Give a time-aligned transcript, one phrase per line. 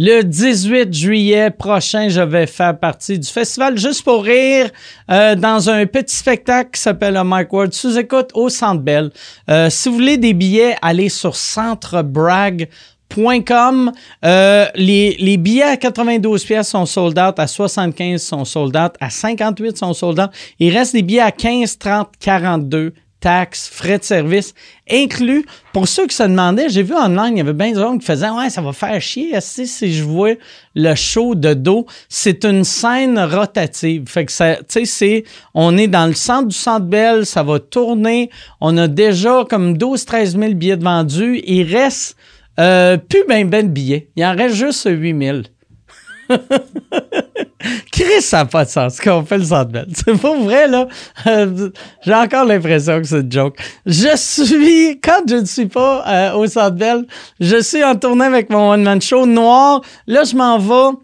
[0.00, 4.70] Le 18 juillet prochain, je vais faire partie du festival Juste pour rire
[5.10, 9.10] euh, dans un petit spectacle qui s'appelle le Mike Ward sous écoute au Centre Bell.
[9.50, 13.90] Euh, si vous voulez des billets, allez sur centrebrag.com.
[14.24, 18.92] Euh, les, les billets à 92 pièces sont sold out, à 75 sont sold out,
[19.00, 20.30] à 58 sont sold out.
[20.60, 24.54] Il reste des billets à 15, 30, 42 taxes, frais de service
[24.90, 25.44] inclus.
[25.72, 28.06] Pour ceux qui se demandaient, j'ai vu online, il y avait bien des gens qui
[28.06, 30.34] faisaient Ouais, ça va faire chier si, si je vois
[30.74, 31.86] le show de dos.
[32.08, 34.08] C'est une scène rotative.
[34.08, 35.24] Fait que ça, tu sais, c'est.
[35.54, 38.30] On est dans le centre du centre Bell, ça va tourner.
[38.60, 41.42] On a déjà comme 12-13 000 billets de vendus.
[41.46, 42.16] Il reste
[42.58, 44.10] euh, plus ben ben de billets.
[44.16, 45.38] Il en reste juste 8 000.
[47.90, 49.88] Chris, ça n'a pas de sens qu'on fait le belle.
[49.94, 50.88] C'est pas vrai, là.
[52.04, 53.58] J'ai encore l'impression que c'est une joke.
[53.86, 57.06] Je suis, quand je ne suis pas euh, au belle,
[57.40, 59.82] je suis en tournée avec mon one-man show noir.
[60.06, 60.98] Là, je m'en vais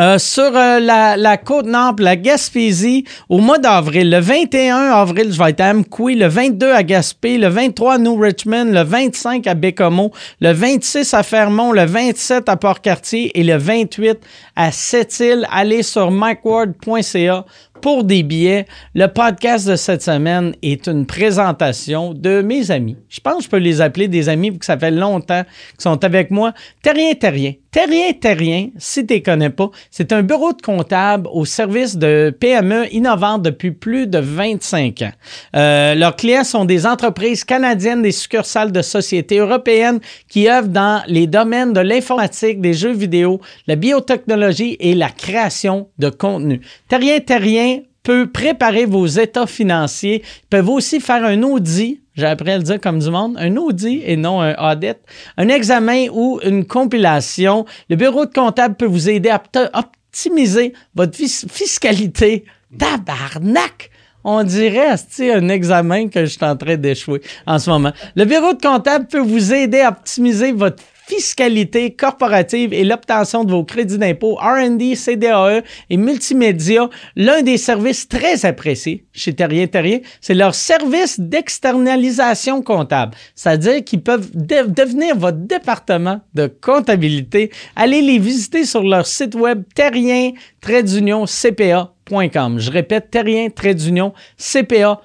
[0.00, 4.10] euh, sur euh, la, la, côte nord, la Gaspésie, au mois d'avril.
[4.10, 7.98] Le 21 avril, je vais être à Amqui, le 22 à Gaspé, le 23 à
[7.98, 13.42] New Richmond, le 25 à Bécomo, le 26 à Fermont, le 27 à Port-Cartier et
[13.42, 14.18] le 28
[14.56, 15.46] à Sept-Îles.
[15.50, 17.44] Allez sur micward.ca
[17.80, 18.66] pour des billets.
[18.94, 22.96] Le podcast de cette semaine est une présentation de mes amis.
[23.08, 25.82] Je pense que je peux les appeler des amis parce que ça fait longtemps qu'ils
[25.82, 26.52] sont avec moi.
[26.82, 27.52] Terrien, Terrien.
[27.70, 32.34] Terrien, Terrien, si tu ne connais pas, c'est un bureau de comptable au service de
[32.40, 35.12] PME innovantes depuis plus de 25 ans.
[35.54, 41.02] Euh, leurs clients sont des entreprises canadiennes, des succursales de sociétés européennes qui œuvrent dans
[41.08, 46.62] les domaines de l'informatique, des jeux vidéo, la biotechnologie et la création de contenu.
[46.88, 50.22] Terrien, Terrien peut préparer vos états financiers.
[50.24, 53.54] Ils peuvent aussi faire un audit j'ai appris à le dire comme du monde, un
[53.56, 54.96] audit et non un audit,
[55.36, 57.64] un examen ou une compilation.
[57.88, 59.40] Le bureau de comptable peut vous aider à
[59.74, 62.44] optimiser votre fiscalité.
[62.76, 63.90] Tabarnak!
[64.24, 67.92] On dirait, c'est un examen que je suis en train d'échouer en ce moment.
[68.16, 73.52] Le bureau de comptable peut vous aider à optimiser votre fiscalité corporative et l'obtention de
[73.52, 80.00] vos crédits d'impôt, R&D, CDAE et multimédia, l'un des services très appréciés chez Terrien Terrien,
[80.20, 83.16] c'est leur service d'externalisation comptable.
[83.34, 87.50] C'est-à-dire qu'ils peuvent devenir votre département de comptabilité.
[87.74, 92.58] Allez les visiter sur leur site web terrien-cpa.com.
[92.58, 94.98] Je répète, terrien-cpa.com.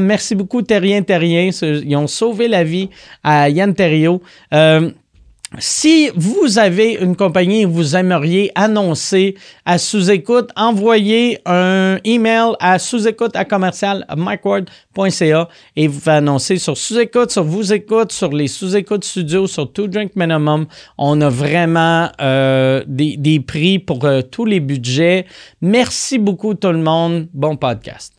[0.00, 1.50] Merci beaucoup, Terrien Terrien.
[1.62, 2.88] Ils ont sauvé la vie
[3.22, 4.20] à Yann Terriot.
[4.52, 4.90] Euh,
[5.58, 12.78] si vous avez une compagnie et vous aimeriez annoncer à sous-écoute, envoyez un email à
[12.78, 14.04] sous-écoute à commercial
[15.76, 19.86] et vous faites annoncer sur sous-écoute, sur vous écoute, sur les sous-écoutes studio, sur Two
[19.86, 20.66] Drink Minimum.
[20.98, 25.24] On a vraiment euh, des, prix pour euh, tous les budgets.
[25.62, 27.28] Merci beaucoup tout le monde.
[27.32, 28.17] Bon podcast.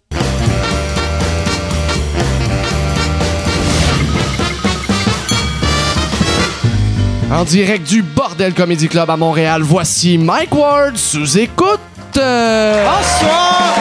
[7.31, 11.79] En direct du Bordel Comedy Club à Montréal, voici Mike Ward sous écoute.
[12.16, 13.75] Bonsoir.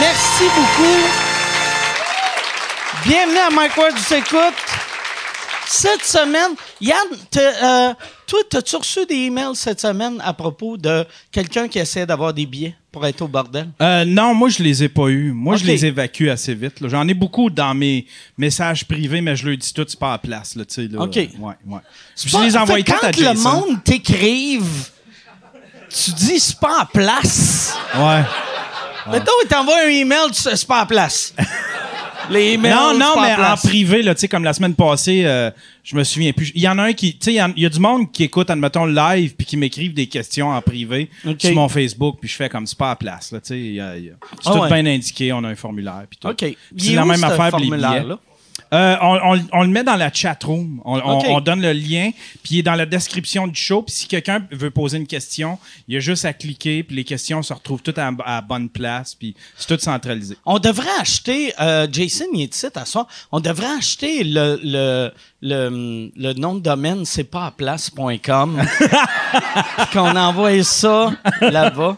[0.00, 0.98] Merci beaucoup.
[3.04, 4.54] Bienvenue à Mike Ward sous écoute.
[5.68, 7.94] Cette semaine, Yann, euh,
[8.26, 12.46] toi, as-tu reçu des emails cette semaine à propos de quelqu'un qui essaie d'avoir des
[12.46, 12.74] billets?
[12.92, 13.68] Pour être au bordel?
[13.80, 15.32] Euh, non, moi, je les ai pas eus.
[15.32, 16.76] Moi, je les évacue assez vite.
[16.88, 18.06] J'en ai beaucoup dans mes
[18.36, 20.56] messages privés, mais je le dis tout, c'est pas à place.
[20.56, 21.00] Là, là.
[21.00, 21.16] OK.
[21.16, 21.28] Ouais,
[21.66, 21.80] ouais.
[22.16, 24.90] Je les envoie quand à le monde t'écrive,
[25.88, 27.76] tu dis c'est pas à place.
[27.96, 28.22] Ouais.
[29.10, 31.34] Mettons, il t'envoie un email, c'est pas à place.
[32.30, 35.50] Les emails, non, non, mais en privé, là, tu sais, comme la semaine passée, euh,
[35.82, 36.52] je me souviens plus.
[36.54, 38.50] Il y en a un qui, tu sais, il y, a du monde qui écoute,
[38.50, 42.48] admettons, live, puis qui m'écrivent des questions en privé sur mon Facebook, puis je fais
[42.48, 44.12] comme c'est pas à place, là, tu sais.
[44.42, 46.28] C'est ah tout bien indiqué, on a un formulaire, puis tout.
[46.28, 46.56] OK.
[46.76, 48.04] C'est la même affaire, les billets.
[48.04, 48.18] Là?
[48.72, 48.96] Euh,
[49.52, 50.80] on, le met dans la chat room.
[50.84, 52.10] On, donne le lien,
[52.42, 53.82] puis il est dans la description du show.
[53.82, 55.58] Puis si quelqu'un veut poser une question,
[55.88, 58.68] il y a juste à cliquer, puis les questions se retrouvent toutes à, à bonne
[58.68, 60.36] place, puis c'est tout centralisé.
[60.46, 65.10] On devrait acheter, euh, Jason, il est ici à soir, on devrait acheter le, le,
[66.16, 68.62] le, nom de domaine, c'est pas à place.com,
[69.92, 71.96] qu'on envoie ça là-bas.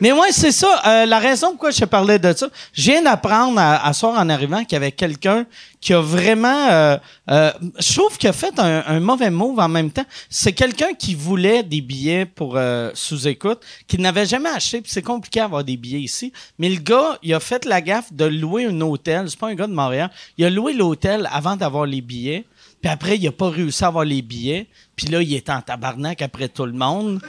[0.00, 0.82] Mais ouais, c'est ça.
[0.86, 4.64] Euh, la raison pourquoi je parlais de ça, je viens d'apprendre à, soir en arrivant
[4.64, 5.46] qu'il y avait quelqu'un
[5.80, 6.96] qui a vraiment, euh,
[7.30, 10.04] euh, je trouve qu'il a fait un, mauvais move en même temps.
[10.28, 12.58] C'est quelqu'un qui voulait des billets pour
[12.94, 16.32] sous-écoute, qui n'avait jamais acheté, c'est compliqué d'avoir des billets ici.
[16.58, 19.28] Mais le gars, il a fait la gaffe de louer un hôtel.
[19.28, 20.10] C'est pas un gars de Montréal.
[20.38, 22.44] Il a loué l'hôtel avant d'avoir les billets.
[22.80, 24.66] Puis après, il a pas réussi à avoir les billets.
[24.96, 27.20] Puis là, il est en tabarnak après tout le monde.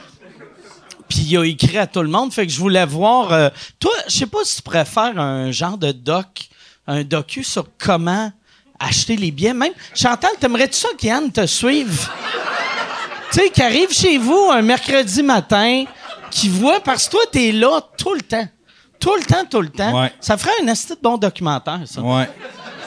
[1.12, 2.32] Puis il a écrit à tout le monde.
[2.32, 3.30] Fait que je voulais voir.
[3.34, 6.48] euh, toi, je sais pas si tu préfères un genre de doc,
[6.86, 8.32] un docu sur comment
[8.80, 9.52] acheter les billets.
[9.52, 12.08] Même, Chantal, t'aimerais-tu ça qu'Yann te suive?
[13.30, 15.84] tu sais, qui arrive chez vous un mercredi matin,
[16.30, 18.48] qui voit, parce que toi, t'es là tout le temps.
[18.98, 20.00] Tout le temps, tout le temps.
[20.00, 20.12] Ouais.
[20.18, 22.00] Ça ferait un de bon documentaire, ça.
[22.00, 22.26] Ouais.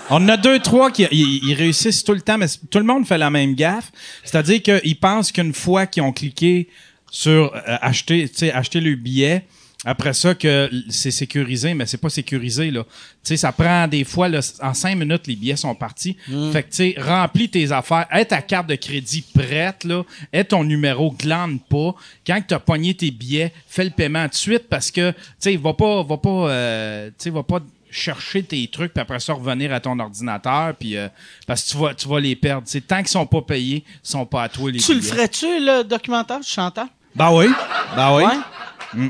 [0.10, 2.86] On en a deux, trois qui ils, ils réussissent tout le temps, mais tout le
[2.86, 3.92] monde fait la même gaffe.
[4.24, 6.70] C'est-à-dire qu'ils pensent qu'une fois qu'ils ont cliqué
[7.16, 9.46] sur euh, acheter, acheter le billet,
[9.86, 12.84] après ça que c'est sécurisé, mais c'est pas sécurisé là.
[12.84, 12.90] Tu
[13.24, 16.18] sais, ça prend des fois là, en cinq minutes les billets sont partis.
[16.52, 20.04] Fait que tu sais, remplis tes affaires, aie ta carte de crédit prête là,
[20.34, 21.96] aie ton numéro, glande pas.
[22.28, 25.18] Quand tu as pogné tes billets, fais le paiement tout de suite parce que tu
[25.40, 27.60] sais, va pas, va pas, euh, tu sais, va pas
[27.92, 31.08] chercher tes trucs puis après ça revenir à ton ordinateur puis euh,
[31.48, 32.68] parce que tu vas tu vas les perdre.
[32.86, 35.84] Tant qu'ils sont pas payés, ils sont pas à toi les Tu le ferais-tu, le
[35.84, 36.88] documentaire, Chantal?
[37.16, 37.48] Ben oui.
[37.96, 38.24] Ben oui.
[38.26, 39.10] Ouais?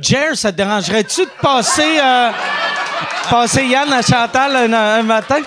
[0.00, 2.30] Jer, ça te dérangerait-tu de passer, euh,
[3.30, 5.40] passer Yann à Chantal un, un matin?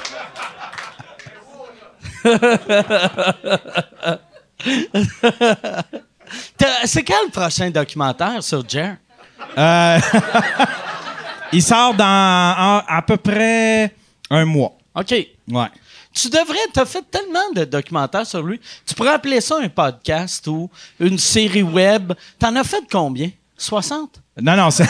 [6.85, 8.95] C'est quand le prochain documentaire sur Jer?
[9.57, 9.99] Euh,
[11.51, 13.93] il sort dans en- à peu près
[14.29, 14.73] un mois.
[14.95, 15.13] OK.
[15.49, 15.67] Ouais.
[16.15, 18.59] Tu devrais, t'as fait tellement de documentaires sur lui.
[18.85, 20.69] Tu pourrais appeler ça un podcast ou
[20.99, 22.13] une série web.
[22.39, 23.29] T'en as fait combien?
[23.57, 24.21] 60?
[24.41, 24.87] Non, non, c'est.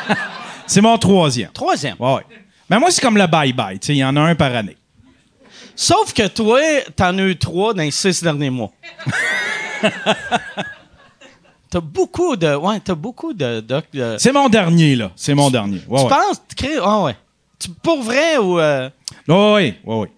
[0.66, 1.50] c'est mon troisième.
[1.52, 1.94] Troisième?
[2.00, 2.26] Ouais, ouais.
[2.68, 3.78] Mais moi, c'est comme le bye-bye.
[3.78, 4.76] Tu sais, il y en a un par année.
[5.76, 6.60] Sauf que toi,
[6.96, 8.72] t'en as eu trois dans les six derniers mois.
[11.70, 12.54] t'as beaucoup de.
[12.56, 13.84] Ouais, t'as beaucoup de doc.
[13.92, 15.10] de- C'est mon dernier, là.
[15.16, 15.80] C'est mon dernier.
[15.88, 16.10] Ouais, tu ouais.
[16.10, 16.66] penses, tu.
[16.82, 17.16] Ah ouais.
[17.58, 18.58] Tu- pour vrai ou.
[18.58, 18.88] euh,
[19.28, 20.10] ouais, ouais, ouais.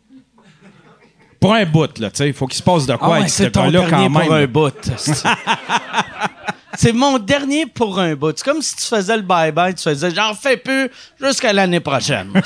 [1.40, 3.18] Pour un bout, là, tu sais, il faut qu'il se passe de Ah quoi ouais,
[3.18, 4.26] avec ce gars-là dernier quand même.
[4.26, 4.90] pour un bout.
[6.74, 8.36] c'est mon dernier pour un bout.
[8.36, 10.90] C'est comme si tu faisais le bye-bye, tu faisais j'en fais plus
[11.20, 12.32] jusqu'à l'année prochaine.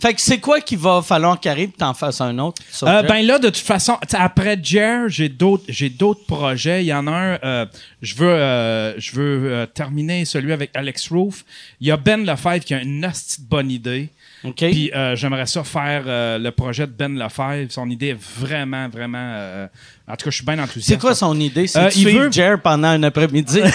[0.00, 2.62] fait que c'est quoi qu'il va falloir qu'il arrive que t'en fasses un autre?
[2.84, 6.84] Euh, ben là, de toute façon, après Jer, j'ai d'autres, j'ai d'autres projets.
[6.84, 7.66] Il y en a un, euh,
[8.00, 11.44] je veux, euh, je veux terminer celui avec Alex Roof.
[11.82, 14.08] Il y a Ben Lefebvre qui a une de bonne idée.
[14.54, 17.70] Puis euh, j'aimerais ça faire euh, le projet de Ben Lefebvre.
[17.70, 19.18] Son idée est vraiment, vraiment.
[19.20, 19.66] euh,
[20.08, 20.88] en tout cas, je suis bien enthousiaste.
[20.88, 21.66] c'est quoi son idée?
[21.66, 23.60] C'est il suivre veut- Jer pendant un après-midi.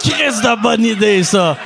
[0.00, 1.56] Chris de bonne idée, ça.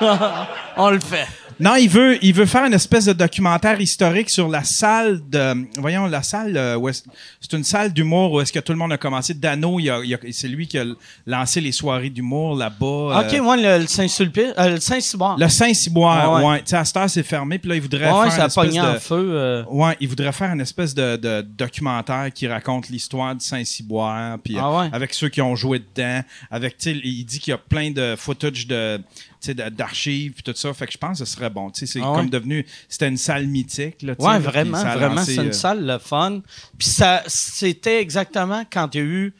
[0.76, 1.26] On le fait.
[1.60, 5.66] Non, il veut, il veut faire une espèce de documentaire historique sur la salle de,
[5.80, 8.92] voyons, la salle, euh, où c'est une salle d'humour où est-ce que tout le monde
[8.92, 9.34] a commencé.
[9.34, 10.84] Dano, il a- il a- c'est lui qui a
[11.26, 13.24] lancé les soirées d'humour là-bas.
[13.26, 15.36] OK, euh, moi, le, le Saint-Sulpice, euh, le Saint-Cyboire.
[15.38, 16.44] le Saint-Cyboire, ouais.
[16.48, 16.58] ouais.
[16.60, 18.68] Tu sais, à cette heure, c'est fermé, puis là, il voudrait Ouais, faire ça une
[18.70, 18.98] espèce en de...
[18.98, 19.28] feu.
[19.32, 19.64] euh.
[19.68, 24.56] Ouais, il voudrait faire une espèce de, de documentaire qui raconte l'histoire de Saint-Cyboire, puis
[24.58, 24.88] Ah ouais?
[24.92, 26.20] avec ceux qui ont joué dedans,
[26.50, 29.00] avec, il dit qu'il y a plein de footage de-
[29.46, 32.16] d'archives, puis tout ça, fait que je pense que ce serait bon, c'est Ah ouais?
[32.16, 35.98] comme devenu, c'était une salle mythique, là, Ouais, vraiment, vraiment, c'est une euh, salle le
[35.98, 36.40] fun.
[36.76, 39.34] Puis ça, c'était exactement quand il y a eu,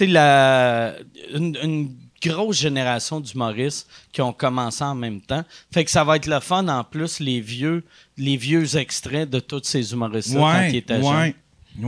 [0.00, 0.94] la,
[1.32, 5.44] une, une grosse génération d'humoristes qui ont commencé en même temps.
[5.72, 7.84] Fait que ça va être le fun en plus les vieux,
[8.16, 11.34] les vieux extraits de tous ces humoristes-là quand ils Ouais, étaient jeunes.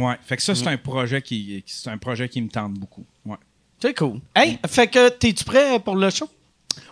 [0.02, 0.16] ouais.
[0.24, 3.04] Fait que ça, c'est un projet qui, qui- c'est un projet qui me tente beaucoup,
[3.24, 3.36] ouais.
[3.80, 4.20] C'est cool.
[4.34, 6.28] Hey, fait que t'es-tu prêt pour le show?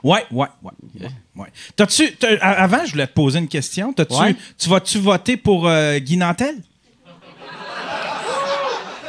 [0.02, 0.70] Ouais, ouais, ouais.
[1.00, 1.48] ouais, ouais.
[1.76, 3.92] T'as-tu, t'as- avant, je voulais te poser une question.
[3.92, 4.36] T'as-tu, Ouais.
[4.58, 6.56] tu vas-tu voter pour euh, Guy Nantel?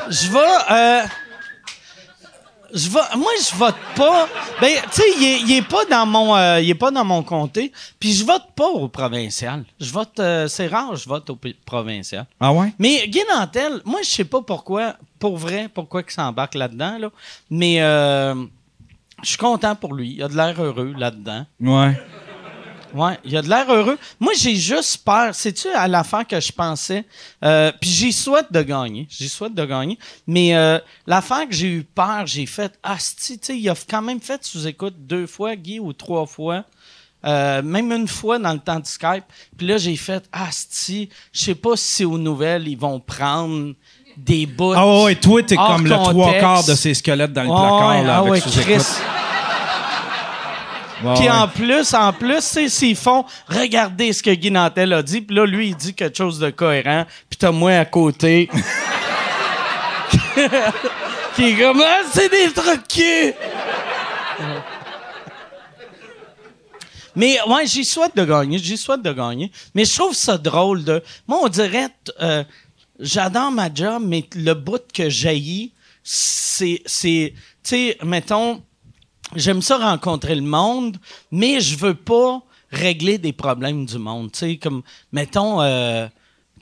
[0.09, 0.39] Je vais.
[0.71, 1.01] euh,
[2.73, 2.99] je vais.
[3.17, 4.27] Moi, je vote pas.
[4.61, 6.35] Ben, tu sais, il est, il est pas dans mon.
[6.35, 7.71] euh, il est pas dans mon comté.
[7.99, 9.63] Puis je vote pas au provincial.
[9.79, 10.19] Je vote.
[10.19, 12.25] euh, c'est rare, je vote au provincial.
[12.39, 12.71] Ah ouais?
[12.77, 17.09] Mais Guy Nantel, moi, je sais pas pourquoi, pour vrai, pourquoi il s'embarque là-dedans, là.
[17.49, 18.35] Mais euh,
[19.23, 20.13] je suis content pour lui.
[20.15, 21.45] Il a de l'air heureux là-dedans.
[21.59, 21.97] Ouais.
[22.93, 23.97] Ouais, il a de l'air heureux.
[24.21, 25.35] Moi, j'ai juste peur.
[25.35, 27.03] C'est-tu à l'affaire que je pensais?
[27.43, 29.05] Euh, Puis j'y souhaite de gagner.
[29.09, 29.99] J'y souhaite de gagner.
[30.27, 34.01] Mais euh, l'affaire que j'ai eu peur, j'ai fait Asti, tu sais, il a quand
[34.01, 36.63] même fait sous-écoute deux fois, Guy, ou trois fois.
[37.25, 39.25] Euh, même une fois dans le temps de Skype.
[39.57, 43.73] Puis là, j'ai fait Asti, je sais pas si c'est aux nouvelles, ils vont prendre
[44.17, 44.73] des bouts.
[44.75, 47.89] Ah ouais, ouais, toi, t'es comme le trois quarts de ces squelettes dans le placard,
[47.89, 49.01] ouais, là, ah avec ouais, sous-écoute.
[51.15, 55.21] Puis en plus, en plus, c'est s'ils font regardez ce que Guy Nantel a dit,
[55.21, 58.49] puis là lui il dit quelque chose de cohérent, puis t'as moi à côté
[61.35, 63.33] qui est comme ah, c'est des trucs cul.
[67.15, 69.51] Mais ouais, j'y souhaite de gagner, j'y souhaite de gagner.
[69.73, 71.01] Mais je trouve ça drôle de.
[71.27, 71.87] Moi, on dirait,
[72.21, 72.43] euh,
[72.99, 75.73] j'adore ma job, mais le bout que jaillit,
[76.03, 77.33] c'est, c'est,
[77.63, 78.61] tu sais, mettons,
[79.35, 80.97] j'aime ça rencontrer le monde,
[81.31, 84.31] mais je veux pas régler des problèmes du monde.
[84.31, 86.07] Tu sais, comme, mettons, euh,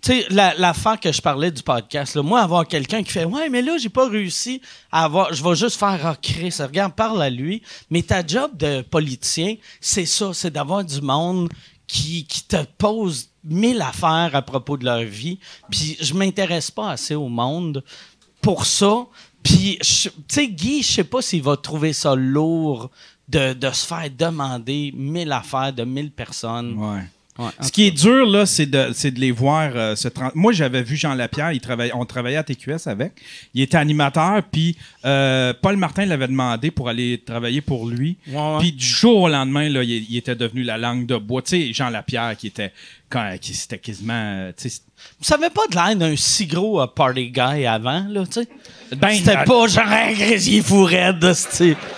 [0.02, 3.50] tu sais, l'affaire que je parlais du podcast, là, moi, avoir quelqu'un qui fait Ouais,
[3.50, 4.62] mais là, j'ai pas réussi
[4.92, 5.34] à avoir.
[5.34, 7.62] Je vais juste faire Ah, Chris, regarde, parle à lui.
[7.90, 11.50] Mais ta job de politicien, c'est ça, c'est d'avoir du monde
[11.88, 15.40] qui, qui te pose mille affaires à propos de leur vie.
[15.70, 17.84] Puis je m'intéresse pas assez au monde
[18.42, 19.06] pour ça.
[19.42, 22.90] Puis, tu sais, Guy, je sais pas s'il va trouver ça lourd
[23.28, 26.78] de, de, se faire demander mille affaires de mille personnes.
[27.62, 30.96] Ce qui est dur, là, c'est de, de, les voir euh, se Moi, j'avais vu
[30.96, 33.14] Jean Lapierre, il travaille, on travaillait à TQS avec.
[33.54, 38.18] Il était animateur, puis euh, Paul Martin l'avait demandé pour aller travailler pour lui.
[38.60, 41.42] Puis du jour au lendemain, là, il, était devenu la langue de bois.
[41.42, 42.72] Tu sais, Jean Lapierre, qui était,
[43.10, 44.14] quand, qui, c'était quasiment...
[44.14, 44.52] Euh,
[45.20, 48.48] ça avait pas de l'air d'un si gros party guy avant, là, tu sais?
[48.96, 51.24] Ben, c'était pas genre un grésier fou raide,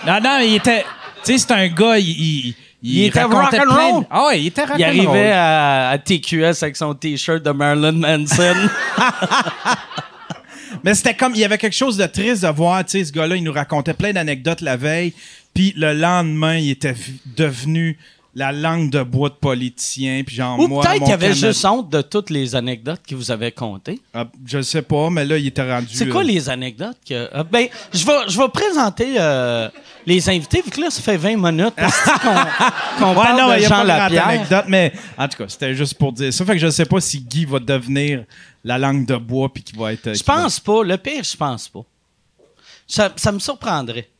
[0.06, 0.84] Non, non, il était...
[1.24, 4.06] Tu sais, c'est un gars, il il, était rock and roll.
[4.10, 8.54] Ah ouais, il était rock Il arrivait à, TQS avec son t-shirt de Marilyn Manson.
[10.84, 13.12] Mais c'était comme, il y avait quelque chose de triste de voir, tu sais, ce
[13.12, 15.14] gars-là, il nous racontait plein d'anecdotes la veille,
[15.54, 16.94] puis le lendemain, il était
[17.36, 17.98] devenu
[18.36, 20.84] la langue de bois de politicien, puis genre Ou moi.
[20.84, 23.98] Peut-être qu'il avait juste honte de toutes les anecdotes qu'il vous avait contées.
[24.12, 25.88] Ah, je sais pas, mais là, il était rendu.
[25.90, 27.30] C'est quoi euh, les anecdotes que.
[27.32, 29.70] Ah, ben, je vais, je vais présenter euh,
[30.04, 31.74] les invités, vu que là, ça fait 20 minutes
[32.98, 34.64] qu'on qu parle non, de Jean Lapierre.
[34.68, 36.44] mais en tout cas, c'était juste pour dire ça.
[36.44, 38.24] Fait que je sais pas si Guy va devenir
[38.62, 40.12] la langue de bois, puis qu'il va être.
[40.14, 40.84] Je pense pas.
[40.84, 41.84] Le pire, je pense pas.
[42.86, 44.10] Ça, ça me surprendrait.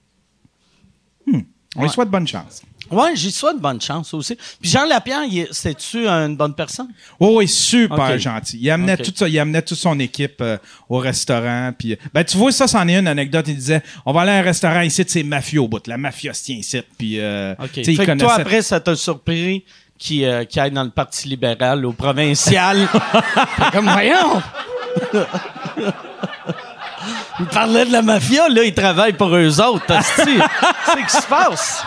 [1.27, 1.41] Hmm.
[1.77, 2.63] On lui souhaite bonne chance.
[2.91, 4.37] Oui, j'y souhaite bonne chance aussi.
[4.61, 6.89] Puis Jean Lapierre, c'est-tu une bonne personne?
[7.21, 8.59] Oui, oui, super gentil.
[8.61, 10.57] Il amenait, tout ça, il amenait toute son équipe euh,
[10.89, 11.73] au restaurant.
[11.77, 13.47] Puis, euh, ben, tu vois, ça, c'en est une anecdote.
[13.49, 15.87] Il disait on va aller à un restaurant ici, c'est mafieux au bout.
[15.87, 16.81] La mafia se tient ici.
[16.99, 19.65] Puis, euh, fait que toi, après, ça t'a surpris
[19.99, 22.89] qu'il euh, aille dans le Parti libéral au provincial?
[23.73, 24.43] comme, voyons!
[27.41, 29.95] il parlait de la mafia, là, il travaille pour eux autres.
[30.03, 31.85] C'est ce qui se passe.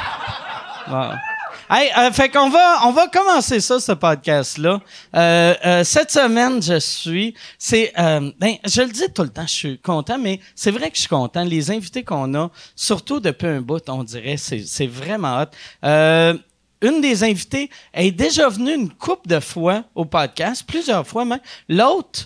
[1.70, 4.82] Hey, euh, fait qu'on va, on va commencer ça, ce podcast-là.
[5.16, 9.54] Euh, euh, cette semaine, je suis, c'est, ben, je le dis tout le temps, je
[9.54, 11.44] suis content, mais c'est vrai que je suis content.
[11.44, 16.40] Les invités qu'on a, surtout depuis un bout, on dirait, c'est, vraiment hot.
[16.82, 21.40] une des invitées est déjà venue une couple de fois au podcast, plusieurs fois même.
[21.68, 22.26] L'autre,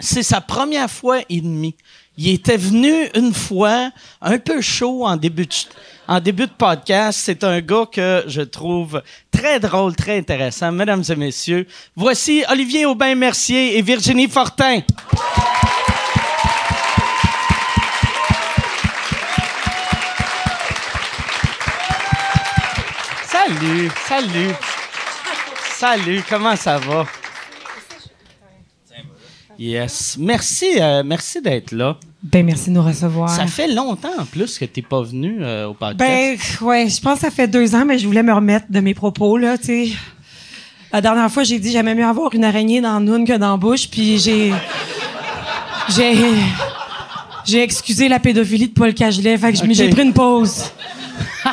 [0.00, 1.76] c'est sa première fois et demie.
[2.16, 3.90] Il était venu une fois,
[4.22, 5.52] un peu chaud en début de,
[6.08, 7.20] en début de podcast.
[7.22, 10.72] C'est un gars que je trouve très drôle, très intéressant.
[10.72, 14.80] Mesdames et messieurs, voici Olivier Aubin-Mercier et Virginie Fortin.
[23.26, 24.54] Salut, salut.
[25.76, 27.04] Salut, comment ça va?
[29.58, 30.16] Yes.
[30.18, 31.96] Merci, euh, merci d'être là.
[32.22, 33.28] Ben, merci de nous recevoir.
[33.28, 35.98] Ça fait longtemps en plus que tu n'es pas venu euh, au podcast.
[35.98, 38.80] Ben, ouais, je pense que ça fait deux ans, mais je voulais me remettre de
[38.80, 39.88] mes propos, là, tu sais.
[40.92, 43.52] La dernière fois, j'ai dit j'aimais mieux avoir une araignée dans le noun que dans
[43.52, 44.52] la bouche, puis j'ai.
[45.88, 46.16] J'ai.
[47.44, 50.70] J'ai excusé la pédophilie de Paul Cagelet, fait que j'ai pris une pause.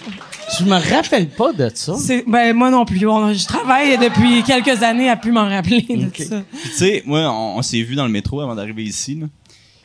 [0.59, 1.95] Je me rappelle pas de ça.
[2.27, 2.99] Ben, moi non plus.
[2.99, 6.43] je travaille depuis quelques années à plus m'en rappeler de ça.
[6.63, 9.19] tu sais, moi, on, s'est vu dans le métro avant d'arriver ici.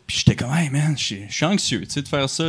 [0.05, 2.45] Puis j'étais comme, hey man, je suis anxieux, tu sais, de faire ça.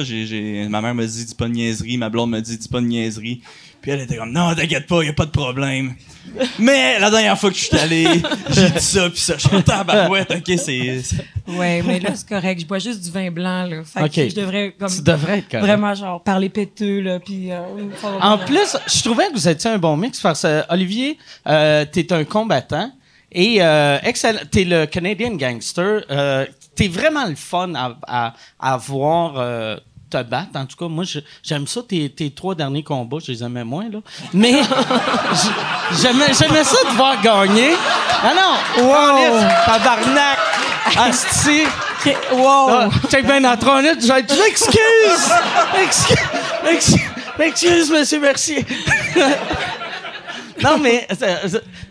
[0.69, 1.99] Ma mère me dit, dis pas de niaiserie.
[1.99, 3.43] Ma blonde me dit, dis pas de niaiserie.
[3.83, 5.95] Puis elle était comme, non, t'inquiète pas, y a pas de problème.
[6.59, 8.05] Mais la dernière fois que je suis allé,
[8.51, 11.03] j'ai dit ça, puis ça, je suis tabarouette, ok, c'est.
[11.49, 12.61] Ouais, mais là, c'est correct.
[12.61, 13.83] Je bois juste du vin blanc, là.
[13.85, 14.91] Fait que je devrais, comme.
[14.95, 15.65] Tu devrais être correct.
[15.67, 17.51] Vraiment, genre, parler péteux, là, puis.
[17.51, 17.61] Euh,
[18.21, 21.17] en plus, je trouvais que vous étiez un bon mix parce que, Olivier,
[21.49, 22.93] euh, t'es un combattant
[23.33, 24.41] et euh, excellent.
[24.51, 26.05] T'es le Canadian Gangster.
[26.11, 26.47] Euh,
[26.77, 29.79] t'es vraiment le fun à, à, à voir.
[30.15, 30.51] Euh, te battre.
[30.55, 31.05] En tout cas, moi,
[31.43, 31.83] j'aime ça.
[31.87, 33.99] Tes, tes, trois derniers combats, je les aimais moins, là.
[34.33, 34.53] Mais
[36.03, 37.73] j'aimais, ça de voir gagner.
[38.23, 38.85] Ah non!
[38.85, 39.41] Wow!
[39.67, 40.39] Tabarnak!
[40.97, 41.63] Asti!
[42.33, 42.69] Wow!
[42.71, 45.33] Ah, check bien dans trois minutes, j'ai dit excuse!
[45.83, 46.17] Excuse!
[46.69, 47.01] Excuse,
[47.39, 48.65] excuse monsieur Mercier!
[50.63, 51.07] non, mais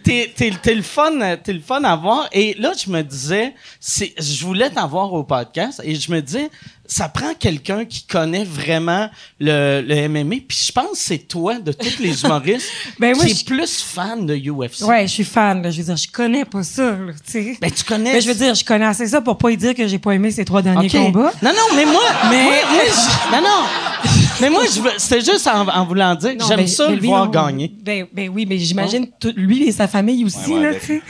[0.03, 2.27] t'es, t'es, le fun, le fun à voir.
[2.31, 6.49] Et là, je me disais, c'est, je voulais t'avoir au podcast et je me disais,
[6.89, 10.37] ça prend quelqu'un qui connaît vraiment le, le MMA.
[10.47, 12.67] Puis je pense que c'est toi, de tous les humoristes,
[12.99, 14.81] ben qui est plus fan de UFC.
[14.81, 15.63] Ouais, je suis fan.
[15.71, 16.97] Je veux dire, je connais pas ça.
[17.25, 17.57] tu sais.
[17.61, 18.13] Ben, tu connais.
[18.13, 20.11] Mais je veux dire, je connais assez ça pour pas y dire que j'ai pas
[20.11, 21.31] aimé ces trois derniers combats.
[21.43, 22.01] Non, non, mais moi.
[22.31, 22.83] mais, moi,
[23.31, 24.18] non, non.
[24.41, 24.63] Mais moi,
[24.97, 27.71] c'était juste en, voulant dire que j'aime ça le voir gagner.
[27.81, 31.01] Ben, ben oui, mais j'imagine lui et sa famille aussi, là, tu sais.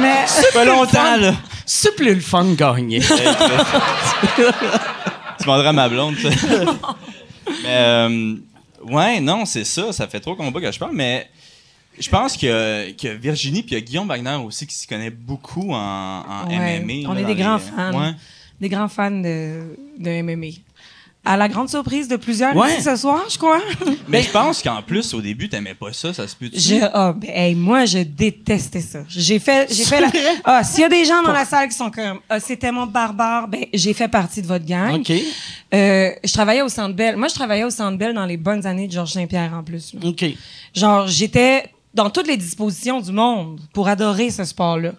[0.00, 0.24] Mais.
[0.54, 1.34] pas longtemps, là.
[1.64, 3.00] C'est plus le fun de gagner.
[3.00, 3.12] tu
[5.40, 6.26] demanderas ma blonde, tu
[7.62, 8.36] mais, euh,
[8.84, 9.92] ouais, non, c'est ça.
[9.92, 11.28] Ça fait trop combats que je parle, mais
[11.98, 16.46] je pense que, que Virginie puis Guillaume Wagner aussi qui s'y connaît beaucoup en, en
[16.46, 17.08] MMA.
[17.08, 18.14] On est des grands fans.
[18.60, 20.58] Des grands fans de, de MMA
[21.24, 23.60] à la grande surprise de plusieurs ici ce soir, je crois.
[24.08, 27.14] Mais je pense qu'en plus, au début, t'aimais pas ça, ça se peut je, ah,
[27.16, 29.00] ben, Moi, je détestais ça.
[29.08, 30.08] J'ai fait, j'ai fait la...
[30.44, 32.86] Ah, s'il y a des gens dans la salle qui sont comme, ah, c'est tellement
[32.86, 34.96] barbare, ben, j'ai fait partie de votre gang.
[34.96, 35.12] OK.
[35.74, 37.16] Euh, je travaillais au Centre Bell.
[37.16, 39.94] Moi, je travaillais au Centre Bell dans les bonnes années de Georges Saint-Pierre, en plus.
[40.02, 40.24] OK.
[40.74, 41.64] Genre, j'étais
[41.94, 44.92] dans toutes les dispositions du monde pour adorer ce sport-là.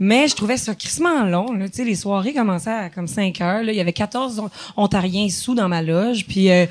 [0.00, 1.52] Mais je trouvais ça crissement long.
[1.52, 1.66] Là.
[1.78, 3.62] Les soirées commençaient à comme 5 heures.
[3.64, 3.72] Là.
[3.72, 4.42] Il y avait 14
[4.76, 6.24] Ontariens sous dans ma loge.
[6.26, 6.66] Puis, euh,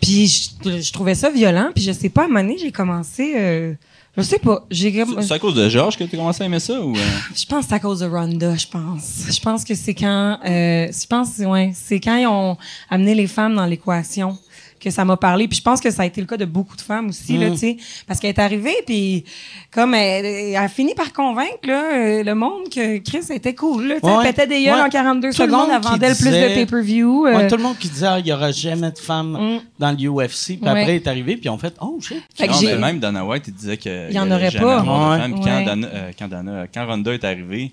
[0.00, 1.70] puis je, trouvais ça violent.
[1.74, 3.34] Puis je sais pas, à un moment donné, j'ai commencé...
[3.36, 3.74] Euh,
[4.16, 4.64] je sais pas.
[4.70, 7.00] C'est à cause de Georges que tu as commencé à aimer ça ou euh?
[7.34, 9.24] Je pense que c'est à cause de Ronda, je pense.
[9.28, 12.56] Je pense que c'est quand je pense ouais, c'est quand ils ont
[12.90, 14.38] amené les femmes dans l'équation
[14.84, 15.48] que ça m'a parlé.
[15.48, 17.48] Puis je pense que ça a été le cas de beaucoup de femmes aussi, là,
[17.48, 17.52] mm.
[17.52, 17.76] tu sais.
[18.06, 19.24] Parce qu'elle est arrivée, puis
[19.72, 23.86] comme elle, a fini par convaincre là, euh, le monde que Chris était cool.
[23.86, 27.26] Là, Elle pétait des gueules en 42 secondes, elle vendait le plus de pay-per-view.
[27.26, 27.48] Euh.
[27.48, 29.60] tout le monde qui disait ah, il n'y aura jamais de femmes mm.
[29.78, 30.58] dans l'UFC.
[30.58, 32.22] Puis après, elle est arrivée, puis on fait Oh shit.
[32.34, 34.84] Fait même Dana White, il disait qu'il n'y en aurait pas.
[34.84, 37.72] Quand, Dana, euh, quand, Dana, quand Ronda est arrivée,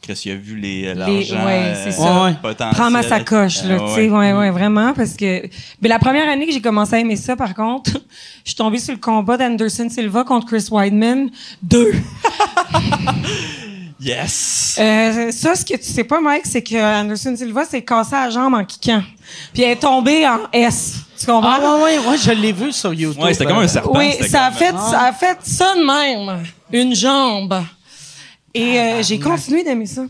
[0.00, 2.32] Chris, il a vu les, l'argent ouais, c'est ça.
[2.72, 5.42] Prends ma sacoche, là, tu sais, ouais, ouais, vraiment, parce que...
[5.82, 7.92] Mais la première année que j'ai commencé à aimer ça, par contre,
[8.44, 11.30] je suis tombée sur le combat d'Anderson Silva contre Chris Weidman
[11.62, 11.92] 2.
[14.00, 14.76] yes!
[14.80, 18.30] Euh, ça, ce que tu sais pas, Mike, c'est que Anderson Silva s'est cassé la
[18.30, 19.02] jambe en kickant.
[19.52, 21.00] Puis elle est tombée en S.
[21.18, 21.56] Tu comprends?
[21.60, 23.22] Ah, ouais, ouais, ouais, je l'ai vu sur YouTube.
[23.22, 23.92] Ouais, c'était comme un serpent.
[23.94, 26.42] Oui, ça a, fait, ça a fait ça de même.
[26.72, 27.62] Une jambe.
[28.54, 30.06] Et euh, j'ai continué d'aimer ça.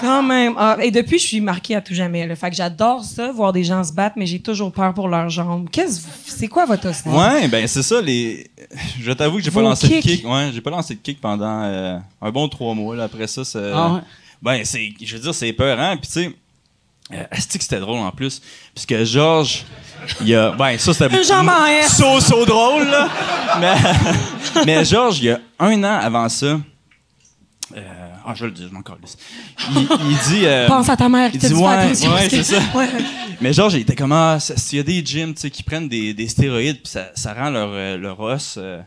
[0.00, 0.54] Quand même.
[0.56, 2.26] Ah, et depuis, je suis marquée à tout jamais.
[2.26, 5.08] Le fait que j'adore ça, voir des gens se battre, mais j'ai toujours peur pour
[5.08, 5.68] leurs jambes.
[5.70, 7.08] Qu'est-ce, c'est quoi votre hostie?
[7.08, 8.00] Ouais, ben c'est ça.
[8.00, 8.50] Les,
[9.00, 10.26] je t'avoue que j'ai pas lancé de kick.
[10.26, 12.96] Ouais, j'ai pas lancé de kick pendant euh, un bon trois mois.
[12.96, 13.04] Là.
[13.04, 14.02] Après ça, c'est, ah
[14.40, 15.96] ben c'est, je veux dire, c'est peurant.
[15.98, 16.34] Puis tu sais,
[17.12, 18.40] euh, est-ce que c'était drôle en plus?
[18.74, 19.64] Puisque Georges,
[20.20, 20.52] il y a.
[20.52, 21.22] Ben, ça, c'était.
[21.88, 23.08] So, so drôle, là.
[23.60, 23.74] mais,
[24.66, 26.60] mais Georges, il y a un an avant ça,
[27.76, 29.16] euh, ah, je vais le dire, je m'en calisse.
[29.70, 30.46] Il, il dit.
[30.46, 32.60] Euh, Pense à ta mère te dit, dit ouais, ouais c'est ça.
[33.40, 35.88] Mais genre, il était comme, ah, s'il y a des gyms, tu sais, qui prennent
[35.88, 38.80] des, des stéroïdes, puis ça, ça, rend leur, euh, leur os euh,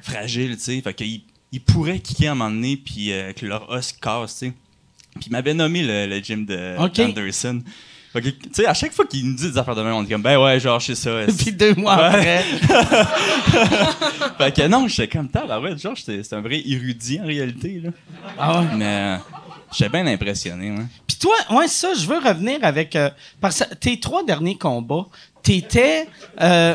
[0.00, 0.80] fragile, tu sais.
[0.80, 4.38] Fait qu'ils ils pourraient kicker à un moment donné, puis euh, que leur os casse,
[4.38, 4.52] tu sais.
[5.14, 7.04] Puis il m'avait nommé le, le gym de okay.
[7.04, 7.62] Anderson.
[8.14, 10.22] Tu sais, à chaque fois qu'il nous dit des affaires de même, on dit comme,
[10.22, 11.32] ben ouais, genre, je sais ça.
[11.38, 12.42] Puis deux mois après.
[14.38, 15.30] fait que non, j'étais comme,
[15.62, 17.90] ouais, genre, c'était un vrai érudit en réalité, là.
[18.38, 18.66] Ah ouais?
[18.76, 19.16] Mais euh,
[19.72, 20.84] j'étais bien impressionné, ouais.
[21.06, 22.94] Puis toi, ouais, ça, je veux revenir avec.
[22.96, 23.08] Euh,
[23.40, 25.06] parce que tes trois derniers combats,
[25.42, 26.06] t'étais.
[26.40, 26.74] Euh,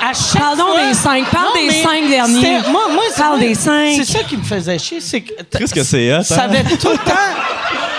[0.00, 1.30] à chaque Pardon des cinq.
[1.30, 2.60] Parle des cinq derniers.
[2.70, 3.94] Moi, moi Parle des cinq.
[3.96, 5.00] C'est ça qui me faisait chier.
[5.00, 5.42] C'est que.
[5.58, 6.22] Qu'est-ce que c'est, hein?
[6.24, 7.95] Ça avait tout le temps.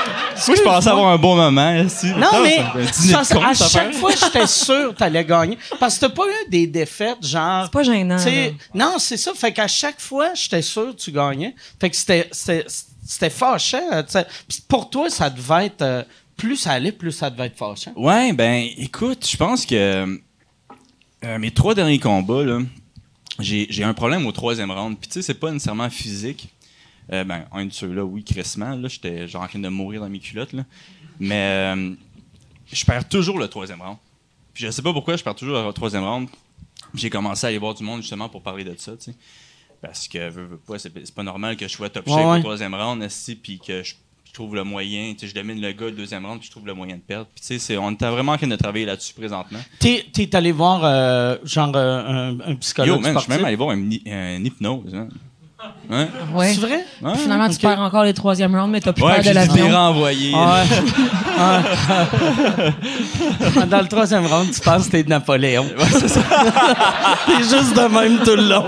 [0.47, 1.83] Moi, je pensais avoir un bon moment.
[1.83, 2.07] Ici.
[2.17, 5.57] Non, mais à chaque fois, j'étais sûr que t'allais gagner.
[5.79, 7.65] Parce que t'as pas eu des défaites, genre.
[7.65, 8.17] C'est pas gênant.
[8.73, 9.33] Non, c'est ça.
[9.33, 11.55] Fait qu'à chaque fois, j'étais sûr que tu gagnais.
[11.79, 14.03] Fait que c'était, c'était, fâchant.
[14.47, 15.81] Puis pour toi, ça devait être.
[15.81, 16.03] Euh,
[16.35, 17.91] plus ça allait, plus ça devait être fâchant.
[17.95, 20.19] Ouais, ben, écoute, je pense que.
[21.25, 22.59] Euh, mes trois derniers combats, là,
[23.39, 24.97] j'ai un problème au troisième round.
[24.99, 26.49] Puis tu sais, c'est pas nécessairement physique.
[27.13, 28.75] Euh, ben, un de ceux-là, oui, crissement.
[28.75, 30.53] Là, j'étais genre en train de mourir dans mes culottes.
[30.53, 30.65] Là.
[31.19, 31.93] Mais euh,
[32.71, 33.97] je perds toujours le troisième round.
[34.53, 36.27] Puis je sais pas pourquoi je perds toujours le troisième round.
[36.93, 39.15] J'ai commencé à aller voir du monde justement pour parler de ça, tu sais.
[39.81, 40.29] Parce que
[40.67, 43.07] pas, c'est, pas normal que je sois top shape au troisième round,
[43.43, 43.93] puis que je,
[44.33, 46.67] trouve le moyen, tu sais, je domine le gars le deuxième round, puis je trouve
[46.67, 47.27] le moyen de perdre.
[47.33, 49.59] Puis tu sais, on était vraiment en train de travailler là-dessus présentement.
[49.79, 53.71] T'es, t'es allé voir euh, genre un, un, psychologue Yo, je suis même allé voir
[53.71, 54.93] un, un hypnose.
[54.93, 55.07] Hein.
[55.89, 56.53] Ouais.
[56.53, 56.85] C'est vrai?
[57.15, 59.65] Finalement, tu perds encore les troisième rounds, mais t'as plus peur de l'avion.
[59.65, 60.31] Ouais, renvoyé.
[63.67, 65.65] Dans le troisième round, tu penses que t'es de Napoléon.
[65.91, 66.21] c'est ça.
[67.25, 68.65] t'es juste de même tout le long.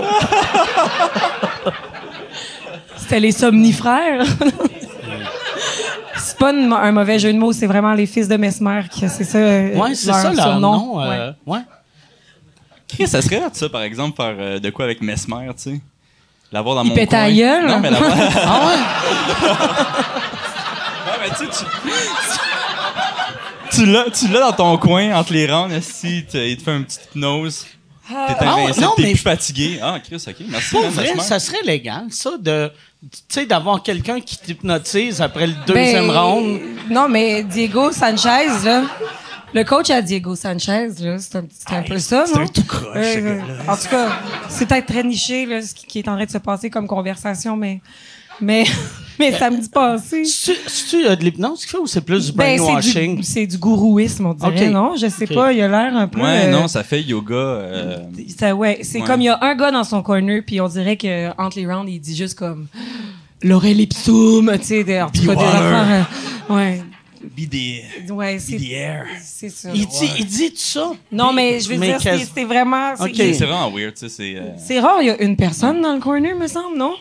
[2.96, 4.24] C'était les somnifrères.
[6.38, 9.38] pas un mauvais jeu de mots, c'est vraiment les fils de Mesmer qui c'est ça.
[9.38, 10.98] Ouais, c'est ça leur nom.
[10.98, 11.34] ouais.
[11.46, 13.06] ouais.
[13.06, 15.80] ça serait ça, par exemple, faire de quoi avec Mesmer, tu sais?
[16.52, 17.30] L'avoir dans Il mon pète coin.
[17.30, 17.66] gueule.
[17.66, 18.12] Non, mais l'avoir...
[18.12, 18.76] ah ouais?
[21.06, 21.46] non, mais tu sais,
[23.70, 23.84] tu...
[24.26, 27.66] tu l'as dans ton coin, entre les rangs, si il te fait une petite hypnose.
[28.08, 29.78] T'es ah, invincible, t'es plus fatigué.
[29.80, 30.70] Ah, Chris, OK, merci.
[30.70, 32.72] Pour vrai, ça serait légal, ça, de...
[33.00, 36.60] Tu sais, d'avoir quelqu'un qui t'hypnotise après le deuxième ben, round.
[36.90, 38.82] Non, mais Diego Sanchez, là...
[39.52, 42.34] Le coach à Diego Sanchez, là, c'est un, un peu ça, non?
[42.34, 44.08] C'est un tout croche, euh, En tout cas,
[44.48, 47.56] c'est peut-être très niché, là, ce qui est en train de se passer comme conversation,
[47.56, 47.80] mais...
[48.40, 48.64] Mais,
[49.18, 50.24] mais samedi passé.
[50.24, 53.22] C'est-tu de l'hypnose qu'il fait ou c'est plus du ben, brainwashing?
[53.22, 54.94] c'est du, gourouisme, on dirait, non?
[54.96, 56.20] Je sais pas, il a l'air un peu.
[56.20, 57.34] Ouais, euh, non, ça fait yoga.
[57.34, 57.98] Euh,
[58.38, 60.96] ça, ouais, c'est comme il y a un gars dans son corner, puis on dirait
[60.96, 62.66] que entre les rounds, il dit juste comme.
[63.42, 66.10] L'oreille ipsum, tu sais, en tout cas, des affaires.
[66.50, 66.82] ouais.
[67.22, 69.06] Be the, ouais, c'est, air.
[69.22, 69.70] C'est ça.
[69.74, 70.92] Il dit, il dit tout ça.
[71.12, 72.94] Non, mais je veux dire, c'est, vraiment.
[72.96, 74.08] C'est, c'est vraiment weird, tu sais.
[74.08, 76.94] C'est, euh, c'est rare, il y a une personne dans le corner, me semble, non?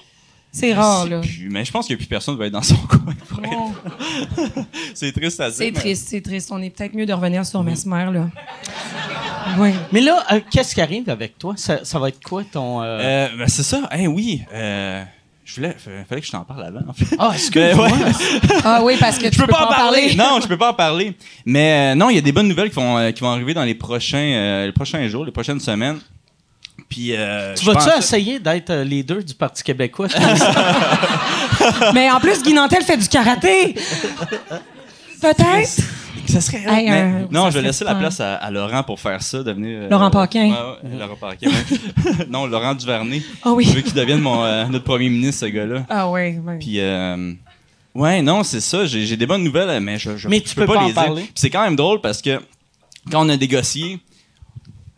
[0.52, 1.22] C'est rare, là.
[1.50, 3.16] mais je pense qu'il n'y a plus personne qui va être dans son coin.
[4.94, 5.58] c'est triste à dire.
[5.58, 6.52] C'est triste, c'est triste.
[6.52, 8.30] On est peut-être mieux de revenir sur Mesmer, là.
[9.58, 9.72] Oui.
[9.92, 11.56] Mais là, euh, qu'est-ce qui arrive avec toi?
[11.58, 12.82] Ça, ça va être quoi ton.
[12.82, 13.00] Euh...
[13.00, 13.88] euh ben, c'est ça.
[13.90, 14.44] Hein, oui.
[15.58, 17.16] Euh, je voulais, fallait que je t'en parle avant, en fait.
[17.18, 17.76] Ah, est-ce que.
[17.76, 18.62] Ouais.
[18.64, 20.16] ah oui, parce que tu je peux, pas, en parler.
[20.16, 21.14] non, je peux pas en parler.
[21.46, 23.76] Mais non, il y a des bonnes nouvelles qui vont, qui vont arriver dans les
[23.76, 26.00] prochains, les prochains jours, les prochaines semaines.
[26.90, 30.08] Puis, euh, tu vas-tu essayer d'être euh, leader du Parti québécois?
[31.94, 33.76] mais en plus, Guy Nantel fait du karaté.
[35.22, 35.82] Peut-être.
[36.30, 37.28] Ça serait.
[37.32, 39.82] non, je vais laisser la place à, Laurent pour faire ça, devenir.
[39.84, 40.78] Euh, Laurent Paquin.
[40.98, 41.50] Laurent Paquin.
[42.30, 43.22] non, Laurent Duvernay.
[43.44, 43.66] Ah oui.
[43.66, 45.86] Je veux qu'il devienne mon, notre premier ministre, ce gars-là.
[45.90, 46.60] Ah oui, oui.
[46.60, 46.80] Puis.
[47.96, 48.86] ouais, non, c'est ça.
[48.86, 51.24] J'ai des bonnes nouvelles, mais je, je, mais tu peux, pas, les parler.
[51.24, 51.32] dire.
[51.36, 52.40] c'est quand même drôle parce que
[53.10, 54.00] quand on a négocié,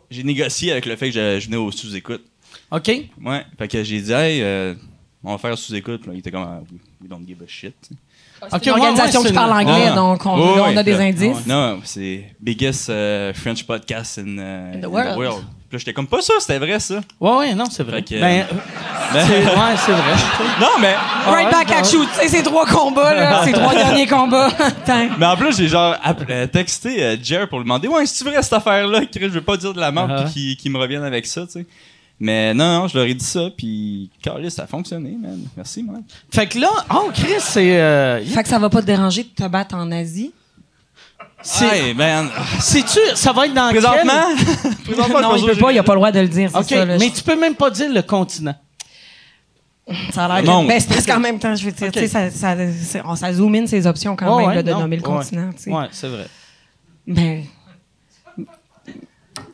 [0.10, 2.24] j'ai négocié avec le fait que je, venais au sous-écoute.
[2.72, 2.88] OK.
[3.24, 3.46] Ouais.
[3.58, 4.76] Fait que j'ai dit, hey, euh,
[5.24, 6.04] on va faire sous-écoute.
[6.12, 6.62] Il était comme, ah,
[7.02, 7.76] we don't give a shit.
[8.50, 11.46] C'est une organisation qui parle anglais, donc on, a des indices.
[11.46, 15.44] Non, c'est biggest uh, French podcast in, uh, the, world.
[15.72, 17.00] Puis là, j'étais comme pas ça, c'était vrai ça.
[17.18, 18.02] Ouais, ouais, non, c'est vrai.
[18.02, 18.46] Que, ben,
[19.14, 20.14] ben ouais, c'est vrai.
[20.60, 20.96] non, mais.
[21.26, 22.04] Right back at you.
[22.04, 24.50] Tu sais, ces trois combats, là, ces trois derniers combats.
[25.18, 25.96] mais en plus, j'ai genre
[26.30, 29.56] euh, texté euh, Jer pour lui demander Ouais, tu vrai cette affaire-là, je veux pas
[29.56, 31.66] dire de la merde, uh puis qu'il me revienne avec ça, tu sais.
[32.24, 35.40] Mais non, non, je leur ai dit ça, puis Carlis, ça a fonctionné, man.
[35.58, 36.04] Merci, man.
[36.32, 37.82] Fait que là, oh, Chris, c'est.
[37.82, 40.32] Euh, fait que ça va pas te déranger de te battre en Asie?
[41.42, 42.30] C'est, ben,
[42.60, 44.36] tu ça va être dans Présentement?
[44.86, 46.52] Présentement non, il peut pas, il a pas le droit de le dire.
[46.54, 48.56] OK, mais tu peux même pas dire le continent.
[50.12, 50.64] Ça a l'air.
[50.64, 52.08] Ben, c'est presque en même temps, je veux dire.
[52.08, 52.56] Ça, ça,
[53.16, 55.50] ça, zoom in ses options quand même là, de nommer le continent.
[55.66, 56.28] Oui, c'est vrai.
[57.08, 57.46] Ben.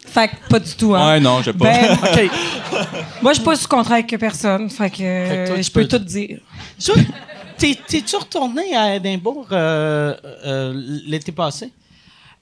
[0.08, 1.08] Fait que pas du tout, hein.
[1.08, 1.66] Ouais, non, j'ai pas.
[1.66, 2.32] Ben, OK.
[3.22, 4.70] Moi, je suis pas sous contrat avec personne.
[4.70, 6.40] Fait que, je peux, tout dire.
[7.58, 10.14] T'es-tu retourné à Édimbourg euh,
[10.46, 10.74] euh,
[11.08, 11.72] l'été passé?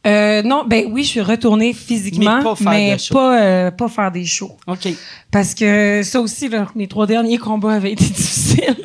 [0.05, 4.55] Euh, non, ben oui, je suis retournée physiquement, mais pas, pas, faire des shows.
[4.67, 4.87] OK.
[5.31, 8.77] Parce que ça aussi, là, mes trois derniers combats avaient été difficiles.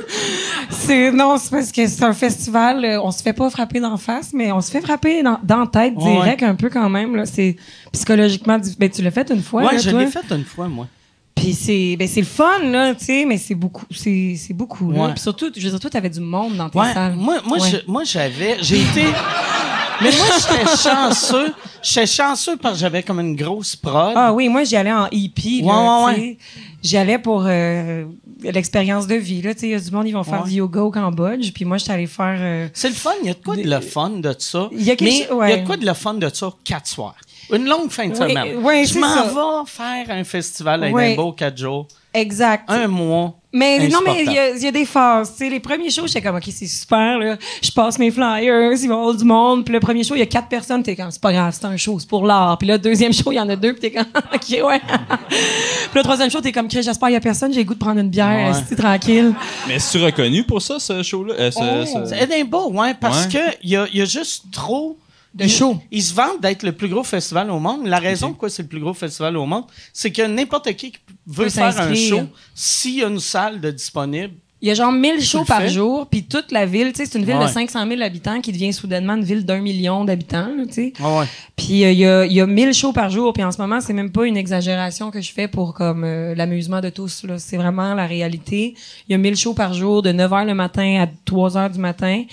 [0.70, 4.30] c'est non, c'est parce que c'est un festival, on se fait pas frapper d'en face,
[4.32, 7.16] mais on se fait frapper dans, tête direct un peu quand même.
[7.16, 7.26] Là.
[7.26, 7.56] C'est
[7.92, 8.58] psychologiquement...
[8.78, 10.86] Ben, tu l'as fait une fois, Oui, je l'ai fait une fois, moi.
[11.34, 14.92] Puis c'est ben c'est le fun là, tu sais, mais c'est beaucoup c'est c'est beaucoup
[14.92, 15.08] là.
[15.08, 16.92] Puis surtout, je veux dire toi t'avais du monde dans tes ouais.
[16.92, 17.14] salles.
[17.16, 17.56] Moi moi
[17.86, 19.04] moi j'avais j'ai été
[20.00, 24.12] mais moi j'étais chanceux, j'étais chanceux parce que j'avais comme une grosse prod.
[24.16, 26.38] Ah oui, moi j'y allais en EP là, ouais, ouais,
[26.82, 28.04] J'y allais pour euh,
[28.42, 30.52] l'expérience de vie là, tu sais, il y a du monde ils vont faire du
[30.52, 33.34] yoga au Cambodge, puis moi j'étais allé faire euh, C'est le fun, il y a
[33.34, 34.68] de quoi de le fun de ça?
[34.72, 36.86] Il y a mais il y a de quoi de le fun de ça quatre
[36.86, 37.16] soirs?
[37.52, 38.58] Une longue fin de semaine.
[38.62, 41.86] Oui, je m'en vais faire un festival à Edinburgh quatre jours.
[42.12, 42.64] Exact.
[42.68, 43.34] Un mois.
[43.52, 45.34] Mais non, mais il y, a des phases.
[45.40, 47.36] les premiers shows, j'étais comme, OK, c'est super, là.
[47.62, 49.64] Je passe mes flyers, il va y avoir du monde.
[49.64, 51.66] Puis le premier show, il y a quatre personnes, t'es comme, c'est pas grave, c'est
[51.66, 52.58] un show, c'est pour l'art.
[52.58, 54.80] Puis le deuxième show, il y en a deux, puis t'es comme, OK, ouais.
[54.80, 58.00] puis le troisième show, t'es comme, j'espère qu'il y a personne, j'ai goût de prendre
[58.00, 59.34] une bière, c'est tranquille.
[59.66, 61.34] Mais est-tu reconnu pour ça, ce show-là?
[61.38, 64.96] Euh, oh, C'est Edinburgh, ouais, parce que il y a, y a juste trop
[65.34, 65.80] de show.
[65.90, 67.86] Ils se vantent d'être le plus gros festival au monde.
[67.86, 70.92] La raison pourquoi c'est le plus gros festival au monde, c'est que n'importe qui
[71.26, 72.22] veut faire un show,
[72.54, 76.06] s'il y a une salle de disponible, il y a genre 1000 shows par jour,
[76.06, 78.72] puis toute la ville, tu sais, c'est une ville de 500 000 habitants qui devient
[78.72, 80.92] soudainement une ville d'un million d'habitants, tu sais.
[81.00, 81.24] ouais.
[81.56, 83.80] Puis euh, il y, a, y a 1000 shows par jour, puis en ce moment,
[83.80, 87.38] c'est même pas une exagération que je fais pour comme euh, l'amusement de tous, là.
[87.38, 88.74] C'est vraiment la réalité.
[89.08, 91.72] Il y a 1000 shows par jour de 9 h le matin à 3 h
[91.72, 92.24] du matin.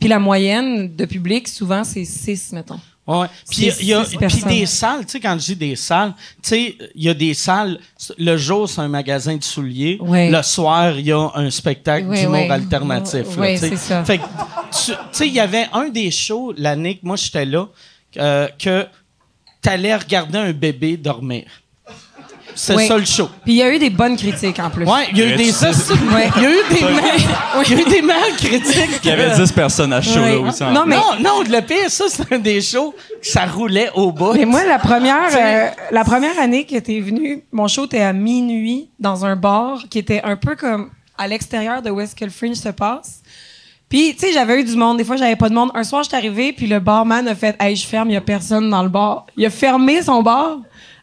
[0.00, 2.80] Puis la moyenne de public, souvent, c'est 6, mettons.
[3.06, 3.26] Ouais.
[3.48, 6.48] Puis il y a puis des salles, tu sais quand je dis des salles, tu
[6.48, 7.78] sais il y a des salles
[8.18, 9.98] le jour c'est un magasin de souliers,
[10.32, 14.04] le soir il y a un spectacle d'humour alternatif Oui, c'est ça.
[14.04, 17.68] Fait tu sais il y avait un des shows l'année que moi j'étais là
[18.18, 18.86] euh, que
[19.62, 21.44] t'allais regarder un bébé dormir.
[22.56, 23.28] C'est ça le show.
[23.44, 24.84] Puis il y a eu des bonnes critiques en plus.
[24.84, 26.30] Ouais, il y a eu des ouais.
[26.36, 29.00] Il y a eu des il y a eu des mal critiques.
[29.04, 30.64] Il y avait 10 personnes à show là aussi.
[30.64, 30.96] Non, mais...
[30.96, 34.32] non, non, le pire ça c'est un des shows ça roulait au bout.
[34.32, 38.12] Mais moi la première euh, la première année que t'es venu, mon show était à
[38.12, 42.24] minuit dans un bar qui était un peu comme à l'extérieur de où est-ce que
[42.24, 43.22] le fringe se passe.
[43.88, 44.98] Puis, tu sais, j'avais eu du monde.
[44.98, 45.70] Des fois, j'avais pas de monde.
[45.74, 48.16] Un soir, je suis arrivé, puis le barman a fait «Hey, je ferme, il y
[48.16, 50.58] a personne dans le bar.» Il a fermé son bar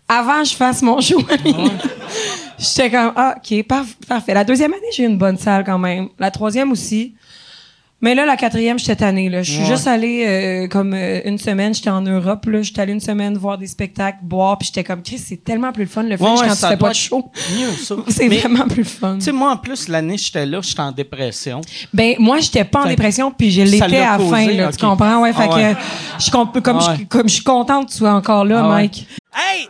[0.08, 1.22] avant que je fasse mon show.
[2.60, 3.68] J'étais comme, ah, OK,
[4.08, 4.34] parfait.
[4.34, 6.10] La deuxième année, j'ai eu une bonne salle quand même.
[6.20, 7.16] La troisième aussi.
[8.04, 9.30] Mais là, la quatrième, j'étais tannée.
[9.30, 9.44] Là.
[9.44, 12.46] Je suis juste allée euh, comme euh, une semaine, j'étais en Europe.
[12.48, 12.62] Là.
[12.62, 15.84] J'étais allée une semaine voir des spectacles, boire, puis j'étais comme, Chris, c'est tellement plus
[15.84, 17.32] le fun le film quand tu fais pas de show.
[18.10, 19.16] c'est vraiment plus fun.
[19.16, 21.62] Tu sais, moi, en plus, l'année j'étais là, j'étais en dépression.
[21.94, 24.48] Ben, moi, j'étais pas en dépression, puis je l'étais à la fin.
[24.48, 25.22] Là, Tu comprends?
[25.22, 28.44] Ouais, fait ah que, je, comme, je, comme je suis contente que tu sois encore
[28.44, 29.08] là, ah Mike.
[29.34, 29.70] Hey!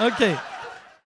[0.00, 0.24] OK.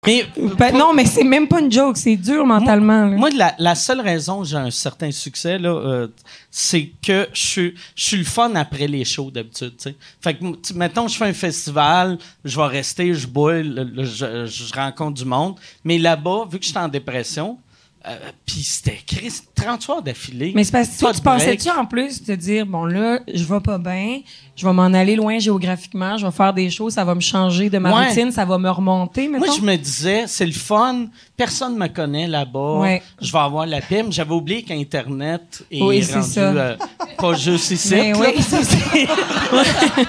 [0.05, 0.25] Mais,
[0.57, 3.07] ben, non, mais c'est même pas une joke, c'est dur mentalement.
[3.07, 6.07] Moi, la, seule raison que j'ai un certain succès, là, euh,
[6.49, 9.73] c'est que je suis le fun après les shows d'habitude.
[10.21, 15.25] Fait que, mettons, je fais un festival, je vais rester, je je, je rencontre du
[15.25, 15.55] monde.
[15.83, 17.57] Mais là-bas, vu que je suis en dépression,
[18.07, 18.15] euh,
[18.45, 18.99] puis c'était
[19.55, 20.53] 30 soirs d'affilée.
[20.55, 23.77] Mais c'est parce que tu pensais-tu en plus de dire, bon là, je vais pas
[23.77, 24.21] bien,
[24.55, 27.69] je vais m'en aller loin géographiquement, je vais faire des choses, ça va me changer
[27.69, 31.77] de ma routine, ça va me remonter, Moi, je me disais, c'est le fun, personne
[31.77, 34.11] me connaît là-bas, je vais avoir la pime.
[34.11, 36.75] J'avais oublié qu'Internet est, rendu euh,
[37.17, 38.13] pas juste ici.
[38.15, 38.35] oui,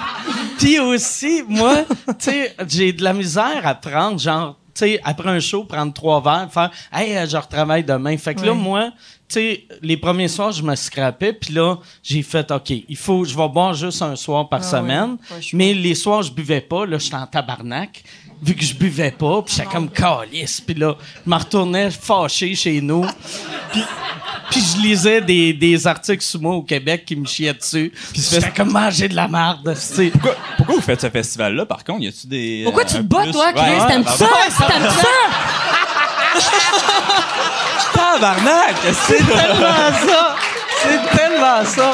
[0.59, 5.41] Puis aussi, moi, tu sais, j'ai de la misère à prendre, genre, sais, après un
[5.41, 8.17] show, prendre trois verres, faire Hey, euh, je retravaille demain.
[8.17, 8.91] Fait que là, moi,
[9.29, 13.25] tu sais, les premiers soirs, je me scrapais, puis là, j'ai fait OK, il faut,
[13.25, 15.17] je vais boire juste un soir par ah semaine.
[15.53, 18.03] mais les soirs, je buvais pas, là, j'étais en tabarnak
[18.43, 20.61] vu que je buvais pas, puis j'étais comme calice.
[20.61, 23.05] Puis là, je me retournais fâché chez nous.
[23.73, 23.83] Puis,
[24.51, 27.93] puis je lisais des, des articles sur moi au Québec qui me chiaient dessus.
[28.13, 29.77] Puis c'était comme manger de la merde.
[30.13, 32.03] Pourquoi, pourquoi vous faites ce festival-là, par contre?
[32.03, 32.63] Y a-tu des.
[32.65, 33.63] Pourquoi tu te bats, toi, Chris?
[33.63, 34.27] Ouais, T'aimes ça?
[34.67, 35.09] T'aimes ça?
[37.95, 38.77] Tabarnak!
[39.07, 39.17] C'est?
[39.17, 40.37] Tellement ça!
[40.83, 41.93] C'est tellement ça!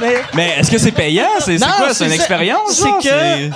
[0.00, 1.26] Mais, Mais est-ce que c'est payant?
[1.40, 1.92] C'est quoi?
[1.92, 2.72] C'est une expérience?
[2.72, 3.50] C'est que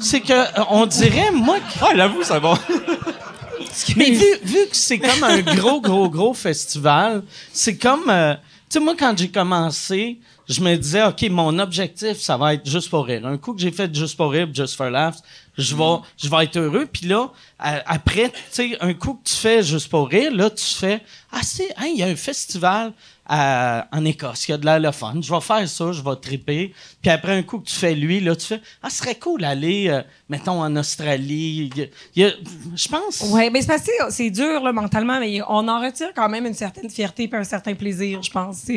[0.00, 2.54] c'est que euh, on dirait moi Ah, j'avoue, c'est bon.
[3.96, 8.34] Mais vu, vu que c'est comme un gros gros gros festival, c'est comme euh,
[8.68, 12.68] tu sais moi quand j'ai commencé, je me disais OK, mon objectif ça va être
[12.68, 13.26] juste pour rire.
[13.26, 15.18] Un coup que j'ai fait juste pour rire, just for laughs,
[15.58, 19.34] je vais je vais être heureux puis là après tu sais un coup que tu
[19.34, 21.00] fais juste pour rire, là tu fais
[21.32, 22.92] ah c'est hein, il y a un festival
[23.28, 24.48] en Écosse.
[24.48, 25.22] Il y a de l'allophone.
[25.22, 26.74] Je vais faire ça, je vais triper.
[27.00, 29.40] Puis après un coup que tu fais lui, là, tu fais Ah, ce serait cool
[29.40, 31.70] d'aller, euh, mettons, en Australie.
[32.14, 33.24] Je pense.
[33.30, 37.28] Oui, mais c'est c'est dur mentalement, mais on en retire quand même une certaine fierté
[37.30, 38.68] et un certain plaisir, je pense.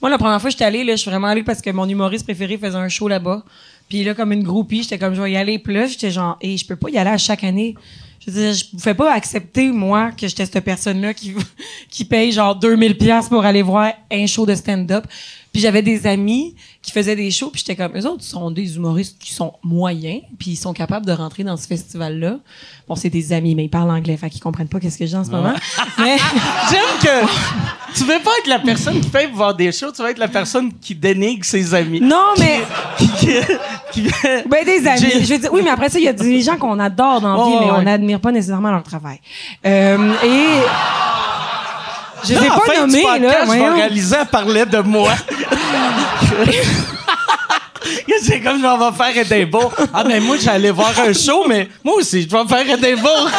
[0.00, 2.24] Moi, la première fois que j'étais allée, je suis vraiment allée parce que mon humoriste
[2.24, 3.44] préféré faisait un show là-bas.
[3.88, 5.62] Puis là, comme une groupie, j'étais comme je vais y aller.
[5.66, 7.74] Là, j'étais genre, et je peux pas y aller à chaque année.
[8.20, 11.34] Je veux dire, je pouvais pas accepter, moi, que j'étais cette personne-là qui,
[11.90, 15.06] qui paye genre 2000 pièces pour aller voir un show de stand-up.
[15.56, 18.76] Puis j'avais des amis qui faisaient des shows, puis j'étais comme, eux autres sont des
[18.76, 22.40] humoristes qui sont moyens, puis ils sont capables de rentrer dans ce festival-là.
[22.86, 25.16] Bon, c'est des amis, mais ils parlent anglais, fait qu'ils comprennent pas qu'est-ce que dis
[25.16, 25.54] en ce moment.
[25.98, 26.18] mais
[26.70, 27.26] j'aime que
[27.96, 30.28] tu veux pas être la personne qui fait voir des shows, tu vas être la
[30.28, 32.02] personne qui dénigre ses amis.
[32.02, 32.60] Non, mais
[34.50, 35.24] ben des amis.
[35.24, 37.34] Je veux dire, oui, mais après ça, il y a des gens qu'on adore dans
[37.34, 39.20] la vie, mais on n'admire pas nécessairement leur travail.
[39.64, 41.15] Euh, et
[42.28, 43.44] Je les ai pas nommés, là.
[43.44, 45.12] Je vais réaliser, elle parlait de moi.
[48.22, 49.72] C'est comme je vais faire Edinburgh.
[49.92, 53.30] Ah, mais moi, j'allais voir un show, mais moi aussi, je vais faire Edinburgh.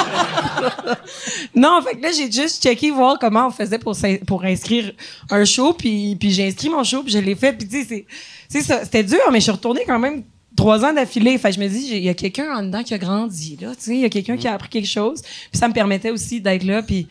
[1.56, 3.96] non, fait que là, j'ai juste checké voir comment on faisait pour,
[4.26, 4.92] pour inscrire
[5.30, 8.06] un show, puis, puis j'ai inscrit mon show, puis je l'ai fait, puis tu sais,
[8.48, 8.84] c'est ça.
[8.84, 10.24] C'était dur, mais je suis retournée quand même
[10.56, 11.38] trois ans d'affilée.
[11.38, 13.84] Fait je me dis, il y a quelqu'un en dedans qui a grandi, là, tu
[13.84, 15.22] sais, il y a quelqu'un qui a appris quelque chose.
[15.22, 17.08] Puis ça me permettait aussi d'être là, puis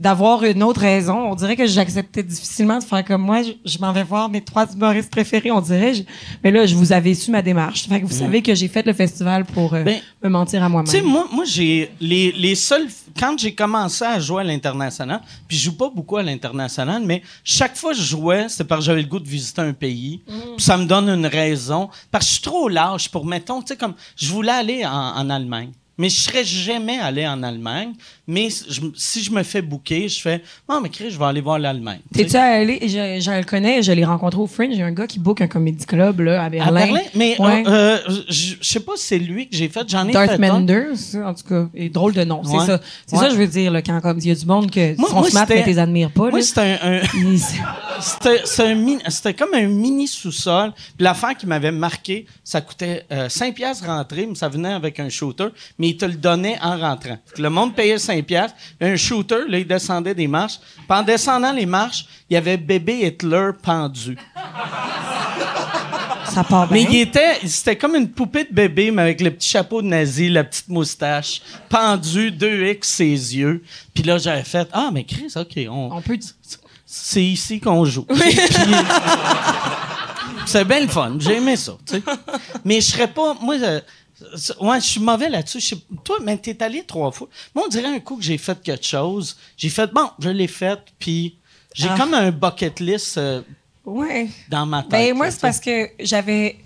[0.00, 1.30] d'avoir une autre raison.
[1.30, 3.42] On dirait que j'acceptais difficilement de faire comme moi.
[3.42, 5.92] Je, m'en vais voir mes trois humoristes préférés, on dirait.
[6.42, 7.86] mais là, je vous avais su ma démarche.
[7.86, 10.70] Fait que vous savez que j'ai fait le festival pour euh, ben, me mentir à
[10.70, 10.90] moi-même.
[10.90, 12.88] Tu sais, moi, moi j'ai les, les seuls...
[13.18, 17.22] Quand j'ai commencé à jouer à l'international, puis je joue pas beaucoup à l'international, mais
[17.44, 20.22] chaque fois que je jouais, c'est parce que j'avais le goût de visiter un pays.
[20.26, 20.58] Mm.
[20.58, 21.90] ça me donne une raison.
[22.10, 23.94] Parce que je suis trop lâche pour, mettons, tu sais, comme...
[24.16, 25.72] Je voulais aller en, en Allemagne.
[26.00, 27.92] Mais je serais jamais allé en Allemagne.
[28.30, 31.58] Mais si je me fais bouquer, je fais Non, mais Chris, je vais aller voir
[31.58, 31.98] l'Allemagne.
[32.14, 34.72] T'es-tu allé je, je, le connais, je l'ai rencontré au Fringe.
[34.76, 36.68] J'ai un gars qui book un comédie club là, à Berlin.
[36.68, 37.00] À Berlin?
[37.16, 39.80] Mais euh, euh, je, sais pas si c'est lui que j'ai fait.
[39.88, 40.38] J'en ai Darth fait.
[40.38, 41.66] Menders, en tout cas.
[41.74, 42.42] Et drôle de nom.
[42.44, 42.80] C'est ça.
[43.04, 45.24] C'est ça, je veux dire, là, quand il y a du monde que moi, sont
[45.24, 46.30] smart, mais t'es admires pas.
[46.30, 47.00] Moi, c'était un.
[49.08, 50.72] c'était comme un mini sous-sol.
[50.96, 55.00] Puis l'affaire qui m'avait marqué, ça coûtait 5 euh, piastres rentrer, mais ça venait avec
[55.00, 55.48] un shooter.
[55.80, 57.18] Mais il te le donnait en rentrant.
[57.36, 58.19] Le monde payait 5
[58.80, 60.58] Un shooter, là, il descendait des marches.
[60.76, 64.16] Puis en descendant les marches, il y avait bébé Hitler pendu.
[66.30, 66.84] Ça part bien.
[66.84, 69.88] Mais il était, c'était comme une poupée de bébé, mais avec le petit chapeau de
[69.88, 73.64] nazi, la petite moustache, pendu, 2X ses yeux.
[73.92, 76.18] Puis là, j'avais fait, ah, mais Chris, OK, on, on peut...
[76.86, 78.06] C'est ici qu'on joue.
[80.46, 81.16] c'est bien le fun.
[81.18, 82.02] J'ai aimé ça, tu sais.
[82.64, 83.80] Mais je serais pas, moi, euh,
[84.60, 85.76] Ouais, je suis mauvais là-dessus.
[86.04, 87.28] Toi, mais t'es allé trois fois.
[87.54, 89.36] Moi, on dirait un coup que j'ai fait quelque chose.
[89.56, 91.36] J'ai fait, bon, je l'ai fait, puis
[91.74, 91.96] j'ai ah.
[91.96, 93.42] comme un bucket list euh,
[93.84, 94.28] ouais.
[94.48, 94.90] dans ma tête.
[94.90, 96.56] Ben, moi, c'est parce que j'avais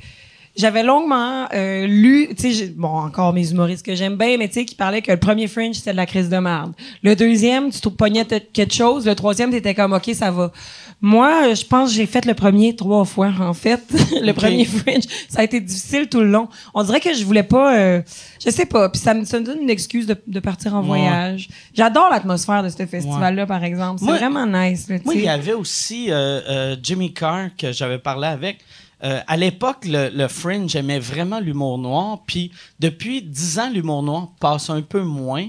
[0.56, 4.54] j'avais longuement euh, lu, tu sais, bon, encore mes humoristes que j'aime bien, mais tu
[4.54, 6.72] sais, qui parlaient que le premier Fringe, c'était de la crise de merde.
[7.02, 9.06] Le deuxième, tu te pognais quelque chose.
[9.06, 10.52] Le troisième, t'étais comme, OK, ça va.
[11.00, 13.82] Moi, je pense que j'ai fait le premier trois fois, en fait.
[14.22, 15.04] le premier Fringe.
[15.28, 16.48] Ça a été difficile tout le long.
[16.72, 18.02] On dirait que je voulais pas, euh,
[18.44, 20.82] je sais pas, puis ça me, ça me donne une excuse de, de partir en
[20.82, 21.48] voyage.
[21.74, 24.00] J'adore l'atmosphère de ce festival-là, par exemple.
[24.04, 24.88] C'est vraiment nice.
[25.04, 28.58] moi, il y avait aussi euh, euh, Jimmy Carr que j'avais parlé avec.
[29.04, 34.28] Euh, à l'époque, le, Fringe aimait vraiment l'humour noir, puis depuis dix ans, l'humour noir
[34.40, 35.48] passe un peu moins.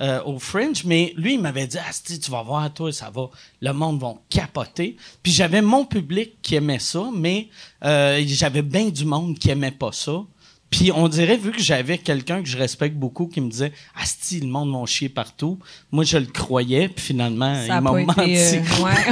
[0.00, 3.30] Euh, au Fringe, mais lui, il m'avait dit, ah, tu vas voir, toi, ça va,
[3.60, 4.96] le monde va capoter.
[5.22, 7.48] Puis j'avais mon public qui aimait ça, mais
[7.84, 10.24] euh, j'avais bien du monde qui aimait pas ça.
[10.68, 14.40] Puis on dirait, vu que j'avais quelqu'un que je respecte beaucoup qui me disait Asti,
[14.40, 15.60] le monde m'a chier partout,
[15.92, 18.36] moi je le croyais, puis finalement, il m'a menti.
[18.36, 19.02] Euh, ouais,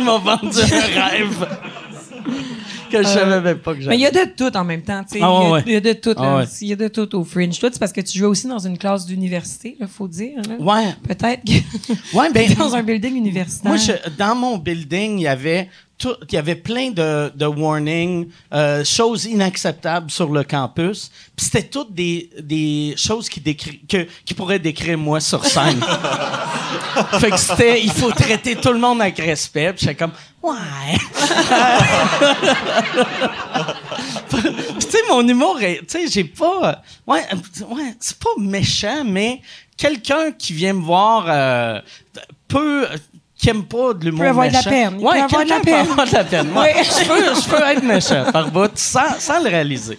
[0.02, 1.46] m'a vendu un rêve
[2.90, 3.96] que je savais même pas que j'avais.
[3.96, 5.02] Mais il y a de tout en même temps.
[5.04, 5.20] tu sais.
[5.22, 6.14] Ah, il y, a de tout.
[6.16, 7.58] Ah, il y a de tout au Fringe.
[7.58, 10.40] Toi, c'est parce que tu joues aussi dans une classe d'université, il faut dire.
[10.48, 10.56] Là.
[10.58, 10.94] Ouais.
[11.06, 12.16] Peut-être que.
[12.16, 13.72] Ouais, ben, dans un building universitaire.
[13.72, 13.80] Moi,
[14.18, 15.68] dans mon building, il y avait
[16.04, 21.10] il y avait plein de, de warnings, euh, choses inacceptables sur le campus.
[21.34, 25.80] Puis c'était toutes des, des choses qui, décri que, qui pourraient décrire moi sur scène.
[27.18, 29.72] fait que c'était, il faut traiter tout le monde avec respect.
[29.72, 30.98] Puis j'étais comme, ouais.
[34.78, 37.24] tu sais, mon humour, tu sais, j'ai pas, ouais,
[37.70, 39.40] ouais, c'est pas méchant, mais
[39.78, 41.80] quelqu'un qui vient me voir euh,
[42.48, 42.86] peut
[43.36, 44.30] qui aime pas de l'humour méchant.
[44.30, 44.96] avoir de la peine.
[44.98, 45.74] Ouais, avoir de la peine.
[45.90, 46.48] avoir de la peine.
[46.48, 49.98] Moi, je, peux, je peux être méchant par bout sans, sans le réaliser.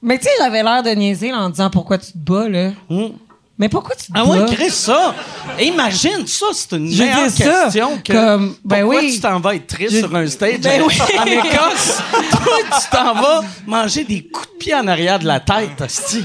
[0.00, 2.70] Mais tu sais, j'avais l'air de niaiser en disant pourquoi tu te bats, là.
[2.88, 3.08] Hmm.
[3.56, 4.32] Mais pourquoi tu te ah bats?
[4.34, 5.14] Ah ouais, crée ça.
[5.60, 9.66] Imagine ça, c'est une meilleure question que comme, ben pourquoi oui, tu t'en vas être
[9.66, 10.94] triste sur un stage ben oui.
[11.18, 12.02] en Écosse.
[12.30, 16.24] Toi, tu t'en vas manger des coups de pied en arrière de la tête, hostie.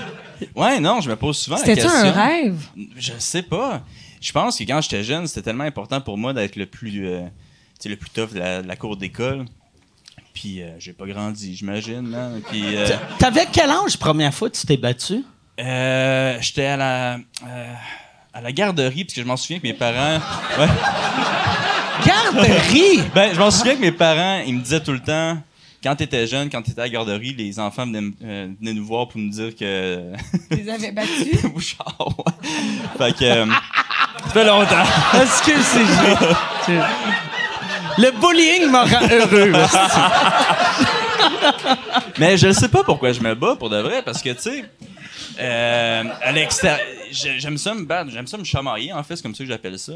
[0.56, 1.90] Ouais, non, je me pose souvent la question.
[1.90, 2.58] C'était un rêve?
[2.98, 3.82] Je sais pas
[4.22, 7.22] je pense que quand j'étais jeune, c'était tellement important pour moi d'être le plus euh,
[7.86, 9.46] le plus tough de la, cour d'école.
[10.34, 12.42] Puis euh, j'ai pas grandi, j'imagine.
[12.50, 15.24] Puis euh, T'avais quel âge première fois que tu t'es battu?
[15.58, 17.20] j'étais à la
[18.34, 20.22] à la garderie parce que je m'en souviens que mes parents.
[20.58, 20.68] Ouais.
[22.06, 23.04] Garderie?
[23.16, 25.38] ben je m'en souviens que mes parents, ils me disaient tout le temps
[25.84, 28.86] quand tu étais jeune, quand tu étais à la garderie, les enfants euh, venaient, nous
[28.86, 30.14] voir pour nous dire que.
[30.52, 31.42] Tu les avais battus?
[31.54, 32.48] Bouchard, ouais.
[32.98, 33.24] Fait que.
[33.24, 33.46] Euh,
[34.18, 34.84] ça fait longtemps.
[35.22, 36.74] Est-ce que c'est.
[37.98, 39.52] Le bullying m'a rend heureux.
[42.18, 44.42] Mais je ne sais pas pourquoi je me bats pour de vrai, parce que, tu
[44.42, 44.66] sais.
[45.40, 46.80] Euh, à l'extérieur,
[47.12, 49.80] j'aime ça me battre, j'aime ça me chamailler, en fait, c'est comme ça que j'appelle
[49.80, 49.94] ça.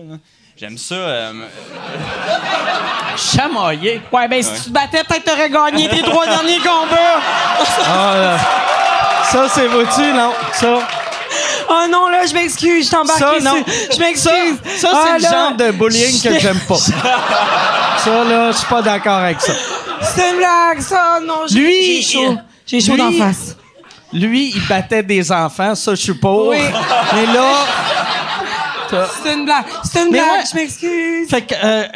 [0.56, 0.96] J'aime ça.
[0.96, 1.34] Euh,
[3.18, 4.02] chamailler?
[4.12, 7.20] Ouais, ben si tu te battais, peut-être t'aurais gagné tes trois derniers combats.
[7.88, 8.38] ah,
[9.32, 10.32] ça, c'est vous-tu, non?
[10.54, 10.80] Ça.
[11.70, 13.64] Oh non, là, je m'excuse, je t'embarque non.
[13.92, 14.58] Je m'excuse.
[14.78, 16.78] Ça, c'est ah, le genre de bullying que j'aime pas.
[16.78, 19.54] ça, là, je suis pas d'accord avec ça.
[20.02, 21.20] C'est une blague, ça.
[21.26, 22.38] Non, j'ai chaud.
[22.66, 23.56] J'ai chaud d'en face.
[24.12, 26.34] Lui, il battait des enfants, ça, je suis pas.
[26.34, 26.58] Oui.
[27.16, 27.54] Mais là.
[29.24, 29.66] C'est une blague.
[29.84, 31.30] C'est une blague, je m'excuse.
[31.30, 31.88] Fait que, euh,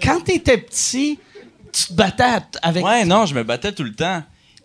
[0.00, 1.18] quand t'étais petit,
[1.72, 2.84] tu te battais avec.
[2.84, 4.22] Ouais, non, je me battais tout le temps.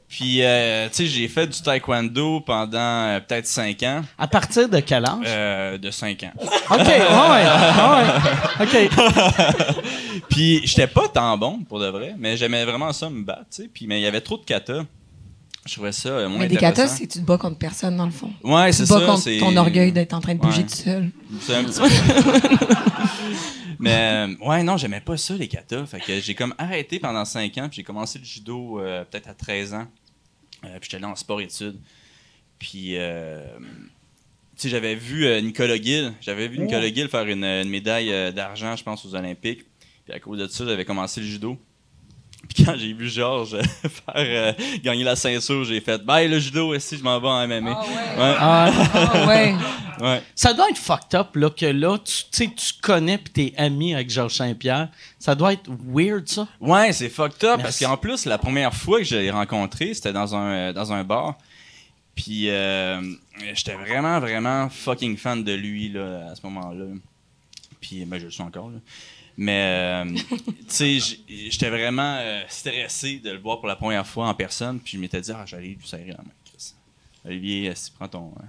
[0.09, 4.01] Puis, euh, tu sais, j'ai fait du taekwondo pendant euh, peut-être 5 ans.
[4.17, 5.23] À partir de quel âge?
[5.27, 6.31] Euh, de 5 ans.
[6.71, 6.99] OK, ouais,
[8.59, 8.89] ouais.
[8.89, 9.75] OK.
[10.29, 13.61] puis, j'étais pas tant bon, pour de vrai, mais j'aimais vraiment ça me battre, tu
[13.61, 13.69] sais.
[13.71, 14.81] Puis, mais il y avait trop de kata.
[15.67, 18.05] Je trouvais ça euh, moins Mais des katas, c'est tu te bats contre personne, dans
[18.05, 18.31] le fond.
[18.43, 18.95] Ouais, c'est ça.
[18.95, 21.11] Tu te bats contre ton orgueil d'être en train de bouger tout seul.
[21.41, 21.87] C'est un petit peu.
[23.79, 25.85] Mais euh, ouais, non, j'aimais pas ça, les katas.
[25.85, 29.29] Fait que j'ai comme arrêté pendant 5 ans, puis j'ai commencé le judo euh, peut-être
[29.29, 29.87] à 13 ans.
[30.61, 31.79] Puis j'étais allé en sport-études.
[32.57, 32.99] Puis, tu
[34.55, 36.13] sais, j'avais vu Nicolas Gill.
[36.21, 39.65] J'avais vu Nicolas Gill faire une, une médaille d'argent, je pense, aux Olympiques.
[40.05, 41.57] Puis à cause de ça, j'avais commencé le judo.
[42.47, 46.77] Puis quand j'ai vu Georges faire euh, gagner la ceinture, j'ai fait Bye le judo,
[46.79, 47.71] si je m'en vais en MMA.
[47.71, 48.35] Ah ouais.
[48.39, 49.55] Ah, ah, ouais.
[50.01, 50.23] ouais.
[50.35, 54.09] Ça doit être fucked up là, que là, tu, tu connais puis t'es ami avec
[54.09, 54.89] Georges Saint-Pierre.
[55.19, 56.47] Ça doit être weird, ça.
[56.61, 60.13] Ouais, c'est fucked up parce qu'en plus, la première fois que je l'ai rencontré, c'était
[60.13, 61.37] dans un, euh, dans un bar.
[62.15, 63.01] Puis euh,
[63.53, 66.85] j'étais vraiment, vraiment fucking fan de lui là, à ce moment-là.
[67.79, 68.69] Puis ben, je le suis encore.
[68.69, 68.79] Là.
[69.41, 70.05] Mais, euh,
[70.67, 70.69] tu
[70.99, 74.81] sais, j'étais vraiment euh, stressé de le voir pour la première fois en personne.
[74.81, 76.73] Puis je m'étais dit, ah, j'allais lui serrer la main, Chris.
[77.25, 78.33] Olivier, si prends ton.
[78.37, 78.43] Euh,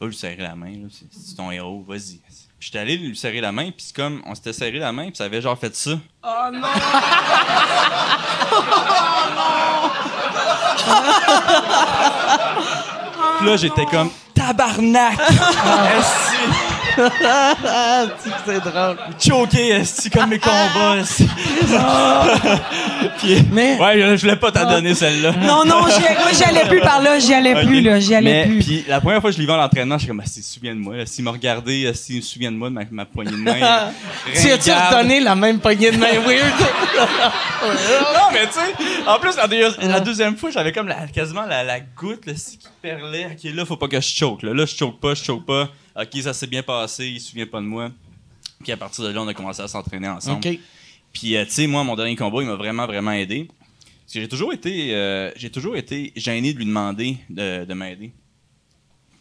[0.00, 0.74] va lui serrer la main,
[1.10, 2.18] c'est ton héros, vas-y.
[2.18, 5.08] Puis j'étais allé lui serrer la main, puis c'est comme, on s'était serré la main,
[5.08, 5.98] puis ça avait genre fait ça.
[6.22, 6.62] Oh non!
[13.38, 15.18] puis là, j'étais comme, tabarnak!
[18.44, 18.96] c'est drôle.
[19.18, 20.96] Choqué, est comme mes combats.
[23.18, 23.78] Puis, mais...
[23.78, 25.32] Ouais, je voulais pas t'en donner celle-là.
[25.32, 25.90] Non, non, moi
[26.32, 28.58] j'y allais plus par là, j'y allais plus, là, j'y allais plus.
[28.58, 30.42] Puis la première fois que je l'ai vu à l'entraînement, je suis comme, ah, s'il
[30.42, 30.94] se souvient de moi.
[31.06, 33.54] S'il m'a regardé, s'il se souvient de moi, de ma, poignée de main.
[34.34, 36.52] tu as-tu redonné la même poignée de main weird?
[37.62, 42.32] non, mais tu sais, en plus, la, deuxième fois, j'avais comme quasiment la, goutte là,
[42.32, 43.26] qui perlait.
[43.26, 44.42] Ok, là, faut pas que je choke.
[44.42, 45.68] Là, là je choke pas, je choke pas.
[45.96, 47.90] OK, ça s'est bien passé, il se souvient pas de moi.
[48.62, 50.58] Puis à partir de là, on a commencé à s'entraîner ensemble.
[51.12, 53.48] Puis, euh, tu sais, moi, mon dernier combat, il m'a vraiment, vraiment aidé.
[53.48, 58.12] Parce que j'ai toujours été, euh, j'ai toujours été gêné de lui demander de, m'aider.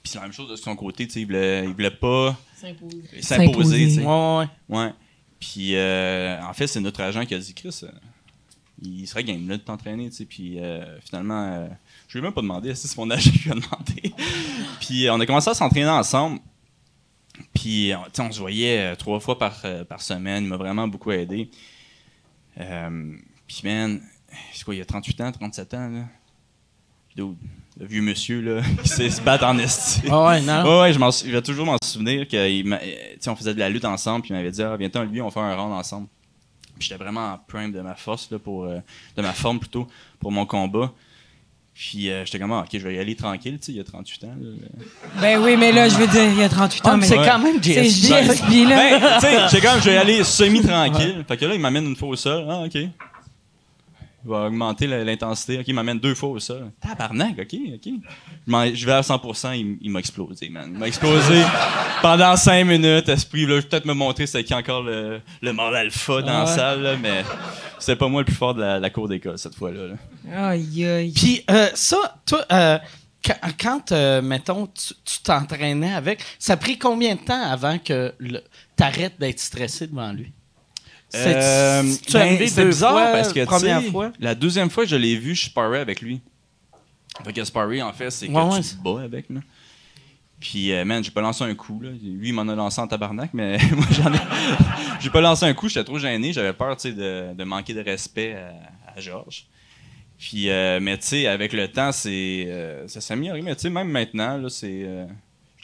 [0.02, 2.38] Puis c'est la même chose de son côté, tu sais, il voulait, il voulait pas
[2.56, 3.88] s'imposer.
[3.88, 4.04] tu sais.
[4.04, 4.38] Ouais,
[4.70, 4.78] ouais.
[4.78, 4.94] ouais.
[5.40, 7.82] Puis, euh, en fait, c'est notre agent qui a dit, Chris,
[8.82, 10.26] il serait game là de t'entraîner, tu sais.
[10.26, 10.58] Puis,
[11.06, 11.70] finalement,
[12.08, 14.14] je lui ai même pas demandé, si c'est mon agent qui lui a demandé.
[14.80, 16.40] Puis, on a commencé à s'entraîner ensemble.
[17.54, 20.44] Puis, on se voyait euh, trois fois par, euh, par semaine.
[20.44, 21.50] Il m'a vraiment beaucoup aidé.
[22.60, 23.14] Euh,
[23.48, 24.02] puis, man,
[24.54, 26.06] c'est quoi, il y a 38 ans, 37 ans, là?
[27.78, 30.04] le vieux monsieur, là, qui sait se battre en esti.
[30.10, 30.80] Ah ouais, non?
[30.80, 34.52] Ouais, je, vais toujours m'en souvenir qu'on faisait de la lutte ensemble, puis il m'avait
[34.52, 36.08] dit, ah, viens-t'en, lui, on va faire un round ensemble.
[36.78, 39.86] Puis j'étais vraiment en prime de ma force, là, pour, de ma forme plutôt,
[40.20, 40.94] pour mon combat.
[41.80, 43.80] Puis euh, j'étais comme, ah, ok, je vais y aller tranquille, tu sais, il y
[43.80, 44.36] a 38 ans.
[45.22, 47.06] Ben oui, mais là, je veux dire, il y a 38 ans, ah, mais.
[47.08, 47.86] C'est quand même GSP.
[47.86, 48.76] C'est GSP, là.
[48.76, 51.24] Ben, tu sais, j'étais comme, je vais y aller semi-tranquille.
[51.26, 52.46] Fait que là, il m'amène une fois au sol.
[52.50, 52.82] Ah, ok.
[54.24, 55.60] Il va augmenter l'intensité.
[55.60, 56.72] OK, il m'amène deux fois au sol.
[56.82, 58.74] Tabarnak, OK, OK.
[58.74, 60.70] Je vais à 100%, il, m'a explosé, man.
[60.74, 61.44] Il m'a explosé
[62.02, 63.08] pendant cinq minutes.
[63.08, 66.40] Esprit, là, je vais peut-être me montrer c'est qui encore le, le mâle alpha dans
[66.40, 67.24] la salle, là, mais
[67.80, 69.96] c'est pas moi le plus fort de la, cour d'école cette fois-là.
[70.32, 71.14] Aïe, aïe.
[71.14, 72.78] Puis euh, ça, toi, euh,
[73.58, 78.84] quand, euh, mettons, tu t'entraînais avec, ça a pris combien de temps avant que tu
[78.84, 80.34] arrêtes d'être stressé devant lui?
[81.16, 84.12] Euh, tu ben, bizarre parce que première fois?
[84.20, 86.22] la deuxième fois que je l'ai vu, je sparrais avec lui.
[87.24, 89.30] Fait que sparrer, en fait, c'est que tu te bats avec.
[89.30, 89.42] Là.
[90.40, 91.82] Puis, euh, man, j'ai pas lancé un coup.
[91.82, 91.90] Là.
[91.90, 94.20] Lui, il m'en a lancé en tabarnak, mais moi, j'en ai.
[95.00, 96.32] j'ai pas lancé un coup, j'étais trop gêné.
[96.32, 98.54] J'avais peur, tu sais, de, de, manquer de respect à,
[98.96, 99.48] à Georges.
[100.18, 103.42] Puis, euh, mais tu sais, avec le temps, c'est, euh, ça s'est amélioré.
[103.42, 104.88] Mais tu sais, même maintenant, là, c'est.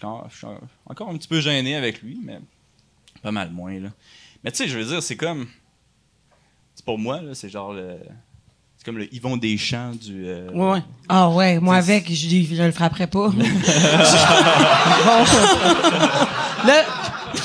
[0.01, 0.47] je suis
[0.85, 2.39] encore un petit peu gêné avec lui, mais
[3.21, 3.89] pas mal moins, là.
[4.45, 5.47] Mais tu sais, je veux dire, c'est comme.
[6.75, 7.97] C'est pour moi, là, c'est genre le
[8.85, 10.27] comme le Yvon Deschamps du.
[10.27, 10.83] Euh, ouais.
[11.09, 13.31] Ah ouais, moi avec, je je le frapperai pas.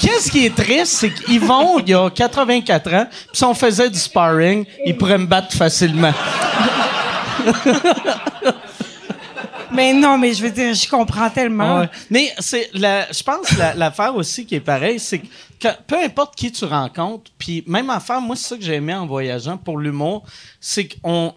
[0.00, 3.98] Qu'est-ce qui est triste, c'est qu'Yvon, il a 84 ans, puis si on faisait du
[3.98, 6.12] sparring, il pourrait me battre facilement.
[9.72, 11.86] mais non, mais je veux dire, je comprends tellement.
[12.10, 16.64] Mais c'est je pense l'affaire aussi qui est pareille, c'est que peu importe qui tu
[16.64, 20.24] rencontres, puis même affaire, moi c'est ça que j'ai aimé en voyageant pour l'humour,
[20.60, 21.34] c'est qu'on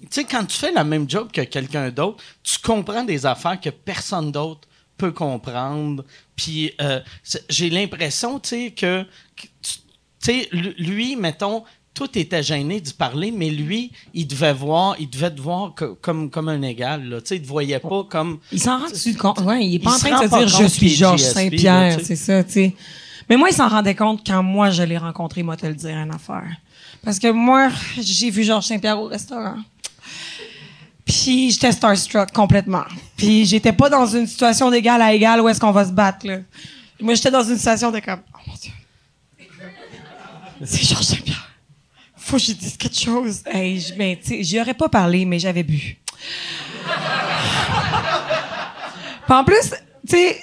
[0.00, 3.58] tu sais quand tu fais la même job que quelqu'un d'autre, tu comprends des affaires
[3.60, 6.04] que personne d'autre peut comprendre.
[6.36, 7.00] Puis euh,
[7.48, 9.04] j'ai l'impression, tu sais que
[9.36, 9.78] tu
[10.18, 11.64] sais lui mettons
[11.94, 15.72] tout était gêné d'y parler, mais lui, il devait voir, il devait te voir
[16.02, 17.08] comme, comme un égal.
[17.08, 17.18] Là.
[17.30, 18.40] Il te voyait pas comme.
[18.50, 18.86] Il s'en rend
[19.18, 19.40] compte?
[19.42, 22.42] Ouais, il est pas en train de se dire je suis Georges Saint-Pierre, c'est ça,
[22.42, 22.74] tu sais.
[23.30, 25.96] Mais moi, il s'en rendait compte quand moi je l'ai rencontré, moi te le dire
[25.96, 26.50] une affaire.
[27.02, 27.70] Parce que moi,
[28.00, 29.56] j'ai vu Georges Saint-Pierre au restaurant.
[31.06, 32.84] Puis j'étais starstruck complètement.
[33.16, 36.26] Puis j'étais pas dans une situation d'égal à égal où est-ce qu'on va se battre
[36.26, 36.38] là.
[37.00, 38.72] Moi, j'étais dans une situation de comme oh mon dieu.
[40.64, 41.43] C'est Georges Saint-Pierre
[42.24, 43.42] faut que je dise quelque chose.
[43.46, 45.98] Hey, je, ben, j'y aurais pas parlé, mais j'avais bu.
[49.28, 49.70] en plus,
[50.08, 50.38] tu sais,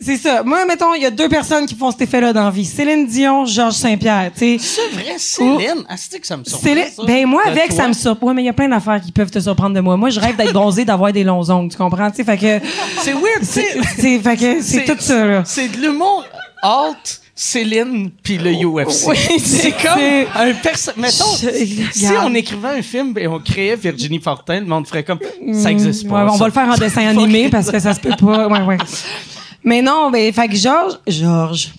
[0.00, 0.42] c'est ça.
[0.42, 2.64] Moi, mettons, il y a deux personnes qui font cet effet-là dans la vie.
[2.64, 4.58] Céline Dion, Georges Saint-Pierre, tu sais.
[4.58, 5.84] C'est vrai, Céline?
[5.88, 7.02] Ah, c'est que ça me surprend, ça.
[7.04, 8.28] Ben, moi, avec, ça me surprend.
[8.28, 9.96] Ouais, mais il y a plein d'affaires qui peuvent te surprendre de moi.
[9.96, 12.10] Moi, je rêve d'être bronzé, d'avoir des longs ongles, tu comprends?
[12.10, 12.66] Tu sais, fait que...
[13.00, 14.18] C'est weird, c'est...
[14.20, 15.42] Fait que c'est tout ça, là.
[15.44, 16.24] C'est de l'humour
[16.62, 19.08] alt Céline puis le UFC.
[19.08, 20.00] Oui, c'est comme
[20.36, 21.12] un personnage.
[21.18, 25.18] Mettons, si on écrivait un film et on créait Virginie Fortin, le monde ferait comme
[25.52, 26.26] ça existe pas.
[26.30, 28.48] on va le faire en dessin animé parce que ça se peut pas.
[28.48, 28.78] Ouais, ouais.
[29.64, 31.70] Mais non, ben, fait que Georges, Georges,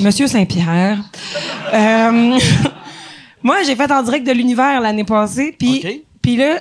[0.00, 0.98] Monsieur Saint-Pierre.
[1.72, 2.38] Euh,
[3.42, 6.58] moi, j'ai fait en direct de l'univers l'année passée, puis puis là,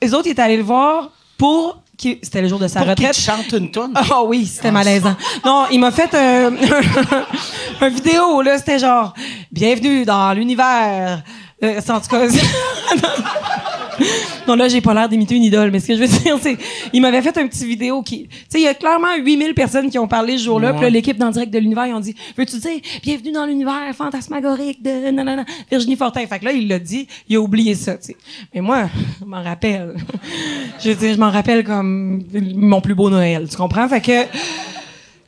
[0.00, 1.82] les autres, ils étaient allés le voir pour
[2.22, 3.16] c'était le jour de sa retraite.
[3.16, 3.92] chante une tonne.
[3.94, 5.16] Ah oui, c'était malaisant.
[5.44, 6.52] Non, il m'a fait un,
[7.80, 9.14] un vidéo là, c'était genre
[9.50, 11.22] bienvenue dans l'univers.
[11.62, 12.26] Euh, en tout cas,
[14.48, 16.56] non, là, j'ai pas l'air d'imiter une idole, mais ce que je veux dire, c'est,
[16.92, 19.90] il m'avait fait un petit vidéo qui, tu sais, il y a clairement 8000 personnes
[19.90, 22.58] qui ont parlé ce jour-là, puis l'équipe dans direct de l'univers, ils ont dit, veux-tu
[22.58, 26.26] dire, bienvenue dans l'univers fantasmagorique de nanana, Virginie Fortin.
[26.26, 28.16] Fait que là, il l'a dit, il a oublié ça, tu sais.
[28.54, 28.88] Mais moi,
[29.20, 29.94] je m'en rappelle.
[30.80, 32.22] je veux dire, je m'en rappelle comme
[32.54, 33.88] mon plus beau Noël, tu comprends?
[33.88, 34.22] Fait que,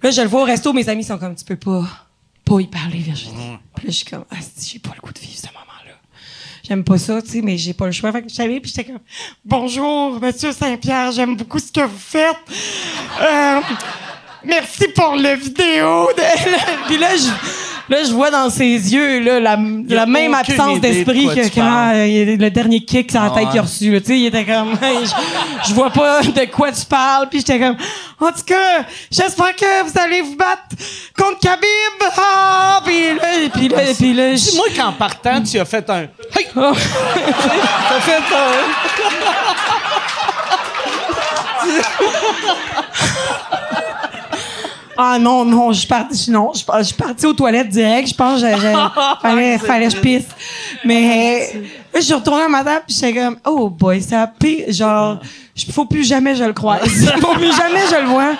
[0.02, 1.84] là, je le vois au resto, mes amis sont comme, tu peux pas,
[2.44, 3.56] pas y parler, Virginie.
[3.74, 5.55] Puis là, je suis comme, ah, j'ai pas le goût de vivre moment
[6.66, 8.12] j'aime pas ça, tu sais, mais j'ai pas le choix.
[8.12, 9.00] Fait que puis j'étais comme,
[9.44, 12.36] bonjour, monsieur Saint-Pierre, j'aime beaucoup ce que vous faites.
[13.20, 13.60] Euh,
[14.44, 16.08] merci pour le vidéo.
[16.86, 17.30] puis là, je,
[17.88, 19.56] Là, je vois dans ses yeux là, la,
[19.88, 23.62] la même absence d'esprit que quand euh, le dernier kick sur la tête qu'il a
[23.62, 24.00] reçu.
[24.00, 24.76] Tu sais, il était comme,
[25.68, 27.28] je, vois pas de quoi tu parles.
[27.28, 27.76] Puis j'étais comme,
[28.18, 30.62] en tout cas, j'espère que vous allez vous battre
[31.16, 32.10] contre Khabib.
[32.18, 33.22] Ah, puis là,
[33.54, 34.32] puis là, puis là.
[34.32, 36.02] Dis-moi qu'en partant, tu as fait un.
[36.34, 36.48] Hey!
[36.56, 36.72] Oh.
[37.88, 38.76] T'as fait un.
[44.96, 48.08] Ah non, non, je suis partie, non, je, suis partie aux toilettes direct.
[48.08, 48.46] Je pense que
[49.22, 50.26] fallait, fallait que je pisse.
[50.84, 51.52] Mais
[51.94, 54.66] je suis retournée à madame puis j'étais comme, oh boy, ça pire.
[54.68, 55.18] Genre,
[55.70, 56.82] faut plus jamais je le croise.
[57.20, 58.32] faut plus jamais je le vois.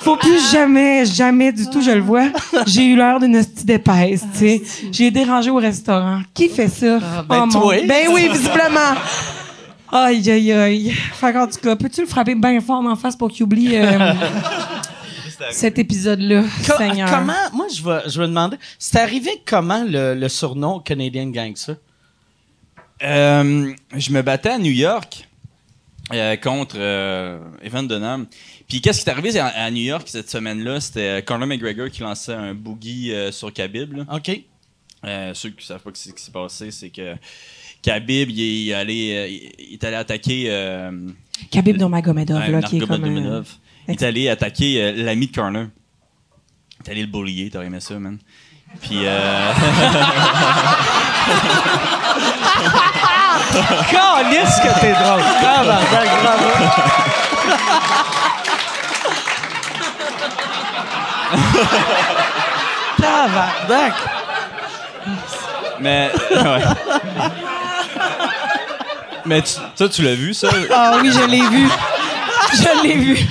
[0.00, 2.28] Faut plus jamais, jamais du tout je le vois.
[2.66, 4.62] J'ai eu l'heure d'une petite d'épaisse, tu sais.
[4.90, 6.20] J'ai dérangé au restaurant.
[6.32, 6.98] Qui fait ça?
[7.02, 7.74] Ah, ben oh, toi.
[7.86, 8.94] Ben oui, visiblement.
[9.92, 10.90] Aïe, aïe, aïe.
[11.14, 13.76] Fait en tout cas, peux-tu le frapper bien fort en face pour qu'il oublie...
[13.76, 14.12] Euh,
[15.50, 16.44] cet épisode-là.
[17.10, 21.76] comment, moi, je vais, je vais demander, c'est arrivé comment le, surnom Canadian Gangster?
[23.02, 25.26] Euh, je me battais à New York
[26.12, 28.26] euh, contre euh, Evan Dunham.
[28.68, 30.80] Puis qu'est-ce qui est arrivé à, New York cette semaine-là?
[30.80, 34.04] C'était Conor McGregor qui lançait un boogie sur Khabib.
[34.12, 34.42] OK.
[35.34, 37.16] ceux qui ne savent pas ce qui s'est passé, c'est que
[37.82, 40.90] Khabib, il est allé, il est allé attaquer...
[41.50, 43.44] Khabib Nurmagomedov, là, qui est comme...
[43.88, 45.68] Il est allé attaquer euh, l'ami de Corner.
[46.80, 48.18] Il est allé le bullier, t'aurais aimé ça, man.
[48.80, 49.00] Puis.
[49.04, 49.52] Euh...
[53.90, 55.22] Calisse que t'es drôle!
[55.40, 56.48] Tabarnak, bravo!
[63.00, 63.94] Tabarnak!
[65.80, 66.12] Mais.
[66.30, 66.62] Ouais.
[69.26, 70.48] Mais tu, toi, tu l'as vu, ça?
[70.72, 71.68] Ah oui, je l'ai vu.
[72.52, 73.28] Je l'ai vu.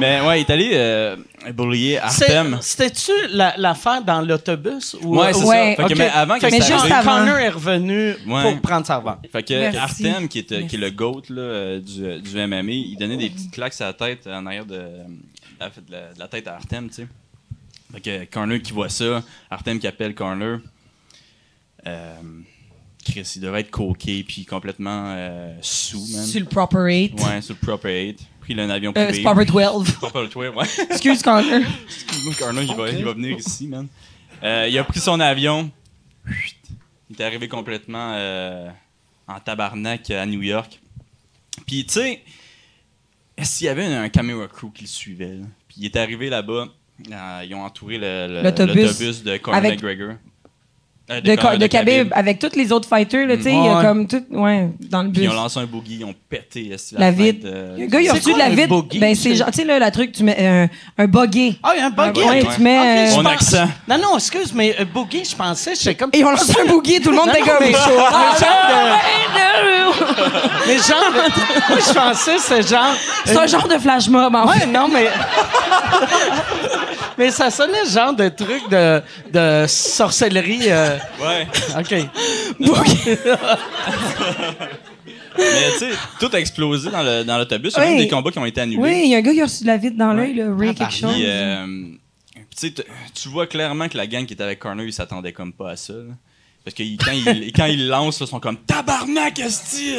[0.00, 1.16] Mais ouais, il est allé euh,
[1.52, 2.58] Bullier Artem.
[2.60, 4.96] C'était-tu l'affaire dans l'autobus?
[5.02, 5.74] Ouais, c'est ouais.
[5.76, 5.82] ça.
[5.82, 7.18] Fait que, mais avant que mais juste avant.
[7.18, 9.18] Connor est revenu pour prendre sa revanche.
[9.30, 12.96] Fait que Artem, qui est, qui est le GOAT là, euh, du, du MMA, il
[12.96, 14.82] donnait des petites claques à la tête en arrière de, de,
[15.60, 17.06] la, de la, tête à Artem, tu sais.
[17.92, 20.60] Fait que Connor qui voit ça, Artem qui appelle Connor.
[21.86, 22.14] Euh,
[23.04, 26.24] Chris, il devrait être coqué puis complètement euh, sous, man.
[26.26, 27.20] Sur le proper 8.
[27.20, 28.20] Ouais, sur le proper 8.
[28.50, 29.20] Pris un avion euh, privé.
[29.20, 29.92] Euh, proper 12.
[29.92, 30.64] proper 12, ouais.
[30.90, 31.60] Excuse, Connor.
[31.86, 33.86] Excuse-moi, Connor, il, va, il va venir ici, man.
[34.42, 35.70] Euh, il a pris son avion.
[37.08, 38.68] Il est arrivé complètement euh,
[39.28, 40.80] en tabarnak à New York.
[41.66, 42.22] Puis, tu sais,
[43.36, 45.36] est-ce qu'il y avait un camera crew qui le suivait?
[45.36, 45.46] Là?
[45.68, 46.66] Puis, il est arrivé là-bas.
[47.44, 49.62] Ils ont entouré l'autobus de Conor.
[49.62, 50.14] McGregor.
[51.10, 53.68] Euh, de, de, de, Khabib, avec tous les autres fighters, là, tu sais, il y
[53.68, 55.18] a comme tout, ouais, dans le bus.
[55.18, 57.42] Puis ils ont lancé un boogie, ils ont pété la, la vide.
[57.42, 57.80] De...
[57.80, 58.70] Le gars, il a reçu de la vide?
[59.00, 60.68] Ben, c'est genre, tu sais, là, la truc, tu mets un,
[61.02, 61.58] un buggy.
[61.64, 62.22] Ah, il y a un buggy.
[62.22, 63.08] Ouais, tu mets.
[63.08, 63.68] Okay, Mon accent.
[63.88, 66.10] Non, non, excuse, mais un boogie, je pensais, c'est comme.
[66.12, 67.56] Et on lance un boogie, tout le monde était comme.
[67.60, 67.72] Mais
[70.66, 72.94] Mais genre, moi, je pensais, c'est genre.
[73.24, 75.08] C'est un genre de flash mob, en Ouais, non, mais.
[77.20, 80.62] Mais ça sonnait genre de truc de, de sorcellerie.
[80.68, 80.96] Euh...
[81.20, 81.46] Ouais.
[81.78, 81.90] OK.
[85.38, 87.74] Mais tu sais, tout a explosé dans l'autobus.
[87.76, 88.80] Il y a même des combats qui ont été annulés.
[88.80, 90.54] Oui, il y a un gars qui a reçu de la vide dans l'œil, le
[90.54, 91.14] Ray quelque chose.
[91.18, 91.88] Euh,
[93.14, 95.76] tu vois clairement que la gang qui était avec Corner, ils s'attendaient comme pas à
[95.76, 95.92] ça.
[95.92, 96.14] Là.
[96.64, 99.96] Parce que quand ils quand ils lancent, ils sont comme Tabarnak, Esti!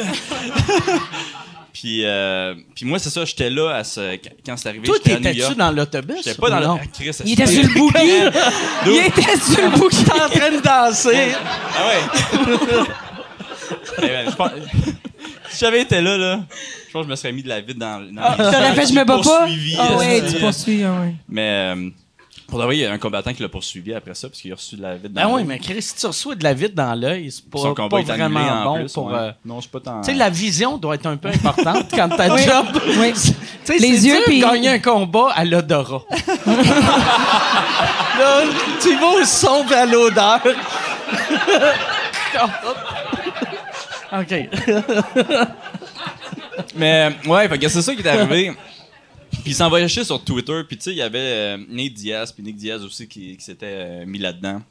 [1.72, 4.84] Puis, euh, puis moi, c'est ça, j'étais là à ce, quand c'est arrivé.
[4.84, 6.18] Toi, t'étais-tu dans l'autobus?
[6.24, 6.80] J'étais pas dans le.
[6.92, 8.30] Chris, il était sur le boogie.
[8.86, 10.04] il était sur le boogie.
[10.10, 11.32] en train de danser.
[11.74, 12.84] ah ouais.
[13.98, 14.50] Eh ben, je pense,
[15.50, 16.40] si j'avais été là, là,
[16.88, 18.00] je pense que je me serais mis de la vide dans.
[18.00, 19.48] dans ah, T'aurais fait, je me bats pas?
[19.78, 21.14] Ah ouais, tu poursuis, ah ouais.
[21.28, 21.74] Mais.
[21.74, 21.90] Euh,
[22.52, 24.56] pour d'avoir, il y a un combattant qui l'a poursuivi après ça, parce qu'il a
[24.56, 26.74] reçu de la vide dans ben oui, mais Chris, si tu reçois de la vide
[26.74, 29.06] dans l'œil, c'est pas, Son pas vraiment bon plus, pour.
[29.06, 29.14] Ouais.
[29.14, 29.32] Euh...
[29.42, 30.02] Non, je pas tant.
[30.02, 32.42] Tu sais, la vision doit être un peu importante quand t'as oui.
[32.42, 32.66] job.
[32.98, 33.14] Oui.
[33.64, 36.02] Tu sais, les yeux puis gagner un combat à l'odorat.
[36.46, 38.42] Là,
[38.82, 40.40] tu vas au son et à l'odeur.
[44.12, 44.34] OK.
[46.74, 48.52] mais ouais, fait que c'est ça qui est arrivé.
[49.32, 50.62] Puis il s'envoyait chier sur Twitter.
[50.66, 53.44] Puis tu sais, il y avait euh, Nate Diaz, puis Nick Diaz aussi qui, qui
[53.44, 54.62] s'était euh, mis là-dedans.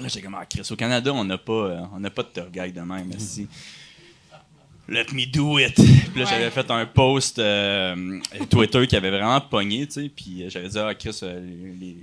[0.00, 2.28] Là, j'étais comme, ah, Chris, au Canada, on n'a pas, euh, on n'a pas de
[2.28, 3.08] tour guide de même.
[3.08, 3.46] Mm
[4.86, 5.74] Let me do it.
[5.76, 7.40] Puis là, j'avais fait un post
[8.50, 10.10] Twitter qui avait vraiment pogné, tu sais.
[10.14, 11.96] Puis j'avais dit, ah, Chris, les,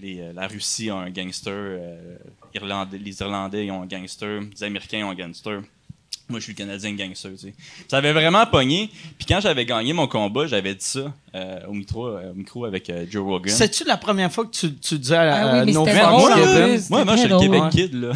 [0.00, 1.80] les, la Russie a un gangster,
[2.54, 5.62] Irlandais, les Irlandais ont un gangster, les Américains ont un gangster.
[6.28, 7.54] Moi, je suis le Canadien gangster, tu sais.
[7.86, 8.90] Ça avait vraiment pogné.
[9.16, 12.64] Puis quand j'avais gagné mon combat, j'avais dit ça euh, au, micro, euh, au micro
[12.64, 13.54] avec euh, Joe Rogan.
[13.54, 15.84] C'est-tu la première fois que tu, tu disais à, ah oui, Moi,
[16.90, 18.12] moi, moi je suis le Québec Kid, là.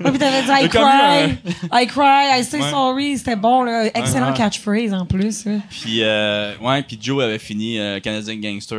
[0.00, 1.38] Oui, puis t'avais dit I cry,
[1.70, 3.18] I cry, I say sorry.
[3.18, 3.86] C'était bon, là.
[3.94, 5.46] Excellent ouais, catchphrase en plus.
[5.70, 8.78] Puis, euh, ouais, puis Joe avait fini Canadien Gangster,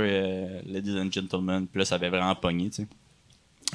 [0.70, 1.68] Ladies and Gentlemen.
[1.68, 2.88] Puis là, ça avait vraiment pogné, tu sais.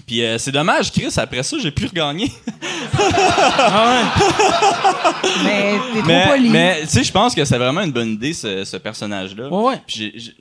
[0.07, 2.33] Puis euh, c'est dommage, Chris, après ça, j'ai pu regagner.
[3.59, 5.23] ah ouais.
[5.45, 6.49] mais t'es trop poli.
[6.49, 9.49] Mais tu sais, je pense que c'est vraiment une bonne idée, ce, ce personnage-là.
[9.49, 9.83] Ouais, ouais.
[9.87, 10.35] Puis, j'ai,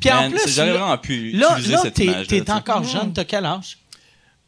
[0.00, 2.26] Puis en plus, j'aurais vraiment pu là, utiliser là, cette t'es, image-là.
[2.26, 3.78] T'es encore jeune, t'as quel âge?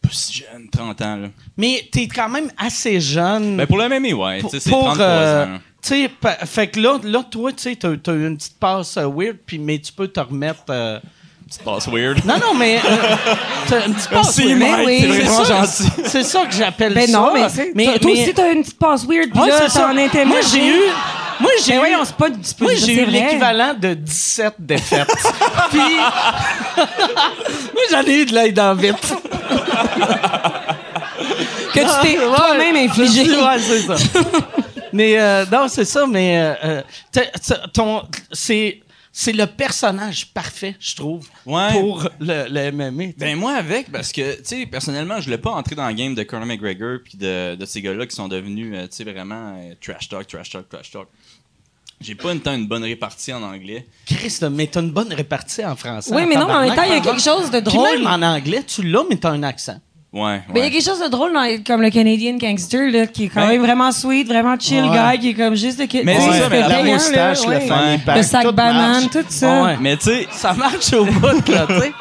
[0.02, 1.16] Pas si jeune, 30 ans.
[1.16, 1.28] Là.
[1.56, 3.56] Mais t'es quand même assez jeune.
[3.56, 4.40] Ben pour le MMA, ouais.
[4.40, 5.58] Pour, c'est 33 euh, ans.
[5.82, 6.10] Tu sais,
[6.46, 9.58] fait que là, là toi, tu sais, t'as, t'as une petite passe uh, weird, puis,
[9.58, 10.72] mais tu peux te remettre...
[11.46, 12.24] Euh, petite passe weird.
[12.24, 12.80] Non, non, mais.
[12.84, 14.58] Euh, une petite passe weird.
[14.58, 15.00] Mais oui.
[15.00, 15.84] C'est vraiment gentil.
[16.06, 17.12] C'est ça que j'appelle ben ça.
[17.12, 19.30] non, mais, mais toi aussi, t'as une petite passe weird.
[19.30, 19.94] Puis ouais, là, t'en
[20.26, 20.80] Moi, j'ai eu.
[21.38, 22.28] Moi, j'ai ben eu, voyons, pas,
[22.60, 25.06] moi, j'ai eu l'équivalent de 17 défaites.
[25.70, 25.80] Puis,
[26.76, 28.96] moi, j'en ai eu de l'œil dans vite.
[31.74, 33.22] que tu t'es toi-même infligé.
[33.36, 33.96] Ouais, c'est ça.
[34.94, 36.80] mais, euh, non, c'est ça, mais, euh,
[37.74, 38.80] ton, c'est,
[39.18, 41.72] c'est le personnage parfait, je trouve, ouais.
[41.72, 43.14] pour le, le MMA.
[43.16, 46.14] Ben moi avec, parce que, tu sais, personnellement, je voulais pas entrer dans le game
[46.14, 49.56] de Conor McGregor puis de, de ces gars-là qui sont devenus, euh, tu sais, vraiment
[49.56, 51.08] euh, trash talk, trash talk, trash talk.
[51.98, 53.86] J'ai pas une, temps une bonne répartie en anglais.
[54.04, 56.14] Chris, mais t'as une bonne répartie en français.
[56.14, 57.88] Oui, mais non, en même temps, il y a quelque chose de drôle.
[57.94, 59.80] Puis même en anglais, tu l'as, mais t'as un accent.
[60.12, 63.06] Ouais, Mais il y a quelque chose de drôle dans, comme le Canadian Gangster, là,
[63.06, 65.18] qui est quand même vraiment sweet, vraiment chill ouais.
[65.18, 66.04] guy, qui est comme juste de.
[66.04, 69.76] Mais c'est ça, mais la moustache, le funny Le sac banane, tout ça.
[69.80, 70.26] Mais tu sais.
[70.30, 71.92] Ça marche au bout, là, tu sais.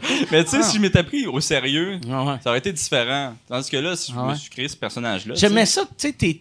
[0.30, 2.00] Mais tu sais, si je m'étais pris au sérieux,
[2.42, 3.34] ça aurait été différent.
[3.46, 5.34] Tandis que là, si je me suis créé ce personnage-là.
[5.36, 6.40] J'aimais ça, tu sais,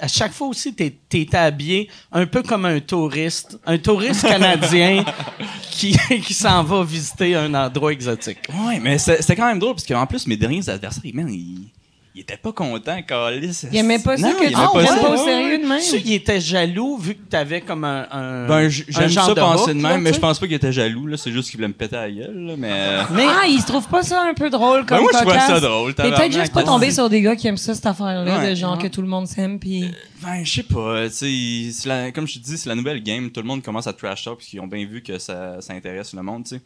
[0.00, 5.04] à chaque fois aussi, tu étais habillé un peu comme un touriste, un touriste canadien
[5.70, 8.38] qui, qui s'en va visiter un endroit exotique.
[8.52, 11.70] Oui, mais c'était quand même drôle, parce qu'en plus, mes derniers adversaires, ils
[12.18, 13.62] il était pas content, Calis.
[13.70, 15.80] Il aimait pas ça que tu pas, pas au sérieux de même.
[15.80, 18.08] Tu il était jaloux vu que t'avais comme un.
[18.10, 21.16] un ben, j'aime ça penser de même, mais je pense pas qu'il était jaloux, là.
[21.16, 23.04] C'est juste qu'il voulait me péter à la gueule, mais...
[23.12, 23.24] mais.
[23.24, 25.60] Ah, il se trouve pas ça un peu drôle comme ben moi, je trouvais ça
[25.60, 25.94] drôle.
[25.94, 28.78] T'es peut-être juste pas tombé sur des gars qui aiment ça, cette affaire-là, de genre
[28.78, 29.84] que tout le monde s'aime, puis.
[29.84, 29.88] Euh,
[30.24, 32.12] ben, je sais pas, tu sais.
[32.12, 33.30] Comme je te dis, c'est la nouvelle game.
[33.30, 35.72] Tout le monde commence à trash talk, parce qu'ils ont bien vu que ça, ça
[35.72, 36.62] intéresse le monde, tu sais.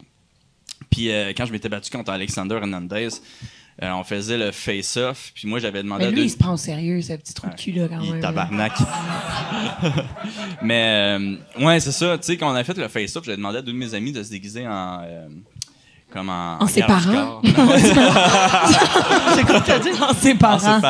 [0.88, 3.09] Puis euh, quand je m'étais battu contre Alexander Hernandez,
[3.81, 6.05] euh, on faisait le face-off, puis moi j'avais demandé.
[6.05, 8.20] Mais lui, il se prend au sérieux, ce petit trou de cul là quand même.
[8.20, 8.73] Tabarnak.
[10.62, 12.18] Mais euh, ouais, c'est ça.
[12.18, 14.12] Tu sais, quand on a fait le face-off, j'avais demandé à deux de mes amis
[14.12, 15.01] de se déguiser en.
[15.05, 15.27] Euh,
[16.12, 16.59] comme en.
[16.62, 17.41] En, ses parents.
[17.45, 17.55] c'est
[19.47, 19.91] quoi que t'as dit?
[20.01, 20.81] En ses parents.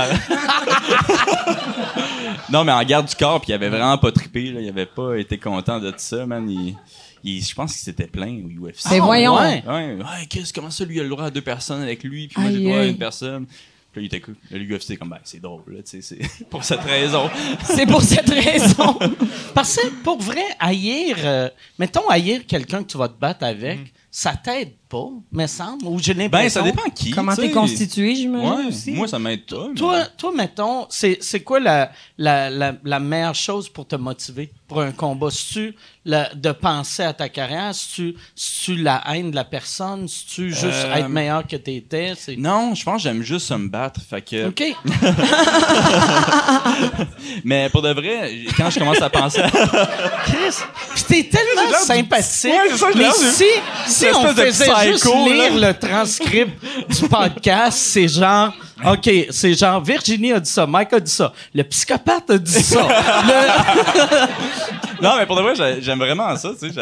[2.51, 4.51] non, mais en garde du corps, puis il avait vraiment pas trippé.
[4.51, 4.61] Là.
[4.61, 6.51] Il avait pas été content de tout ça, man.
[6.51, 6.77] Il
[7.25, 8.91] je pense qu'il s'était plaint au UFC.
[8.91, 9.37] Mais voyons.
[9.37, 9.63] Ouais.
[9.67, 10.27] ouais.
[10.29, 12.51] qu'est-ce, comment ça, lui, il a le droit à deux personnes avec lui, puis moi,
[12.51, 13.47] j'ai le droit à une personne?
[13.93, 14.37] Puis là, il était cool.
[14.51, 17.31] Le UFC, comme, ben, c'est drôle, là, tu sais, c'est pour cette raison.
[17.65, 18.99] c'est pour cette raison.
[19.55, 23.79] Parce que, pour vrai, haïr, euh, mettons, haïr quelqu'un que tu vas te battre avec,
[23.79, 23.87] mm.
[24.11, 26.45] ça t'aide pas, me semble, ou j'ai l'impression...
[26.45, 28.93] Ben, ça dépend qui, Comment t'es constitué, j'imagine, aussi.
[28.93, 29.69] Moi, ça m'aide pas.
[29.75, 34.53] Toi, toi, mettons, c'est, c'est quoi la, la, la, la meilleure chose pour te motiver
[34.69, 35.31] pour un combat?
[35.53, 35.75] tu
[36.05, 37.73] de penser à ta carrière?
[37.75, 38.17] Si
[38.65, 40.09] tu la haine de la personne?
[40.09, 42.15] Si tu juste euh, être meilleur que t'étais?
[42.37, 44.01] Non, je pense que j'aime juste me battre.
[44.01, 44.49] Fait que...
[44.49, 44.63] OK.
[47.45, 49.49] Mais pour de vrai, quand je commence à penser à...
[49.49, 50.57] Chris,
[51.09, 52.53] t'es tellement sympathique.
[52.97, 53.45] mais si,
[53.87, 54.53] si on faisait
[54.83, 56.53] juste lire le transcript
[56.89, 58.53] du podcast, c'est genre
[58.85, 62.63] OK, c'est genre Virginie a dit ça, Mike a dit ça, le psychopathe a dit
[62.63, 62.81] ça.
[65.01, 66.81] non, mais pour de vrai, j'aime vraiment ça, tu sais,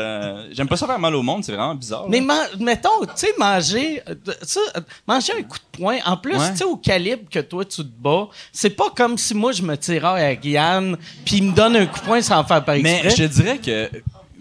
[0.52, 2.06] j'aime pas ça faire mal au monde, c'est vraiment bizarre.
[2.08, 2.22] Mais
[2.58, 4.02] mettons, tu sais manger
[4.42, 4.60] ça,
[5.06, 7.82] manger un coup de poing en plus, tu sais au calibre que toi tu te
[7.82, 11.76] bats, c'est pas comme si moi je me tirais à Guyane puis il me donne
[11.76, 13.00] un coup de poing sans faire par exprès.
[13.04, 13.90] Mais je dirais que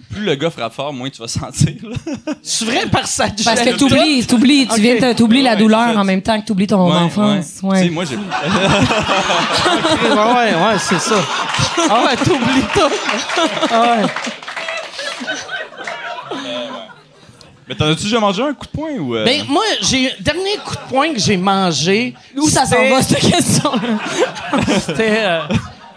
[0.09, 1.75] plus le gars frappe fort, moins tu vas sentir.
[2.41, 3.27] C'est vrai par ça.
[3.43, 6.91] Parce que t'oublies, t'oublies, tu viens, t'oublies la douleur en même temps que t'oublies ton
[6.91, 7.59] enfance.
[7.63, 7.81] Ouais.
[7.81, 8.15] Tu sais, moi j'ai.
[8.17, 8.23] ouais,
[10.15, 11.15] ouais, c'est ça.
[11.89, 12.79] Ah ouais, t'oublies tout.
[13.71, 14.07] Ah ouais.
[17.67, 19.15] Mais t'en as-tu déjà mangé un coup de poing ou.
[19.15, 19.23] Euh?
[19.23, 20.11] Ben, moi, j'ai.
[20.19, 22.15] Dernier coup de poing que j'ai mangé.
[22.35, 23.71] Où ça s'en va, cette question
[24.87, 25.19] C'était.
[25.19, 25.41] Euh,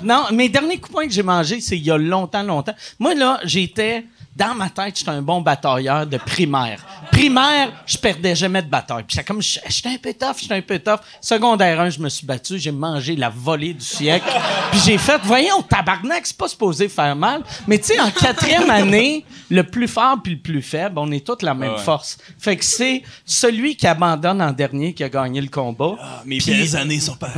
[0.03, 2.75] non, mes derniers coups que j'ai mangés, c'est il y a longtemps, longtemps.
[2.99, 6.81] Moi, là, j'étais dans ma tête, j'étais un bon batailleur de primaire.
[7.11, 9.05] Primaire, je perdais jamais de bataille.
[9.07, 11.01] Puis comme, j'étais un peu tough, j'étais un peu tough.
[11.21, 14.27] Secondaire 1, je me suis battu, j'ai mangé la volée du siècle.
[14.71, 17.43] Puis j'ai fait, voyons, tabarnak, c'est pas supposé faire mal.
[17.67, 21.27] Mais tu sais, en quatrième année, le plus fort puis le plus faible, on est
[21.27, 22.17] toutes la même force.
[22.39, 25.97] Fait que c'est celui qui abandonne en dernier qui a gagné le combat.
[26.01, 27.29] Ah, mes belles années sont, pas,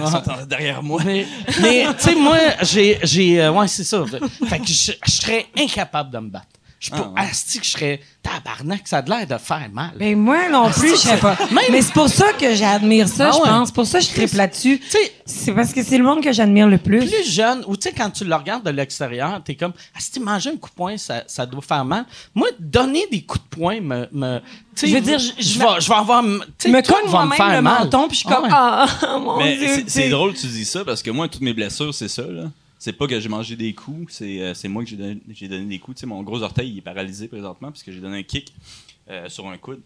[0.49, 1.03] derrière moi.
[1.05, 1.27] Mais,
[1.61, 1.61] tu
[1.99, 4.05] sais, moi, j'ai, j'ai, euh, ouais, c'est ça.
[4.49, 6.47] Fait que je serais incapable de me battre.
[6.85, 9.93] Je suis ah, que je serais tabarnak, ça a l'air de faire mal.
[9.99, 11.35] Mais ben, moi non plus, je sais pas.
[11.71, 13.69] Mais c'est pour ça que j'admire ça, ah je pense.
[13.69, 14.83] C'est pour ça que je tripe là-dessus.
[15.25, 16.99] C'est parce que c'est le monde que j'admire le plus.
[16.99, 20.13] Plus jeune, ou tu sais, quand tu le regardes de l'extérieur, t'es comme, ah, si
[20.13, 22.05] tu manges un coup de poing, ça, ça, doit faire mal.
[22.35, 24.07] Moi, donner des coups de poing me.
[24.13, 24.41] me
[24.77, 26.23] je veux dire, je, vais, je vais avoir.
[26.59, 28.87] Tu me cogne moi-même le menton, puis je suis comme, ah,
[29.21, 32.09] mon Mais c'est drôle que tu dis ça, parce que moi, toutes mes blessures, c'est
[32.09, 32.51] ça, là
[32.85, 35.19] c'est pas que j'ai mangé des coups, c'est, euh, moi que j'ai donné,
[35.49, 36.05] donné, des coups.
[36.05, 38.53] mon gros orteil est paralysé présentement parce que j'ai donné un kick
[39.09, 39.81] euh, sur un coude.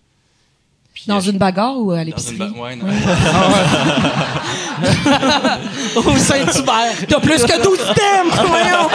[1.06, 2.36] dans euh, une bagarre ou à l'épicerie?
[2.38, 2.86] Dans une ouais, non.
[5.96, 7.06] Au Saint-Hubert.
[7.06, 8.88] T'as plus que 12 thèmes, voyons!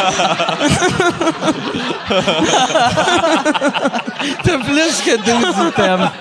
[4.44, 6.12] T'as plus que 12 thèmes.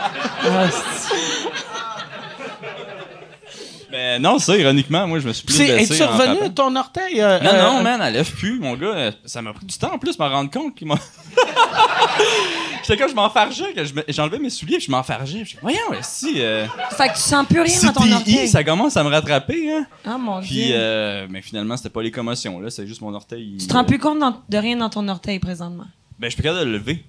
[4.12, 5.94] Mais non, ça, ironiquement, moi, je me suis plus blessé.
[5.94, 7.20] Es-tu revenu ton orteil?
[7.20, 9.10] Euh, non, non, euh, man, elle lève plus, mon gars.
[9.24, 10.74] Ça m'a pris du temps en plus, me rendre compte.
[10.74, 10.98] Puis moi...
[12.82, 15.44] J'étais comme, je m'enfargeais, que j'enlevais mes souliers, puis je m'enfargeais.
[15.44, 16.42] Je voyons, si.
[16.42, 18.48] Euh, fait que tu sens plus rien dans ton orteil.
[18.48, 19.86] ça commence à me rattraper, hein.
[20.04, 20.74] Ah, mon puis, Dieu.
[20.74, 22.68] Euh, mais finalement, c'était pas les commotions, là.
[22.68, 23.56] C'est juste mon orteil.
[23.58, 25.86] Tu te rends plus compte de rien dans ton orteil présentement?
[26.18, 27.04] Ben, je peux pas de le lever.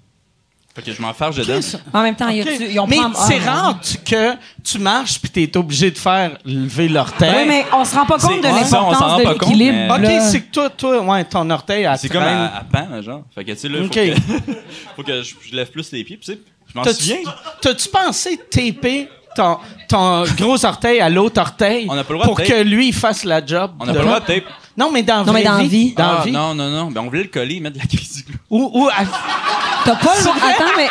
[0.76, 1.60] Fait que je m'en farge dedans.
[1.94, 2.74] En même temps, okay.
[2.74, 2.98] y a, Mais
[3.28, 7.32] c'est rare que tu marches puis t'es obligé de faire lever l'orteil.
[7.38, 9.96] Oui, mais on se rend pas compte de l'importance de l'équilibre.
[9.96, 13.24] OK, c'est que toi, toi, ouais, ton orteil a C'est comme à, à pan, genre.
[13.36, 14.16] Fait que, tu sais, là, okay.
[14.96, 16.18] faut que, faut que je, lève plus les pieds.
[16.18, 16.40] Puis, tu sais,
[16.74, 17.18] je m'en souviens.
[17.62, 19.58] T'as-tu pensé taper ton,
[19.88, 23.24] ton gros orteil à l'autre orteil on a pas le droit pour que lui fasse
[23.26, 23.72] la job.
[23.80, 24.44] On n'a pas le droit de tape.
[24.76, 25.94] Non, mais dans, non, mais dans vie.
[25.94, 26.32] Dans ah, vie.
[26.32, 26.92] Non, non, non.
[26.92, 28.90] Ben, on voulait le coller, mettre de la crise du Ou, ou
[29.86, 30.88] T'as pas le Attends, mais.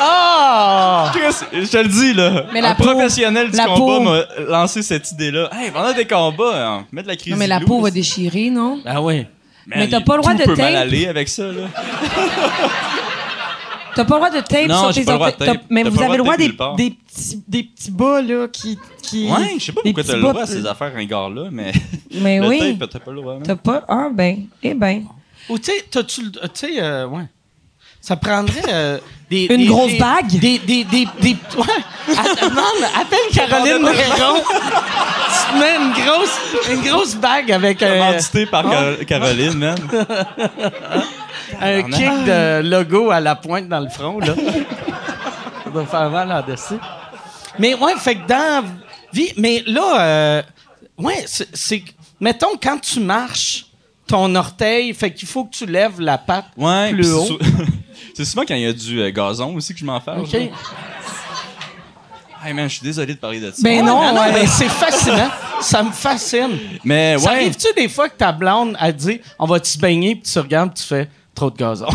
[0.00, 1.10] Ah!
[1.52, 2.44] Je te le dis, là.
[2.52, 4.00] Mais la un peau- professionnel du la combat peau.
[4.00, 5.50] m'a lancé cette idée-là.
[5.52, 8.50] Hey, pendant des combats, hein, mettre de la crise Non, mais la peau va déchirer,
[8.50, 8.80] non?
[8.86, 9.26] Ah oui.
[9.66, 10.56] man, mais t'as pas le droit de tape.
[10.56, 11.66] mal aller avec ça, là.
[13.98, 15.60] T'as pas le droit de tape Non, sur tes pas le droit de orteils.
[15.70, 18.22] Mais vous pas le avez le droit droit de des, des, petits, des petits bas,
[18.22, 18.78] là, qui.
[19.02, 21.48] qui Ouais, je sais pas des pourquoi t'as petits le droit à ces affaires ringards-là,
[21.50, 21.72] mais.
[22.20, 22.78] Mais le oui.
[22.78, 23.34] tape, t'as pas le droit.
[23.34, 23.40] hein.
[23.42, 23.84] T'as pas.
[23.88, 24.44] Ah, ben.
[24.62, 25.02] Eh ben.
[25.48, 27.24] Ou tu sais, t'as-tu le- tu sais, euh, ouais.
[28.00, 29.46] Ça prendrait euh, des.
[29.46, 30.28] Une des- grosse des- bague?
[30.38, 30.58] Des.
[30.60, 32.16] des, des, des ouais.
[32.16, 34.36] Att- non, mais appelle Caroline Néron.
[34.38, 36.38] tu te mets une grosse,
[36.72, 39.76] une grosse bague avec un, Commandité par Car- Caroline, man?
[41.60, 44.34] un kick de logo à la pointe dans le front, là.
[45.64, 46.78] Ça doit faire mal en dessus.
[47.58, 48.64] Mais ouais, fait que dans.
[49.12, 50.42] Vie, mais là, euh,
[50.98, 51.82] ouais, c'est-.
[52.20, 53.66] Mettons, quand tu marches,
[54.06, 57.22] ton orteil, fait qu'il faut que tu lèves la patte Ouais, plus haut.
[57.22, 57.38] c'est sou-
[58.14, 60.12] C'est souvent quand il y a du euh, gazon aussi que je m'en fais.
[60.16, 60.34] OK.
[62.44, 63.56] Hey man, je suis désolé de parler de ça.
[63.62, 64.32] Ben Ouais, non, non, ouais.
[64.32, 65.28] mais c'est fascinant.
[65.60, 66.56] Ça me fascine.
[66.84, 67.36] Mais Ça ouais.
[67.36, 70.72] arrive-tu des fois que ta blonde, elle dit On va-tu se baigner, puis tu regardes,
[70.72, 71.08] puis tu fais
[71.38, 71.86] trop de gazon.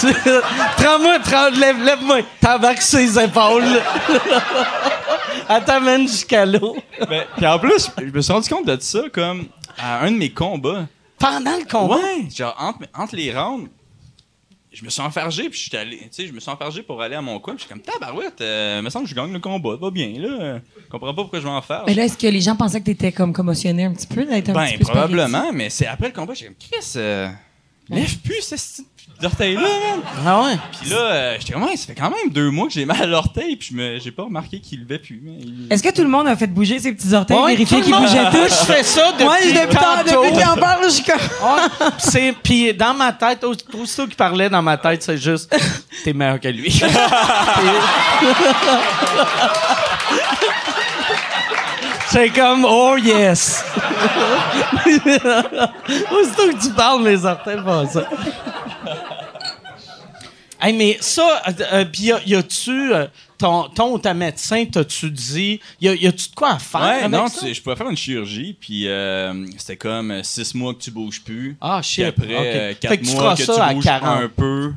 [0.00, 0.12] Tu-
[0.76, 2.18] Prends-moi, prends, lève, lève-moi.
[2.40, 3.64] T'embarques ses épaules.
[5.48, 6.76] elle t'amène jusqu'à l'eau.
[7.08, 9.46] Ben, puis en plus, je me suis rendu compte de ça comme
[9.78, 10.86] à un de mes combats.
[11.18, 11.96] Pendant le combat?
[11.96, 13.68] Ouais, genre entre, entre les rounds,
[14.72, 17.00] je me suis enfargé puis je suis allé, tu sais, je me suis enfargé pour
[17.00, 19.32] aller à mon coin, puis je suis comme tabarouette, euh, me semble que je gagne
[19.32, 20.58] le combat, va bien là.
[20.76, 21.84] Je comprends pas pourquoi je m'enfarge.
[21.86, 24.24] Mais là, est-ce que les gens pensaient que t'étais comme commotionné un petit peu?
[24.24, 27.28] d'être un Ben petit peu probablement, mais c'est après le combat, j'ai comme Chris, euh,
[27.90, 28.86] lève plus ce petit
[29.26, 30.00] orteil là, man.
[30.26, 30.56] Ah ouais.
[30.80, 33.00] Puis là, euh, j'étais comme ouais, ça fait quand même deux mois que j'ai mal
[33.02, 35.20] à l'orteil, puis je me, j'ai pas remarqué qu'il levait plus.
[35.22, 35.34] man.
[35.38, 37.84] Il- Est-ce que tout le monde a fait bouger ses petits orteils, Ouais, vérifier tout
[37.84, 38.60] qu'ils le monde- bougeaient tous?
[38.60, 40.24] Je fais ça depuis, Ouais, depuis, tantôt.
[40.24, 41.20] depuis qu'il en parle, je suis comme.
[41.20, 45.18] Ouais, pis c'est puis dans ma tête au- aussitôt qu'il parlait dans ma tête c'est
[45.18, 45.54] juste
[46.02, 46.70] t'es meilleur que lui
[52.14, 53.64] c'est comme oh yes
[54.86, 58.08] aussitôt que tu parles les orteils font ça
[60.60, 63.06] Hey, mais ça, euh, euh, puis y a- y a-tu, euh,
[63.36, 66.80] ton, ton ou ta médecin, t'as-tu dit, y, a, y a-tu de quoi à faire
[66.80, 67.40] Ouais, avec non, ça?
[67.46, 71.20] tu je pouvais faire une chirurgie, puis euh, c'était comme six mois que tu bouges
[71.22, 71.58] plus.
[71.60, 72.04] Ah, Puis shit.
[72.06, 72.30] après, ok.
[72.46, 74.22] euh, Fait quatre que tu mois feras que ça à tu bouges 40.
[74.22, 74.72] un peu,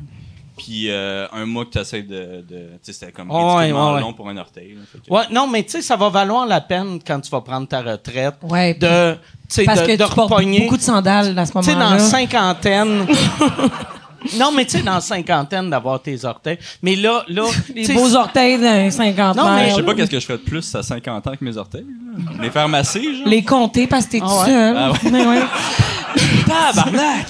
[0.58, 2.44] puis euh, un mois que tu essaies de...
[2.46, 4.00] de tu sais, c'était comme Ouais, ridiculement ouais, ouais.
[4.02, 4.74] long pour un orteil.
[4.74, 7.40] là, que- Ouais, non, mais tu sais, ça va valoir la peine quand tu vas
[7.40, 10.82] prendre ta retraite Ouais, de, tu sais, Parce de, que de tu portes beaucoup de
[10.82, 11.96] sandales à ce Tu sais, dans moment-là.
[11.96, 13.06] la cinquantaine.
[14.38, 16.58] non, mais tu sais, dans la cinquantaine d'avoir tes orteils.
[16.82, 17.44] Mais là, là.
[17.74, 20.42] Les beaux orteils d'un 50 Non, mais Je sais pas qu'est-ce que je ferais de
[20.42, 21.86] plus à 50 ans avec mes orteils.
[22.16, 22.32] là.
[22.42, 23.26] Les faire masser, genre.
[23.28, 24.46] Les compter parce que t'es Ah tout ouais?
[24.46, 24.76] seul.
[24.76, 24.98] Ah ouais?
[25.10, 25.38] Mais ouais.
[26.46, 27.26] Tabarnak!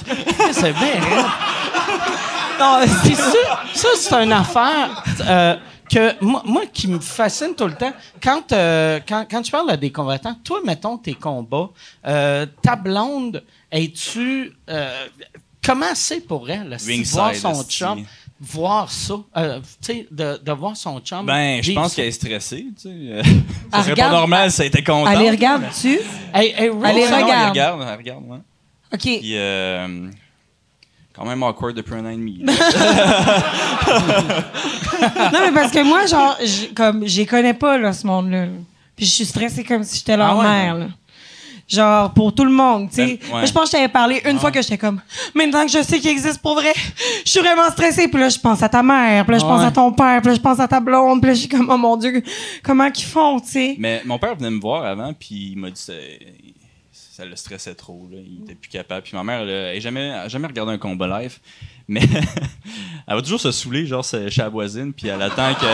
[0.52, 1.26] C'est bien, raide.
[2.58, 3.32] Non, puis ça,
[3.74, 5.56] ça c'est une affaire euh,
[5.90, 7.92] que moi, moi, qui me fascine tout le temps.
[8.22, 11.70] Quand, euh, quand, quand tu parles à des combattants, toi, mettons tes combats,
[12.06, 13.42] euh, ta blonde,
[13.72, 14.52] es-tu.
[14.68, 15.06] euh,
[15.64, 18.04] comment c'est pour elle, si voir son chum,
[18.40, 21.26] voir ça, euh, tu sais, de, de voir son chum.
[21.26, 22.88] Ben, je pense qu'elle est stressée, tu sais.
[22.90, 23.24] Elle
[23.72, 25.08] Ça serait regarde- pas normal si elle était contente.
[25.14, 25.98] Allez, regarde-tu?
[26.34, 27.42] Hey, hey, Ray, Allez, Non, non, regarde.
[27.44, 28.38] Elle regarde, elle regarde, ouais.
[28.94, 29.00] OK.
[29.00, 30.08] Puis, euh,
[31.18, 32.42] quand même awkward depuis un an et demi.
[35.32, 38.46] Non, mais parce que moi, genre, j- comme, j'y connais pas, là, ce monde-là.
[38.46, 38.52] là.
[38.96, 40.86] Puis je suis stressée comme si j'étais leur Ah ouais, mère, là.
[41.68, 43.20] Genre, pour tout le monde, tu sais.
[43.30, 43.46] Ben, ouais.
[43.46, 45.00] Je pense que je t'avais parlé une fois que j'étais comme,
[45.34, 46.72] maintenant que je sais qu'il existe pour vrai,
[47.24, 48.08] je suis vraiment stressée.
[48.08, 49.66] Puis là, je pense à ta mère, puis là, je pense Ouais.
[49.66, 51.68] à ton père, puis là, je pense à ta blonde, puis là, je suis comme,
[51.70, 52.22] oh mon Dieu,
[52.62, 53.76] comment qu'ils font, tu sais.
[53.78, 55.80] Mais mon père venait me voir avant, puis il m'a dit
[57.18, 58.08] ça, le stressait trop.
[58.12, 58.18] Là.
[58.24, 59.02] Il était plus capable.
[59.02, 61.38] Puis ma mère, elle a jamais, jamais regardé un combat live.
[61.88, 62.02] Mais
[63.06, 65.64] elle va toujours se saouler, genre c'est chez la voisine, puis elle attend que.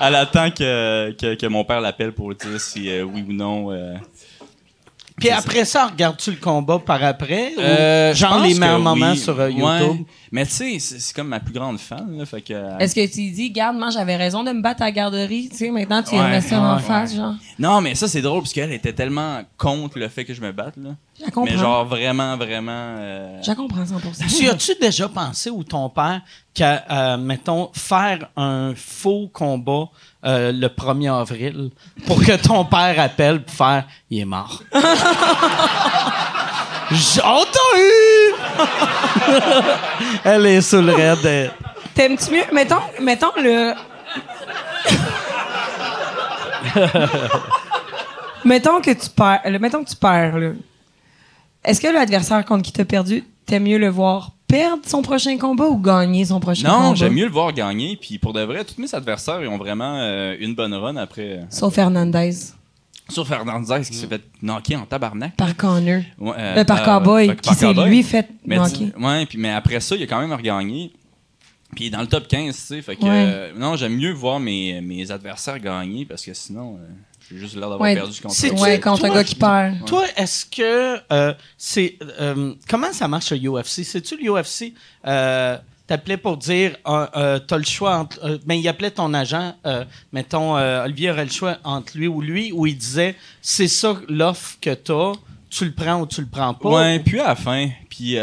[0.00, 3.72] elle attend que, que, que mon père l'appelle pour dire si euh, oui ou non.
[3.72, 3.94] euh,
[5.18, 7.52] Puis après ça, regardes-tu le combat par après?
[7.56, 8.84] ou Euh, genre les que meilleurs oui.
[8.84, 9.98] moments sur euh, Ouais.
[10.34, 12.16] Mais tu sais, c'est comme ma plus grande fan.
[12.16, 14.86] Là, fait que, Est-ce que tu dis, garde, moi, j'avais raison de me battre à
[14.86, 17.34] la garderie, tu sais, maintenant, tu Ouais, remets ça en ouais, face, genre?
[17.58, 20.50] Non, mais ça, c'est drôle, parce qu'elle était tellement contre le fait que je me
[20.50, 20.78] batte.
[20.78, 20.90] Là.
[21.18, 21.52] Je la comprends.
[21.52, 22.72] Mais genre vraiment, vraiment.
[22.98, 23.96] euh, Je la comprends 100
[24.38, 26.22] Tu as-tu déjà pensé, ou ton père,
[26.54, 29.90] qu'à, euh, mettons, faire un faux combat
[30.24, 31.70] euh, le 1er avril
[32.06, 34.62] pour que ton père appelle pour faire «Il est mort.»
[36.90, 38.11] J- On t'a eu!
[40.24, 41.50] Elle est sous le raid.
[41.94, 42.44] T'aimes-tu mieux?
[42.52, 43.74] Mettons, mettons le.
[48.44, 50.50] mettons que tu perds, mettons que tu perds, là.
[51.64, 55.66] Est-ce que l'adversaire contre qui t'as perdu, t'aimes mieux le voir perdre son prochain combat
[55.66, 56.82] ou gagner son prochain combat?
[56.88, 57.96] Non, j'aime mieux le voir gagner.
[58.00, 61.38] Puis pour de vrai, tous mes adversaires, ils ont vraiment euh, une bonne run après.
[61.38, 62.32] Euh, Sauf Fernandez.
[63.08, 65.36] Sauf Fernandez qui s'est fait knocker en tabarnak.
[65.36, 66.02] Par Connor.
[66.18, 68.90] Ouais, euh, Euh, par Cowboy, qui s'est lui fait Mais, knocker.
[68.96, 70.92] tu- ouais, puis, mais après ça, il a quand même regagné.
[71.74, 72.82] Puis il est dans le top 15, tu sais.
[72.82, 73.08] Fait que, Ouais.
[73.10, 76.86] euh, non, j'aime mieux voir mes, mes adversaires gagner parce que sinon, euh,
[77.30, 77.94] j'ai juste l'air d'avoir Ouais.
[77.94, 78.60] perdu contre C'est- eux.
[78.60, 79.84] Ouais, tu- contre un toi, gars qui perd.
[79.86, 84.74] Toi, est-ce que euh, c'est euh, comment ça marche le UFC C'est-tu le UFC
[85.92, 89.54] T'appelais pour dire euh, euh, t'as le choix entre euh, ben il appelait ton agent
[89.66, 94.00] euh, mettons Olivier aurait le choix entre lui ou lui où il disait c'est ça
[94.08, 95.12] l'offre que t'as
[95.50, 97.68] tu le prends ou tu le prends pas Ouais, puis à la fin.
[97.90, 98.16] Puis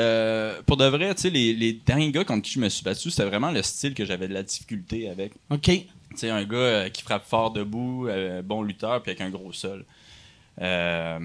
[0.65, 3.11] pour de vrai, tu sais, les, les derniers gars contre qui je me suis battu,
[3.11, 5.33] c'était vraiment le style que j'avais de la difficulté avec.
[5.51, 8.07] ok Tu sais, un gars qui frappe fort debout,
[8.45, 9.85] bon lutteur, puis avec un gros sol.
[10.61, 11.19] Euh,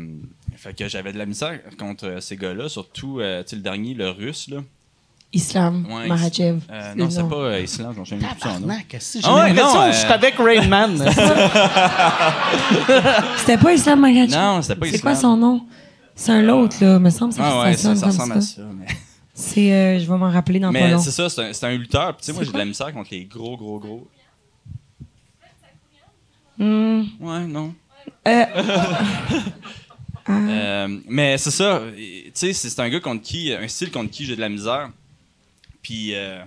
[0.56, 3.94] fait que j'avais de la misère contre ces gars-là, surtout euh, tu sais, le dernier,
[3.94, 4.48] le russe.
[4.48, 4.58] Là.
[5.34, 6.60] Islam, Ouais, Mahachev.
[6.70, 8.68] Euh, non, c'est pas euh, Islam, j'en sais plus son nom.
[8.88, 10.96] Qu'est-ce que Ah ouais, non, que je suis euh, avec Rain Man
[13.38, 14.30] C'était pas Islam Mahachev?
[14.32, 15.12] Non, c'était pas C'est Islam.
[15.14, 15.60] quoi son nom?
[16.14, 16.98] C'est un l'autre, là.
[16.98, 18.62] Me semble Ah ouais, ça ça, ressemble à ça.
[18.78, 18.86] Mais,
[19.34, 21.00] C'est, euh, je vais m'en rappeler dans pas mais long.
[21.00, 22.14] c'est ça, c'est un, c'est un lutteur.
[22.16, 24.06] Puis tu sais, moi, C'est j'ai de la misère contre les gros, gros, gros.
[26.58, 27.02] Hmm.
[27.20, 27.74] Ouais, non.
[28.28, 28.44] Euh,
[30.26, 34.10] Euh, mais c'est ça, tu sais, c'est c'est un gars contre qui, un style contre
[34.10, 34.88] qui j'ai de la misère.
[35.84, 36.40] Puis euh,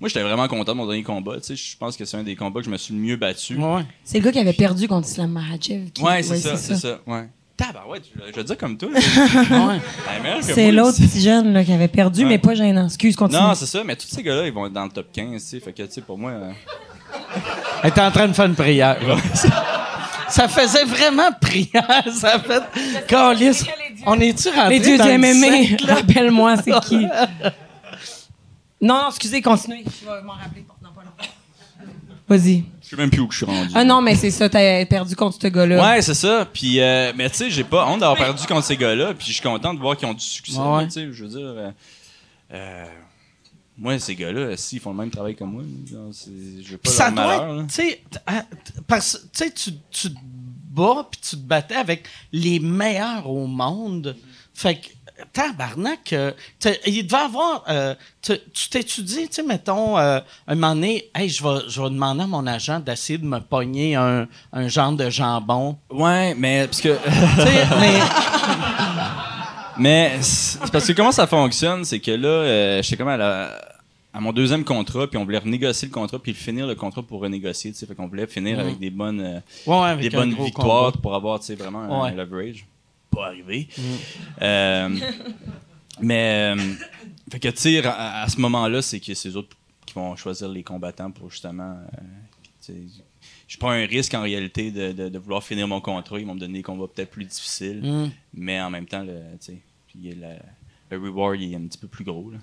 [0.00, 1.34] moi, j'étais vraiment content de mon dernier combat.
[1.36, 3.16] Tu sais, je pense que c'est un des combats que je me suis le mieux
[3.16, 3.56] battu.
[3.56, 5.90] ouais c'est le gars qui avait perdu contre Islam Mahachev.
[5.92, 7.00] qui- Ouais, c'est ça, c'est ça.
[7.06, 7.28] Ouais.
[7.56, 8.88] Tabarouette, je, veux dire comme toi.
[10.42, 12.28] C'est l'autre petit jeune là, qui avait perdu, Ouais.
[12.28, 12.86] mais pas gênant.
[12.86, 13.40] Excuse, continue.
[13.40, 15.48] Non, c'est ça, mais tous ces gars-là, ils vont être dans le top 15, tu
[15.48, 15.58] sais.
[15.60, 16.30] Fait que, tu sais, pour moi.
[16.30, 16.52] euh,
[17.82, 18.96] Elle était en train de faire une prière.
[20.28, 22.04] ça faisait vraiment prière.
[22.12, 22.62] Ça fait.
[23.08, 23.64] Câlisse,
[24.06, 27.06] On est-tu rentré Les dieux du MMA, rappelle-moi, c'est qui?
[28.80, 29.84] Non, non, excusez, continuez.
[29.84, 30.64] Je vais m'en rappeler.
[30.82, 31.10] Non, pas long.
[32.28, 32.64] Vas-y.
[32.82, 33.70] Je sais même plus où que je suis rendu.
[33.74, 35.82] Ah non, mais c'est ça, t'as perdu contre ce gars-là.
[35.82, 36.46] Ouais, c'est ça.
[36.52, 39.14] Puis, euh, mais tu sais, j'ai pas honte d'avoir perdu contre ces gars-là.
[39.14, 40.58] Puis, je suis content de voir qu'ils ont du succès.
[40.58, 40.84] Ouais.
[40.86, 41.38] Tu sais, je veux dire.
[41.40, 41.70] euh,
[42.52, 42.84] euh,
[43.78, 47.14] moi, ces gars-là, s'ils font le même travail que moi, je veux pas ça leur
[47.14, 47.66] doit malheur.
[47.68, 47.74] tu
[49.32, 50.18] sais, tu tu te
[50.70, 54.16] bats puis tu te battais avec les meilleurs au monde.
[54.52, 54.88] Fait que,
[55.32, 56.32] tabarnak, euh,
[56.86, 61.28] il devait avoir, euh, tu tu t'étudies, tu sais, mettons, euh, un moment donné, hey,
[61.28, 64.92] je vais, je vais demander à mon agent d'essayer de me pogner un, un genre
[64.92, 65.76] de jambon.
[65.90, 66.96] Ouais, mais parce que.
[66.96, 67.98] Tu sais, mais,
[69.78, 70.18] Mais
[70.72, 73.60] parce que comment ça fonctionne, c'est que là, euh, j'étais comme à, la-
[74.12, 77.20] à mon deuxième contrat, puis on voulait renégocier le contrat, puis finir le contrat pour
[77.20, 79.40] renégocier, tu sais, fait qu'on voulait finir avec des bonnes, euh,
[79.70, 80.98] ouais, avec des bonnes victoires combat.
[81.00, 82.08] pour avoir, tu sais, vraiment un, Ouais.
[82.10, 82.66] un leverage.
[83.10, 83.68] Pas arrivé.
[84.42, 84.88] Euh,
[86.00, 86.72] mais, euh,
[87.30, 89.56] fait que, tu sais, à, à ce moment-là, c'est que c'est eux autres
[89.86, 91.76] qui vont choisir les combattants pour justement,
[92.68, 92.72] euh,
[93.48, 96.20] je prends un risque en réalité de, de- de vouloir finir mon contrat.
[96.20, 97.80] Ils vont me donner des combats peut-être plus difficiles.
[97.82, 98.10] Mm.
[98.34, 100.36] Mais en même temps, le, tu sais, puis le,
[100.90, 102.30] le reward il est un petit peu plus gros.
[102.30, 102.38] Là.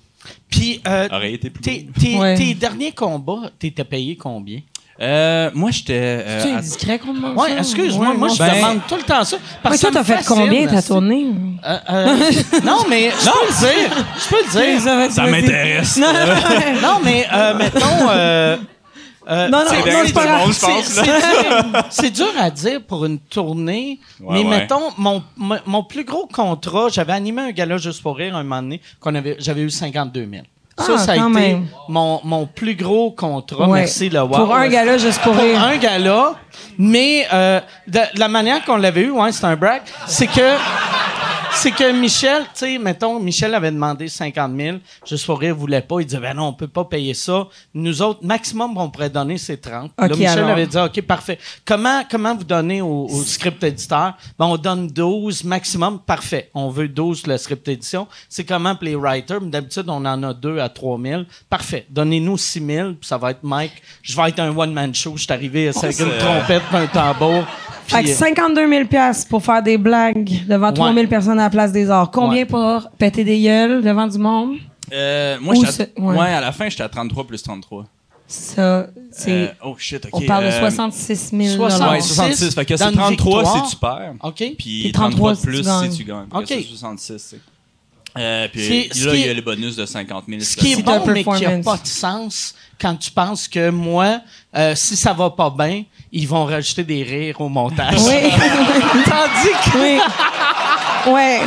[0.49, 1.93] Puis, euh, Aurait été plus tes, gros.
[2.01, 2.36] tes- Ouais.
[2.36, 4.61] tes derniers combats, t'étais payé combien?
[5.01, 5.93] Euh, moi, j'étais.
[5.99, 8.33] euh, Tu es indiscret qu'on demande Ouais, excuse-moi, Ouais, moi, non.
[8.33, 9.37] je Ben- demande tout le temps ça.
[9.61, 11.27] Parce Mais que toi, t'as fait fascine, combien ta tournée?
[11.65, 12.17] Euh, euh,
[12.63, 14.05] non, mais je peux le dire.
[14.17, 14.51] Je peux le
[15.07, 15.11] dire.
[15.11, 15.97] ça m'intéresse.
[16.81, 18.09] Non, mais euh, mettons.
[18.09, 18.55] euh,
[19.29, 20.51] euh, Non, non, c'est- non, pas grave.
[20.53, 24.59] je pense, c'est- dur à dire pour une tournée, Ouais, mais ouais.
[24.61, 28.43] mettons, mon, mon, mon plus gros contrat, j'avais animé un gala juste pour rire un
[28.43, 30.43] moment donné, qu'on avait, j'avais eu 52 000.
[30.78, 31.57] Ça, Ah, ça a été
[31.88, 33.67] mon, mon plus gros contrat.
[33.69, 33.80] Ouais.
[33.80, 34.28] Merci, le wow.
[34.30, 35.63] Pour un gars-là, juste pour Pour rire.
[35.63, 36.34] un gala,
[36.78, 40.41] mais euh, de, de la manière qu'on l'avait eu, ouais, c'est un break, c'est que
[41.55, 45.81] c'est que Michel, tu sais, mettons, Michel avait demandé 50 000, juste pour rire, voulait
[45.81, 45.99] pas.
[46.01, 47.47] Il disait, ben non, on peut pas payer ça.
[47.73, 49.91] Nous autres, maximum, on pourrait donner, c'est 30.
[49.97, 50.49] là, Ok, Michel alors?
[50.51, 51.39] avait dit, OK, parfait.
[51.65, 54.13] Comment, comment vous donnez au, au script éditeur?
[54.37, 55.99] Ben, on donne 12 maximum.
[55.99, 56.49] Parfait.
[56.53, 58.07] On veut 12 le script édition.
[58.29, 59.41] C'est comment pour les writers?
[59.41, 61.21] D'habitude, on en a 2 à 3 000.
[61.49, 61.85] Parfait.
[61.89, 63.81] Donnez-nous 6 000, puis ça va être Mike.
[64.03, 65.13] Je vais être un one-man show.
[65.15, 67.43] Je suis arrivé avec une trompette et un tambour.
[67.88, 71.39] Fait que Puis, euh, 52 000 piastres pour faire des blagues devant 3 000 personnes
[71.39, 72.09] à la place des arts.
[72.11, 72.45] Combien Ouais.
[72.45, 74.55] pour péter des gueules devant du monde?
[74.93, 76.17] Euh, moi, à, ouais.
[76.17, 76.33] ouais.
[76.33, 77.86] à la fin, j'étais à 33 plus 33.
[78.27, 79.31] Ça, c'est...
[79.31, 80.11] Euh, oh shit, ok.
[80.13, 81.91] on parle de euh, 66 000 60.
[81.91, 82.55] Ouais, 66.
[82.55, 83.65] Fait que Dans c'est une 33 victoire.
[83.67, 84.13] si tu perds.
[84.23, 84.36] OK.
[84.36, 86.25] Puis Puis 33 33 de plus si tu gagnes.
[86.33, 86.45] Ok.
[86.47, 87.17] c'est 66.
[87.19, 87.39] c'est-
[88.18, 90.41] Euh, puis là, il y a le bonus de 50 000.
[90.41, 94.22] Ce qui est bon, mais qui n'a pas de sens quand tu penses que moi,
[94.55, 97.99] euh, si ça va pas bien, ils vont rajouter des rires au montage.
[97.99, 98.32] Oui.
[99.05, 99.78] Tandis que...
[99.78, 101.13] Oui.
[101.13, 101.41] Ouais.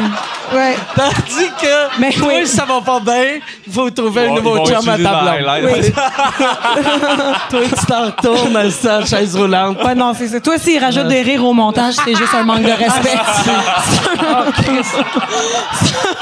[0.53, 0.77] Ouais.
[0.95, 2.47] Tandis que mais toi, oui.
[2.47, 5.71] ça va pas bien, il faut trouver un nouveau chum à ta blonde.
[5.73, 5.93] Oui.
[7.51, 9.83] toi, tu t'en retournes à sa chaise roulante.
[9.83, 10.41] Ouais, non, c'est ça.
[10.41, 13.19] Toi, s'ils rajoutent des rires au montage, c'est juste un manque de respect.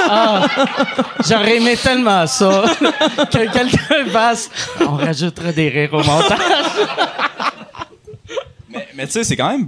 [0.09, 0.43] Ah,
[1.29, 2.65] J'aurais aimé tellement ça
[3.31, 4.51] que quelqu'un fasse.
[4.81, 6.39] On rajoutera des rires au montage.
[8.71, 9.67] mais mais tu sais, c'est quand même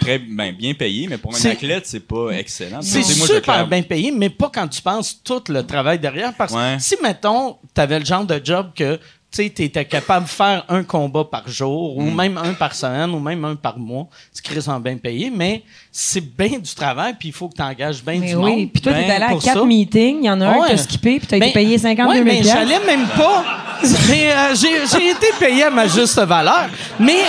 [0.00, 2.80] très ben, bien payé, mais pour un athlète, c'est pas excellent.
[2.82, 6.32] C'est Tu super bien payé, mais pas quand tu penses tout le travail derrière.
[6.34, 6.76] Parce que Ouais.
[6.78, 8.98] si, mettons, t'avais le genre de job que
[9.30, 12.14] tu étais capable de faire un combat par jour, ou Mm.
[12.14, 15.62] même un par semaine, ou même un par mois, c'est quasiment bien payé, mais
[15.98, 18.56] c'est bien du travail, puis il faut que tu engages bien Mais du oui.
[18.56, 18.70] monde.
[18.70, 19.64] Puis toi, t'es allé à quatre ça.
[19.64, 20.18] meetings.
[20.20, 20.66] Il y en a un Ouais.
[20.66, 23.44] que t'as skippé, puis t'as Ben, été payé 52 ouais, 000 mais j'allais même pas.
[24.08, 26.68] Mais euh, j'ai été payé à ma juste valeur.
[26.98, 27.20] Mais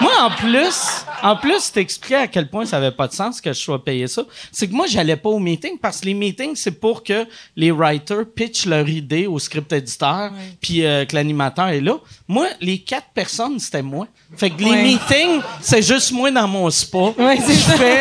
[0.00, 3.52] moi, en plus, en plus, t'expliquais à quel point ça avait pas de sens que
[3.52, 4.22] je sois payé ça.
[4.50, 7.26] C'est que moi, j'allais pas aux meetings parce que les meetings, c'est pour que
[7.56, 10.30] les writers pitchent leur idée au script éditeur,
[10.60, 11.96] puis euh, que l'animateur est là.
[12.32, 14.06] Moi, les quatre personnes, c'était moi.
[14.38, 17.12] Fait que les meetings, c'est juste moi dans mon spa.
[17.18, 17.72] Ouais, c'est Je ça.
[17.76, 18.00] fais.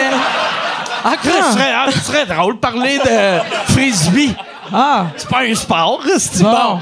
[1.04, 4.34] Ah, ce serait, ah, serait drôle de parler de frisbee.
[4.72, 6.50] Ah, C'est pas un sport, c'est bon.
[6.50, 6.80] bon.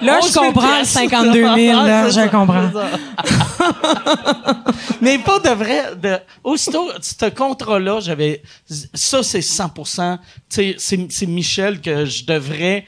[0.00, 0.94] Là, 11 je 000 comprends le piastres.
[1.00, 2.70] 52 000, là, Ah, c'est je comprends.
[5.00, 5.86] Mais pas de vrai.
[6.00, 8.42] De, aussitôt, ce contrat-là, j'avais.
[8.94, 9.82] Ça, c'est 100 Tu
[10.50, 12.84] sais, c'est c'est Michel que je devrais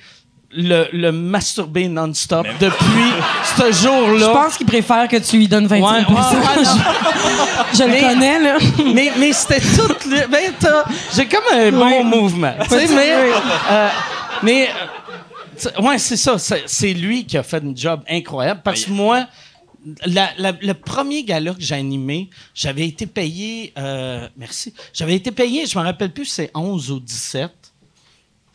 [0.50, 2.76] le, le masturber non-stop depuis
[3.56, 4.28] ce Je jour-là.
[4.30, 6.64] pense qu'il préfère que tu lui donnes 25 Ouais, ouais, ouais.
[7.74, 8.58] Je le Mais- connais, là.
[8.94, 9.92] mais mais c'était tout.
[10.08, 10.84] Le, ben, t'as-
[11.14, 12.54] j'ai comme un bon mouvement.
[12.62, 13.10] Tu sais, mais.
[13.70, 13.88] euh,
[14.42, 14.68] mais.
[14.68, 16.38] euh, tu- ouais, c'est ça.
[16.38, 19.26] C'est, c'est lui qui a fait un job incroyable parce que moi.
[20.06, 23.72] la- la- le premier gala que j'ai animé, j'avais été payé.
[23.78, 24.72] euh, merci.
[24.94, 27.50] J'avais été payé, je me rappelle plus si c'est 11 ou 17.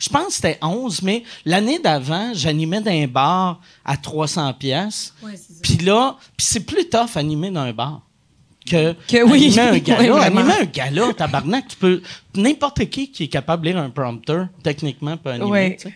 [0.03, 5.13] Je pense que c'était 11, mais l'année d'avant, j'animais dans un bar à 300 pièces.
[5.61, 8.01] Puis là, puis c'est plus tough animer dans un bar
[8.69, 9.45] que, Que oui.
[9.57, 10.11] animer un Oui, gala.
[10.11, 10.39] vraiment.
[10.41, 12.01] animer un gala, tabarnak, tu peux
[12.35, 15.49] n'importe qui qui est capable de lire un prompteur, techniquement peut animer.
[15.49, 15.77] Ouais.
[15.79, 15.95] tu sais.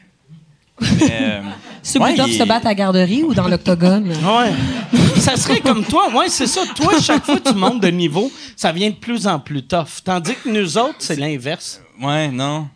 [0.79, 1.41] Mais, euh,
[1.81, 4.09] C'est ouais, il se battre à la garderie ou dans l'octogone?
[4.09, 4.53] Ouais.
[5.19, 6.09] ça serait comme toi.
[6.15, 6.61] Ouais, c'est ça.
[6.75, 10.01] Toi, chaque fois que tu montes de niveau, ça vient de plus en plus tough.
[10.03, 11.81] Tandis que nous autres, c'est l'inverse.
[12.01, 12.67] Ouais, non.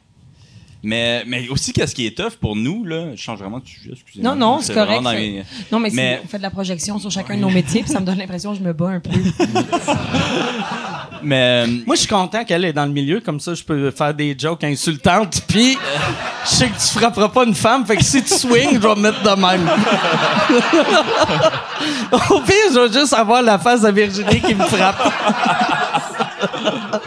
[0.83, 3.91] Mais, mais aussi, qu'est-ce qui est tough pour nous, là, je change vraiment de sujet,
[3.93, 4.33] excusez-moi.
[4.33, 5.01] Non, non, c'est correct.
[5.03, 7.83] mes- Non, mais, si Mais- on fait de la projection sur chacun de nos métiers,
[7.83, 9.11] puis ça me donne l'impression que je me bats un peu.
[11.23, 13.91] Mais, euh, Moi, je suis content qu'elle est dans le milieu, comme ça, je peux
[13.91, 15.41] faire des jokes insultantes.
[15.47, 15.77] Puis,
[16.45, 18.95] je sais que tu frapperas pas une femme, fait que si tu swings, je vais
[18.95, 19.69] me mettre de même.
[22.31, 25.13] Au pire, je vais juste avoir la face de Virginie qui me frappe.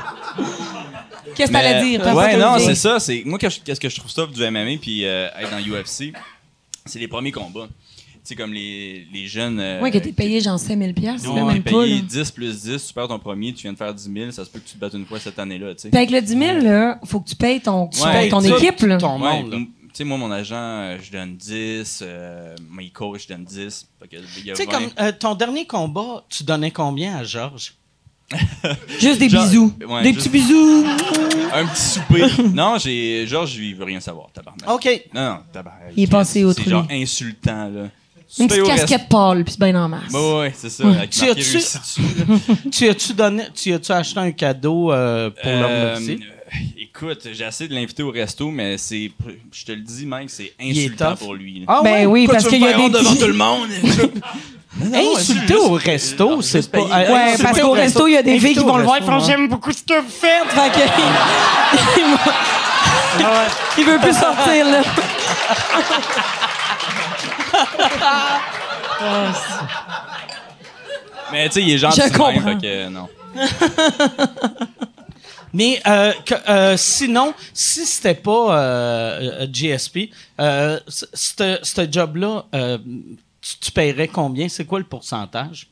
[1.34, 2.00] Qu'est-ce que t'allais dire?
[2.02, 2.98] T'as Ouais, pas non, c'est ça.
[3.00, 6.12] C'est, moi, qu'est-ce que je trouve ça du MMA puis euh, être dans UFC,
[6.86, 7.68] c'est les premiers combats.
[8.26, 9.60] C'est comme les, les jeunes.
[9.60, 11.70] euh, Ouais, que t'es payé genre 5 000 piastres, Non, t'es même pas.
[11.82, 12.02] payé là.
[12.08, 14.50] 10 plus 10, tu perds ton premier, tu viens de faire 10 000, ça se
[14.50, 15.88] peut que tu te battes une fois cette année-là, tu sais.
[15.90, 18.40] Puis avec le 10 000, là, faut que tu payes ton, tu Ouais, payes ton
[18.40, 18.96] tout équipe, là.
[18.96, 19.58] ton Ouais, monde, là.
[19.58, 23.88] tu sais, moi, mon agent, euh, je donne 10, euh, mes coachs, je donne 10.
[24.00, 24.72] Fait que, il y a Tu sais, 20.
[24.72, 27.74] comme euh, ton dernier combat, tu donnais combien à Georges?
[29.00, 29.72] Juste des Genre- bisous.
[29.88, 30.84] ouais, des juste- petits bisous.
[31.54, 32.42] Un petit souper.
[32.52, 33.26] non, j'ai.
[33.28, 34.68] Georges, lui, il veut rien savoir, tabarnak.
[34.68, 34.88] OK.
[35.14, 35.92] Non, non, tabarnak.
[35.96, 36.70] Il est passé C'est autrui.
[36.70, 37.88] genre insultant, là.
[38.40, 40.12] Une petite casquette pâle, puis c'est bien en masse.
[40.12, 40.88] Ouais, ouais, c'est ça.
[40.88, 42.94] Avec Tu as-tu-.
[42.96, 45.60] Tu donné, tu as-tu acheté un cadeau euh, pour Euh,
[45.94, 46.16] l'homme euh,
[46.78, 49.12] écoute, j'ai essayé de l'inviter au resto, mais c'est.
[49.52, 51.60] Je te le dis, Mike, c'est insultant pour lui.
[51.60, 51.66] là.
[51.68, 53.68] Ah Ben oui, parce qu'il y a des devant tout le monde?
[54.82, 56.80] Insulter au resto, c'est pas.
[56.82, 59.02] Ouais, parce au qu'au resto, il y a des filles qui vont le voir et
[59.02, 59.20] font.
[59.20, 60.48] J'aime beaucoup ce que vous faites.
[60.48, 60.80] Fait que.
[63.20, 63.26] il,
[63.78, 64.82] il veut plus sortir, là.
[71.32, 72.00] Mais tu sais, il est gentil.
[72.04, 72.58] Je comprends.
[72.58, 73.08] que, non.
[75.52, 82.44] Mais euh, que- euh, sinon, si c'était pas euh, GSP, ce job-là,
[83.44, 84.48] tu, tu paierais combien?
[84.48, 85.68] C'est quoi le pourcentage?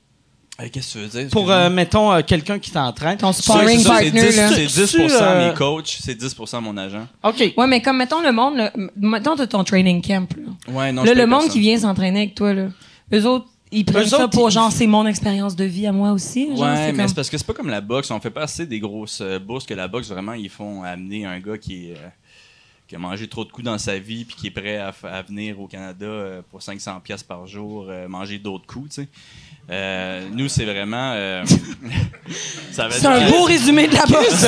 [0.60, 1.30] Euh, Qu'est-ce que tu veux dire?
[1.30, 3.16] Pour, euh, mettons, euh, quelqu'un qui t'entraîne.
[3.16, 4.48] Ton sparring c'est ça, c'est partner, 10, là.
[4.50, 7.06] C'est 10 Tu, euh, mes coachs, c'est 10% mon agent.
[7.24, 7.54] OK.
[7.56, 10.72] Ouais, mais comme, mettons, le monde, là, mettons, t'as ton training camp, là.
[10.72, 11.52] Ouais, non, là, je le paye monde personne.
[11.52, 12.68] qui vient s'entraîner avec toi, là,
[13.14, 16.50] eux autres, ils prennent ça pour genre c'est mon expérience de vie à moi aussi.
[16.54, 18.10] ouais, mais c'est parce que c'est pas comme la boxe.
[18.10, 21.24] On fait pas assez des grosses euh, bourses que la boxe vraiment ils font amener
[21.24, 21.92] un gars qui est.
[21.92, 22.08] Euh,
[22.92, 24.92] qui a mangé trop de coups dans sa vie puis qui est prêt à,
[25.22, 29.08] venir au Canada euh, pour 500 pièces par jour, manger d'autres coups, tu
[29.70, 30.28] sais.
[30.30, 31.42] nous, c'est vraiment.
[32.70, 34.46] c'est un beau résumé de la boxe.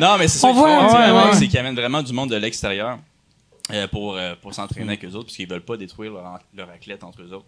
[0.00, 2.98] Non, mais c'est ça qu'ils c'est qu'ils amènent vraiment du monde de l'extérieur
[3.92, 7.22] pour, pour s'entraîner avec eux autres, parce qu'ils veulent pas détruire leur, leur athlète entre
[7.22, 7.46] eux autres.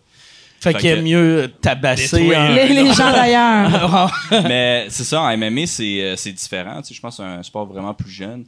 [0.63, 4.13] Fait, qu'il est mieux tabasser les, gens d'ailleurs.
[4.45, 6.81] Mais c'est ça, en MMA, euh, c'est différent.
[6.89, 8.45] je pense que c'est un sport vraiment plus jeune.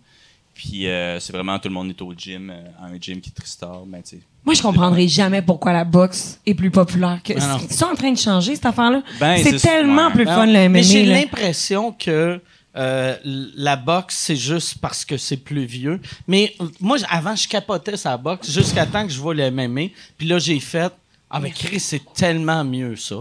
[0.54, 3.32] Puis euh, c'est vraiment tout le monde est au gym, euh, un gym qui est
[3.32, 3.84] Tristar.
[3.86, 4.02] Mais
[4.44, 7.20] Moi, je comprendrais jamais pourquoi la boxe est plus populaire.
[7.24, 7.32] Que...
[7.68, 9.02] C'est en train de changer, cette affaire-là?
[9.18, 10.68] Ben, c'est tellement plus fun, le MMA.
[10.68, 12.40] Mais j'ai l'impression que
[12.74, 16.00] la boxe, c'est juste parce que c'est plus vieux.
[16.28, 19.88] Mais moi, avant, je capotais sa boxe jusqu'à temps que je vois le MMA.
[20.16, 20.92] Puis là, j'ai fait
[21.36, 23.16] ah, mais Chris, c'est tellement mieux ça.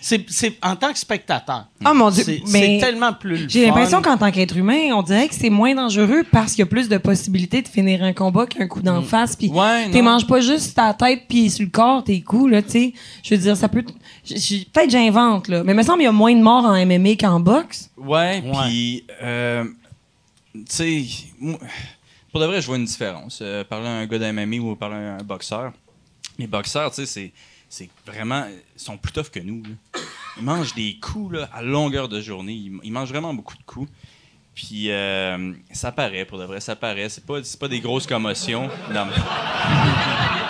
[0.00, 1.66] C'est, c'est en tant que spectateur.
[1.84, 3.50] Oh mon Dieu, c'est, tellement plus.
[3.50, 6.62] J'ai l'impression qu'en tant qu'être humain, on dirait que c'est moins dangereux parce qu'il y
[6.62, 9.04] a plus de possibilités de finir un combat qu'un coup d'en mm.
[9.04, 9.36] face.
[9.36, 12.62] Puis ouais, tu manges pas juste ta tête puis sur le corps tes coups là.
[12.62, 12.92] Tu sais,
[13.22, 13.82] je veux dire, ça peut.
[13.82, 17.16] Peut-être j'invente là, mais il me semble qu'il y a moins de morts en MMA
[17.20, 17.90] qu'en boxe.
[17.98, 19.64] Ouais, puis euh,
[20.54, 21.04] tu sais,
[22.32, 23.40] pour de vrai, je vois une différence.
[23.42, 25.72] Euh, parler à un gars d'MMA ou parler à un boxeur
[26.40, 27.32] les boxeurs, tu sais,
[27.70, 28.46] c'est vraiment.
[28.76, 29.62] Ils sont plus tough que nous.
[30.36, 32.52] Ils mangent des coups à longueur de journée.
[32.82, 33.90] Ils, mangent vraiment beaucoup de coups.
[34.54, 37.08] Puis euh, ça paraît, pour de vrai, ça paraît.
[37.08, 38.68] C'est pas, pas des grosses commotions.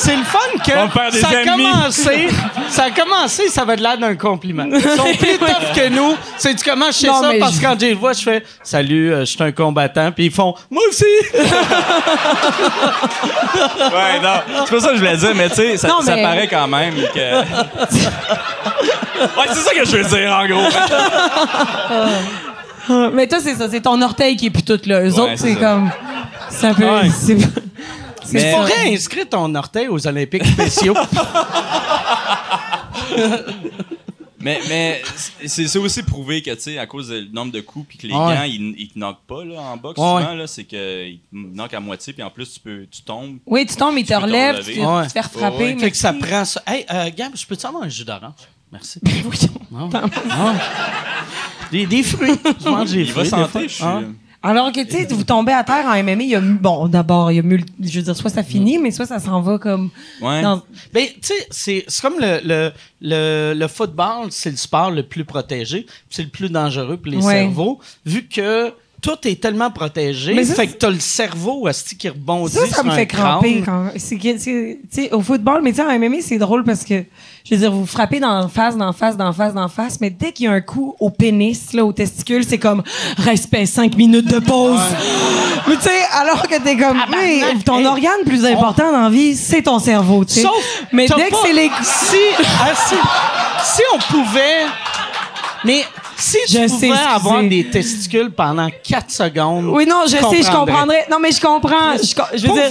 [0.00, 0.72] c'est le fun que
[1.18, 2.28] ça a, commencé,
[2.70, 4.64] ça a commencé, ça va de l'air d'un compliment.
[4.64, 6.14] Ils sont plus tough que nous.
[6.38, 7.32] C'est tu comment je sais ça?
[7.38, 10.24] parce que quand je les vois, je fais salut, euh, je suis un combattant, puis
[10.26, 11.04] ils font moi aussi.
[11.34, 11.42] ouais,
[14.22, 16.94] non, c'est pas ça que je voulais dire, mais tu sais, ça, paraît quand même
[16.94, 17.40] que.
[17.40, 17.44] ouais,
[19.48, 20.68] c'est ça que je veux dire en gros.
[23.12, 25.02] mais toi, c'est ça, c'est ton orteil qui est plus tout là.
[25.02, 25.90] Eux autres, c'est comme.
[26.48, 26.86] C'est un peu.
[28.32, 28.52] Mais...
[28.52, 30.94] Tu pourrais inscrire ton orteil aux Olympiques spéciaux.
[34.40, 35.02] mais mais
[35.46, 38.12] c'est aussi prouvé que, tu sais, à cause du nombre de coups puis que les
[38.12, 41.74] gants, ils, ils te knockent pas là, en boxe, souvent, là, c'est qu'ils te knockent
[41.74, 43.38] à moitié puis en plus, tu, peux, tu tombes.
[43.46, 45.76] Oui, tu tombes, ils te relèvent, tu te faire frapper.
[45.78, 46.62] Fait que ça prend ça.
[46.66, 48.32] Hey, euh, Gab, je peux-tu avoir un jus d'orange?
[48.72, 49.00] Merci.
[49.04, 49.38] oui.
[51.70, 52.38] Des, des, fruits.
[52.60, 53.24] Je mange des fruits.
[53.26, 53.84] Il va je suis...
[54.42, 57.30] Alors que, tu sais, vous tombez à terre en MMA, il y a, bon, d'abord,
[57.30, 59.90] il y a, je veux dire, soit ça finit, mais soit ça s'en va comme.
[60.22, 60.40] Ouais.
[60.40, 60.62] Dans...
[60.94, 62.72] Ben, tu sais, c'est, c'est comme le, le,
[63.02, 67.20] le, le football, c'est le sport le plus protégé, c'est le plus dangereux pour les
[67.20, 70.34] cerveaux, vu que tout est tellement protégé.
[70.34, 71.68] Mais fait que t'as le cerveau
[71.98, 73.62] qui rebondit ça, ça me fait cramper.
[73.64, 77.04] Quand, c'est, au football, mais tu sais, en MMA, c'est drôle parce que
[77.44, 80.32] je veux dire, vous frappez d'en face, d'en face, d'en face, d'en face, mais dès
[80.32, 82.82] qu'il y a un coup au pénis, là, au testicule, c'est comme
[83.16, 84.80] respect, cinq minutes de pause.
[85.66, 89.34] mais tu sais, alors que t'es comme, oui, ton organe plus important dans la vie,
[89.34, 90.48] c'est ton cerveau, tu sais.
[90.92, 91.70] Mais dès que c'est les.
[91.82, 92.16] Si,
[92.60, 92.94] ah, si,
[93.64, 94.66] si on pouvait.
[95.64, 95.84] Mais
[96.20, 99.66] si tu je pouvais avoir des testicules pendant 4 secondes.
[99.66, 101.06] Oui, non, je sais, je comprendrais.
[101.10, 101.96] Non, mais je comprends.
[101.96, 102.70] Je, je veux dire,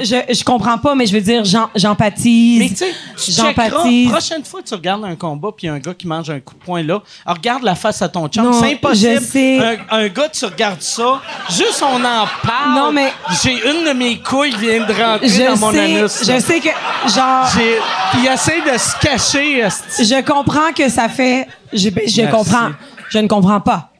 [0.00, 1.42] je, je, comprends pas, mais je veux dire,
[1.74, 2.58] j'empathise.
[2.58, 6.30] Mais tu sais, prochaine fois que tu regardes un combat puis un gars qui mange
[6.30, 8.52] un coup de poing là, regarde la face à ton chum.
[8.52, 9.20] C'est impossible.
[9.20, 9.78] Je sais.
[9.90, 11.20] Un, gars, tu regardes ça,
[11.50, 12.74] juste on en parle.
[12.74, 13.12] Non, mais.
[13.42, 16.20] J'ai une de mes couilles qui vient de rentrer dans mon anus.
[16.20, 16.68] Je sais que,
[17.08, 17.46] genre.
[18.14, 19.68] Il essaie de se cacher.
[19.98, 22.70] Je comprends que ça fait je, je comprends.
[23.08, 23.92] Je ne comprends pas.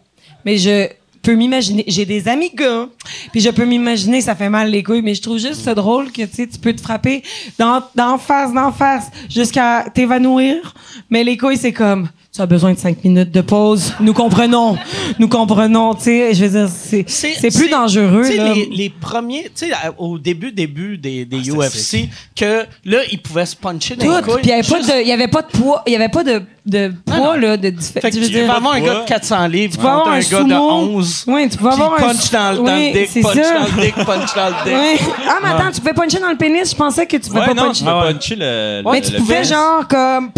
[0.44, 0.88] Mais je
[1.22, 1.84] peux m'imaginer.
[1.86, 2.88] J'ai des amis gars,
[3.32, 6.10] puis je peux m'imaginer ça fait mal les couilles, mais je trouve juste ça drôle
[6.12, 7.22] que tu peux te frapper
[7.58, 10.74] d'en face, d'en face, jusqu'à t'évanouir.
[11.10, 13.92] Mais les couilles, c'est comme tu as besoin de cinq minutes de pause.
[13.98, 14.78] Nous comprenons.
[15.18, 15.94] Nous comprenons.
[15.94, 18.22] Tu sais, je veux dire, c'est plus dangereux.
[18.22, 23.20] Les, les premiers, tu sais, au début, début des, des ah, UFC, que là, ils
[23.20, 24.34] pouvaient se puncher dans les couilles.
[24.42, 25.82] Puis il n'y avait, pas de poids.
[25.88, 28.80] Il y avait pas de, de poids, là, de Fait que tu peux avoir un
[28.80, 31.24] gars de 400 livres, tu peux avoir un, gars de 11.
[31.26, 31.96] Oui, tu peux avoir un.
[31.96, 33.58] punch dans le, dick, punch ça.
[33.58, 35.00] dans le dick, punch dans le dick.
[35.02, 35.12] Oui.
[35.28, 36.70] Ah, mais attends, tu pouvais puncher dans le pénis.
[36.70, 37.84] Je pensais que tu pouvais pas puncher.
[37.84, 38.82] Non, puncher le.
[38.88, 40.30] Mais tu pouvais, genre, comme.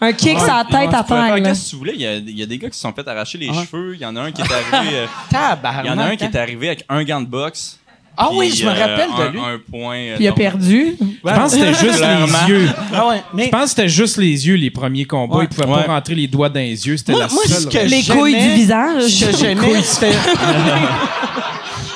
[0.00, 1.42] Un kick sur la tête à terre.
[1.42, 1.92] Qu'est-ce que tu voulais?
[1.94, 3.94] Il y a des gars qui se sont fait arracher les cheveux.
[3.94, 4.96] Il y en a un qui est arrivé.
[4.96, 5.06] Euh,
[5.84, 7.78] il y en a un qui est arrivé avec un gant de boxe.
[8.16, 9.40] Ah oui, je me euh, rappelle de lui.
[9.40, 9.96] Un, point.
[9.96, 10.96] Euh, Puis il a perdu.
[11.00, 12.68] Je pense que c'était juste les yeux.
[12.92, 13.46] Ah ouais, mais...
[13.46, 15.36] Je pense que c'était juste les yeux, les premiers combats.
[15.36, 15.44] Ouais.
[15.50, 16.96] Il pouvait pas rentrer les doigts dans les yeux.
[16.98, 17.72] C'était la moi, seule.
[17.72, 19.04] Que les couilles du visage.
[19.04, 20.12] C'était.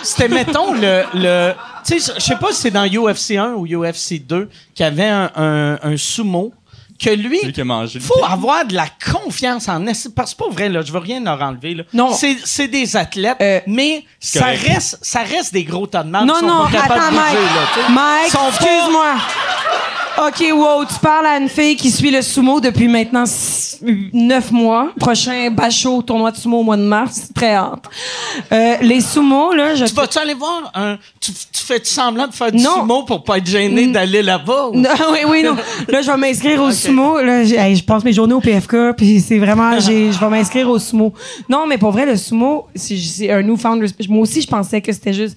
[0.02, 1.02] c'était, mettons, le.
[1.14, 1.52] le
[1.86, 4.86] Tu sais, je sais pas si c'est dans UFC 1 ou UFC 2 qu'il y
[4.86, 6.52] avait un, un, un sumo
[6.98, 10.82] que lui, il faut avoir de la confiance en parce que c'est pas vrai là,
[10.82, 11.84] je veux rien leur enlever là.
[11.92, 16.24] Non, c'est des athlètes, euh, mais ça reste ça reste des gros tas de Non
[16.24, 19.14] non, attends Mike, Mike excuse-moi.
[20.18, 23.24] OK, wow, tu parles à une fille qui suit le sumo depuis maintenant
[24.14, 24.90] neuf mois.
[24.98, 27.28] Prochain bachot, tournoi de sumo au mois de mars.
[27.34, 27.84] Très hâte.
[28.50, 29.84] Euh, les sumo, là, je...
[29.84, 30.96] Tu vas-tu aller voir un...
[31.20, 34.70] Tu, tu fais semblant de faire du sumo pour pas être gêné d'aller là-bas?
[34.72, 35.54] Non, oui, oui, non.
[35.88, 37.20] Là, je vais m'inscrire au sumo.
[37.20, 39.78] Là, je passe mes journées au PFK, puis c'est vraiment...
[39.80, 41.12] je vais m'inscrire au sumo.
[41.46, 43.86] Non, mais pour vrai, le sumo, c'est un newfound...
[44.08, 45.36] Moi aussi, je pensais que c'était juste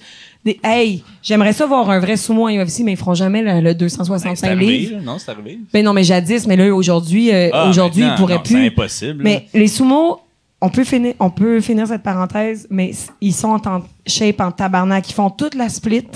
[0.63, 4.47] hey, j'aimerais ça voir un vrai sumo en UFC, mais ils feront jamais le, 265
[4.47, 5.01] ben, livres.
[5.03, 5.59] non, c'est arrivé.
[5.73, 8.55] Ben non, mais jadis, mais là, aujourd'hui, euh, ah, aujourd'hui, ils pourraient plus.
[8.55, 9.23] C'est impossible.
[9.23, 10.21] Mais les sumo,
[10.61, 12.91] on peut finir, on peut finir cette parenthèse, mais
[13.21, 15.09] ils sont en shape, en tabarnak.
[15.09, 16.07] Ils font toute la split.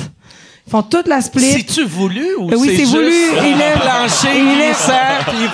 [0.65, 1.51] Ils font toute la split.
[1.51, 3.11] C'est-tu voulu ou ben oui, c'est voulu.
[3.11, 5.49] Il est planché, il est serre, puis il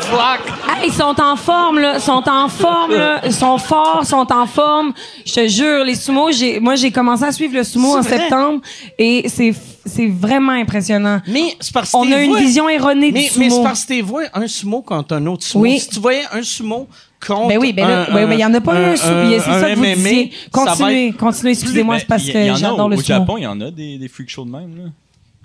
[0.79, 1.95] ah, ils sont en forme, là.
[1.95, 3.19] Ils sont en forme, là.
[3.25, 4.93] Ils sont forts, ils sont en forme.
[5.25, 8.61] Je te jure, les sumo, j'ai, moi, j'ai commencé à suivre le sumo en septembre
[8.97, 9.53] et c'est,
[9.85, 11.21] c'est vraiment impressionnant.
[11.27, 13.45] Mais c'est parce que On a une vision erronée mais, du sumo.
[13.45, 15.63] Mais c'est parce que tu vois un sumo contre un autre sumo.
[15.63, 15.79] Oui.
[15.79, 16.87] Si tu voyais un sumo
[17.25, 19.39] contre ben oui, ben là, un, mais il y en a pas un, un, C'est
[19.39, 20.31] ça que vous disiez.
[20.51, 22.97] Continuez, continuez, excusez-moi, c'est parce que j'adore le.
[22.97, 24.83] Au Japon, il y en a des, des freak shows de même, là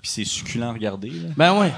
[0.05, 1.09] puis c'est succulent à regarder.
[1.09, 1.29] Là.
[1.35, 1.71] Ben ouais.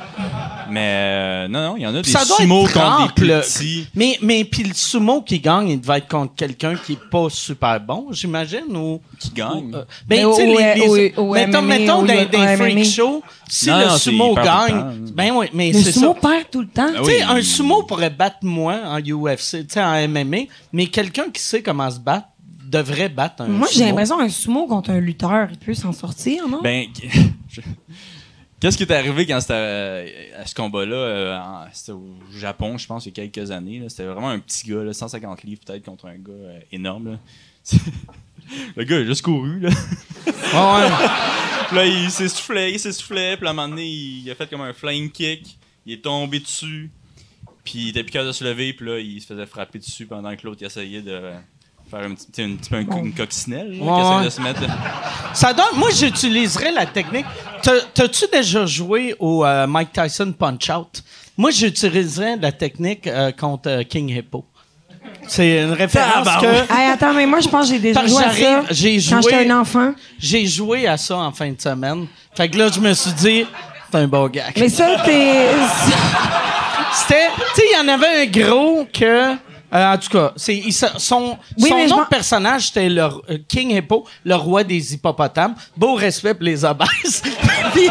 [0.69, 3.87] Mais euh, non, non, il y en a des sumo contre des petits.
[3.95, 7.27] Mais, mais puis le sumo qui gagne, il devait être contre quelqu'un qui est pas
[7.29, 8.99] super bon, j'imagine, ou...
[9.17, 9.71] Qui gagne?
[9.73, 11.13] Euh, ben, tu sais, les...
[11.15, 15.07] mettons, mettons dans des freak shows, si le sumo gagne...
[15.13, 15.87] Ben oui, mais c'est ça.
[15.87, 16.91] Le sumo perd tout le temps.
[16.97, 20.37] tu sais, un sumo pourrait battre moi en UFC, tu sais, en MMA,
[20.73, 22.27] mais quelqu'un qui sait comment se battre
[22.65, 26.45] devrait battre un Moi, j'ai l'impression qu'un sumo contre un lutteur, il peut s'en sortir,
[26.49, 26.59] non?
[26.61, 26.87] Ben...
[28.59, 30.95] Qu'est-ce qui est arrivé quand c'était euh, à ce combat-là?
[30.95, 33.83] Euh, c'était au Japon, je pense, il y a quelques années.
[33.87, 37.19] C'était vraiment un petit gars, 150 livres peut-être, contre un gars euh, énorme.
[38.75, 39.59] le gars, a juste couru.
[39.59, 39.69] Là,
[41.71, 43.37] là il s'essoufflait, il s'essoufflait.
[43.37, 45.55] Puis à un moment donné, il a fait comme un flying kick.
[45.85, 46.89] Il est tombé dessus.
[47.63, 48.73] Puis il était plus capable de se lever.
[48.73, 51.31] Puis là, il se faisait frapper dessus pendant que l'autre essayait de
[51.89, 54.61] faire un petit, un petit peu une coccinelle là, de se mettre.
[55.33, 55.65] Ça donne.
[55.75, 57.25] Moi, j'utiliserais la technique.
[57.61, 61.03] T'as-tu déjà joué au euh, Mike Tyson Punch Out?
[61.37, 64.45] Moi, j'utiliserais la technique euh, contre euh, King Hippo.
[65.27, 66.73] C'est une référence ah, que.
[66.73, 68.63] Hey, attends, mais moi, je pense que j'ai déjà joué à ça.
[68.71, 69.93] J'ai joué, quand j'étais un enfant.
[70.19, 72.07] J'ai joué à ça en fin de semaine.
[72.35, 73.45] Fait que là, je me suis dit,
[73.91, 74.45] c'est un bon gars.
[74.57, 75.49] Mais ça, t'es.
[76.93, 77.27] C'était.
[77.55, 79.35] Tu sais, il y en avait un gros que
[79.73, 80.63] euh, en tout cas, c'est,
[80.97, 85.55] son, de personnage, c'était le euh, King Hippo, le roi des hippopotames.
[85.75, 87.21] Beau respect pour les obèses.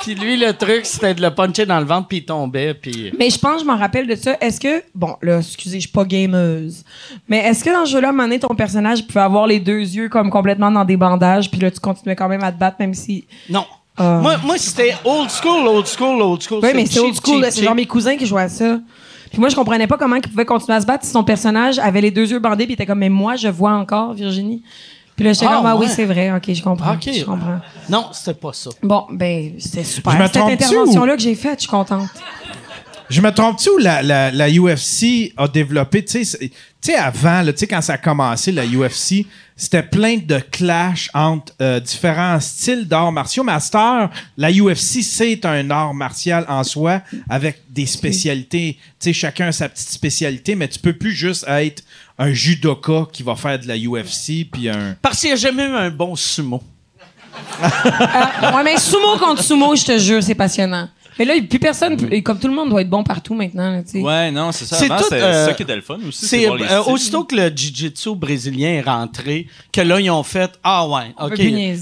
[0.00, 2.74] puis, lui, le truc, c'était de le puncher dans le ventre, puis il tombait.
[2.74, 3.14] Puis...
[3.18, 4.36] Mais je pense, je m'en rappelle de ça.
[4.42, 6.84] Est-ce que, bon, là, excusez, je suis pas gameuse,
[7.26, 9.58] mais est-ce que dans ce jeu-là, à un moment donné, ton personnage pouvait avoir les
[9.58, 12.58] deux yeux comme complètement dans des bandages, puis là, tu continuais quand même à te
[12.58, 13.24] battre, même si.
[13.48, 13.64] Non.
[13.96, 14.20] Ah.
[14.22, 16.60] Moi, moi c'était old school, old school, old school.
[16.62, 17.44] Oui, mais c'est old school.
[17.50, 18.78] C'est genre mes cousins qui jouaient à ça.
[19.32, 21.78] Puis moi, je comprenais pas comment il pouvait continuer à se battre si son personnage
[21.78, 24.62] avait les deux yeux bandés, puis il était comme, mais moi, je vois encore, Virginie.
[25.16, 26.96] Puis là, j'étais ah, comme, ah oui, c'est vrai, ok, je comprends.
[27.00, 27.60] Je comprends.
[27.88, 28.70] Non, c'était pas ça.
[28.82, 30.12] Bon, ben, c'était super.
[30.26, 32.08] Cette intervention-là que j'ai faite, je suis contente.
[33.08, 37.66] Je me trompe-tu où la, la, la, UFC a développé, tu sais, avant, tu sais,
[37.66, 39.26] quand ça a commencé, la UFC,
[39.62, 43.44] c'était plein de clash entre euh, différents styles d'arts martiaux.
[43.44, 48.76] Master, la UFC, c'est un art martial en soi avec des spécialités.
[48.98, 51.84] Tu sais, chacun a sa petite spécialité, mais tu peux plus juste être
[52.18, 54.96] un judoka qui va faire de la UFC puis un.
[55.00, 56.60] Parce qu'il n'y a jamais eu un bon sumo.
[57.62, 60.88] euh, ouais, mais sumo contre sumo, je te jure, c'est passionnant.
[61.18, 63.70] Mais là, plus personne, comme tout le monde, doit être bon partout maintenant.
[63.70, 64.76] Là, ouais, non, c'est ça.
[64.76, 66.26] C'est euh, ça qui était le fun aussi.
[66.26, 70.88] C'est euh, aussitôt que le jiu-jitsu brésilien est rentré, que là, ils ont fait Ah
[70.88, 71.38] ouais, ok.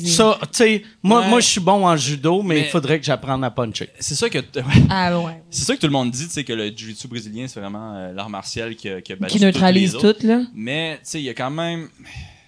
[0.06, 3.42] Ça, tu sais, moi, moi je suis bon en judo, mais, il faudrait que j'apprenne
[3.44, 3.88] à puncher.
[3.98, 4.38] C'est ça que.
[4.88, 5.42] Ah ouais.
[5.50, 7.94] C'est ça que tout le monde dit, tu sais, que le jiu-jitsu brésilien, c'est vraiment
[7.94, 10.42] euh, l'art martial qui, qui, qui neutralise tout, là.
[10.54, 11.88] Mais, tu sais, il y a quand même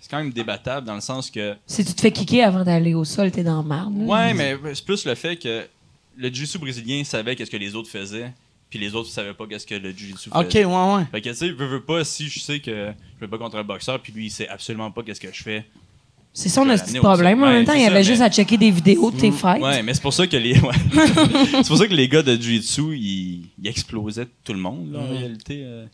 [0.02, 1.54] c'est quand même débattable dans le sens que.
[1.66, 3.94] Si tu te fais kicker avant d'aller au sol, t'es dans le marde.
[3.98, 5.64] Ouais, mais c'est plus le fait que
[6.16, 8.32] le jiu-jitsu brésilien savait qu'est-ce que les autres faisaient,
[8.70, 10.64] puis les autres savaient pas qu'est-ce que le jiu-jitsu faisait.
[10.64, 11.04] Ok, ouais, ouais.
[11.10, 13.56] Fait que, tu sais, veux, veux pas, si je sais que je vais pas contre
[13.56, 15.64] un boxeur, puis lui, il sait absolument pas qu'est-ce que je fais.
[16.34, 17.42] C'est ça, on a ce problème.
[17.42, 19.34] en même temps, il y avait juste à checker des vidéos de tes mm.
[19.34, 19.62] fights.
[19.62, 22.96] Ouais, mais c'est pour ça que les, c'est pour ça que les gars de jiu-jitsu,
[22.96, 25.16] ils, explosaient tout le monde, là, en mm.
[25.16, 25.60] réalité.
[25.62, 25.84] Euh,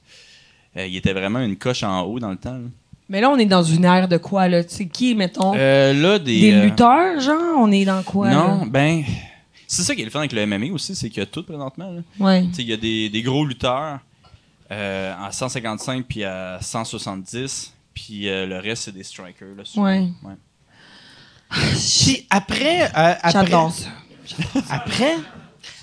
[0.77, 2.61] euh, il était vraiment une coche en haut dans le temps.
[3.09, 4.62] Mais là, on est dans une ère de quoi, là?
[4.62, 5.55] Tu sais, qui, mettons?
[5.57, 6.40] Euh, là, des.
[6.40, 7.57] des euh, lutteurs, genre?
[7.57, 8.28] On est dans quoi?
[8.28, 8.65] Non, là?
[8.66, 9.03] ben.
[9.70, 11.43] C'est ça qui est le fun avec le MMA aussi, c'est qu'il y a tout
[11.45, 11.90] présentement.
[11.93, 12.01] là.
[12.19, 12.45] Ouais.
[12.59, 14.01] Il y a des, des gros lutteurs
[14.73, 19.55] euh, à 155 puis à 170, puis euh, le reste, c'est des strikers.
[19.55, 19.86] Là, souvent.
[19.86, 20.09] Ouais.
[21.51, 23.89] Puis après, euh, après, J'adore ça.
[24.70, 25.16] après,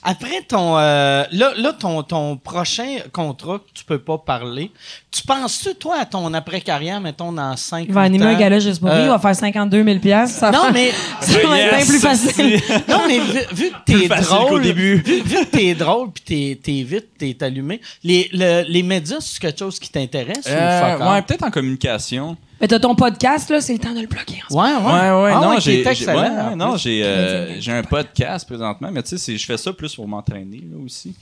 [0.06, 4.72] après ton, euh, là, là ton, ton prochain contrat que tu peux pas parler,
[5.12, 8.80] tu penses-tu, toi, à ton après-carrière, mettons, dans 5 Il va animer un gala juste
[8.80, 10.92] pour lui, il va faire 52 000 piastres, ça Non, mais,
[11.22, 12.62] ça va être bien plus facile.
[12.88, 14.96] non, mais vu, vu que t'es drôle, début.
[14.98, 19.18] Vu, vu que t'es drôle puis t'es, t'es vite, t'es allumé, les, le- les médias,
[19.20, 22.38] c'est quelque chose qui t'intéresse Euh, ou ouais, peut-être en communication.
[22.62, 24.42] Mais t'as ton podcast, là, c'est le temps de le bloquer.
[24.46, 24.94] en ce Ouais, ouais.
[24.94, 28.90] Ouais, ouais, Ah non, ouais, qui j'ai, ouais, non, j'ai, euh, j'ai un podcast présentement,
[28.94, 31.16] mais tu sais, c'est- je fais ça plus pour m'entraîner, là, aussi,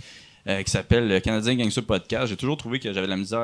[0.47, 2.27] euh, qui s'appelle le Canadien Gangster Podcast.
[2.27, 3.39] J'ai toujours trouvé que j'avais de la misère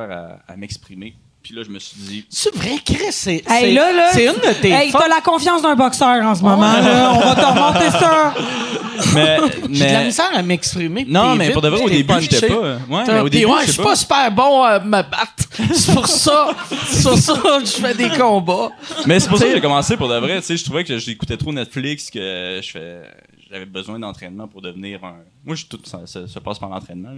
[0.48, 1.16] à, à m'exprimer.
[1.42, 4.26] Puis là, je me suis dit, C'est vrai, Chris, c'est, Hey, c'est, là, là, c'est
[4.26, 7.14] une de tes Hey, t'as la confiance d'un boxeur en ce moment, là.
[7.16, 8.34] On va te remonter ça.
[9.14, 9.38] mais,
[9.72, 11.06] J'ai de la misère à m'exprimer.
[11.08, 12.78] non, mais vite, pour de vrai, au début, j'étais pas, ouais,
[13.08, 15.46] mais au puis début, ouais, je suis pas- pas super bon à me battre.
[15.74, 16.50] C'est pour ça.
[16.88, 18.72] C'est pour ça que je fais des combats.
[19.06, 20.42] Mais c'est pour ça que j'ai commencé pour de vrai.
[20.42, 23.02] Tu sais, je trouvais que j'écoutais trop Netflix, que je fais,
[23.50, 25.18] j'avais besoin d'entraînement pour devenir un.
[25.46, 27.12] Moi, je, tout ça, ça- ça passe par l'entraînement.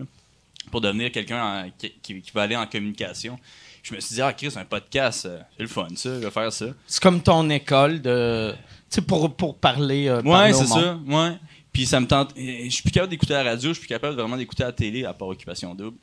[0.70, 3.40] Pour devenir quelqu'un qui, qui, qui va aller en communication.
[3.82, 6.30] Je me suis dit, ah, Chris, un podcast, euh, c'est le fun, ça, je vais
[6.30, 6.68] faire ça.
[6.86, 8.52] C'est comme ton école de.
[8.54, 10.08] Tu sais, pour, pour parler.
[10.08, 11.00] euh, Ouais, c'est ça.
[11.08, 11.38] Ouais.
[11.74, 12.34] Puis ça me tente.
[12.38, 15.04] Je suis plus capable d'écouter la radio, je suis plus capable vraiment d'écouter la télé
[15.06, 15.98] à part Occupation Double.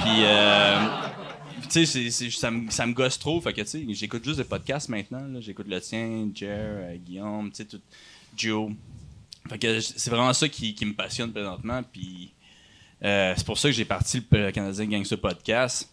[0.00, 0.78] Puis, euh,
[1.64, 3.40] tu sais, c'est- c'est- ça, me, ça me gosse trop.
[3.40, 5.20] Fait que, tu sais, j'écoute juste des podcasts maintenant.
[5.28, 5.40] là.
[5.40, 7.80] J'écoute le tien, Jer, euh, Guillaume, tu sais, tout,
[8.36, 8.72] Joe.
[9.48, 11.82] Fait que c'est vraiment ça qui, qui me passionne présentement.
[11.82, 12.32] Puis,
[13.02, 15.90] euh, c'est pour ça que j'ai parti le Canadien Gangster Podcast.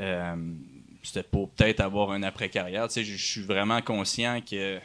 [0.00, 0.34] Euh,
[1.02, 2.88] C'était pour peut-être avoir un après-carrière.
[2.88, 4.78] Tu sais, je je suis vraiment conscient que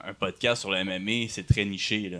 [0.00, 2.08] un podcast sur le MMA, c'est très niché.
[2.08, 2.18] Là.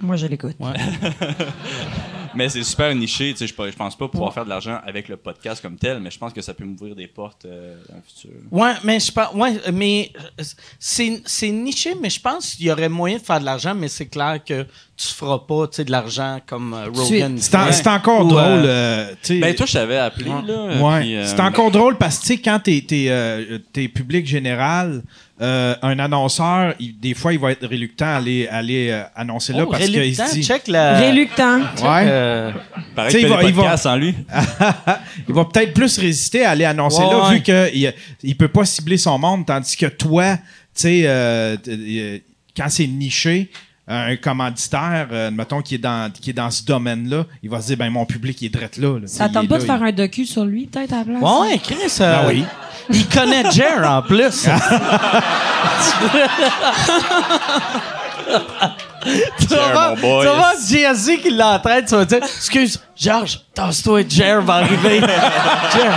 [0.00, 0.56] Moi, je l'écoute.
[2.38, 3.32] Mais c'est super niché.
[3.32, 5.98] Tu sais, je, je pense pas pouvoir faire de l'argent avec le podcast comme tel,
[6.00, 8.30] mais je pense que ça peut m'ouvrir des portes euh, dans le futur.
[8.50, 9.34] Ouais, mais je pense.
[9.34, 10.44] Ouais, mais euh,
[10.78, 13.88] c'est, c'est niché, mais je pense qu'il y aurait moyen de faire de l'argent, mais
[13.88, 14.62] c'est clair que
[14.96, 17.36] tu feras pas, tu sais, de l'argent comme euh, Rogan.
[17.38, 17.72] C'est en- fait.
[17.72, 18.42] c'est encore Ou, drôle.
[18.42, 19.40] euh, euh, tu sais.
[19.40, 20.28] Ben, toi, je t'avais appelé.
[20.30, 21.00] Là, Ouais.
[21.00, 24.26] puis, euh, c'est encore drôle parce que, tu sais, quand t'es, t'es, euh, t'es public
[24.26, 25.02] général,
[25.40, 29.52] euh, un annonceur, il- des fois, il va être reluctant à aller, aller euh, annoncer
[29.52, 30.42] là oh, parce qu'il se dit.
[30.42, 30.98] check la.
[30.98, 31.60] Réluctant.
[31.60, 32.04] Ouais.
[32.28, 32.52] Euh,
[32.94, 34.14] Pareil que il va- des il va- podcasts sans lui.
[35.28, 37.34] il va peut-être plus résister à aller annoncer Ouais, là, ouais.
[37.36, 40.42] vu qu'il il peut pas cibler son monde, tandis que toi, tu
[40.74, 42.18] sais, euh, euh,
[42.56, 43.50] quand c'est niché,
[43.90, 47.68] un commanditaire, euh, mettons, qui est, dans, qui est dans ce domaine-là, il va se
[47.68, 48.98] dire, ben mon public, il est drette là.
[49.00, 49.06] là.
[49.06, 51.22] Ça tente pas là, de il- faire un docu sur lui, peut-être, à la place?
[51.22, 51.76] Ouais, Chris.
[52.02, 52.44] euh, Ah oui.
[52.90, 54.46] Il connaît Jer en plus.
[59.40, 65.00] tu vas voir, JSC qui l'entraîne, tu vas dire Excuse, Georges, tasse-toi, Jer va arriver.
[65.72, 65.92] Jer,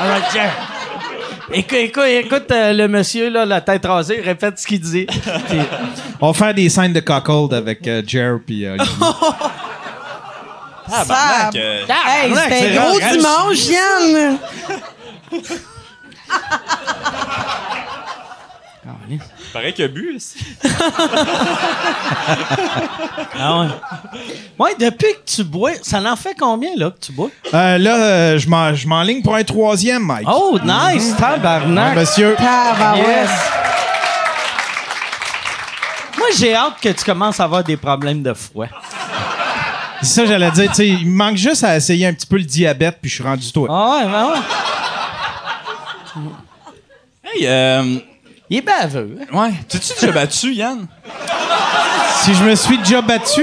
[0.00, 0.50] alright, Jer.
[1.54, 5.06] Écoute, écoute, écoute euh, le monsieur, là, la tête rasée, répète ce qu'il dit.
[5.06, 5.58] Puis-
[6.20, 8.76] On va faire des scènes de cockhold avec euh, Jer puis euh.
[10.90, 14.38] Ah, barnac, euh, Hey, c'était c'est un gros dimanche, Yann!
[19.52, 20.14] Pareil que bu.
[20.16, 20.38] aussi.
[23.38, 23.66] Ah ouais.
[24.58, 27.30] Ouais, depuis que tu bois, ça en fait combien, là, que tu bois?
[27.52, 30.28] Euh, là, euh, je m'en- je m'enligne pour un troisième, Mike.
[30.30, 31.96] Oh, nice, Ouais, tabarnak.
[31.96, 32.34] monsieur.
[32.36, 33.06] Tabarouette.
[33.06, 33.30] Yes.
[36.18, 38.68] Moi, j'ai hâte que tu commences à avoir des problèmes de foie.
[40.02, 40.68] C'est ça, j'allais dire.
[40.70, 43.14] tu sais, il me manque juste à essayer un petit peu le diabète, puis je
[43.16, 43.66] suis rendu toi.
[43.70, 44.38] Ah ouais, ben ouais.
[47.24, 47.96] Hey, euh,
[48.52, 49.18] Il est baveux.
[49.32, 49.38] hein?
[49.44, 49.52] ouais.
[49.66, 50.86] T'as-tu déjà battu, Yann?
[52.20, 53.42] Si je me suis déjà battu,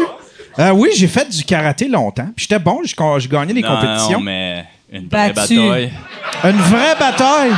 [0.60, 2.30] euh, oui, j'ai fait du karaté longtemps.
[2.36, 4.20] Puis j'étais bon, j'ai gagné les Non, compétitions.
[4.20, 5.56] Non, mais une vraie Battu.
[5.56, 5.92] bataille.
[6.44, 7.52] Une vraie bataille?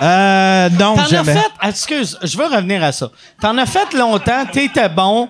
[0.00, 1.32] Euh, non, T'en as jamais.
[1.34, 3.10] fait, excuse, je veux revenir à ça.
[3.40, 5.28] T'en as fait longtemps, t'étais bon.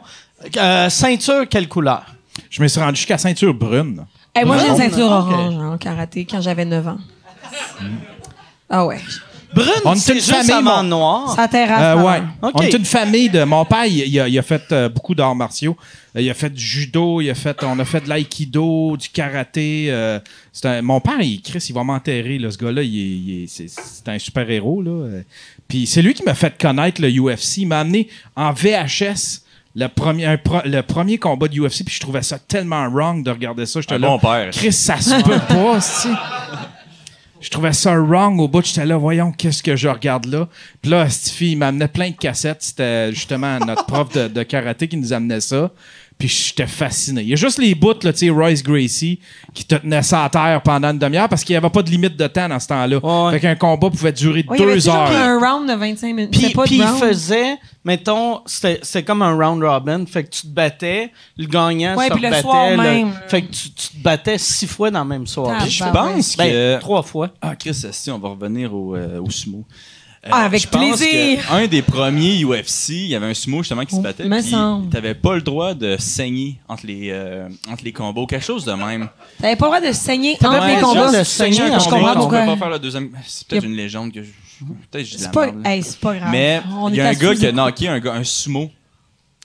[0.57, 2.03] Euh, ceinture, quelle couleur?
[2.51, 4.05] Je me suis rendu jusqu'à ceinture brune.
[4.35, 6.99] Hey, moi, j'ai une ceinture orange hein, en karaté quand j'avais 9 ans.
[8.69, 9.01] Ah ouais.
[9.55, 11.35] Brune, On est c'est une juste famille, avant mon- noir.
[11.35, 11.97] Ça terrasse.
[11.99, 12.23] Euh, ouais.
[12.43, 13.43] On est une famille de.
[13.45, 15.77] Mon père, il, il a, il a fait euh, beaucoup d'arts martiaux.
[16.16, 19.09] Euh, il a fait du judo, il a fait, on a fait de l'aïkido, du
[19.09, 19.87] karaté.
[19.89, 20.20] euh,
[20.53, 22.39] c'est un- mon père, il, Chris, il va m'enterrer.
[22.39, 24.83] là, Ce gars-là, il c'est, c'est un super héros.
[24.83, 25.09] Là.
[25.66, 27.59] Puis c'est lui qui m'a fait connaître le UFC.
[27.59, 29.43] Il m'a amené en VHS.
[29.75, 33.23] Le premier, un pro- le premier combat de UFC, puis je trouvais ça tellement wrong
[33.23, 33.81] de regarder ça.
[33.81, 34.51] J'étais Un là, bon père.
[34.51, 35.79] Chris, ça se peut pas.
[37.40, 38.65] Je trouvais ça wrong au bout.
[38.65, 40.48] J'étais là, voyons, qu'est-ce que je regarde là?
[40.82, 42.62] Puis là, Stiffy, il m'amenait plein de cassettes.
[42.62, 45.70] C'était justement notre prof de karaté qui nous amenait ça.
[46.19, 47.23] Puis j'étais fasciné.
[47.23, 49.20] Il y a juste les bouts, là, tu sais, Royce Gracie,
[49.55, 51.90] qui te tenait ça à terre pendant une demi-heure parce qu'il n'y avait pas de
[51.90, 52.99] limite de temps dans ce temps-là.
[52.99, 53.32] Ouais.
[53.35, 55.11] Fait qu'un combat pouvait durer Ouais, il y avait deux heures.
[55.12, 56.31] un round de 25 minutes.
[56.32, 60.05] Puis, pas de puis il faisait, mettons, c'était comme un round robin.
[60.07, 63.12] Fait que tu te battais, le gagnant Ouais, se puis le rebattait, soir le- même.
[63.28, 65.55] Fait que tu, tu te battais six fois dans le même soir.
[65.57, 66.81] Ah, Puis je pense Ben, que.
[66.81, 67.31] trois fois.
[67.40, 69.65] Ah, Chris, si, on va revenir au, euh, au sumo.
[70.29, 71.47] Euh, Ah, avec je pense plaisir.
[71.47, 74.25] que Un des premiers UFC, il y avait un sumo justement qui se Oh, battait.
[74.25, 74.91] me Puis semble.
[74.91, 78.65] t'avais pas le droit de saigner entre les, euh, entre les combats ou quelque chose
[78.65, 79.09] de même.
[79.41, 81.19] T'avais pas le droit de saigner entre pas les le droit combats.
[81.19, 82.41] de saigner Je entre les comprends pourquoi.
[82.41, 83.11] peut pas faire le deuxième.
[83.27, 84.29] C'est peut-être une légende que je.
[84.91, 85.71] Peut-être je dis la pas, merde, là.
[85.77, 86.29] hey, c'est pas grave.
[86.33, 86.61] Mais
[86.91, 88.71] il y a un gars qui a knocké un, gars- un sumo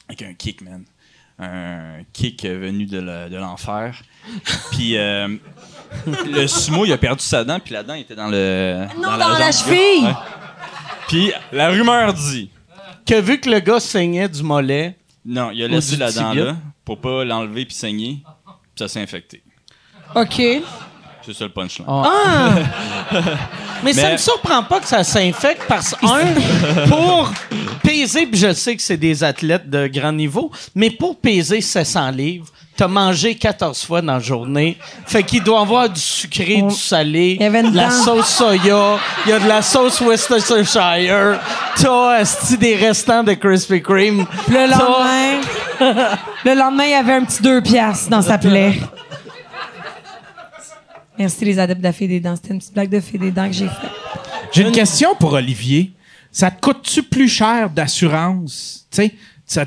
[0.09, 0.83] avec un kick, man.
[1.39, 2.99] Un kick euh, venu de
[3.37, 4.01] l'enfer.
[4.71, 5.27] puis euh,
[6.31, 8.85] le sumo, il a perdu sa dent, puis la dent était dans le.
[8.97, 10.03] Non, dans la cheville!
[10.05, 10.13] Ouais.
[11.07, 12.49] Puis la rumeur dit.
[13.05, 16.55] Que vu que le gars saignait du mollet, Non, il a laissé la dent là
[16.85, 18.19] pour pas l'enlever puis saigner.
[18.45, 19.43] Puis ça s'est infecté.
[20.15, 20.41] OK.
[21.25, 21.87] C'est ça le punchline.
[21.87, 22.55] Ah!
[23.83, 26.33] mais, ça me surprend pas que ça s'infecte parce un
[26.89, 27.31] pour
[27.81, 32.11] peser, puis je sais que c'est des athlètes de grand niveau, mais pour peser 700
[32.11, 34.77] livres, t'as mangé 14 fois dans la journée.
[35.05, 37.89] Fait qu'il doit avoir du sucré, On- du salé, Il y avait une de la
[37.89, 38.03] dent.
[38.03, 41.39] sauce soya, il y a de la sauce Worcestershire,
[41.75, 42.23] t'as
[42.59, 44.25] des restants de Krispy Kreme.
[44.45, 45.41] Puis le lendemain,
[46.45, 48.79] le lendemain, il y avait un petit deux piastres dans sa plaie.
[51.17, 52.35] Merci les adeptes de la fée des dents.
[52.35, 53.91] C'était une petite blague de fée des dents que j'ai faite.
[54.51, 55.91] J'ai une question pour Olivier.
[56.31, 58.87] Ça te coûte-tu plus cher d'assurance?
[58.91, 59.65] Tu sais, ça-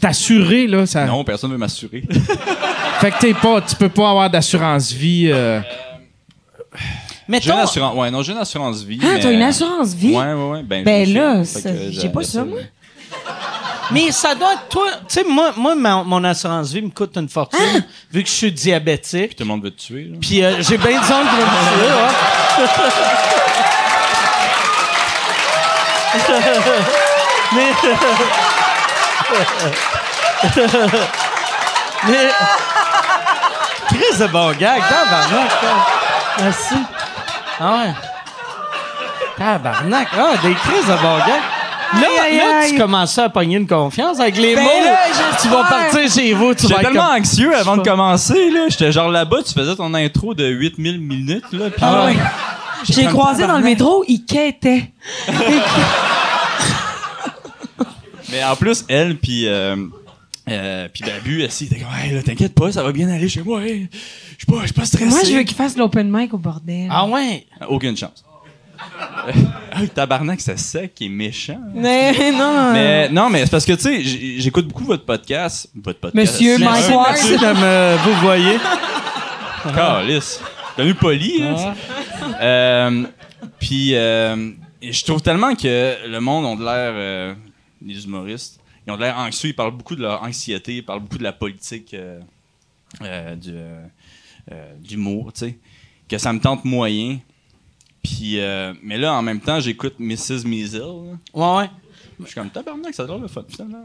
[0.00, 1.04] t'assurer, là, ça.
[1.04, 2.02] Non, personne ne veut m'assurer.
[3.00, 5.28] Fait que t'es pas, tu peux pas avoir d'assurance vie.
[5.30, 5.60] euh,
[6.74, 6.82] j'ai
[7.28, 7.94] Mettons, une assurance.
[7.96, 8.98] Ouais, non, j'ai une assurance vie.
[9.02, 10.14] Ah, mais- t'as une assurance vie?
[10.14, 10.62] Ouais, ouais, ouais.
[10.62, 11.42] Ben, Ben là,
[11.90, 12.60] j'ai pas ça, moi.
[13.92, 14.86] Mais ça doit être toi.
[15.08, 17.80] Tu sais, moi, moi ma- mon assurance vie me coûte une fortune Ah!
[18.12, 19.36] vu que je suis diabétique.
[19.36, 20.04] Tout le monde veut te tuer.
[20.10, 20.16] là.
[20.20, 22.66] Puis euh, j'ai bien du monde qui veut me tuer, ouais.
[27.54, 28.55] Mais.
[32.08, 32.28] Mais.
[33.88, 35.50] Chris de bon gag, tabarnak.
[36.40, 36.74] Merci.
[37.60, 37.94] Ah ouais.
[39.38, 40.08] Tabarnak.
[40.16, 41.40] Ah, des crises de bon gag.
[42.00, 42.72] Là, Aïe, là aïe.
[42.72, 44.70] tu commençais à pogner une confiance avec les Ben mots.
[44.84, 44.96] là,
[45.40, 47.20] tu vas partir chez vous, tu vas J'étais tellement comme...
[47.20, 47.90] anxieux avant de pas.
[47.90, 48.62] commencer, là.
[48.68, 51.66] J'étais genre là-bas, tu faisais ton intro de 8000 minutes, là.
[51.70, 52.16] Puis Ah ouais.
[52.90, 54.90] J'ai croisé dans le métro, il quêtait.
[58.36, 59.48] Mais en plus, elle, puis.
[59.48, 59.76] Euh,
[60.48, 63.42] euh, puis Babu, elle, était comme, hey, là, t'inquiète pas, ça va bien aller chez
[63.42, 63.64] moi.
[63.64, 63.88] hey.
[63.92, 65.06] Je suis pas, je suis pas stressé.
[65.06, 66.88] Moi, je veux qu'il fasse l'open mic au bordel.
[66.90, 67.46] Ah ouais?
[67.68, 68.24] Aucune chance.
[69.72, 71.60] Ah, le tabarnak, c'est sec et méchant.
[71.74, 72.72] Mais non.
[72.72, 74.02] Mais non, mais c'est parce que, tu sais,
[74.38, 75.68] j'écoute beaucoup votre podcast.
[75.74, 76.32] Votre podcast.
[76.32, 76.58] Monsieur.
[76.58, 77.08] Mike Ward.
[77.10, 77.96] Merci de me...
[78.04, 78.56] Vous voyez?
[79.74, 80.40] Calice.
[80.78, 82.36] Devenu poli, hein, tu sais.
[82.40, 83.04] Euh,
[83.58, 84.50] Puis, euh,
[84.82, 87.34] je trouve tellement que le monde ont de l'air, euh,
[87.86, 91.00] les humoristes, ils ont de l'air anxieux, ils parlent beaucoup de leur anxiété, ils parlent
[91.00, 92.20] beaucoup de la politique euh,
[93.02, 93.84] euh, du, euh,
[94.52, 95.58] euh, d'humour, tu sais,
[96.08, 97.18] que ça me tente moyen.
[98.02, 100.44] Puis, euh, mais là, en même temps, j'écoute Mrs.
[100.46, 100.82] Measle.
[101.34, 101.70] Ouais, ouais.
[102.20, 103.84] Je suis comme tabarnak, ça a l'air le fun, finalement.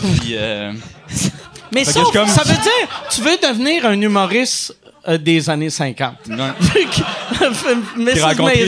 [0.00, 0.72] Puis, euh,
[1.72, 4.76] Mais sauf, comme- ça veut dire, tu veux devenir un humoriste
[5.08, 6.14] euh, des années 50.
[6.28, 6.54] non.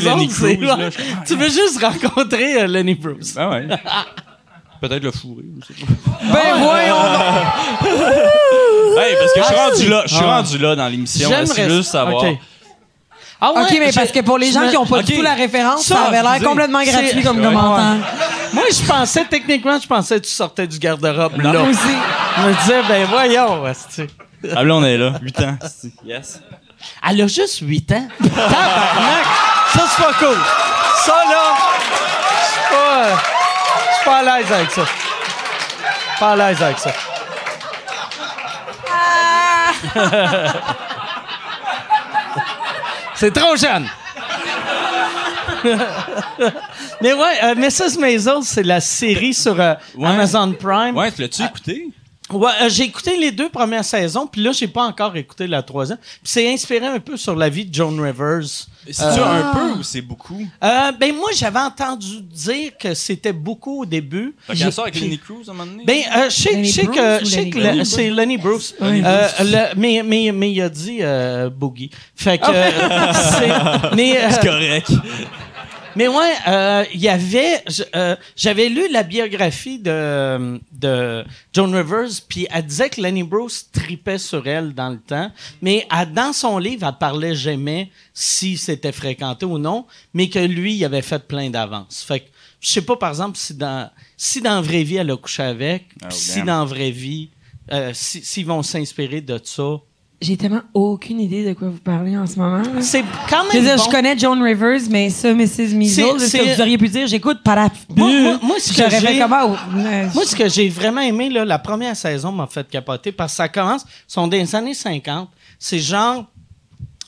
[0.02, 0.56] Lenny c'est-
[0.90, 3.34] suis Tu veux juste rencontrer euh, Lenny Bruce.
[3.36, 3.68] Ah ouais.
[4.80, 5.92] Peut-être le fourré, je sais pas.
[6.32, 6.96] Ben voyons.
[8.98, 10.36] Hey, parce que je suis Ah, rendu là, je suis Ah.
[10.36, 11.28] rendu là dans l'émission.
[11.30, 12.22] là, C'est J'aimerais- juste savoir.
[12.24, 12.38] Ok.
[13.38, 15.04] Ah ouais, OK, mais parce que pour les gens qui n'ont pas Ok.
[15.04, 16.46] du tout la référence, ça, Ça, avait l'air excusez.
[16.48, 17.44] complètement C'est- gratuit comme Ouais.
[17.44, 17.96] commentaire.
[18.54, 21.52] Moi, je pensais, techniquement, je pensais que tu sortais du garde-robe là.
[21.52, 21.78] Moi aussi.
[22.38, 24.04] Je me disais, ben voyons, esti.
[24.56, 25.12] Ah là, on est là.
[25.20, 25.58] 8 ans.
[26.06, 26.40] Yes.
[27.06, 28.08] Elle a juste 8 ans.
[28.22, 29.26] Tabarnak!
[29.74, 30.38] Ça, c'est pas cool.
[31.04, 31.56] Ça, là,
[32.40, 33.22] je suis pas,
[34.06, 34.84] pas à l'aise avec ça.
[36.18, 36.92] Pas à l'aise avec ça.
[43.14, 43.86] c'est trop jeune.
[47.00, 47.98] Mais ouais, euh, Mrs.
[47.98, 50.08] Maisel, c'est la série sur euh, Ouais.
[50.08, 50.96] Amazon Prime.
[50.96, 51.88] Ouais, tu l'as-tu écouté?
[52.30, 55.62] Ouais, euh, j'ai écouté les deux premières saisons, puis là, j'ai pas encore écouté la
[55.62, 55.98] troisième.
[55.98, 58.42] Puis c'est inspiré un peu sur la vie de Joan Rivers.
[58.90, 60.44] C'est un peu ou c'est beaucoup?
[60.62, 64.34] Euh, ben moi, j'avais entendu dire que c'était beaucoup au début.
[64.46, 65.84] Fait qu'elle sort avec Lenny Cruz à un moment donné?
[65.84, 66.34] Ben, euh, je
[66.64, 67.88] sais- que, Lenny Bruce?
[67.88, 68.74] c'est Lenny Bruce.
[68.82, 71.90] Euh, le- mais, mais, mais il a dit euh, Boogie.
[72.16, 74.90] Fait que euh, c'est- mais euh, C'est correct.
[75.96, 77.62] Mais ouais, euh, il y avait.
[77.94, 83.68] euh, J'avais lu la biographie de, de Joan Rivers, puis elle disait que Lenny Bruce
[83.72, 85.30] tripait sur elle dans le temps,
[85.62, 90.38] mais elle- dans son livre, elle parlait jamais si c'était fréquenté ou non, mais que
[90.38, 92.04] lui, il avait fait plein d'avances.
[92.06, 92.26] Fait que
[92.60, 95.42] je sais pas, par exemple, si dans si dans la vraie vie elle a couché
[95.42, 97.30] avec, Oh, puis si dans la vraie vie,
[97.72, 99.76] euh, si- s'ils vont s'inspirer de ça.
[100.20, 102.62] J'ai tellement aucune idée de quoi vous parlez en ce moment.
[102.62, 102.80] là.
[102.80, 103.84] C'est quand Je veux même dire, bon.
[103.84, 105.74] je connais Joan Rivers, mais ça, Mrs.
[105.74, 107.68] Measles, C'est- c'est- que vous auriez pu dire, j'écoute para.
[107.94, 109.52] Moi- moi- moi, ce que J'aurais fait j'ai- comment?
[109.76, 113.32] Euh, Moi, ce que j'ai vraiment aimé, là, la première saison m'a fait capoter parce
[113.32, 115.28] que ça commence, sont des années 50.
[115.58, 116.24] C'est genre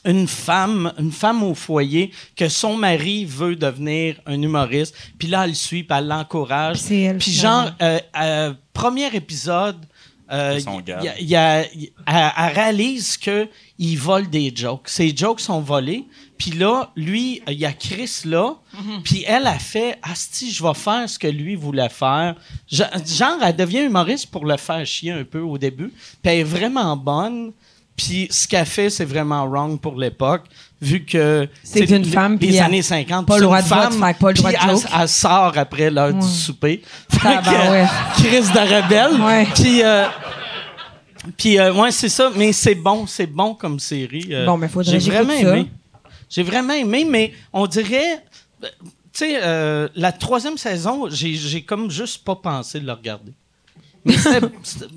[0.05, 5.43] une femme, une femme au foyer que son mari veut devenir un humoriste, puis là
[5.43, 6.79] elle le suit, puis elle l'encourage.
[7.19, 9.75] Puis genre euh, euh, premier épisode,
[10.31, 10.59] euh,
[11.03, 11.65] y a- y a-
[12.07, 13.47] elle, réalise que
[13.77, 14.89] il vole des jokes.
[14.89, 16.05] Ses jokes sont volés.
[16.37, 18.55] Puis là, lui, il y a Chris là.
[19.03, 22.35] Puis elle a fait Asti, je vais faire ce que lui voulait faire.
[22.71, 25.89] Je- genre, elle devient humoriste pour le faire chier un peu au début.
[25.89, 27.51] Puis elle est vraiment bonne.
[28.01, 30.43] Puis ce qu'elle fait, c'est vraiment wrong pour l'époque,
[30.81, 33.27] vu que C'est une les- femme, Les elle- années 50.
[33.27, 35.01] pas le droit de vote, femme, que pas le droit de elle-.
[35.01, 36.31] Elle, sort après l'heure du Ouais.
[36.31, 36.81] souper.
[37.21, 37.89] Tabarouette.
[38.15, 39.21] que, Chris de rebelle.
[39.21, 39.45] Ouais.
[39.53, 40.05] Puis, euh,
[41.37, 42.31] puis euh, ouais, c'est ça.
[42.35, 44.29] Mais c'est bon, c'est bon comme série.
[44.31, 45.69] euh, Bon, mais faudrait J'ai vraiment aimé.
[46.29, 48.23] J'ai vraiment aimé, mais on dirait.
[48.63, 48.67] euh,
[49.11, 53.33] Tu sais, la troisième saison, j'ai comme juste pas pensé de le regarder.
[54.05, 54.15] Mais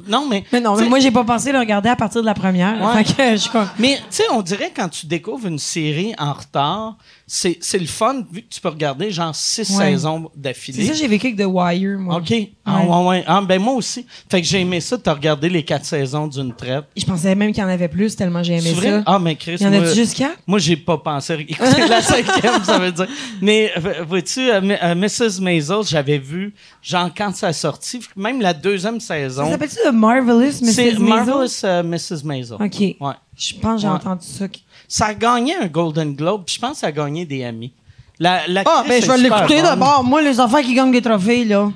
[0.08, 0.44] non, mais.
[0.52, 2.80] Mais non, mais moi, j'ai pas pensé le regarder à partir de la première.
[2.80, 3.04] Ouais.
[3.04, 6.14] Fait que je suis comme- mais tu sais, on dirait quand tu découvres une série
[6.18, 6.96] en retard,
[7.34, 9.92] c'est c'est le fun vu que tu peux regarder genre six Ouais.
[9.92, 10.84] saisons C'est d'affilée.
[10.84, 12.16] ça, j'ai vécu avec The Wire, moi.
[12.16, 12.30] OK.
[12.66, 13.24] Ah, ouais, ouais.
[13.26, 14.04] Ah, ben moi aussi.
[14.30, 16.84] Fait que j'ai aimé ça, t'as regardé les quatre saisons d'une traite.
[16.94, 18.90] Je pensais même qu'il y en avait plus, tellement j'ai aimé C'est vrai?
[18.90, 19.02] ça.
[19.06, 20.36] Ah, mais Chris, Il y en a-tu juste quatre?
[20.46, 23.08] moi j'ai pas pensé écouter la cinquième, ça veut dire.
[23.40, 23.72] Mais
[24.06, 25.40] vois-tu, euh, M- euh, Mrs.
[25.40, 26.52] Maisel, j'avais vu,
[26.82, 29.50] genre quand ça a sorti, même la deuxième Ça saison.
[29.50, 30.72] s'appelle-tu The Marvelous Mrs.
[30.72, 30.98] C'est Maisel?
[30.98, 32.24] Marvelous euh, Mrs.
[32.24, 32.56] Maisel.
[32.60, 32.80] OK.
[33.00, 33.14] Ouais.
[33.34, 34.46] Je pense que j'ai entendu ça.
[34.92, 37.72] Ça a gagné un Golden Globe, puis je pense que ça a gagné des Amis.
[38.18, 40.04] La, Ah, l'actrice ben, je vais l'écouter d'abord.
[40.04, 41.72] Moi, les enfants qui gagnent des trophées, là.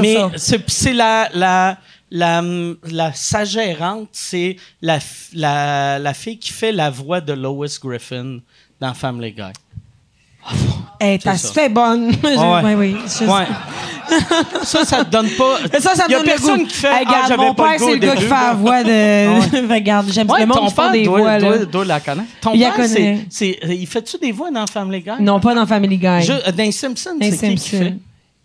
[0.00, 1.76] Mais c'est la, la,
[2.08, 2.40] la,
[2.84, 5.00] la sa gérante, c'est la,
[5.34, 8.38] la, la fille qui fait la voix de Lois Griffin
[8.80, 9.52] dans Family Guy.
[10.98, 11.52] Elle est c'est assez ça.
[11.54, 12.10] fait bonne.
[12.22, 12.36] Ouais.
[12.36, 12.96] ouais, oui.
[13.20, 13.46] Je- Ouais.
[14.64, 15.58] ça, ça te donne pas.
[15.80, 16.66] Ça, ça me donne le personne goût.
[16.66, 18.52] qui fait, Hey, ah, regarde, j'avais mon le père, c'est le gars qui fait la
[18.54, 19.68] voix de...
[19.72, 21.64] regarde, j'aime Ouais, le monde qui père des doit, voix, doit, là.
[21.64, 22.28] doit la connaître.
[22.40, 25.10] Ton Il père, c'est, c'est, il fait-tu des voix dans Family Guy?
[25.20, 26.22] Non, pas dans Family Guy.
[26.22, 27.76] Je, euh, dans les Simpsons, Les c'est qui qui fait?
[27.78, 27.98] Simpsons.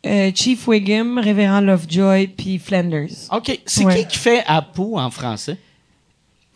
[0.06, 3.10] Euh, Chief Wiggum, Révérend Lovejoy, puis Flanders.
[3.32, 3.60] OK.
[3.66, 5.58] C'est qui qui fait Apu en français?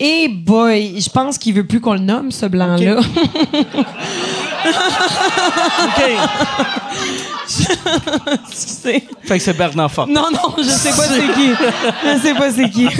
[0.04, 2.98] Et boy, je pense qu'il veut plus qu'on le nomme, ce blanc-là.
[5.84, 6.02] OK.
[8.48, 9.04] Excusez.
[9.22, 10.08] fait que c'est Bernard Fort.
[10.08, 11.50] Non, non, je sais pas c'est qui.
[12.04, 12.88] Je sais pas c'est qui.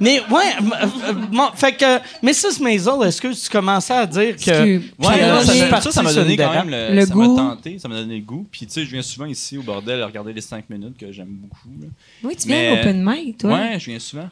[0.00, 0.42] Mais ouais,
[0.82, 2.60] euh, bon, fait que Mrs.
[2.62, 4.82] Maisel, est-ce que tu commençais à dire que Excuse.
[4.98, 7.36] Ouais, Ça ça, ça, ça m'a donné quand même le, Le ça goût.
[7.36, 8.46] m'a tenté, ça m'a donné le goût.
[8.50, 11.12] Puis tu sais, je viens souvent ici au bordel à regarder les 5 minutes que
[11.12, 11.68] j'aime beaucoup.
[11.80, 11.86] là.
[12.24, 13.52] Oui, tu viens Mais- à l'open mic, toi.
[13.52, 14.28] Ouais, je viens souvent.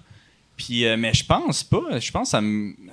[0.57, 1.99] Puis, euh, mais je pense pas.
[2.01, 2.73] Je pense que ça me.
[2.75, 2.87] Tu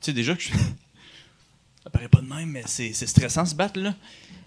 [0.00, 0.48] sais, déjà que je.
[1.84, 3.94] ça paraît pas de même, mais c'est c'est stressant ce battre là.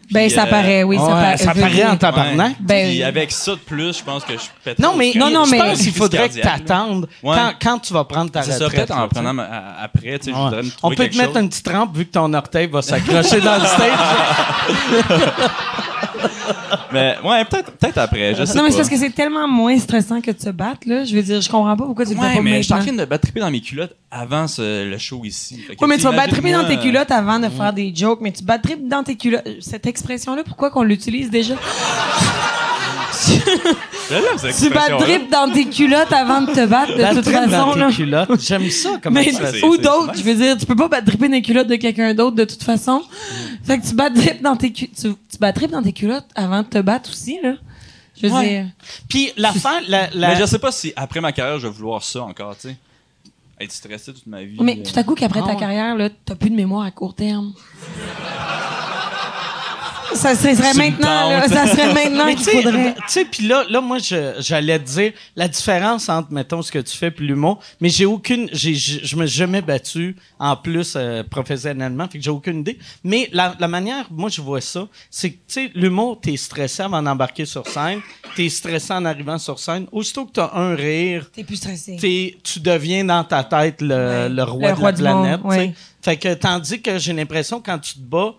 [0.09, 0.97] Ben, Puis, ça euh, paraît, oui.
[0.97, 1.01] ouais,
[1.37, 2.49] ça, paraît, ça en tabarnak.
[2.49, 2.55] Ouais.
[2.59, 4.77] Ben, Puis avec ça de plus, je pense que je pète.
[4.77, 7.37] Non, mais, Non, non, je mais- pense qu'il faudrait que t'attendes Ouais.
[7.37, 8.71] quand, quand tu vas prendre ta C'est retraite.
[8.71, 11.15] ça, peut-être en prenant ma- à- après, tu sais, je voudrais me On peut te
[11.17, 11.41] mettre chose.
[11.43, 13.99] une petite rampe vu que ton orteil va s'accrocher dans le stage.
[16.93, 19.77] Mais ouais, peut-être peut après, je sais Non, mais c'est parce que c'est tellement moins
[19.77, 21.03] stressant que de se battre, là.
[21.05, 22.79] Je veux dire, je comprends pas pourquoi tu fais Ouais, pas mais je suis en
[22.79, 25.61] train de battre dans mes culottes avant ce- le show ici.
[25.69, 28.31] Oui, mais tu vas battre dans tes euh, culottes avant de faire des jokes, mais
[28.31, 29.47] tu battes dans tes culottes.
[29.61, 31.55] Cette expression-là, pourquoi qu'on l'utilise déjà?
[33.21, 33.39] Tu
[34.13, 34.97] bats expression-là.
[35.05, 37.79] drip dans tes culottes avant de te battre, de La toute tripe dans façon, tes
[37.79, 37.91] là.
[37.91, 38.41] culottes.
[38.41, 41.27] J'aime ça comme Mais, ça, ou d'autres, je veux dire, tu peux pas battre dripper
[41.27, 43.01] dans les culottes de quelqu'un d'autre de toute façon.
[43.63, 46.61] Fait que tu bats drip dans tes tu, tu bats drip dans tes culottes avant
[46.63, 47.53] de te battre aussi, là.
[48.21, 48.49] Je veux Ouais.
[48.49, 48.65] dire.
[49.09, 51.73] Puis la fin, la, la- Mais je sais pas si après ma carrière, je vais
[51.73, 52.75] vouloir ça encore, tu sais.
[53.59, 54.57] Être stressé toute ma vie.
[54.59, 55.59] Mais euh, tout à coup qu'après Ah ta ouais.
[55.59, 57.53] carrière, là, t'as plus de mémoire à court terme.
[60.13, 62.93] Ça serait maintenant, ça serait maintenant qu'il faudrait.
[62.95, 63.97] Tu sais, puis là, là, moi,
[64.39, 68.05] j'allais te dire la différence entre, mettons, ce que tu fais et l'humour, mais j'ai
[68.05, 72.59] aucune, j'ai, je me suis jamais battu en plus euh, professionnellement, fait que j'ai aucune
[72.59, 72.77] idée.
[73.03, 76.83] Mais la, la manière, moi, je vois ça, c'est que, tu sais, l'humour, t'es stressé
[76.83, 77.99] avant d'embarquer sur scène,
[78.35, 79.87] t'es stressé en arrivant sur scène.
[79.91, 82.37] Aussitôt que t'as un rire, t'es plus stressé.
[82.43, 85.75] tu deviens dans ta tête le, le roi de la planète.
[86.01, 88.33] Fait que, tandis que j'ai l'impression, quand tu te bats,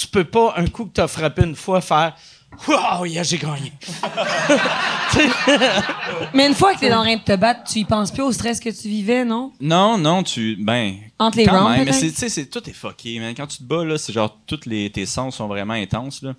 [0.00, 2.14] tu peux pas, un coup que tu as frappé une fois, faire
[2.66, 3.72] Waouh, yeah, j'ai gagné.
[6.34, 8.22] mais une fois que tu es dans le de te battre, tu y penses plus
[8.22, 9.52] au stress que tu vivais, non?
[9.60, 10.56] Non, non, tu.
[10.56, 10.96] Ben.
[11.18, 13.34] Entre les quand même, mais tu sais, tout est fucké, man.
[13.36, 16.34] Quand tu te bats, là, c'est genre, tous les, tes sens sont vraiment intenses, là.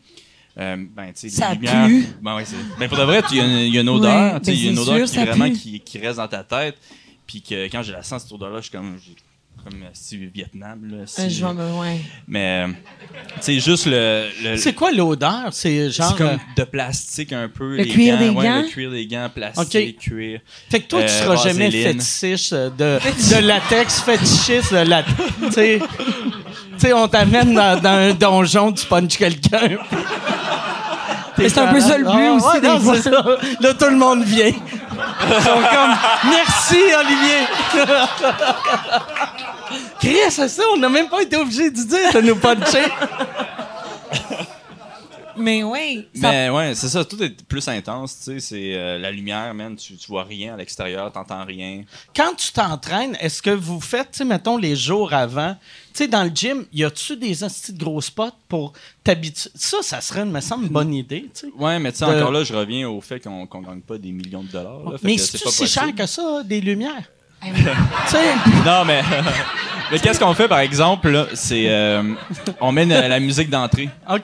[0.57, 1.87] Euh, ben, tu sais, ça lumières.
[1.87, 2.07] Pue.
[2.21, 2.43] Ben, ouais,
[2.77, 5.07] ben, pour de vrai, il y, a une odeur, tu il y a une odeur
[5.07, 6.75] qui, vraiment qui, qui, reste dans ta tête.
[7.25, 8.97] Puis que quand j'ai la sens cette odeur-là, je suis comme
[9.63, 10.79] comme si Vietnam.
[10.89, 12.01] Là, si, je ouais.
[12.27, 12.65] Mais
[13.39, 14.27] c'est juste le.
[14.57, 15.49] c'est quoi l'odeur?
[15.51, 16.15] C'est genre.
[16.15, 17.77] comme de plastique un peu.
[17.77, 18.61] Le cuir des gants.
[18.61, 20.39] le cuir des gants, plastique, cuir.
[20.69, 25.13] Fait que toi, tu euh, seras jamais fétiche de, de latex, fétichiste de latex.
[25.53, 25.79] tu
[26.77, 29.77] sais, on t'amène dans, un donjon, tu punches quelqu'un.
[31.37, 32.61] C'est un peu ça le but aussi.
[32.61, 33.09] Non, ça.
[33.61, 34.51] Là, tout le monde vient.
[34.51, 35.95] Ils sont comme
[36.29, 37.47] Merci, Olivier!
[39.99, 42.85] Chris, c'est ça, on n'a même pas été obligé de dire de nous puncher.
[45.39, 46.07] Mais oui.
[46.15, 49.75] Mais ouais, c'est ça, tout est plus intense, tu sais, c'est euh, la lumière, man,
[49.75, 51.83] tu, tu vois rien à l'extérieur, t'entends rien.
[52.15, 55.55] Quand tu t'entraînes, est-ce que vous faites, tu sais, mettons, les jours avant,
[55.93, 58.73] tu sais, dans le gym, y a-tu des astuces de gros spots pour
[59.03, 59.49] t'habituer?
[59.55, 61.53] Ça, ça serait, me semble, une bonne idée, tu sais.
[61.57, 64.11] Ouais, mais tu sais, encore là, je reviens au fait qu'on ne gagne pas des
[64.11, 64.95] millions de dollars.
[65.03, 67.09] mais c'est pas si cher que ça, des lumières?
[68.65, 69.01] Non, mais,
[69.91, 72.03] mais qu'est-ce qu'on fait, par exemple, c'est euh,
[72.61, 73.89] on met la musique d'entrée.
[74.09, 74.23] OK.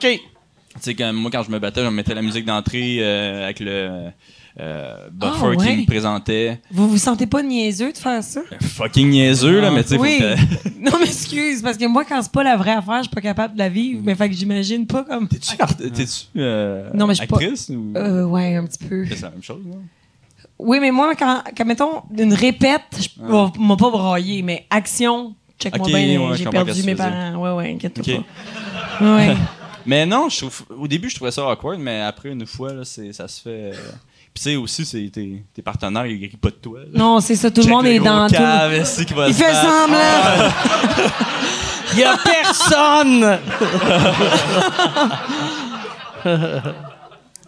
[0.82, 4.10] Tu sais, moi, quand je me battais, je mettais la musique d'entrée euh, avec le
[4.58, 6.60] euh, buffer ah, qui me présentait.
[6.70, 8.40] Vous vous sentez pas niaiseux de faire ça?
[8.62, 10.20] Fucking niaiseux, là, mais tu sais, oui.
[10.80, 13.20] Non, mais excuse, parce que moi, quand c'est pas la vraie affaire, je suis pas
[13.20, 14.00] capable de la vivre.
[14.04, 15.28] Mais fait que j'imagine pas comme.
[15.28, 15.56] T'es-tu,
[16.36, 17.66] euh, non, mais je actrice?
[17.66, 17.74] Pas...
[17.74, 17.92] Ou...
[17.96, 19.04] Euh, ouais, un petit peu.
[19.08, 19.82] C'est la même chose, non?
[20.58, 23.50] Oui, mais moi, quand, quand mettons, une répète, je ah.
[23.58, 27.36] m'a pas broyé, mais action, check-moi bien, j'ai perdu mes parents.
[27.36, 28.22] Ouais, ouais, inquiète-toi
[28.98, 29.04] pas.
[29.04, 29.36] Ouais.
[29.86, 32.84] Mais non, je trouve, au début, je trouvais ça awkward, mais après, une fois, là,
[32.84, 33.70] ça se fait.
[33.72, 33.72] Euh,
[34.34, 36.80] puis tu sais aussi, c'est tes, tes partenaires, ils rient pas de toi.
[36.92, 39.14] Non, c'est ça, tout le monde est dans cave, tout.
[39.28, 40.50] il fait semblant.
[41.92, 43.38] Il y a personne.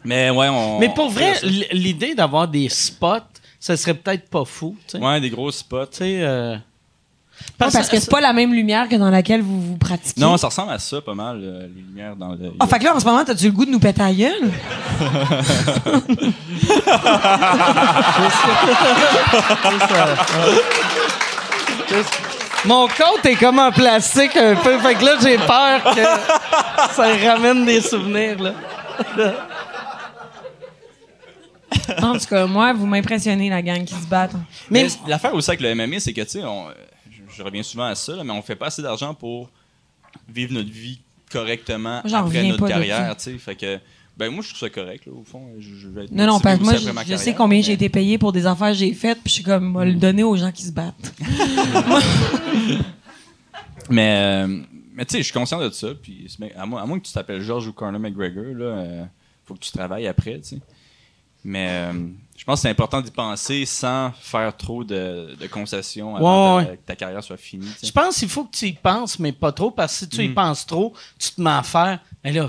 [0.04, 0.78] mais ouais, on.
[0.78, 1.34] Mais pour vrai,
[1.72, 3.18] l'idée d'avoir des spots,
[3.60, 4.76] ça serait peut-être pas fou.
[4.86, 4.98] sais.
[4.98, 5.86] Ouais, des gros spots.
[5.86, 6.18] Tu sais.
[6.22, 6.56] Euh,
[7.56, 10.20] parce, que c'est pas la même lumière que dans laquelle vous vous pratiquez.
[10.20, 12.52] Non, ça ressemble à ça pas mal, euh, les lumières dans le.
[12.60, 14.32] Ah, fait que là, en ce moment, t'as-tu le goût de nous péter à gueule?
[22.64, 26.02] Mon compte est comme en plastique un peu, fait que là, j'ai peur que
[26.94, 28.52] ça ramène des souvenirs, là.
[32.02, 34.34] en tout cas, moi, vous m'impressionnez, la gang qui se battent.
[34.70, 36.68] Mais, Mais l'affaire aussi avec le MMA, c'est que, tu sais, on
[37.38, 39.48] je reviens souvent à ça, mais on fait pas assez d'argent pour
[40.28, 41.00] vivre notre vie
[41.30, 43.14] correctement après notre carrière.
[43.18, 43.78] Fait que,
[44.16, 45.42] ben moi, je trouve ça correct, au fond.
[45.58, 46.74] Je, vais être non, non, parce que moi,
[47.04, 49.44] je, sais combien j'ai été payé pour des affaires que j'ai faites, puis je suis
[49.44, 51.14] comme, moi, le donner aux gens qui se battent.
[53.90, 54.62] mais, euh,
[54.94, 56.26] mais tu sais, je suis conscient de ça, puis
[56.56, 59.04] à moins, à moins que tu t'appelles George ou Conor McGregor, là, euh,
[59.44, 60.58] faut que tu travailles après, tu sais.
[61.44, 61.92] Mais euh,
[62.36, 66.96] je pense que c'est important d'y penser sans faire trop de, concessions avant que ta,
[66.96, 67.68] carrière soit finie.
[67.82, 70.24] Je pense qu'il faut que tu y penses, mais pas trop, parce que si tu
[70.24, 70.34] y mm.
[70.34, 72.00] penses trop, tu te mets à faire.
[72.24, 72.48] Mais là,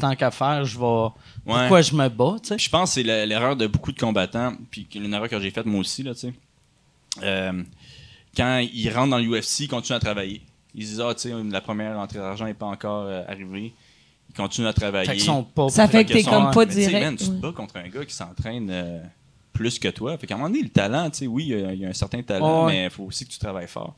[0.00, 1.08] tant qu'à faire, je vais.
[1.44, 5.14] Pourquoi je me bats, Je pense que c'est l'erreur de beaucoup de combattants, puis une
[5.14, 6.34] erreur que j'ai faite moi aussi, là, tu sais.
[7.22, 7.62] Euh,
[8.36, 10.42] quand ils rentrent dans l'UFC, ils continuent à travailler.
[10.74, 13.72] Ils disent, ah, tu sais, la première entrée d'argent n'est pas encore euh, arrivée
[14.36, 15.18] continuent à travailler.
[15.18, 17.18] ça fait que t'es comme pas direct.
[17.18, 19.00] tu te bats contre un gars qui s'entraîne euh,
[19.52, 20.16] plus que toi.
[20.18, 22.22] Fait qu'à un moment donné, le talent, tu sais, oui, il y, a un certain
[22.22, 23.94] talent, mais il faut aussi que tu travailles fort.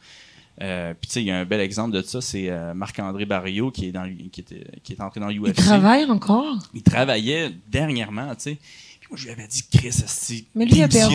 [0.61, 3.27] Euh, puis tu sais, il y a un bel exemple de ça, c'est euh, Marc-André
[3.27, 5.49] Barrio qui est dans qui, était, qui est entré dans l'UFC.
[5.49, 6.59] Il travaille encore?
[6.75, 8.59] Il travaillait dernièrement, tu sais.
[9.01, 11.15] Puis moi, je lui avais dit, Chris, c'est Mais lui, il a perdu.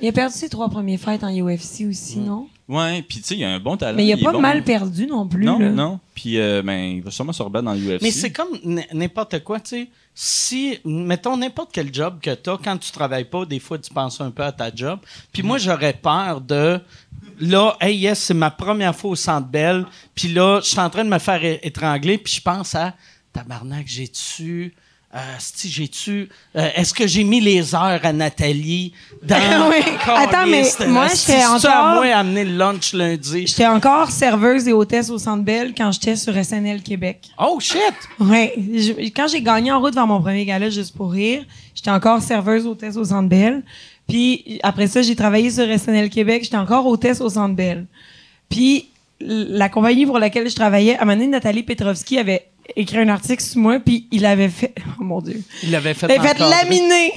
[0.00, 2.48] Il a perdu ses trois premiers fights en UFC aussi, non?
[2.68, 3.96] Ouais, puis tu sais, il a un bon talent.
[3.96, 5.44] Mais il a pas mal perdu non plus.
[5.44, 6.00] Non, non.
[6.14, 8.02] Puis euh, ben, il va sûrement se rebattre dans l'UFC.
[8.02, 8.48] Mais c'est comme
[8.92, 9.88] n'importe quoi, tu sais.
[10.14, 13.92] Si, mettons n'importe quel job que tu as, quand tu travailles pas, des fois tu
[13.92, 14.98] penses un peu à ta job.
[15.32, 16.80] Puis moi, j'aurais peur de
[17.38, 19.84] là, hey yes, c'est ma première fois au Centre Bell.
[20.14, 22.94] Puis là, je suis en train de me faire étrangler, puis je pense à
[23.32, 24.74] tabarnak, j'ai-tu.
[25.14, 25.18] Euh,
[25.64, 26.28] j'ai-tu.
[26.56, 28.92] Euh, est-ce que j'ai mis les heures à Nathalie
[29.22, 29.36] dans.
[29.70, 29.76] oui.
[30.06, 31.70] Attends, mais moi, j'étais encore.
[31.70, 33.46] à moi amener le lunch lundi?
[33.46, 37.28] J'étais encore serveuse et hôtesse au Centre Bell quand j'étais sur SNL Québec.
[37.38, 37.78] Oh shit!
[38.18, 39.10] Oui.
[39.14, 42.66] Quand j'ai gagné en route vers mon premier gala, juste pour rire, j'étais encore serveuse
[42.66, 43.62] hôtesse au Centre Bell.
[44.08, 46.42] Puis après ça, j'ai travaillé sur SNL Québec.
[46.44, 47.86] J'étais encore hôtesse au Centre Bell.
[48.48, 48.88] Puis
[49.20, 53.08] la compagnie pour laquelle je travaillais, à un moment donné, Nathalie Petrovski avait écrit un
[53.08, 54.74] article sur moi, puis il avait fait...
[54.98, 55.42] Oh mon Dieu.
[55.62, 57.12] Il l'avait fait Il fait laminer.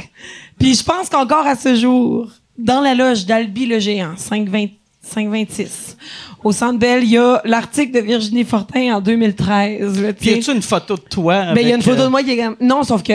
[0.59, 5.97] Puis je pense qu'encore à ce jour, dans la loge d'Albi le géant, 526,
[6.43, 10.15] au Centre Bell, il y a l'article de Virginie Fortin en 2013.
[10.19, 11.53] Puis y a-tu une photo de toi?
[11.53, 12.61] Ben, il y a une photo de euh, moi qui est...
[12.61, 13.13] Non, sauf que...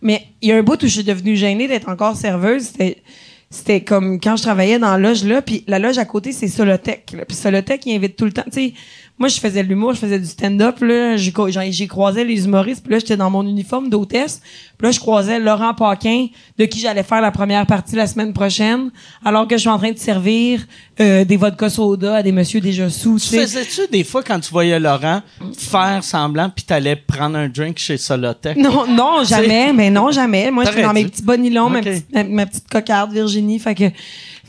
[0.00, 2.62] Mais il y a un bout où je suis devenue gênée d'être encore serveuse.
[2.64, 3.02] C'était
[3.48, 6.48] c'était comme quand je travaillais dans la loge là, puis la loge à côté c'est
[6.48, 7.16] Solotech.
[7.26, 8.74] Puis Solotech il invite tout le temps, tu sais,
[9.18, 11.16] moi, je faisais de l'humour, je faisais du stand-up, là.
[11.16, 11.32] J'ai,
[11.86, 14.42] croisé les humoristes, puis là, j'étais dans mon uniforme d'hôtesse.
[14.76, 16.26] Puis là, je croisais Laurent Paquin,
[16.58, 18.90] de qui j'allais faire la première partie la semaine prochaine,
[19.24, 20.66] alors que je suis en train de servir
[21.00, 24.50] euh, des vodka soda à des messieurs déjà sous, tu Faisais-tu des fois, quand tu
[24.50, 25.22] voyais Laurent
[25.56, 28.58] faire semblant, puis t'allais prendre un drink chez Solotech?
[28.58, 30.50] Non, non, jamais, mais non, jamais.
[30.50, 33.84] Moi, j'étais dans mes petits bonilons, ma, petite, ma, petite cocarde Virginie, fait que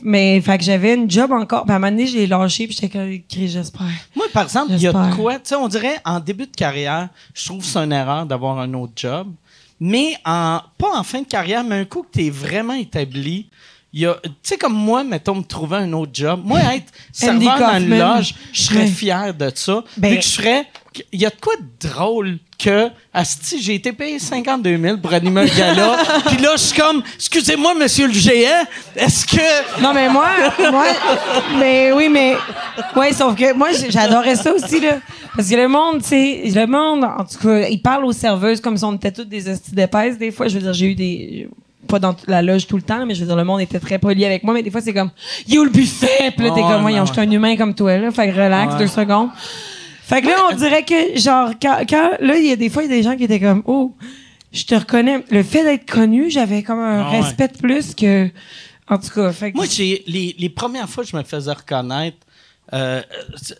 [0.02, 1.64] mais, fait que j'avais une job encore.
[1.64, 3.10] Puis à un moment donné, je l'ai lâché, puis j'étais comme,
[3.46, 3.86] j'espère.
[4.14, 6.56] Moi, par exemple, il y a de quoi, tu sais, on dirait, en début de
[6.56, 9.28] carrière, je trouve que c'est une erreur d'avoir un autre job.
[9.80, 13.48] Mais en, pas en fin de carrière, mais un coup que tu es vraiment établi,
[13.92, 16.42] il y a, tu sais, comme moi, mettons, me trouver un autre job.
[16.44, 19.82] Moi, être serveur dans une loge, je serais fier de ça.
[19.96, 20.66] Ben, que je ferais,
[21.10, 25.12] il y a de quoi de drôle que, asti, j'ai été payé 52 000 pour
[25.12, 25.96] animer un gala.
[26.26, 29.80] Puis là, je suis comme, excusez-moi, monsieur le géant, est-ce que.
[29.80, 30.28] Non, mais moi,
[30.70, 30.86] moi,
[31.58, 32.36] mais oui, mais.
[32.94, 34.98] Ouais, sauf que moi, j'adorais ça aussi, là.
[35.34, 38.60] Parce que le monde, tu sais, le monde, en tout cas, il parle aux serveuses
[38.60, 40.18] comme si on était toutes des asti d'épaisse.
[40.18, 41.48] Des fois, je veux dire, j'ai eu des
[41.88, 43.98] pas dans la loge tout le temps, mais je veux dire, le monde était très
[43.98, 45.10] poli avec moi, mais des fois, c'est comme,
[45.48, 46.32] yo, le buffet!
[46.36, 48.10] Puis là, t'es comme, moi, je suis un humain comme toi, là.
[48.10, 49.30] Fait que relax, deux secondes.
[50.02, 52.90] Fait que là, on dirait que, genre, quand, là, il y a des fois, il
[52.90, 53.94] y a des gens qui étaient comme, oh,
[54.52, 55.24] je te reconnais.
[55.30, 58.30] Le fait d'être connu, j'avais comme un ah respect de plus que.
[58.88, 62.16] En tout cas, fait Moi, j'ai, les, les premières fois que je me faisais reconnaître,
[62.74, 63.02] euh,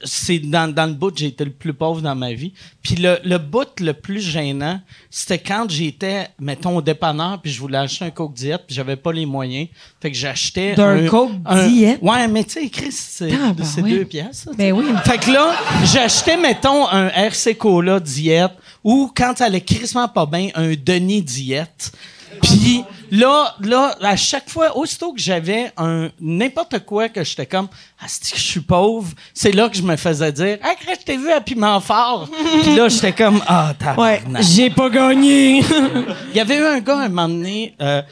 [0.05, 2.53] c'est dans, dans le bout j'ai été le plus pauvre dans ma vie.
[2.83, 4.81] Puis le, le bout le plus gênant,
[5.11, 8.97] c'était quand j'étais, mettons, au dépanneur, puis je voulais acheter un Coke Diet, puis j'avais
[8.97, 9.69] pas les moyens.
[10.01, 11.99] Fait que j'achetais un, Coke Diet?
[12.03, 14.49] Ouais, mais tu sais, Chris, c'est ah, ben deux pièces.
[14.57, 14.85] Ben oui.
[15.05, 15.55] Fait que là,
[15.85, 18.51] j'achetais, mettons, un RC Cola Diet,
[18.85, 21.93] ou quand ça allait crissement pas bien, un Denis Diet.
[22.43, 27.69] Puis là, là, à chaque fois, aussitôt que j'avais un n'importe quoi que j'étais comme
[28.01, 31.17] ah que je suis pauvre, c'est là que je me faisais dire ah je t'ai
[31.17, 32.29] vu à piment fort.
[32.63, 35.61] Puis là j'étais comme ah t'as ouais, j'ai pas gagné.
[36.31, 38.03] Il y avait eu un gars un moment donné, euh,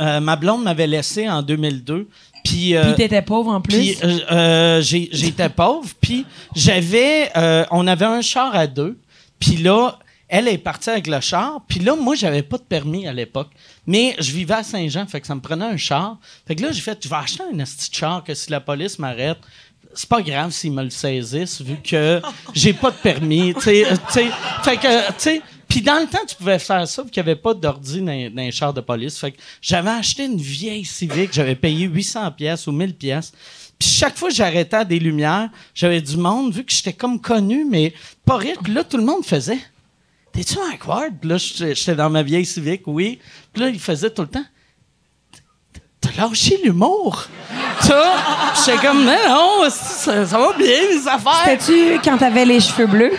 [0.00, 2.08] euh, ma blonde m'avait laissé en 2002.
[2.44, 3.76] Puis, euh, t'étais pauvre en plus?
[3.76, 5.88] Puis euh, euh j'étais pauvre.
[6.00, 7.30] Puis j'avais,
[7.70, 8.98] on avait un char à deux.
[9.38, 9.98] Puis là,
[10.28, 11.60] elle est partie avec le char.
[11.68, 13.50] Puis là, moi, j'avais pas de permis à l'époque.
[13.86, 16.18] Mais je vivais à Saint-Jean, fait que ça me prenait un char.
[16.46, 18.98] Fait que là, j'ai fait, tu vas acheter un petit char que si la police
[18.98, 19.38] m'arrête,
[19.94, 22.20] c'est pas grave s'ils me le saisissent, vu que
[22.54, 23.54] j'ai pas de permis.
[23.60, 27.30] fait que, tu sais, puis dans le temps, tu pouvais faire ça, vu qu'il n'y
[27.30, 29.18] avait pas d'ordi dans, dans, les chars de police.
[29.18, 33.32] Fait que j'avais acheté une vieille Civic, j'avais payé 800 pièces ou 1000 pièces.
[33.78, 37.20] Puis chaque fois que j'arrêtais à des lumières, j'avais du monde, vu que j'étais comme
[37.20, 37.92] connu, mais
[38.24, 38.56] pas riche.
[38.62, 39.58] Puis là, tout le monde faisait.
[40.36, 41.14] T'es-tu un Ward?
[41.24, 43.18] là, j'étais dans ma vieille civique, oui.
[43.54, 44.44] Puis là, il faisait tout le temps.
[45.98, 47.26] T'as lâché l'humour?
[47.80, 48.14] Ça,
[48.54, 51.42] j'étais comme, non, ça, va bien, les affaires.
[51.42, 53.18] C'était-tu quand t'avais les cheveux bleus?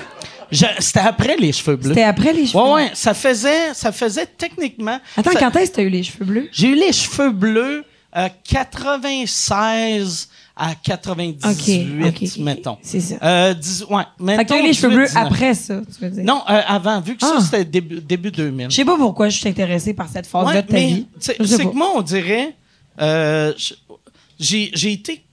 [0.51, 1.89] C'était après les cheveux bleus.
[1.89, 2.71] C'était après les cheveux bleus?
[2.71, 2.91] Ouais, ouais.
[2.93, 4.99] Ça faisait, ça faisait techniquement.
[5.17, 6.49] Attends, quand est-ce que t'as eu les cheveux bleus?
[6.51, 7.83] J'ai eu les cheveux bleus
[8.15, 12.77] euh, 96 à 98, mettons.
[12.81, 13.15] C'est ça.
[13.21, 16.23] Euh, 10, ouais, fait que les cheveux bleus après ça, tu veux dire?
[16.23, 17.41] Non, euh, avant, vu que ça, ah.
[17.41, 18.71] c'était début, début 2000.
[18.71, 21.05] Je sais pas pourquoi je suis intéressé par cette phase-là de ta vie.
[21.19, 22.55] C'est que moi, on dirait...
[22.99, 23.53] Euh,
[24.39, 25.23] j'ai été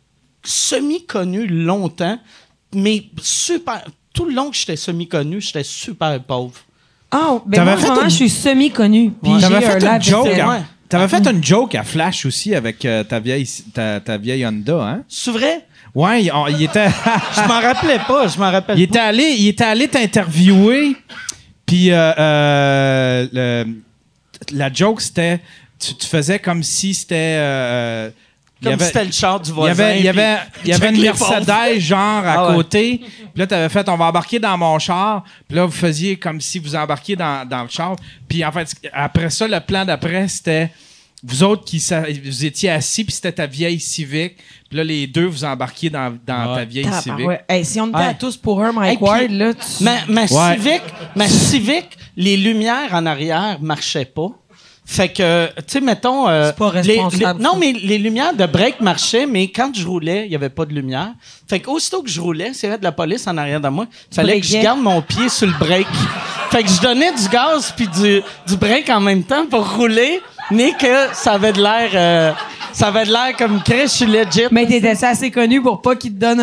[0.43, 2.19] semi-connu longtemps,
[2.75, 3.85] mais super...
[4.13, 6.55] Tout le long que j'étais semi-connu, j'étais super pauvre.
[7.11, 9.13] Ah, ben moi, vraiment, je suis semi-connu.
[9.23, 10.29] Puis j'ai un fait une joke?
[10.95, 14.81] T'avais fait une joke à Flash aussi avec euh, ta, vieille, ta, ta, vieille Honda,
[14.81, 15.03] hein?
[15.09, 15.67] C'est vrai?
[15.93, 16.87] Ouais, il, était.
[17.35, 20.95] je m'en rappelais pas, je m'en rappelle il Était allé, il était allé t'interviewer,
[21.67, 23.65] puis euh, euh,
[24.53, 25.41] la joke c'était.
[25.81, 27.41] Tu, faisais comme si c'était
[28.65, 29.73] Comme c'était le char du voisin.
[29.73, 33.01] Il y avait, il y avait, il y avait une Mercedes, genre, à ah côté.
[33.01, 35.25] Puis là, t'avais fait, on va embarquer dans mon char.
[35.49, 37.97] Puis là, vous faisiez comme si vous embarquiez dans, dans le char.
[38.29, 40.71] Puis en fait, après ça, le plan d'après, c'était
[41.27, 41.83] vous autres qui
[42.23, 44.37] vous étiez assis, puis c'était ta vieille Civic.
[44.69, 47.27] Puis là, les deux, vous embarquiez dans, dans ta vieille Civic.
[47.65, 50.83] si on était tous pour un Mike Ward, là, Ma, ma Civic,
[51.17, 54.29] ma Civic, les lumières en arrière marchaient pas.
[54.87, 56.29] Fait que, tu sais, mettons.
[56.29, 57.43] Euh, c'est pas responsable.
[57.43, 60.67] non, mais les lumières de break marchaient, mais quand je roulais, il y avait pas
[60.67, 61.13] de lumière.
[61.49, 63.69] Fait que, aussitôt que je roulais, s'il y avait de la police en arrière de
[63.69, 65.87] moi, il fallait que je garde mon pied sur le break.
[66.51, 70.21] fait que je donnais du gaz puis du, du break en même temps pour rouler,
[70.51, 71.91] mais que ça avait de l'air.
[71.95, 72.33] Euh,
[72.73, 74.49] ça avait de l'air comme Chris, je suis legit.
[74.51, 76.41] Mais t'étais assez connu pour pas qu'il te donne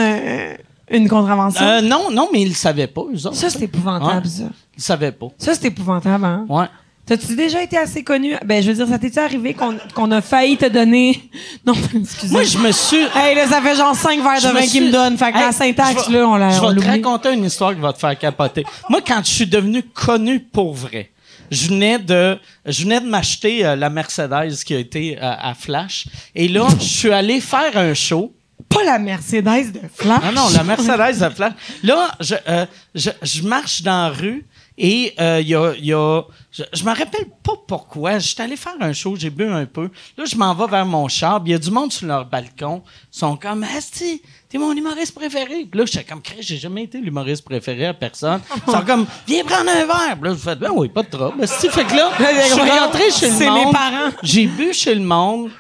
[0.91, 1.63] une contravention?
[1.63, 3.35] Euh, non, non, mais ils le savaient pas, eux autres.
[3.35, 4.43] Ça, c'est épouvantable, ça.
[4.77, 5.27] Ils savaient pas.
[5.38, 6.45] Ça, c'est épouvantable, hein?
[6.49, 6.65] Ouais.
[7.06, 8.36] T'as-tu déjà été assez connu?
[8.45, 9.56] Ben, je veux dire, ça t'est-tu arrivé
[9.94, 11.22] qu'on a failli te donner?
[11.65, 12.32] Non, excusez.
[12.32, 13.03] Moi, je me suis.
[13.15, 15.18] Hey, là, ça fait genre cinq verres de vin qu'ils me donnent.
[15.18, 16.49] Fait que la syntaxe, là, on l'a.
[16.52, 18.64] Je vais te raconter une histoire qui va te faire capoter.
[18.90, 21.11] Moi, quand je suis devenu connu pour vrai,
[21.52, 25.53] je venais de, je venais de m'acheter euh, la Mercedes qui a été euh, à
[25.53, 26.07] Flash.
[26.34, 28.34] Et là, je suis allé faire un show.
[28.69, 30.23] Pas la Mercedes de Flash.
[30.23, 31.53] Non, non, la Mercedes de Flash.
[31.84, 32.65] Là, je, euh,
[32.95, 34.45] je, je marche dans la rue
[34.77, 36.22] et il euh, y a, y a,
[36.52, 38.19] je, je me rappelle pas pourquoi.
[38.19, 39.89] J'étais allé faire un show, j'ai bu un peu.
[40.18, 41.41] Là, je m'en vais vers mon char.
[41.45, 42.81] Il y a du monde sur leur balcon.
[43.14, 45.68] Ils sont comme, Asti, t'es mon humoriste préféré.
[45.69, 48.41] Puis là, j'étais comme, j'ai jamais été l'humoriste préféré à personne.
[48.68, 50.18] Ils sont comme, viens prendre un verre.
[50.19, 51.45] Puis là, je fais, ben oui, pas de trouble.
[51.48, 53.41] Fait que là, je suis rentré chez le monde.
[53.41, 54.11] C'est mes parents.
[54.23, 55.52] J'ai bu chez le monde.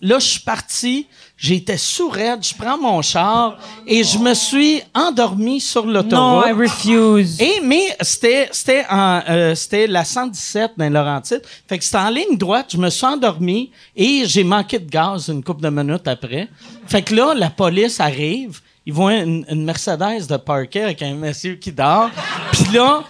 [0.00, 1.06] Là, je suis parti.
[1.42, 6.12] J'étais sourde, je prends mon char et je me suis endormi sur l'autoroute.
[6.12, 7.40] Non, I refuse.
[7.40, 11.42] Et mais c'était c'était euh, c'était la 117 dans Laurentides.
[11.66, 15.30] Fait que c'était en ligne droite, je me suis endormi et j'ai manqué de gaz
[15.30, 16.48] une couple de minutes après.
[16.86, 21.54] Fait que là la police arrive ils voient une, Mercedes de parquet avec un monsieur
[21.54, 22.10] qui dort.
[22.52, 23.04] Puis là,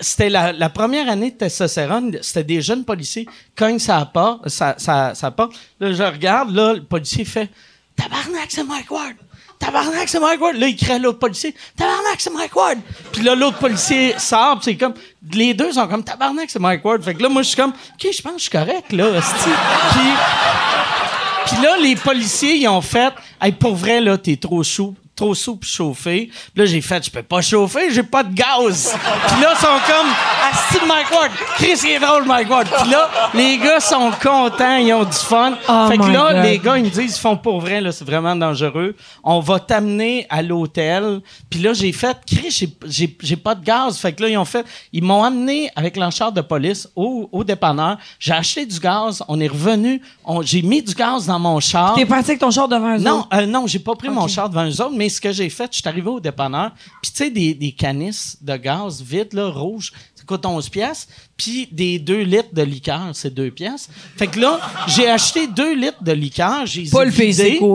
[0.00, 3.26] c'était la, la, première année de testostérone, c'était des jeunes policiers.
[3.56, 5.54] Cognent sa porte, ça, ça, ça porte.
[5.80, 7.50] Là, je regarde, là, le policier fait
[7.98, 9.16] Tabarnak, c'est Mike Ward!
[9.58, 10.56] Tabarnak, c'est Mike Ward!
[10.56, 11.54] Là, il crée l'autre policier.
[11.76, 12.78] Tabarnak, c'est Mike Ward!
[13.12, 14.94] Puis là, l'autre policier sort, c'est comme.
[15.32, 17.02] Les deux sont comme Tabarnak, c'est Mike Ward.
[17.02, 19.20] Fait que là, moi, je suis comme, OK, je pense que je suis correct, là,
[19.90, 20.00] Puis.
[21.46, 25.34] Puis là, les policiers, ils ont fait, hey, pour vrai, là, t'es trop chaud trop
[25.34, 26.30] souple chauffer.
[26.30, 28.96] Puis là, j'ai fait, je peux pas chauffer, j'ai pas de gaz.
[29.26, 30.06] Puis là, ils sont comme,
[30.50, 31.30] Asti de Mike Ward.
[31.56, 32.68] Chris, il est drôle, Mike Ward.
[32.80, 35.54] Puis là, les gars sont contents, ils ont du fun.
[35.68, 38.04] Oh fait que là, les gars, ils me disent, ils font pour vrai, là, c'est
[38.04, 38.94] vraiment dangereux.
[39.24, 41.20] On va t'amener à l'hôtel.
[41.50, 43.98] Puis là, j'ai fait, Chris, j'ai pas de gaz.
[43.98, 47.42] Fait que là, ils ont fait, ils m'ont amené avec l'enchère de police au, au
[47.42, 47.98] dépanneur.
[48.20, 50.00] J'ai acheté du gaz, on est revenu,
[50.42, 51.94] j'ai mis du gaz dans mon char.
[51.94, 54.48] T'es parti avec ton char devant eux Non, euh, non, j'ai pas pris mon char
[54.48, 56.72] devant eux autres, mais ce que j'ai fait, je suis arrivé au dépanneur,
[57.02, 61.08] puis tu sais, des, des canisses de gaz vides, là, rouges, ça coûte 11 pièces
[61.38, 63.88] puis des 2 litres de liqueur, c'est 2 pièces.
[64.16, 64.58] Fait que là,
[64.88, 67.12] j'ai acheté 2 litres de liqueur, j'ai Pas le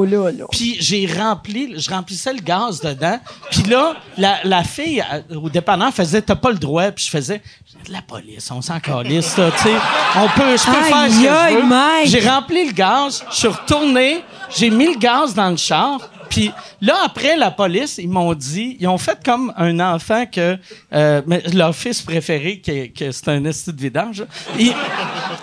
[0.05, 0.45] là, là.
[0.51, 3.17] Puis j'ai rempli, je remplissais le gaz dedans.
[3.49, 7.09] Puis là, la, la fille euh, au dépanneur faisait t'as pas le droit, puis je
[7.09, 7.41] faisais
[7.87, 9.75] la police, on s'en calisse là, tu sais.
[10.17, 12.05] On peut je peux faire ce que je veux.
[12.05, 14.23] J'ai rempli le gaz, je suis retourné,
[14.55, 16.01] j'ai mis le gaz dans le char.
[16.33, 16.51] Puis
[16.81, 20.57] là, après, la police, ils m'ont dit, ils ont fait comme un enfant que
[20.91, 21.21] euh,
[21.53, 24.25] leur fils préféré, que, que c'est un esti de vidange,
[24.57, 24.73] ils,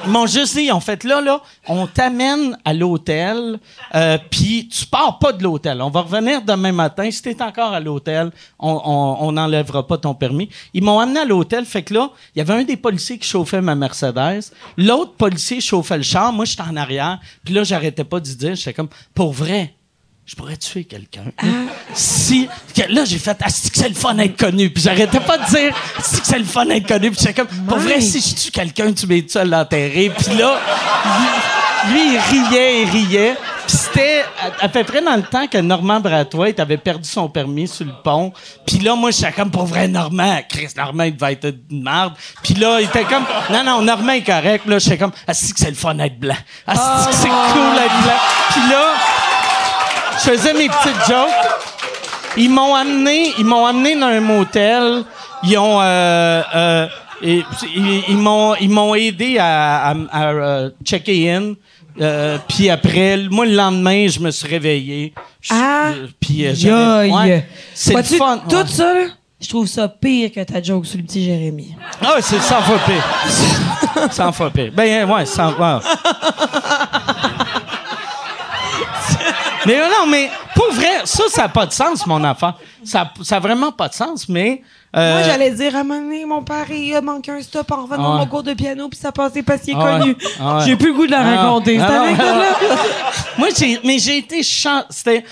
[0.08, 3.60] m'ont juste dit, ils ont fait là, là, on t'amène à l'hôtel,
[3.94, 5.80] euh, puis tu pars pas de l'hôtel.
[5.80, 7.08] On va revenir demain matin.
[7.08, 10.48] Si t'es encore à l'hôtel, on n'enlèvera pas ton permis.
[10.74, 13.28] Ils m'ont amené à l'hôtel, fait que là, il y avait un des policiers qui
[13.28, 18.02] chauffait ma Mercedes, l'autre policier chauffait le char, moi j'étais en arrière, puis là j'arrêtais
[18.02, 19.74] pas de dire, j'étais comme, pour vrai,
[20.30, 21.24] je pourrais tuer quelqu'un.
[21.38, 21.44] Ah.
[21.92, 22.48] Si.
[22.88, 24.70] Là, j'ai fait, ah, que c'est le fun d'être connu?
[24.70, 27.10] Puis j'arrêtais pas de dire, ah, que c'est le fun d'être connu?
[27.10, 30.12] Puis j'étais comme, pour vrai, si je tue quelqu'un, tu m'es seul l'enterrer.
[30.16, 30.60] Puis là,
[31.88, 33.36] lui, il riait, il riait.
[33.66, 34.22] Puis c'était
[34.60, 37.92] à, peu près dans le temps que Normand Bratoit avait perdu son permis sur le
[38.04, 38.32] pont.
[38.64, 42.12] Puis là, moi, j'étais comme, pour vrai, Normand, Chris, Normand, il devait être une merde.
[42.44, 44.64] Puis là, il était comme, non, non, Normand est correct.
[44.66, 46.36] Là, j'étais comme, ah, que c'est le fun d'être blanc?
[46.68, 48.20] Ah, que c'est cool d'être blanc?
[48.52, 48.94] Puis là,
[50.24, 51.30] je faisais mes petites jokes.
[52.36, 55.04] Ils m'ont amené, ils m'ont amené dans un motel.
[55.42, 56.86] Ils ont, euh, euh,
[57.22, 61.54] ils, m'ont, ils m'ont aidé à, euh, checker in.
[62.48, 65.14] puis après, moi le lendemain, je me suis réveillé.
[65.50, 65.92] Ah.
[66.20, 68.38] Puis ouais, c'est le fun.
[68.48, 68.92] Tout ça,
[69.40, 71.74] je trouve ça pire que ta joke sur le petit Jérémy.
[72.02, 74.10] Ah, c'est 100 fois pire.
[74.12, 74.70] 100 fois pire.
[74.74, 75.80] Ben ouais, 100 fois.
[79.66, 82.54] mais non, mais pour vrai, ça, ça n'a pas de sens, mon affaire.
[82.84, 84.62] Ça n'a vraiment pas de sens, mais
[84.96, 87.70] euh, Moi, j'allais dire, à un moment donné, mon père, il a manqué un stop
[87.70, 90.16] en revenant de mon cours de piano, puis ça passait pas si ah connu.
[90.40, 91.78] Ah j'ai plus le goût de la ah raconter.
[93.38, 94.82] Moi, j'ai, mais j'ai été chant.
[94.90, 95.24] C'était,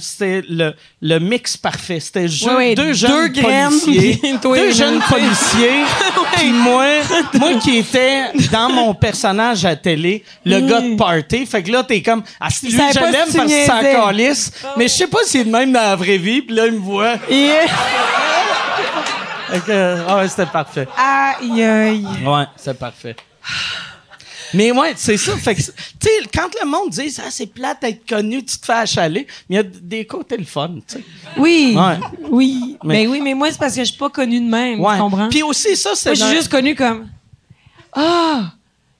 [0.00, 2.00] c'était le, le mix parfait.
[2.00, 2.26] C'était
[2.74, 4.20] deux jeunes deux policiers.
[4.42, 5.84] deux jeunes policiers.
[6.36, 6.86] puis moi,
[7.34, 11.46] moi qui étais dans mon personnage à télé, le gars de party.
[11.46, 14.52] Fait que là, t'es comme, ah, lui, je l'aime parce que c'est un calice.
[14.76, 16.74] Mais je sais pas s'il est de même dans la vraie vie, puis là, il
[16.74, 17.14] me voit.
[19.50, 20.88] Ah ouais, c'était parfait.
[20.96, 22.06] Aïe, aïe.
[22.24, 23.16] Ouais, c'est parfait.
[24.54, 25.36] Mais ouais, c'est ça.
[25.36, 28.64] Fait que, tu sais, quand le monde dit ah, c'est plate d'être connu, tu te
[28.64, 31.04] fais achaler, mais il y a des côtés le fun, tu sais.
[31.36, 31.76] Oui.
[32.30, 32.78] Oui.
[32.84, 34.78] Mais, oui, mais moi, c'est parce que je suis pas connu de même.
[34.78, 35.28] Tu comprends?
[35.28, 36.10] Puis aussi, ça, c'est.
[36.10, 37.08] Moi, je suis juste connu comme
[37.92, 38.52] Ah,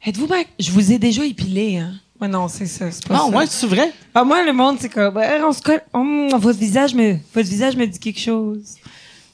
[0.05, 0.45] êtes-vous bien.
[0.59, 1.95] Je vous ai déjà épilé, hein.
[2.21, 2.91] Ouais, non, c'est ça.
[2.91, 3.93] C'est pas non, ouais, c'est vrai.
[4.13, 5.83] Ah, moi, le monde, c'est comme, on se colle.
[5.93, 8.75] votre, visage me, votre visage me dit quelque chose.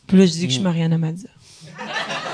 [0.06, 0.64] Puis là, je dis que je suis mm.
[0.64, 1.28] Mariana Mazza.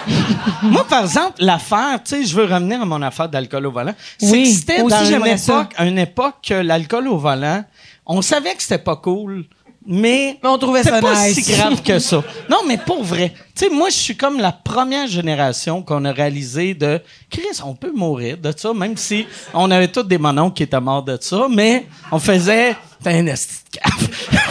[0.63, 3.95] Moi, par exemple, l'affaire, tu sais, je veux revenir à mon affaire d'alcool au volant.
[4.19, 7.65] C'est que c'était dans une époque, une époque que l'alcool au volant,
[8.07, 9.45] on savait que c'était pas cool,
[9.87, 12.23] mais, on trouvait ça pas si grave que ça.
[12.51, 13.33] Non, mais pour vrai.
[13.57, 17.75] Tu sais, moi, je suis comme la première génération qu'on a réalisé de Chris, on
[17.75, 21.17] peut mourir de ça, même si on avait tous des monons qui étaient morts de
[21.21, 23.79] ça, mais on faisait t'es un esti de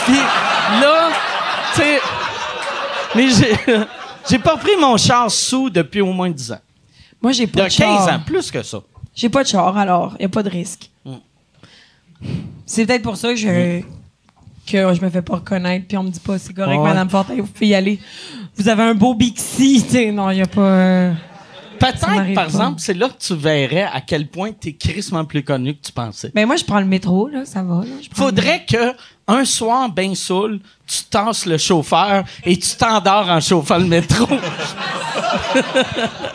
[0.06, 0.18] Puis
[0.82, 1.10] là,
[1.76, 2.00] tu sais
[3.16, 3.28] mais
[4.30, 6.60] j'ai pas pris mon char sous depuis au moins 10 ans.
[7.22, 8.82] Moi, j'ai pas de, de 15 ans, plus que ça.
[9.16, 10.90] J'ai pas de char, alors il a pas de risque.
[11.06, 11.16] Mm.
[12.66, 13.82] C'est peut-être pour ça que je,
[14.66, 17.36] que je me fais pas reconnaître, puis on me dit pas c'est correct, Madame Fortin,
[17.36, 18.00] vous pouvez y aller.
[18.56, 21.12] Vous avez un beau Bixi, tu non, il a pas.
[21.80, 25.44] Peut-être, par exemple, c'est là que tu verrais à quel point tu es crissement plus
[25.44, 26.32] connu que tu pensais.
[26.36, 27.84] Mais moi, je prends le métro, là, ça va.
[27.86, 28.94] Il Faudrait que
[29.28, 34.28] un soir, ben saoul, tu tasses le chauffeur et tu t'endors en chauffant le métro.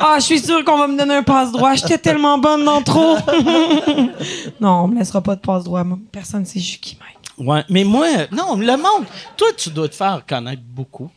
[0.01, 1.75] ah, je suis sûr qu'on va me donner un passe-droit.
[1.75, 3.17] J'étais tellement bonne dans trop.
[4.61, 5.85] non, on me laissera pas de passe-droit.
[6.13, 7.49] Personne sait je suis qui, Mike.
[7.49, 9.07] Ouais, mais moi, non, le monde,
[9.37, 11.11] toi, tu dois te faire connaître beaucoup.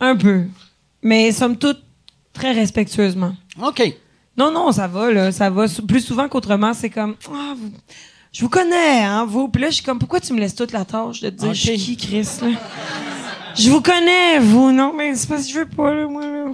[0.00, 0.46] Un peu.
[1.02, 1.82] Mais somme toute,
[2.32, 3.34] très respectueusement.
[3.62, 3.94] OK.
[4.36, 5.32] Non, non, ça va, là.
[5.32, 5.66] Ça va.
[5.86, 7.16] Plus souvent qu'autrement, c'est comme.
[7.32, 7.54] Ah,
[8.32, 9.48] je vous connais, hein, vous.
[9.48, 11.54] Puis là, je suis comme, pourquoi tu me laisses toute la tâche de te dire,
[11.54, 12.48] je suis qui, Chris, là?
[13.56, 14.92] Je vous connais, vous, non?
[14.96, 16.44] Mais c'est parce que je veux pas, là, moi, là.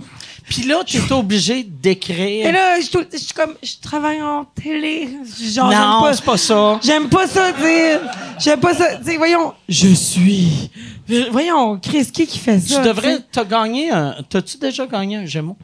[0.48, 2.47] Puis là, tu es obligé d'écrire.
[2.47, 5.09] Et là, je suis comme, je travaille en télé.
[5.52, 6.78] Genre, non, c'est pas ça.
[6.82, 8.01] J'aime pas ça dire.
[8.39, 8.97] J'aime pas ça.
[8.97, 10.70] Tu voyons, je suis.
[11.31, 12.76] Voyons, Chris, qui qui fait ça?
[12.76, 15.56] Tu devrais, t'as gagné un, t'as-tu déjà gagné un Gémeaux?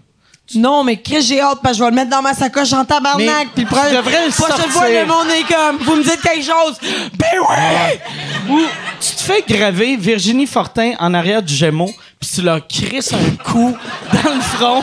[0.56, 2.84] Non, mais Chris, j'ai hâte parce que je vais le mettre dans ma sacoche en
[2.84, 3.48] tabarnak.
[3.54, 3.68] Puis le
[4.02, 6.78] prochaine fois, le monde est comme, vous me dites quelque chose.
[7.16, 8.00] Ben ouais!
[8.48, 8.60] Ou
[9.00, 13.44] tu te fais graver Virginie Fortin en arrière du Gémeaux, puis tu leur crisses un
[13.44, 13.76] coup
[14.12, 14.82] dans le front.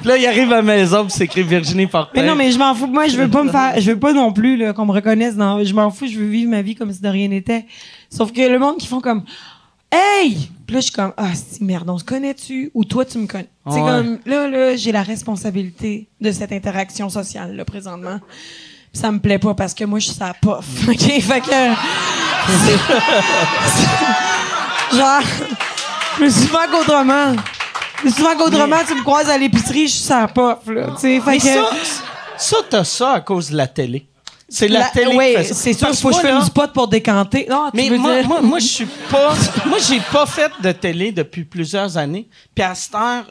[0.00, 2.20] Puis là, il arrive à la maison, puis c'est écrit Virginie Fortin.
[2.20, 2.86] Mais non, mais je m'en fous.
[2.86, 5.34] Moi, je veux pas me faire, je veux pas non plus qu'on me reconnaisse.
[5.34, 6.06] Je m'en fous.
[6.06, 7.66] Je veux vivre ma vie comme si de rien n'était.
[8.10, 9.24] Sauf que le monde qui font comme,
[9.94, 10.50] Hey!
[10.66, 12.72] Puis là, je suis comme, ah, si merde, on se connaît-tu?
[12.74, 13.48] Ou toi, tu me connais?
[13.70, 18.18] C'est comme, là, là, j'ai la responsabilité de cette interaction sociale, là, présentement.
[18.92, 20.64] Pis ça me plaît pas parce que moi, je suis sa pof.
[20.88, 20.98] OK?
[20.98, 21.74] Fait que.
[24.96, 25.22] genre,
[26.20, 27.36] mais souvent qu'autrement.
[28.02, 30.88] Mais souvent qu'autrement, tu me croises à l'épicerie, je suis sa pof, là.
[30.94, 31.44] Tu sais, fait que.
[31.44, 31.70] Ça,
[32.36, 34.06] ça t'as ça à cause de la télé.
[34.54, 35.16] C'est la, télé.
[35.16, 37.46] Oui, c'est sûr qu'il faut que je fasse du spot pour décanter.
[37.50, 39.34] Non, mais moi, moi, moi, je suis pas.
[39.66, 42.28] moi, j'ai pas fait de télé depuis plusieurs années.
[42.54, 43.24] Puis à cette heure,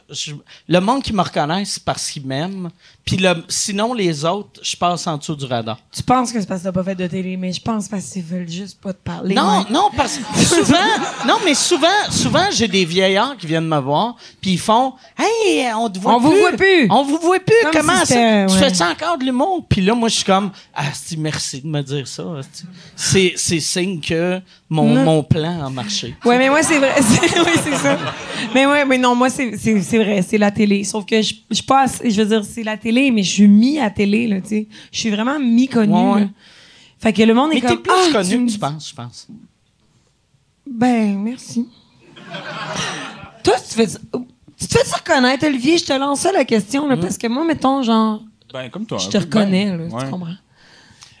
[0.68, 2.68] le monde qui me reconnaît, c'est parce qu'il m'aime.
[3.04, 5.78] Puis le, sinon, les autres, je passe en dessous du radar.
[5.92, 8.06] Tu penses que c'est parce que t'as pas fait de télé, mais je pense parce
[8.06, 9.34] qu'ils veulent juste pas te parler.
[9.34, 10.78] Non, non, parce que souvent,
[11.26, 15.66] non, mais souvent, souvent, j'ai des vieillards qui viennent me voir, puis ils font, hey,
[15.74, 16.28] on te voit on plus.
[16.28, 16.86] vous voit plus.
[16.90, 17.70] On vous voit plus.
[17.72, 18.46] Comment ça?
[18.46, 19.66] Tu fais ça encore de l'humour?
[19.68, 20.84] Puis là, moi, je suis comme, ah,
[21.18, 22.24] merci de me dire ça.
[22.96, 24.40] C'est, c'est signe que
[24.70, 26.16] mon, mon plan a marché.
[26.24, 26.94] Ouais, mais moi, c'est vrai.
[26.98, 27.98] oui, c'est ça.
[28.54, 29.50] Mais ouais, mais non, moi, c'est,
[29.98, 30.84] vrai, c'est la télé.
[30.84, 33.78] Sauf que je, je passe, je veux dire, c'est la télé mais je suis mis
[33.78, 34.66] à télé, là, tu sais.
[34.92, 36.28] Je suis vraiment mis connu.
[36.98, 37.70] Fait que le monde est comme.
[37.70, 39.28] Mais t'es plus ah, connu que tu penses, je pense.
[40.66, 41.68] Ben, merci.
[43.42, 45.76] Toi, tu fais Tu te fais ça reconnaître, Olivier?
[45.76, 47.00] Je te lance ça la question, là, hmm.
[47.00, 48.22] parce que moi, mettons, genre.
[48.52, 48.98] Ben, comme toi.
[48.98, 50.34] Je te reconnais, là, tu comprends?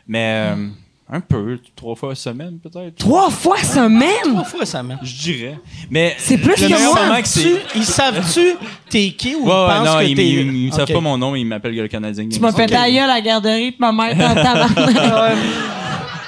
[0.08, 0.54] Mais.
[0.56, 0.68] Euh,
[1.10, 2.96] un peu, trois fois semaine peut-être.
[2.96, 4.10] Trois fois semaine?
[4.24, 4.98] Trois fois semaine.
[5.02, 5.58] Je dirais.
[5.90, 7.20] Mais c'est plus que moi.
[7.20, 8.54] Que ils savent-tu
[8.88, 11.44] t'es qui ou ils pensent non, que ils, ils, ils savent pas mon nom, ils
[11.44, 12.26] m'appellent le Canadien.
[12.32, 14.16] Tu m'as fait à la garderie, puis ma mère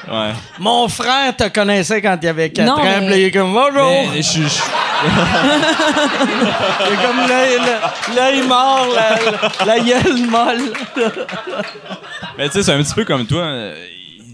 [0.09, 0.31] Ouais.
[0.61, 3.31] Mon frère te connaissait quand il avait 4 Non, ans, mais- puis là, il est
[3.33, 3.91] comme bonjour.
[4.13, 4.43] Mais je suis.
[4.43, 4.49] je-
[6.87, 7.59] Il est comme l'œil,
[8.15, 9.19] l'œil mort, la,
[9.67, 10.73] la gueule molle.
[12.39, 13.45] Mais tu sais, c'est un petit peu comme toi.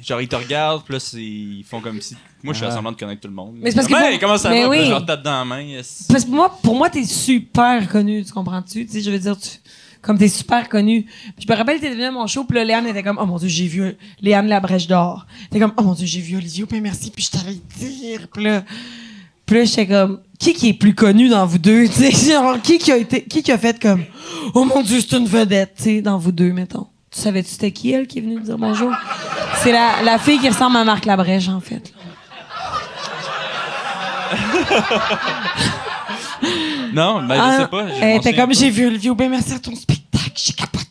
[0.05, 2.17] Genre, ils te regardent, puis là, c'est- ils font comme si.
[2.43, 3.55] Moi, je fais semblant de connaître tout le monde.
[3.61, 4.69] Mais c'est parce que Hey, pour- comment ça mais va?
[4.69, 4.85] Oui.
[4.85, 5.61] Je leur tape dans la main.
[5.63, 6.07] yes.
[6.09, 8.85] Parce que moi, pour moi, t'es super connu, tu comprends-tu?
[8.87, 9.49] Tu sais, je veux dire, tu,
[10.01, 11.05] comme t'es super connu.
[11.37, 13.27] Puis je me rappelle, t'es venu à mon show, puis là, Léane était comme, oh
[13.27, 15.25] mon dieu, j'ai vu Léane la brèche d'or.
[15.51, 18.27] T'es comme, oh mon dieu, j'ai vu Olivier, puis merci, puis je t'avais dire.
[18.35, 18.65] Puis là,
[19.47, 21.87] puis là, j'étais comme, qui qui est plus connu dans vous deux?
[21.95, 24.05] Tu sais, genre, qui qui a été, qui qui a fait comme,
[24.55, 26.89] oh mon dieu, c'est une vedette, tu sais, dans vous deux, mettons.
[27.15, 28.91] Tu savais-tu c'était qui, elle, qui est venue te dire bonjour?
[29.63, 31.93] C'est la, la fille qui ressemble à Marc Labrèche, en fait.
[36.93, 37.85] Non, ben, Ah, je sais pas.
[38.01, 40.82] Elle était comme j'ai vu Olivier ben merci à ton spectacle, j'ai capoté.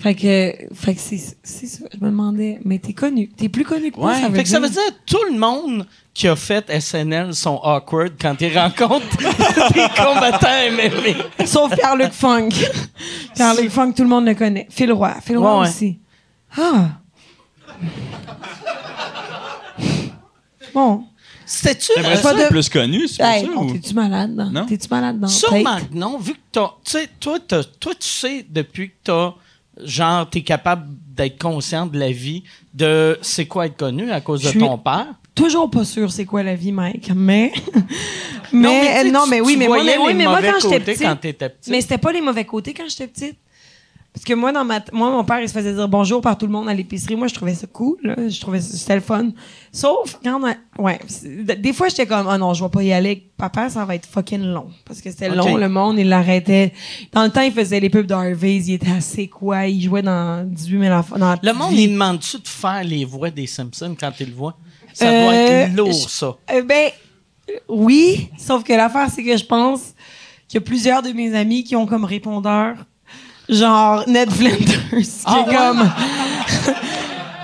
[0.00, 1.84] Fait que, fait que c'est, c'est ça.
[1.92, 4.42] Je me demandais, mais t'es connu, t'es plus connu que moi, Ouais, ça veut fait
[4.44, 8.36] que ça veut dire que tout le monde qui a fait SNL sont awkward quand
[8.40, 11.46] ils rencontrent des combattants MMA.
[11.46, 12.50] Sauf Pierre-Luc Funk.
[13.34, 14.68] Pierre-Luc Funk, tout le monde le connaît.
[14.70, 15.14] Phil Roy.
[15.20, 15.68] Phil Roy Ouais, ouais.
[15.68, 15.98] aussi.
[16.56, 16.90] Ah.
[20.74, 21.04] Bon.
[21.44, 23.50] C'était-tu T'aimerais euh, ça pas de- plus connu, c'est Hey, ça?
[23.52, 24.50] non, ou- t'es-tu malade, non?
[24.50, 24.66] Non?
[24.66, 26.72] T'es-tu malade dans Sûrement que non, vu que t'as.
[26.84, 29.32] Tu sais, toi, t'as- toi, tu sais, depuis que t'as.
[29.84, 32.42] Genre, t'es capable d'être conscient de la vie,
[32.74, 35.06] de c'est quoi être connu à cause de ton père?
[35.34, 37.52] Toujours pas sûr c'est quoi la vie, Mike, mais.
[38.50, 40.40] Non, mais, tu non, tu- mais oui, tu mais moi, voyais mais, oui, mais moi,
[40.40, 41.02] quand j'étais petite.
[41.02, 41.68] quand petite.
[41.68, 43.36] Mais c'était pas les mauvais côtés quand j'étais petite.
[44.14, 46.46] Parce que moi, dans ma moi, mon père, il se faisait dire bonjour par tout
[46.46, 47.14] le monde à l'épicerie.
[47.14, 47.98] Moi, je trouvais ça cool.
[48.02, 48.16] là.
[48.28, 49.28] Je trouvais ça- c'était le fun.
[49.70, 50.98] Sauf quand, on a- ouais,
[51.56, 53.10] des fois, j'étais comme, ah non, je vais pas y aller.
[53.10, 54.70] avec Papa, ça va être fucking long.
[54.84, 56.72] Parce que c'était long, le monde, il l'arrêtait.
[57.12, 60.44] Dans le temps, il faisait les pubs d'Harvey's, il était assez quoi, il jouait dans
[60.44, 61.16] 18 000 enfants.
[61.18, 64.56] dans Le monde, il demande-tu de faire les voix des Simpsons quand il le voit?
[64.92, 66.36] Ça Euh, doit être lourd, ça.
[66.52, 66.90] Euh, ben,
[67.68, 69.94] oui, sauf que l'affaire, c'est que je pense
[70.48, 72.74] qu'il y a plusieurs de mes amis qui ont comme répondeur,
[73.48, 75.56] genre Ned Flanders, qui Ah, est ouais?
[75.56, 75.90] comme.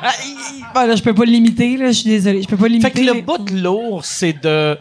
[0.06, 0.12] Ah,
[0.74, 2.90] Bon, là, je peux pas l'imiter, là, je suis désolée, je peux pas l'imiter.
[2.90, 4.76] Fait que le bout lourd, c'est de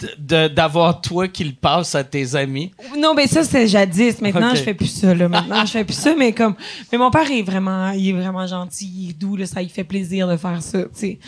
[0.00, 2.70] de- de- d'avoir toi qui le passe à tes amis.
[2.98, 4.20] Non, mais ça, c'était jadis.
[4.20, 4.56] Maintenant, Ok.
[4.56, 5.26] je fais plus ça, là.
[5.28, 6.54] Maintenant, je fais plus ça, mais comme.
[6.92, 9.46] Mais mon père est vraiment, il est vraiment gentil, il est doux, là.
[9.46, 11.18] Ça, il fait plaisir de faire ça, tu sais.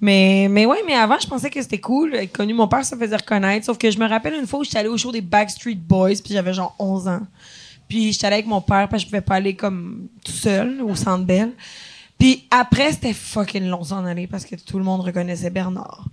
[0.00, 2.54] Mais, mais ouais, mais avant, je pensais que c'était cool, être connu.
[2.54, 3.66] Mon père se faisait reconnaître.
[3.66, 6.14] Sauf que je me rappelle une fois où j'étais allée au show des Backstreet Boys,
[6.24, 7.20] puis j'avais genre 11 ans.
[7.88, 10.80] Puis j'étais allée avec mon père, parce que je pouvais pas aller comme tout seul
[10.82, 11.52] au Centre Bell.
[12.18, 16.04] Puis après, c'était fucking long s'en aller parce que tout le monde reconnaissait Bernard.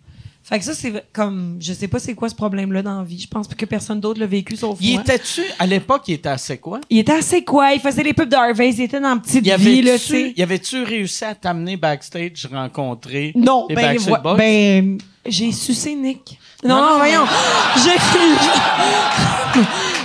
[0.45, 3.17] Fait que ça, c'est comme, je sais pas c'est quoi ce problème-là dans la vie.
[3.17, 5.01] Je pense que personne d'autre l'a vécu sauf Il moi.
[5.01, 6.81] était-tu, à l'époque, il était assez quoi?
[6.89, 7.71] Il était assez quoi?
[7.71, 10.33] Il faisait les pubs d'Harvey's, il était dans la petite Y vie, là, tu sais.
[10.35, 14.35] y avait-tu réussi à t'amener backstage rencontrer Non, les ben, Boys?
[14.35, 16.37] ben, j'ai sucé Nick.
[16.61, 17.25] Non, Non, non, non, voyons.
[17.83, 19.61] J'ai.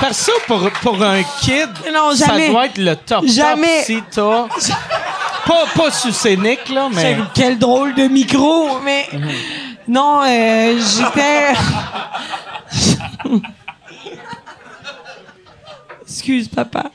[0.00, 2.46] Que ça, pour, pour un kid, Non, jamais.
[2.46, 3.78] ça doit être le top Jamais.
[3.78, 4.46] top si t'as...
[5.46, 7.16] pas, pas sucénique, là, mais...
[7.34, 9.08] Quel drôle de micro, mais.
[9.88, 11.52] Non, euh, j'étais.
[16.02, 16.90] Excuse, papa.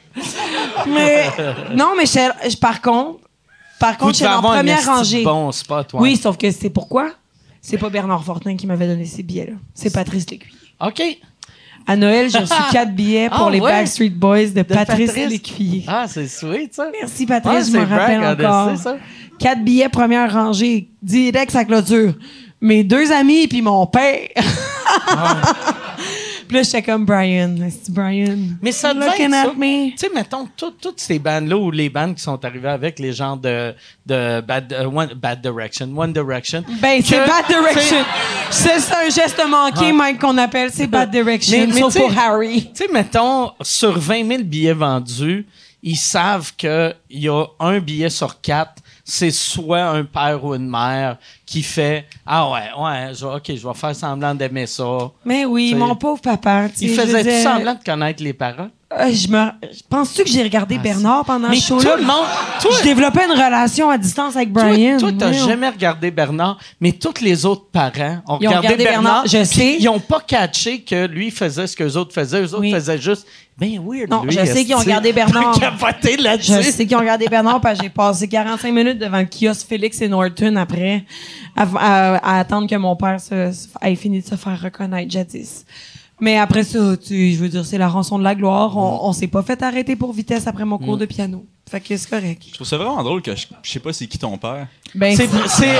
[0.88, 1.30] Mais.
[1.76, 3.20] Non, mais j'étais- par contre.
[3.80, 5.24] Par contre, j'étais en première rangée.
[5.24, 6.00] bon spot, ouais.
[6.02, 7.12] Oui, sauf que c'est pourquoi?
[7.62, 9.54] C'est pas Bernard Fortin qui m'avait donné ces billets-là.
[9.74, 10.54] C'est Patrice Lécuyer.
[10.82, 11.02] OK.
[11.88, 13.72] À Noël, j'ai reçu quatre billets pour Ah, les ouais?
[13.72, 15.30] Backstreet Boys de, Patrice, Patrice?
[15.30, 15.86] Lécuyer.
[15.88, 16.90] Ah, c'est sweet, ça.
[17.00, 18.72] Merci Patrice, je me rappelle encore.
[18.76, 18.98] c'est ça.
[19.40, 22.14] Quatre billets première rangée, direct sa clôture.
[22.62, 24.28] Mes deux amis puis mon père.
[26.50, 28.36] puis là j'étais comme Brian, c'est Brian?
[28.62, 29.54] Mais ça devait Looking être at ça.
[29.54, 29.92] me.
[29.92, 33.14] Tu sais, mettons, tout- toutes ces bandes-là ou les bandes qui sont arrivées avec les
[33.14, 33.74] gens de,
[34.06, 36.64] de Bad, euh, One- Bad Direction, One Direction.
[36.82, 38.04] Ben c'est Bad Direction.
[38.50, 41.60] C'est un geste manqué, Mike, qu'on appelle, c'est Bad Direction.
[41.60, 42.72] Mais- mais sauf pour Harry.
[42.74, 45.46] Tu sais, mettons, sur 20 000 billets vendus,
[45.84, 50.70] ils savent qu'il y a un billet sur quatre, c'est soit un père ou une
[50.70, 55.12] mère qui fait Ah ouais, ouais, je, vais- OK, je vais faire semblant d'aimer ça.
[55.26, 56.68] Mais oui, T'sais, mon pauvre papa.
[56.80, 58.70] Il faisait tout semblant de connaître les parents.
[58.92, 59.50] Euh, je me...
[59.90, 61.98] Penses-tu que j'ai regardé Bernard pendant Ah, Mais ce tout show-là?
[61.98, 62.26] le monde.
[62.62, 64.98] Toi, Je développais une relation à distance avec Brian.
[64.98, 68.84] toi, t'as jamais regardé Bernard, mais tous les autres parents ont Ils ont regardé, regardé
[68.84, 69.28] Bernard, Bernard.
[69.28, 69.78] je sais.
[69.80, 72.42] Ils ont pas catché que lui faisait ce que les autres faisaient.
[72.42, 72.72] Eux autres Oui.
[72.72, 73.28] faisaient juste.
[73.60, 75.54] Ben weird, Non, lui, je sais qu'ils ont regardé Bernard.
[76.40, 79.68] Je sais qu'ils ont regardé Bernard parce que j'ai passé 45 minutes devant le kiosque
[79.68, 81.04] Félix et Norton après
[81.58, 85.12] à, à- à attendre que mon père se, se- ait fini de se faire reconnaître
[85.12, 85.66] jadis.
[86.22, 88.76] Mais après ça, tu, je veux dire, c'est la rançon de la gloire.
[88.78, 91.46] On, on s'est pas fait arrêter pour vitesse après mon cours de piano.
[91.70, 92.44] Fait que c'est correct.
[92.50, 94.68] Je trouve ça vraiment drôle que je, je sais pas c'est qui ton père.
[94.96, 95.30] Ben, C'est.
[95.48, 95.80] c'est-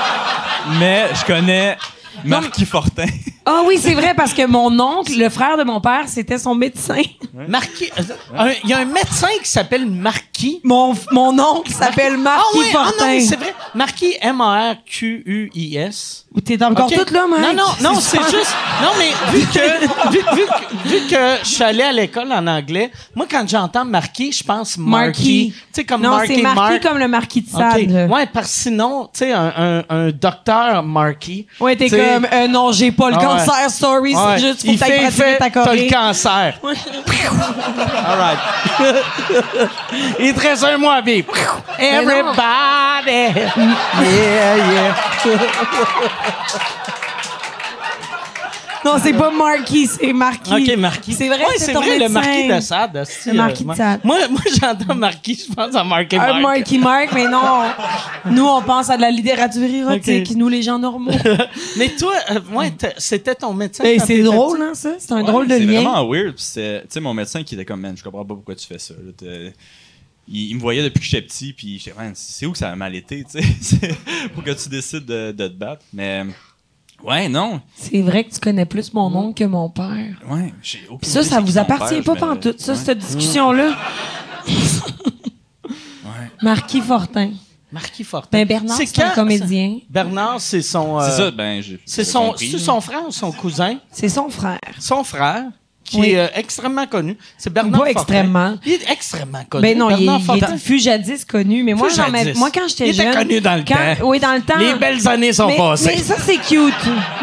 [0.78, 1.76] Mais je connais
[2.24, 3.06] Marquis Fortin.
[3.46, 6.54] Ah oui, c'est vrai, parce que mon oncle, le frère de mon père, c'était son
[6.54, 7.02] médecin.
[7.48, 7.90] Marquis.
[7.98, 10.60] euh, Il y a un médecin qui s'appelle Marquis.
[10.64, 13.06] Mon, mon oncle s'appelle Ah Marquis oui, ah non, Fortin.
[13.06, 13.54] mais c'est vrai.
[13.74, 14.14] Marquis
[15.04, 16.26] M-A-R-Q-U-I-S.
[16.34, 16.94] Ou T'es encore Ok.
[16.94, 17.42] toute là, Mike?
[17.42, 18.54] Non, non, non, c'est juste.
[18.82, 22.44] Non, mais vu que, vu, vu que, vu que je suis allé à l'école en
[22.46, 25.04] anglais, moi, quand j'entends Marquis, je pense Marquis.
[25.06, 25.52] Marquis.
[25.54, 26.82] Tu sais, comme Non, Marquis c'est Marquis Mark.
[26.82, 27.48] comme le Marquis de.
[27.50, 28.10] Sade.
[28.10, 31.46] Ouais, parce que sinon, tu sais, un, un, un docteur Marquis.
[31.60, 33.24] Ouais, t'es comme, euh, non, j'ai pas le Ah ouais.
[33.26, 36.54] cancer, sorry, ouais, c'est juste, faut il que t'ailles pratiquer fait, ta t'as le cancer.
[36.62, 38.38] All right.
[40.20, 41.32] il te reste un mois à vivre.
[41.78, 42.30] Everybody.
[43.06, 44.94] Yeah, yeah.
[48.84, 50.52] Non, c'est pas Marquis, c'est Marquis.
[50.52, 51.12] OK, Marquis.
[51.14, 52.20] C'est vrai, Ouais, c'est c'est ton vrai, le médecin.
[52.20, 53.06] Marquis de Sade.
[53.26, 54.00] Le Marquis de moi- Sade.
[54.04, 56.40] Moi, moi j'entends Marquis, je pense à Marquis Un Mark.
[56.42, 57.62] Marquis Mark, mais non.
[58.30, 60.36] Nous, on pense à de la littérature érotique, Ok.
[60.36, 61.10] nous, les gens normaux.
[61.76, 63.84] Mais toi, euh, ouais, c'était ton médecin.
[63.84, 64.90] Ben, c'est drôle, hein, ça?
[64.98, 65.80] C'est un Ouais, drôle de c'est lien.
[65.82, 66.34] vraiment weird.
[66.36, 68.78] c'est- Tu sais, mon médecin qui était comme, man, je comprends pas pourquoi tu fais
[68.78, 68.94] ça.
[68.94, 69.28] là.
[70.26, 72.70] Il, il me voyait depuis que j'étais petit, puis j'étais, man, c'est où que ça
[72.70, 75.82] a mal été, tu sais, c'est- pour que tu décides de, de te battre.
[75.92, 76.24] Mais,
[77.04, 77.60] ouais, non.
[77.76, 80.20] C'est vrai que tu connais plus mon oncle que mon père.
[80.28, 82.60] Ouais, j'ai aucune ça, idée ça c'est qui vous ton appartient père, pas je pantoute,
[82.60, 82.78] ça, ouais.
[82.78, 83.76] cette discussion-là.
[86.42, 87.30] Marquis Fortin.
[87.72, 88.28] Marquis Fortin.
[88.38, 89.78] Ben, Bernard, c'est un quand- comédien.
[89.90, 91.00] Bernard, c'est son.
[91.00, 91.80] euh, C'est ça, ben, j'ai.
[91.84, 92.62] C'est j'ai son, compris, c'est là.
[92.62, 93.78] son frère ou son cousin?
[93.90, 94.60] C'est son frère.
[94.78, 95.44] Son frère,
[95.84, 96.10] qui Oui.
[96.10, 97.16] est euh, extrêmement connu.
[97.38, 98.00] C'est Bernard Pas Fortin.
[98.00, 98.56] extrêmement.
[98.66, 99.62] Il est extrêmement connu.
[99.62, 100.54] Ben non, il, Bernard il Fortin.
[100.54, 103.14] est- fut jadis connu, mais moi, quand j'étais Il était jeune...
[103.14, 104.08] connu dans le quand- temps.
[104.08, 104.58] Oui, dans le temps.
[104.58, 105.92] Les belles années sont mais, passées.
[105.94, 106.72] mais ça, c'est cute.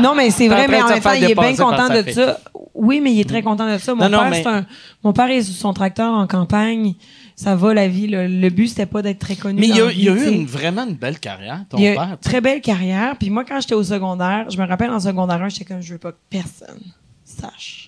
[0.02, 2.14] Non, mais c'est vrai, mais en même temps, il est bien content de fille.
[2.14, 2.40] ça.
[2.74, 3.94] Oui, mais il est très content de ça.
[3.94, 4.66] Mon, Non, non, père, mais- c'est un,
[5.04, 6.94] mon père est sur son tracteur en campagne.
[7.36, 8.08] Ça va, la vie.
[8.08, 9.60] Le, le but, c'était pas d'être très connu.
[9.60, 11.94] Mais il y a, il y eu une- vraiment une belle carrière, ton Il a
[11.94, 12.18] père.
[12.22, 13.16] très belle carrière.
[13.20, 15.94] Puis moi, quand j'étais au secondaire, je me rappelle en secondaire 1, j'étais comme, je
[15.94, 16.80] veux pas que personne
[17.24, 17.81] sache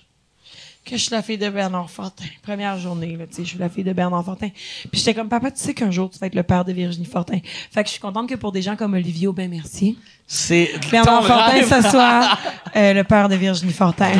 [0.84, 2.24] que je suis la fille de Bernard Fortin.
[2.42, 4.48] Première journée, là, tu sais, je suis la fille de Bernard Fortin.
[4.50, 7.06] Puis j'étais comme, papa, tu sais qu'un jour, tu vas être le père de Virginie
[7.06, 7.38] Fortin.
[7.72, 9.96] Fait que je suis contente que pour des gens comme Olivier Aubin, merci.
[10.26, 11.82] C'est Bernard Fortin, rêve.
[11.82, 12.38] ce soir,
[12.76, 14.10] euh, le père de Virginie Fortin.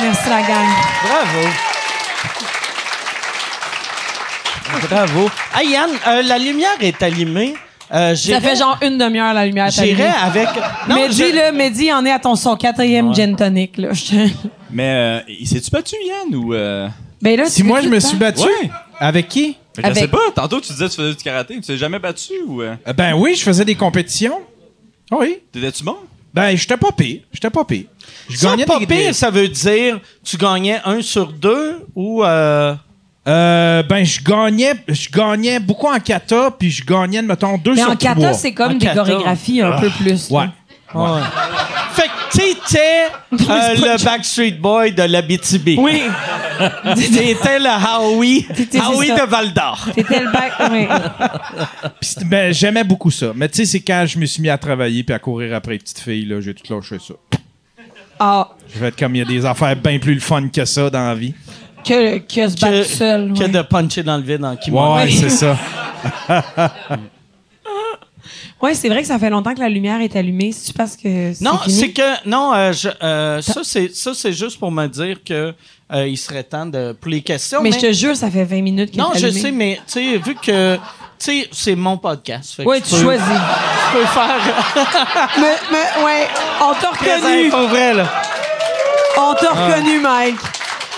[0.00, 0.66] Merci, la gang.
[1.04, 1.48] Bravo.
[4.88, 5.30] Bravo.
[5.54, 7.54] Hey Yann, euh, la lumière est allumée.
[7.92, 10.18] Euh, Ça j'irai- fait genre une demi-heure, la lumière est J'irai allumée.
[10.22, 10.48] avec.
[10.88, 13.88] Mehdi, je- là, Mehdi en est à ton son quatrième gin tonic, là.
[14.72, 16.54] Mais, euh, il s'est-tu battu, Yann, ou.
[16.54, 16.88] Euh...
[17.20, 18.70] Ben là, Si tu moi, veux je me suis battu, Ouais.
[18.98, 19.56] avec qui?
[19.76, 21.98] Je sais Avec- pas, tantôt tu disais que tu faisais du karaté, tu t'es jamais
[21.98, 22.62] battu, ou.
[22.62, 24.40] euh, Euh, Ben oui, je faisais des compétitions.
[25.10, 25.38] Oui.
[25.52, 25.96] T'étais-tu bon?
[26.34, 27.20] Ben, j'étais pas pire.
[27.32, 27.84] J'étais pas pire.
[28.28, 32.24] Je Ça, gagnais pas des- pire, ça veut dire tu gagnais un sur deux ou.
[32.24, 32.74] Euh...
[33.28, 37.82] Euh, ben, je gagnais, je gagnais beaucoup en kata, puis je gagnais, mettons, deux Mais
[37.82, 38.32] sur en kata, trois.
[38.32, 38.96] c'est comme En des kata.
[39.04, 40.28] chorégraphies un peu plus.
[40.30, 40.38] là.
[40.94, 41.00] Ouais.
[41.00, 41.20] Ouais.
[41.92, 45.76] Fait que t'étais euh, le Backstreet Boy de l'Abitibi.
[45.78, 46.02] Oui.
[46.94, 47.68] T'étais le
[47.98, 49.86] Howie, T'étais- Howie de Val d'Or.
[49.94, 50.52] C'était le bac.
[50.70, 50.86] Oui.
[52.00, 53.32] Puis ben, j'aimais beaucoup ça.
[53.34, 55.72] Mais tu sais, c'est quand je me suis mis à travailler puis à courir après
[55.72, 57.14] les petites filles, là, j'ai tout lâché ça.
[58.18, 60.64] Ah, Je vais être comme il y a des affaires bien plus le fun que
[60.64, 61.34] ça dans la vie.
[61.84, 63.32] que, que se battre Que, seul.
[63.32, 63.48] que ouais.
[63.48, 64.94] de puncher dans le vide en kimono.
[64.96, 65.58] Ouais, c'est ça.
[68.62, 70.52] Ouais, c'est vrai que ça fait longtemps que la lumière est allumée.
[70.52, 71.32] C'est parce que.
[71.42, 71.74] Non, fini?
[71.74, 75.52] c'est que non, euh, je- euh, ça c'est ça c'est juste pour me dire que
[75.92, 77.60] euh, il serait temps de pour les questions.
[77.60, 79.40] Mais je te jure, ça fait 20 minutes qu'elle non, est je allumée.
[79.40, 80.80] sais, mais tu sais, vu que tu
[81.18, 82.60] sais, c'est mon podcast.
[82.64, 83.26] Ouais, je tu peux- choisis.
[83.26, 84.38] Je peux faire
[85.40, 86.28] mais, mais, ouais,
[86.60, 87.50] on t'a reconnu.
[87.50, 88.04] Pour vrai, là.
[89.18, 90.36] On t'a reconnu, Mike.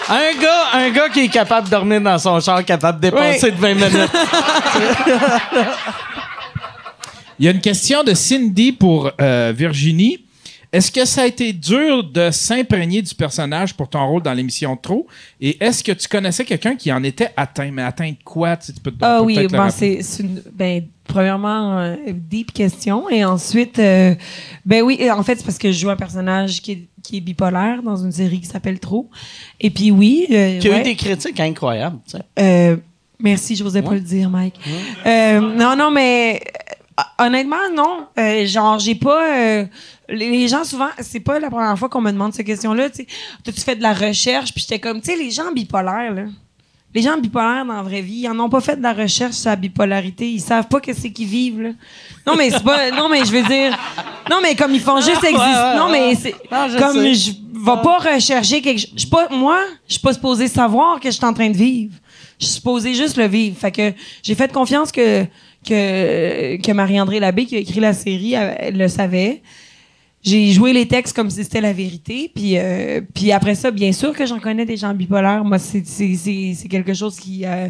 [0.08, 3.50] Un gars, un gars qui est capable de dormir dans son char, capable de dépenser
[3.50, 4.10] de 20 minutes.
[7.38, 10.18] Il y a une question de Cindy pour euh, Virginie.
[10.72, 14.76] Est-ce que ça a été dur de s'imprégner du personnage pour ton rôle dans l'émission
[14.76, 15.06] Trop?
[15.40, 17.70] Et est-ce que tu connaissais quelqu'un qui en était atteint?
[17.72, 18.56] Mais atteint de quoi?
[18.56, 21.96] Tu, sais, tu peux, Ah on peut oui, le bon, c'est une ben premièrement euh,
[22.12, 24.14] deep question et ensuite euh,
[24.64, 27.20] ben oui, en fait c'est parce que je joue un personnage qui est, qui est
[27.20, 29.08] bipolaire dans une série qui s'appelle Trop.
[29.60, 30.80] Et puis oui, euh, Qui a ouais.
[30.80, 32.24] eu des critiques incroyables, tu sais.
[32.40, 32.76] Euh,
[33.20, 34.58] merci, je n'osais pas le dire, Mike.
[35.06, 36.74] Euh, non, non, mais euh,
[37.18, 38.06] honnêtement, non.
[38.18, 39.36] Euh, genre, j'ai pas.
[39.36, 39.64] euh,
[40.08, 42.90] les, gens, souvent, c'est pas la première fois qu'on me demande cette question-là.
[42.90, 43.06] Tu
[43.42, 44.52] T'as-tu fait de la recherche?
[44.52, 46.24] Puis j'étais comme, tu sais, les gens bipolaires, là.
[46.94, 49.34] Les gens bipolaires dans la vraie vie, ils en ont pas fait de la recherche
[49.34, 50.30] sur la bipolarité.
[50.30, 51.70] Ils savent pas que c'est qu'ils vivent, là.
[52.24, 52.90] Non, mais c'est pas.
[52.92, 53.76] Non, mais je veux dire.
[54.30, 55.76] Non, mais comme ils font juste exister.
[55.76, 56.34] non, mais c'est.
[56.78, 57.14] Comme sais.
[57.14, 58.90] je vais pas rechercher quelque chose.
[58.94, 59.58] Je suis pas, moi,
[59.88, 61.94] je suis pas supposé savoir que je suis en train de vivre.
[62.38, 63.56] Je suis supposée juste le vivre.
[63.58, 63.92] Fait que
[64.22, 65.26] j'ai fait confiance que,
[65.64, 69.42] que, que Marie-André Labbé, qui a écrit la série, elle le savait
[70.24, 72.30] j'ai joué les textes comme si c'était la vérité.
[72.34, 75.44] Puis, euh, puis après ça, bien sûr que j'en connais des gens bipolaires.
[75.44, 77.68] Moi, c'est, c'est, c'est, quelque chose qui, euh,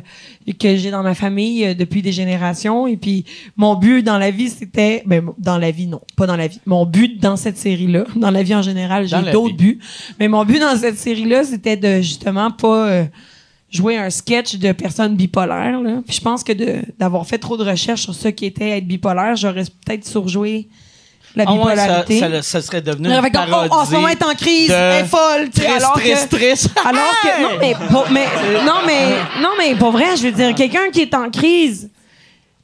[0.59, 2.87] que j'ai dans ma famille euh, depuis des générations.
[2.87, 3.25] Et puis,
[3.57, 5.03] mon but dans la vie, c'était...
[5.05, 6.01] Ben, dans la vie, non.
[6.17, 6.61] Pas dans la vie.
[6.65, 9.81] Mon but dans cette série-là, dans la vie en général, j'ai d'autres buts.
[10.21, 13.07] Mais mon but dans cette série-là, c'était de justement pas...
[13.75, 15.81] jouer un sketch de personnes bipolaires.
[15.81, 16.01] Là.
[16.07, 18.87] Puis je pense que de, d'avoir fait trop de recherches sur ce qui était être
[18.87, 20.69] bipolaire, j'aurais peut-être surjoué
[21.35, 22.21] la bipolarité.
[22.23, 24.71] Ah ouais, ça, ça, ça, serait devenu une parodie En ce moment, est en crise,
[24.71, 25.51] elle est folle.
[25.51, 26.71] Triste, alors triste, que, triste.
[26.85, 28.27] Alors que, non, mais, pour, mais,
[28.65, 29.09] non, mais,
[29.43, 31.91] non, mais pour vrai, je veux dire, quelqu'un qui est en crise,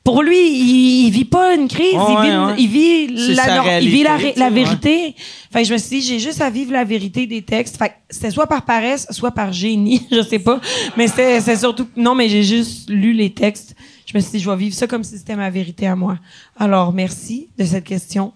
[0.02, 4.02] pour lui, il, il vit pas une crise, il, vit, il vit, la, il vit
[4.02, 5.14] la, la vérité.
[5.52, 7.76] Fait que je me suis dit, j'ai juste à vivre la vérité des textes.
[7.76, 10.60] Fait c'était soit par paresse, soit par génie, je sais pas.
[10.96, 13.74] Mais c'est surtout, non, mais j'ai juste lu les textes.
[14.06, 16.16] Je me suis dit, je vais vivre ça comme si c'était ma vérité à moi.
[16.58, 18.32] Alors, merci de cette question.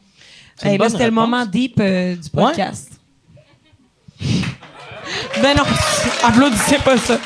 [0.62, 2.92] Hey, là, c'était le moment deep euh, du podcast.
[4.20, 5.64] ben non,
[6.22, 7.18] applaudissez pas ça.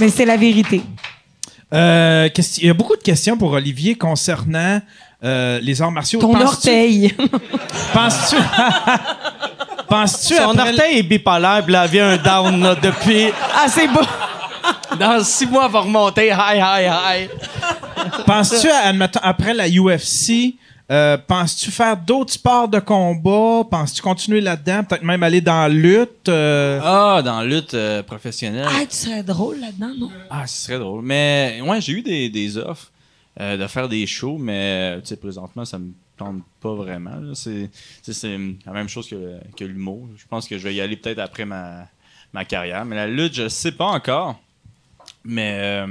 [0.00, 0.82] Mais c'est la vérité.
[1.72, 2.28] Euh,
[2.58, 4.80] il y a beaucoup de questions pour Olivier concernant
[5.22, 6.20] euh, les arts martiaux.
[6.20, 7.14] Ton orteil.
[7.92, 8.36] Penses-tu.
[9.88, 13.28] Penses-tu Son orteil est bipolaire, puis il avait un down là, depuis.
[13.54, 14.00] Ah, c'est beau!
[14.98, 16.30] Dans six mois, il va remonter.
[16.30, 17.28] Hi, hi, hi.
[18.26, 18.68] Penses-tu,
[19.22, 20.54] après la UFC,
[20.90, 23.64] euh, penses-tu faire d'autres sports de combat?
[23.70, 24.84] Penses-tu continuer là-dedans?
[24.84, 26.28] Peut-être même aller dans la lutte?
[26.28, 26.80] Euh?
[26.82, 28.66] Ah, dans la lutte euh, professionnelle.
[28.68, 30.10] Ah, tu serais drôle là-dedans, non?
[30.30, 31.02] Ah, ce serait drôle.
[31.02, 32.90] Mais ouais, j'ai eu des, des offres
[33.38, 37.34] de faire des shows, mais tu sais, présentement, ça me tente pas vraiment.
[37.34, 37.70] C'est,
[38.66, 40.08] la même chose que, que l'humour.
[40.16, 41.86] Je pense que je vais y aller peut-être après ma,
[42.32, 42.84] ma carrière.
[42.84, 44.40] Mais la lutte, je sais pas encore.
[45.22, 45.86] Mais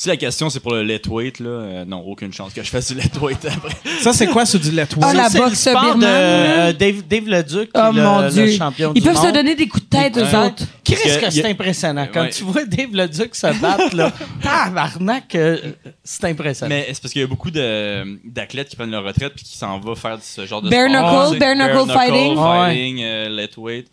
[0.00, 2.70] si la question c'est pour le let weight, là, euh, non, aucune chance que je
[2.70, 3.74] fasse du let weight après.
[4.00, 5.02] Ça, c'est quoi, c'est du let weight?
[5.02, 6.04] Ah, la boxe birmane.
[6.04, 8.44] Euh, Dave, Dave Leduc, oh, le, mon Dieu.
[8.46, 9.26] le champion Ils du peuvent monde.
[9.26, 10.62] se donner des coups de tête aux autres.
[10.84, 12.06] Qu'est-ce que, c'est impressionnant.
[12.14, 12.30] Quand Ouais.
[12.30, 14.12] tu vois Dave Leduc se battre, là,
[14.42, 15.58] tabarnak, euh,
[16.04, 16.68] c'est impressionnant.
[16.74, 19.56] Mais c'est parce qu'il y a beaucoup de- d'athlètes qui prennent leur retraite puis qui
[19.58, 21.02] s'en vont faire ce genre de Bare sport.
[21.02, 22.36] knuckle, C'est bare knuckle fighting.
[22.36, 23.88] fighting, euh, let weight.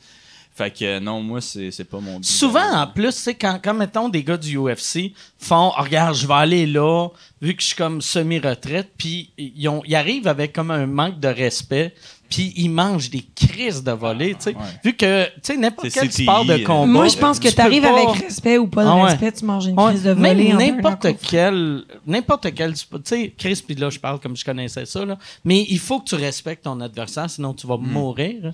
[0.57, 2.26] Fait que euh, non, moi, c'est c'est pas mon but.
[2.26, 6.26] Souvent, en plus, c'est quand, quand, mettons, des gars du UFC font oh, Regarde, je
[6.26, 7.10] vais aller là,
[7.41, 11.19] vu que je suis comme semi-retraite, puis ils, ont- ils arrivent avec comme un manque
[11.19, 11.94] de respect,
[12.30, 14.56] puis ils mangent des crises de volée, tu sais.
[14.84, 16.86] Vu que, tu sais, n'importe C'est quel CTI, sport de combat.
[16.88, 19.02] Moi, je pense que tu arrives pas- avec respect ou pas de Ah ouais.
[19.03, 20.53] respect, tu manges une Ouais, crise de volée.
[20.53, 24.86] en n'importe quel n'importe quel tu sais Chris puis là je parle comme je connaissais
[24.86, 27.69] ça là mais il faut que tu respectes ton adversaire sinon tu Hmm.
[27.72, 28.52] vas mourir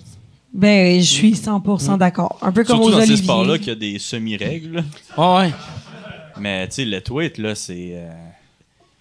[0.52, 2.38] Ben, je suis 100% d'accord.
[2.42, 3.24] Un peu comme Surtout aux dans ces Olivier.
[3.24, 4.84] sports-là qu'il y a des semi-règles.
[5.16, 5.52] Ah ouais
[6.38, 7.92] Mais tu sais, let weight, là, c'est.
[7.94, 8.10] euh,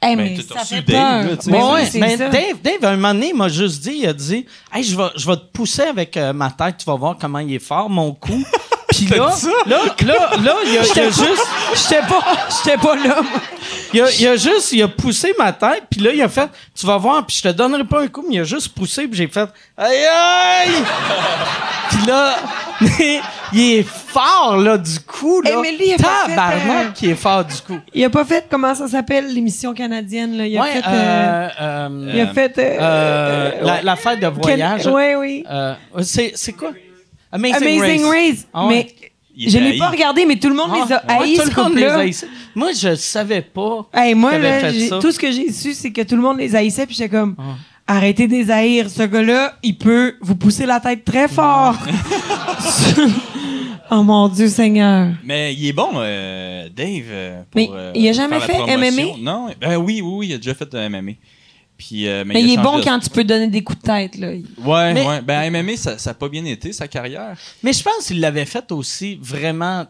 [0.03, 1.29] Hey, Ben, mais t'as ça reçu fait Dave, peur.
[1.31, 1.51] là, tu sais.
[1.51, 2.29] Ben Ouais, oui, ouais, c'est mais ça.
[2.29, 5.09] Dave, Dave, un moment donné, il m'a juste dit, il a dit, hey, je vais,
[5.15, 7.87] je vais te pousser avec euh, ma tête, tu vas voir comment il est fort,
[7.89, 8.43] mon cou.
[8.91, 9.29] Puis là,
[9.65, 12.21] là, là, là, il a, il a juste, J'étais pas,
[12.63, 13.21] j'étais pas là.
[13.21, 13.41] moi.
[13.93, 16.49] il a, il a juste, il a poussé ma tête, puis là, il a fait,
[16.77, 19.07] tu vas voir, puis je te donnerai pas un coup, mais il a juste poussé,
[19.07, 20.71] puis j'ai fait, aïe aïe!
[21.89, 22.35] puis là,
[23.53, 25.51] il est fort, là, du coup, là.
[25.53, 27.79] Eh, mais lui, il a pas fait, Tabarnak, euh, qui est fort, du coup.
[27.93, 30.45] Il a pas fait, comment ça s'appelle, l'émission canadienne, là?
[30.47, 33.79] Il a Ouais, fait, euh, euh, euh, il a fait, euh, euh, la, ouais.
[33.83, 34.87] la fête de voyage.
[34.87, 35.45] Oui, oui.
[35.49, 36.71] Euh, c'est, c'est quoi?
[37.31, 38.47] Amazing, Amazing Race.
[38.53, 38.87] Ah ouais.
[39.37, 41.53] Mais je l'ai pas regardé, mais tout le monde les a Ah, haïs, ce les
[41.53, 41.97] couple-là.
[41.99, 42.27] haïssait.
[42.53, 43.87] Moi, je savais pas.
[43.93, 44.99] Hey, moi, là, fait ça.
[44.99, 47.35] tout ce que j'ai su, c'est que tout le monde les haïssait, puis j'étais comme,
[47.39, 47.93] Ah.
[47.95, 48.89] arrêtez de les haïr.
[48.89, 51.77] Ce gars-là, il peut vous pousser la tête très fort.
[53.91, 55.09] oh mon Dieu Seigneur.
[55.23, 57.03] Mais il est bon, euh, Dave.
[57.09, 58.57] euh, pour, Mais euh, il a jamais fait.
[58.77, 59.17] MMA?
[59.19, 61.11] Non, ben oui, oui, oui, il a déjà fait de MMA.
[61.81, 64.15] Puis, euh, Mais il est bon de- quand tu peux donner des coups de tête,
[64.19, 64.27] là.
[64.63, 65.21] Ouais, Mais- ouais.
[65.23, 67.35] Ben, MMA, ça n'a pas bien été, sa carrière.
[67.63, 69.87] Mais je pense qu'il l'avait fait aussi vraiment.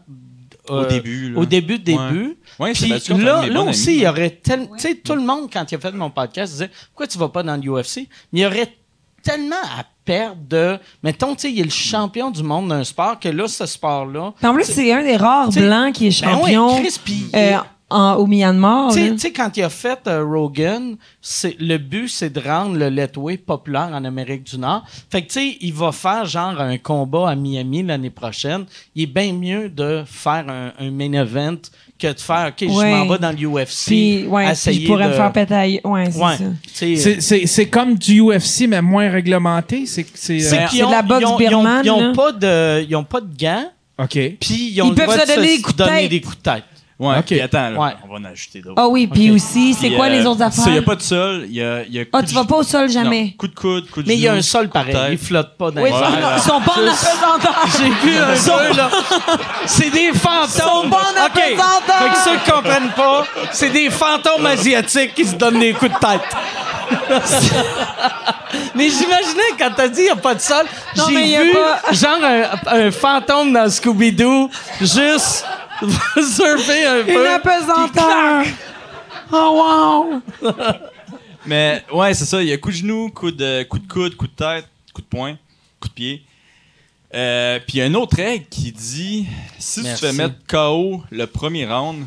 [0.70, 1.40] Au euh, début, là.
[1.40, 2.38] Au début, début.
[2.58, 3.98] Ouais, c'est Puis là, là aussi, amis.
[3.98, 4.74] il y aurait tellement.
[4.76, 7.28] Tu sais, tout le monde, quand il a fait mon podcast, disait Pourquoi tu vas
[7.28, 8.74] pas dans l'UFC Mais il y aurait
[9.22, 10.78] tellement à perdre de.
[11.02, 14.32] Mettons, tu sais, il est le champion du monde d'un sport que là, ce sport-là.
[14.42, 17.58] En plus, c'est un des rares blancs qui est Ben champion ouais, Chris, puis- euh,
[17.92, 18.92] en- au Myanmar.
[18.92, 22.88] Tu sais- quand il a fait euh, Rogan, c'est le but, c'est de rendre le
[22.88, 24.84] letway populaire en Amérique du Nord.
[25.10, 28.64] Fait que, tu sais, il va faire genre un combat à Miami l'année prochaine.
[28.94, 31.56] Il est bien mieux de faire un, un main event
[31.98, 33.86] que de faire, OK, je m'en vais dans l'UFC.
[33.86, 35.10] Puis, ouais, puis je pourrais de...
[35.10, 36.36] me faire y- Ouais, c'est Ouais.
[36.36, 36.44] ça.
[36.74, 39.86] Tu sais, C'est- C'est comme du UFC, mais moins réglementé.
[39.86, 42.12] C'est euh, de la boxe birmane, Ils ont, là.
[42.12, 43.66] pas de, ils ont pas de gants,
[43.98, 44.10] OK.
[44.40, 46.10] puis ils ont Ils le peuvent droit se de donner des coups de donner tête.
[46.10, 46.64] des coups de tête.
[47.02, 47.24] Ouais, Ok.
[47.26, 47.90] puis attends, là, Ouais.
[48.04, 48.76] on va en ajouter d'autres.
[48.80, 50.64] Ah oui, puis aussi, c'est Puis, quoi euh, les autres ça, affaires?
[50.68, 52.32] Il n'y a pas de sol, il y a, il y a Ah, coup tu
[52.34, 53.34] de vas pas au sol Non, jamais.
[53.36, 55.08] coup de coude, coup de Mais il y a genou, un sol pareil, tête.
[55.10, 56.10] il flotte pas dans Oui, les ils airs.
[56.10, 57.66] sont- ils sont pas en apesanteur.
[57.78, 58.34] J'ai vu un
[58.70, 58.90] peu, là.
[59.66, 60.48] C'est des fantômes.
[60.48, 61.32] sont pas en OK.
[61.36, 61.98] apesanteur.
[61.98, 65.90] Fait que ceux qui comprennent pas, c'est des fantômes asiatiques qui se donnent des coups
[65.92, 66.36] de tête.
[68.74, 70.64] mais j'imaginais quand t'as dit il n'y a pas de sol,
[70.96, 74.50] Non, j'ai mais y a vu pas- genre un, un fantôme dans Scooby-Doo
[74.80, 75.46] juste
[76.22, 77.20] surfer un peu.
[77.20, 78.44] Une apesanteur.
[79.32, 80.52] Oh, wow.
[81.46, 82.42] Mais ouais, c'est ça.
[82.42, 85.00] Il y a coup de genou, coup de, coup de coude, coup de tête, coup
[85.00, 85.36] de poing,
[85.80, 86.22] coup de pied.
[87.14, 89.26] Euh, Puis il y a une autre règle qui dit
[89.58, 90.00] si Merci.
[90.00, 92.06] tu fais mettre KO le premier round,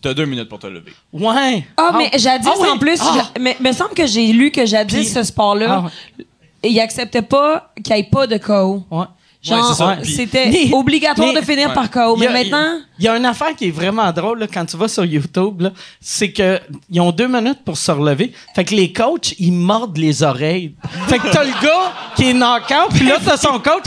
[0.00, 0.92] t'as deux minutes pour te lever.
[1.12, 1.66] Ouais.
[1.76, 2.68] Ah, mais jadis, Ah oui.
[2.68, 3.28] en plus, Ah.
[3.36, 6.22] je- mais me semble que j'ai lu que jadis, ce sport-là, Ah,
[6.62, 8.84] il acceptait pas qu'il n'y ait pas de KO.
[8.90, 9.04] ouais.
[9.42, 11.74] Genre, c'était obligatoire mais- de finir Ouais.
[11.74, 12.14] par KO.
[12.16, 14.46] Il y Mais a- maintenant, Il y a une affaire qui est vraiment drôle là,
[14.52, 16.60] quand tu vas sur YouTube, là, c'est que
[16.90, 18.32] ils ont deux minutes pour se relever.
[18.54, 20.74] Fait que les coachs, ils mordent les oreilles.
[21.08, 23.84] Fait que t'as le gars qui est knock-out, puis là t'as son coach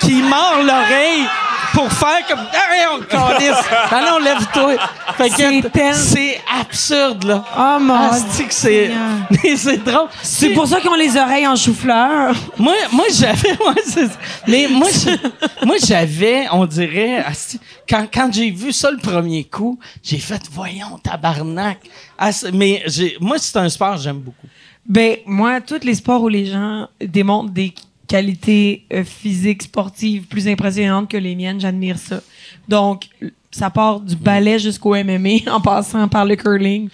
[0.00, 1.26] qui mord l'oreille
[1.74, 3.56] pour faire comme hey, on calisse.
[3.90, 4.74] Ah non, lève-toi.
[5.16, 7.44] Fait que C'est tel- c'est absurde là.
[7.56, 8.10] oh mon Ah,
[8.50, 8.90] c'est
[9.56, 10.08] c'est drôle.
[10.22, 12.34] C'est pour ça qu'ils ont les oreilles en chou-fleur.
[12.58, 13.54] Moi, moi j'avais.
[13.86, 14.00] ça.
[14.46, 17.18] mais moi, je- moi, j'avais, on dirait.
[17.18, 21.78] asti, Quand, quand j'ai vu ça le premier coup, j'ai fait, voyons, tabarnak.
[22.18, 24.46] Ah, c'est- mais j'ai, moi, c'est un sport que j'aime beaucoup.
[24.86, 27.72] Ben, moi, tous les sports où les gens démontrent des
[28.06, 32.20] qualités euh, physiques, sportives plus impressionnantes que les miennes, j'admire ça.
[32.68, 33.08] Donc,
[33.50, 36.88] ça part du ballet jusqu'au MMA en passant par le curling.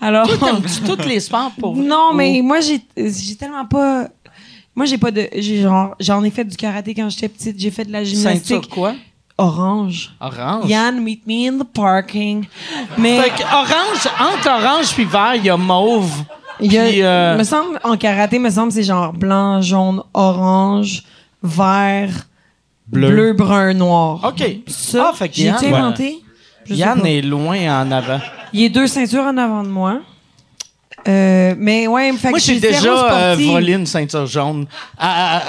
[0.00, 0.28] Alors.
[0.86, 4.08] Tous les sports pour Non, mais moi, j'ai j'ai tellement pas.
[4.74, 5.28] Moi, j'ai pas de.
[5.36, 7.58] j'ai genre J'en ai fait du karaté quand j'étais petite.
[7.58, 8.68] J'ai fait de la Ceinture gymnastique.
[8.68, 8.94] quoi?
[9.38, 10.14] Orange.
[10.18, 10.68] Orange?
[10.68, 12.46] Yann, meet me in the parking.
[12.96, 13.20] Mais.
[13.20, 16.24] Fait que orange, entre orange puis vert, il y a mauve.
[16.60, 20.02] Il y a, Puis, euh, me semble, en karaté, me semble, c'est genre blanc, jaune,
[20.14, 21.02] orange,
[21.42, 22.26] vert,
[22.88, 24.20] bleu, brun, noir.
[24.24, 24.42] OK.
[24.66, 26.22] Ça, Ah, fait que j'ai Yann- inventé?
[26.64, 27.08] Je sais Yann pas.
[27.08, 28.20] est loin en avant.
[28.52, 30.00] Il y a deux ceintures en avant de moi.
[31.08, 33.50] Euh, mais ouais, fait Moi, que j'ai je suis zéro déjà euh, sportive.
[33.52, 34.66] volé une ceinture jaune.
[34.98, 35.42] à- à-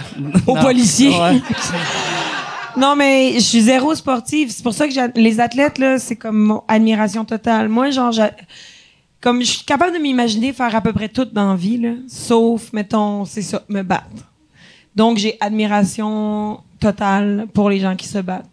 [0.45, 0.61] Au non.
[0.61, 1.09] policier.
[1.17, 1.41] Ouais.
[2.75, 4.51] Non, mais je suis zéro sportive.
[4.51, 7.69] C'est pour ça que j'a- les athlètes, là, c'est comme mon admiration totale.
[7.69, 8.34] Moi, genre, j'a-
[9.27, 11.95] comme je suis capable de m'imaginer faire à peu près tout dans la vie, là,
[12.07, 14.23] sauf, mettons, c'est ça, me battre.
[14.95, 18.49] Donc, j'ai admiration totale pour les gens qui se battent.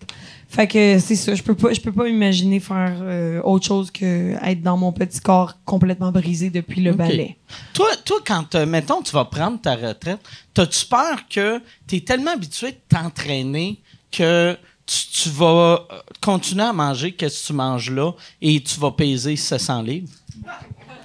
[0.49, 3.93] Fait que c'est ça, je peux pas, je peux pas m'imaginer faire euh, autre chose
[3.93, 6.97] que être dans mon petit corps complètement brisé depuis le Ok.
[6.97, 7.37] ballet.
[7.73, 10.19] Toi, toi, quand, euh, mettons, tu vas prendre ta retraite,
[10.55, 13.81] t'as-tu peur que tu es tellement habitué de t'entraîner
[14.11, 18.11] que tu, tu vas euh, continuer à manger qu'est-ce que tu manges là
[18.43, 20.09] et tu vas peser 700 livres?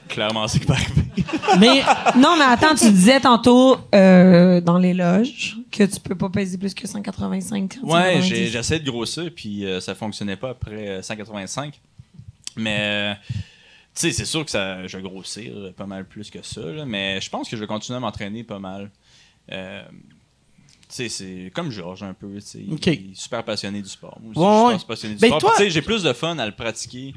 [0.08, 1.02] Clairement, c'est pas arrivé.
[1.60, 1.84] Mais
[2.18, 6.58] Non, mais attends, tu disais tantôt euh, dans les loges que tu peux pas peser
[6.58, 7.78] plus que 185.
[7.84, 8.28] Ouais, 190.
[8.28, 11.80] j'ai- j'essayais de grossir, puis euh, ça fonctionnait pas après euh, 185.
[12.56, 13.42] Mais, euh, tu
[13.94, 16.86] sais, c'est sûr que ça, je vais grossir euh, pas mal plus que ça, là,
[16.86, 18.90] mais je pense que je vais continuer à m'entraîner pas mal.
[19.52, 24.18] Euh, tu sais, c'est comme Georges un peu, tu sais, super passionné du sport.
[24.22, 25.52] Moi aussi, Ouais, je suis passionné du Ben, sport.
[25.56, 27.14] tu sais, j'ai plus de fun à le pratiquer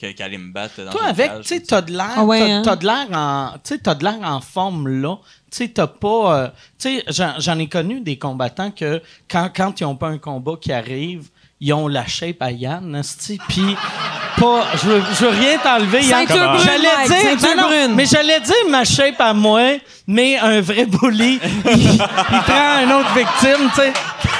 [0.00, 1.66] que- qu'à aller me battre dans toi, avec, tu sais, tu sais.
[1.66, 2.62] t'as de l'air, Ah ouais, t'as- hein?
[2.64, 5.16] t'as de l'air en, tu sais, t'as de l'air en forme là.
[5.50, 6.48] Tu sais, t'as pas, euh,
[6.78, 9.00] tu sais, j'en, j'en ai connu des combattants que
[9.30, 11.28] quand, quand ils ont pas un combat qui arrive,
[11.60, 13.00] ils ont la shape à Yann,
[13.48, 13.76] puis
[14.38, 16.26] pas, je veux, je veux rien t'enlever, Yann.
[16.28, 17.94] J'allais Mike, dire, ceinture non, non, brune.
[17.94, 21.38] mais j'allais dire ma shape à moi, mais un vrai bully,
[21.70, 23.92] il, il prend une autre victime, tu sais.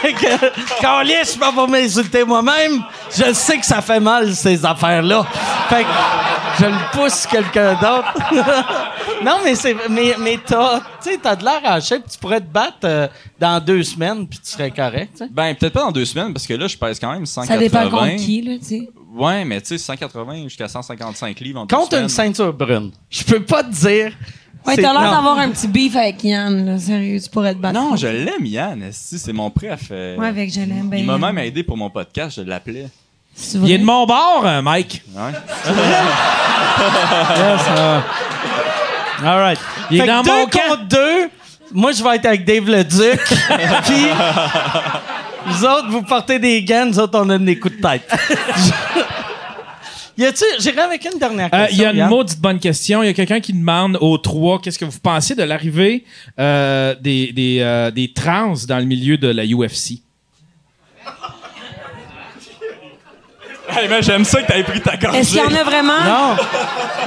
[0.04, 2.82] Fait que, Caliste, je suis pas pour m'insulter moi-même.
[3.16, 5.24] Je sais que ça fait mal, ces affaires-là.
[5.68, 5.88] Fait que,
[6.60, 8.14] je le pousse quelqu'un d'autre.
[9.24, 12.40] non, mais c'est, mais, mais t'as, tu sais, t'as de l'air en shape, tu pourrais
[12.40, 13.08] te battre euh,
[13.40, 15.24] dans deux semaines, puis tu serais correct.
[15.30, 17.54] Ben, peut-être pas dans deux semaines, parce que là, je pèse quand même 180.
[17.54, 18.88] Ça dépend contre qui, là, tu sais.
[19.14, 22.34] Ouais, mais tu sais, 180 jusqu'à 155 livres en deux Contre une semaines.
[22.34, 22.90] ceinture brune.
[23.08, 24.12] Je peux pas te dire.
[24.66, 26.78] Ouais, t'as l'air d'avoir un petit beef avec Yann, là.
[26.78, 27.74] Sérieux, tu pourrais te battre.
[27.78, 28.82] Non, je l'aime, Yann.
[28.82, 29.80] esti, C'est mon préf.
[29.90, 31.00] euh, Ouais, avec je l'aime bien.
[31.00, 32.88] Il m'a même aidé pour mon podcast, je l'appelais.
[33.34, 35.02] C'est Il est de mon bord, euh, Mike.
[35.14, 35.32] Ouais.
[39.24, 39.58] All right.
[39.90, 40.60] Il est Fait que dans deux mon camp.
[40.68, 41.28] contre deux.
[41.72, 43.20] Moi, je vais être avec Dave le Duc.
[43.84, 44.06] Puis,
[45.46, 48.08] vous autres, vous portez des gants, nous autres, on donne des coups de tête.
[50.18, 51.76] y a-tu, j'irai avec une dernière Euh, question.
[51.76, 52.08] Il y a une Yann.
[52.10, 53.02] maudite bonne question.
[53.02, 56.04] Il y a quelqu'un qui demande aux trois qu'est-ce que vous pensez de l'arrivée
[56.38, 60.00] euh, des, des, euh, des trans dans le milieu de la UFC.
[64.02, 65.18] J'aime ça que t'avais pris ta gorgée.
[65.18, 66.00] Est-ce qu'il y en a vraiment?
[66.04, 66.36] Non.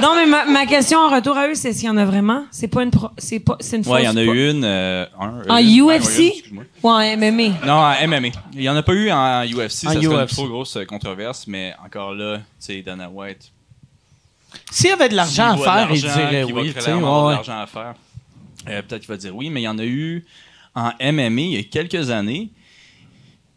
[0.02, 2.44] Non, mais ma, ma question en retour à eux, c'est s'il y en a vraiment?
[2.50, 4.64] C'est pas une pro- c'est pas c'est une Ouais, il y en a eu une.
[4.64, 5.80] euh, un, En une.
[5.82, 6.20] UFC?
[6.20, 6.64] excuse-moi.
[6.82, 7.66] ou en MMA.
[7.66, 8.28] non, en MMA.
[8.54, 10.28] Il y en a pas eu en UFC, En ça serait une UFC.
[10.34, 13.50] trop grosse euh, controverse, mais encore là, tu sais, Dana White.
[14.70, 16.60] S'il y avait de l'argent à S'il voit de faire, il l'argent, dirait qu'il va
[16.60, 16.68] oui.
[16.68, 17.32] tu sais, clairement avoir ouais.
[17.32, 17.94] de l'argent à faire.
[18.68, 20.24] euh, Peut-être qu'il va dire oui, mais il y en a eu
[20.74, 22.50] en MMA il y a quelques années.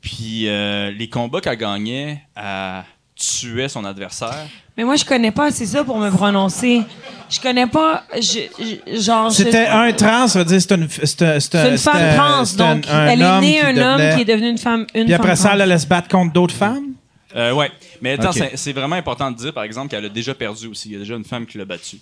[0.01, 2.83] Puis euh, les combats qu'elle gagnait, elle
[3.21, 4.47] tuait son adversaire?
[4.77, 6.81] Mais moi, je connais pas assez ça pour me prononcer.
[7.29, 8.03] Je connais pas.
[8.15, 9.31] je- je- genre.
[9.31, 12.85] C'était un trans, ça veut dire c'est une, c'est, c'est, C'est une femme trans, donc
[12.89, 14.85] elle est née un homme qui est devenu une femme.
[14.95, 15.53] Une Puis après femme ça, trans.
[15.55, 16.93] elle allait se battre contre d'autres femmes?
[17.35, 17.71] Euh, ouais.
[18.01, 20.89] Mais attends, c'est- c'est vraiment important de dire, par exemple, qu'elle a déjà perdu aussi.
[20.89, 21.99] Il y a déjà une femme qui l'a battue.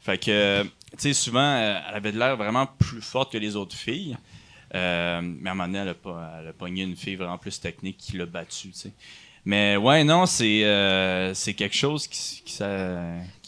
[0.00, 0.68] Fait que, tu
[0.98, 4.16] sais, souvent, euh, elle avait de l'air vraiment plus forte que les autres filles.
[4.74, 7.38] Euh, mais à un moment donné, elle a, pas, elle a pogné une fille vraiment
[7.38, 8.92] plus technique qui l'a battue, tu sais.
[9.48, 12.66] Mais ouais, non, c'est euh, c'est quelque chose qui, qui, ça,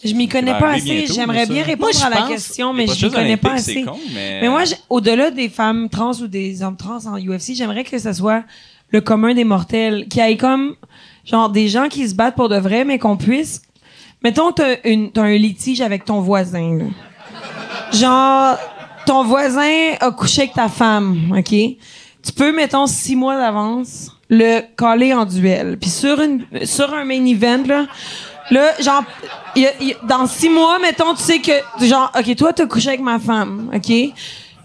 [0.04, 0.84] Je m'y qui connais pas assez.
[0.84, 3.74] bientôt, J'aimerais bien répondre Moi, à la question, mais je m'y connais pas assez.
[3.74, 7.18] c'est con, mais, Mais moi, j'ai- au-delà des femmes trans ou des hommes trans en
[7.18, 8.44] UFC, j'aimerais que ce soit
[8.90, 10.76] le commun des mortels, qu'il y ait comme
[11.24, 13.60] genre des gens qui se battent pour de vrai, mais qu'on puisse.
[14.22, 16.78] Mettons, t'as, une, t'as un litige avec ton voisin.
[16.78, 16.84] là.
[17.92, 18.56] Genre,
[19.06, 21.48] ton voisin a couché avec ta femme, ok?
[21.50, 25.78] Tu peux, mettons, six mois d'avance, le coller en duel.
[25.80, 27.86] Puis sur, une, sur un main event, là,
[28.50, 29.02] là genre,
[29.56, 31.52] il y a- y a- dans six mois, mettons, tu sais que,
[31.86, 33.86] genre, ok, toi, t'as couché avec ma femme, ok?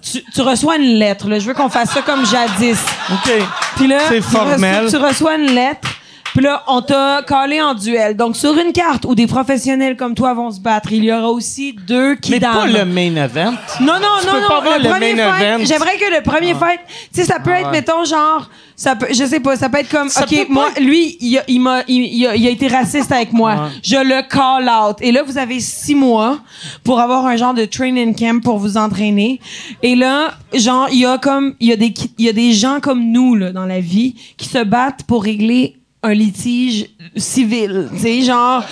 [0.02, 1.40] Tu, tu reçois une lettre, là.
[1.40, 2.78] Je veux qu'on fasse ça comme jadis.
[3.10, 3.32] OK.
[3.78, 4.84] Puis là, C'est tu formel.
[4.86, 5.88] reçois- Tu reçois une lettre.
[6.36, 8.18] Puis là, on t'a collé en duel.
[8.18, 11.30] Donc, sur une carte où des professionnels comme toi vont se battre, il y aura
[11.30, 12.74] aussi deux qui Mais pas damnent.
[12.74, 13.54] le main event.
[13.80, 14.48] Non, non, Tu non, peux non.
[14.48, 15.58] pas avoir le le premier main fight, event.
[15.62, 15.66] Ah.
[15.66, 16.80] j'aimerais que le premier fight,
[17.14, 17.72] tu sais, ça peut être, ouais.
[17.72, 20.70] mettons, genre, ça peut, je sais pas, ça peut être comme, Ça ok, pas moi,
[20.76, 23.70] être- lui, il a, il m'a, il, il a, il a été raciste avec moi.
[23.84, 24.98] Je le call out.
[25.02, 26.40] Et là, vous avez six mois
[26.84, 29.40] pour avoir un genre de training camp pour vous entraîner.
[29.84, 32.54] Et là, genre, il y a comme, il y a des, il y a des
[32.54, 37.90] gens comme nous, là, dans la vie, qui se battent pour régler un litige civil.
[37.96, 38.64] Tu sais, genre,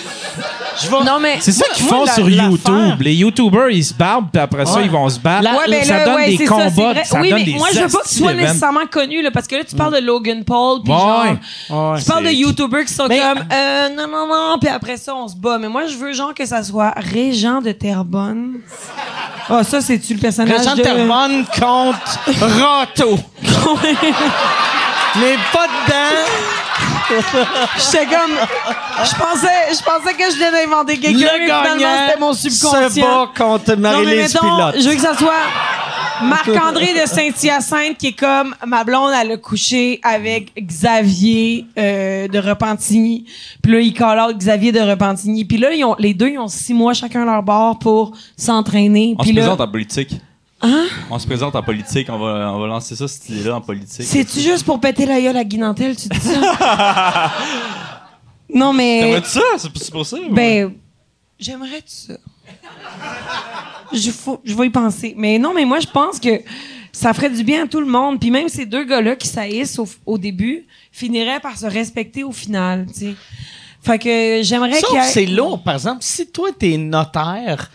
[0.81, 3.01] Je vais- non, mais, C'est ça qu'ils font la- sur YouTube.
[3.01, 4.85] Les YouTubers, ils se battent, puis après ça, Ouais.
[4.85, 5.43] ils vont se battre.
[5.43, 7.53] La- Ouais, ben ça là, donne ouais, des ça, combats, ça oui, donne mais des
[7.55, 9.93] moi, je veux pas que tu sois nécessairement connu, là, parce que là, tu parles
[9.95, 10.99] de Logan Paul, puis Ouais.
[10.99, 11.99] genre, Ouais.
[11.99, 15.13] tu parles de YouTubers qui sont Mais- comme, euh, non, non, non, puis après ça,
[15.15, 15.57] on se bat.
[15.59, 18.59] Mais moi, je veux, genre, que ça soit Régent de Terrebonne.
[19.49, 20.81] Ah, ça, c'est-tu le personnage Régent de...
[20.81, 22.19] Terrebonne contre
[22.61, 23.19] Rato.
[25.19, 26.70] Mais pas dedans.
[27.77, 28.31] J'étais comme...
[29.03, 32.33] Je pensais, je pensais que je venais d'inventer quelqu'un, Le mais finalement, gagnant c'était mon
[32.33, 33.05] se subconscient.
[33.05, 34.75] bat contre Marie-Lise Pilote.
[34.79, 35.33] je veux que ça soit
[36.23, 42.37] Marc-André de Saint-Hyacinthe qui est comme ma blonde, elle a couché avec Xavier euh, de
[42.39, 43.25] Repentigny.
[43.61, 45.45] Puis là, il call out Xavier de Repentigny.
[45.45, 49.15] Puis là, ils ont, les deux, ils ont six mois chacun leur bord pour s'entraîner.
[49.17, 50.21] On Puis se là, présente en politique.
[50.63, 50.85] Hein?
[51.09, 52.07] On se présente en politique.
[52.09, 54.05] On va, on va lancer ça, cette idée-là, en politique.
[54.05, 57.31] c'est-tu juste pour péter la gueule à Guy Nantel, tu dis ça?
[58.53, 58.99] non, mais...
[59.01, 59.41] T'aimerais-tu ça?
[59.57, 59.93] C'est
[60.29, 60.73] ou- Ben,
[61.39, 62.13] j'aimerais ça?
[63.93, 65.15] Je, faut- je vais y penser.
[65.17, 66.41] Mais non, mais moi, je pense que
[66.91, 68.19] ça ferait du bien à tout le monde.
[68.19, 72.31] Puis même ces deux gars-là qui saillissent au, au début finiraient par se respecter au
[72.31, 73.15] final, tu sais.
[73.83, 75.09] Fait que j'aimerais Sauf qu'il y que ait...
[75.11, 75.63] c'est lourd.
[75.63, 77.71] Par exemple, si toi, t'es notaire,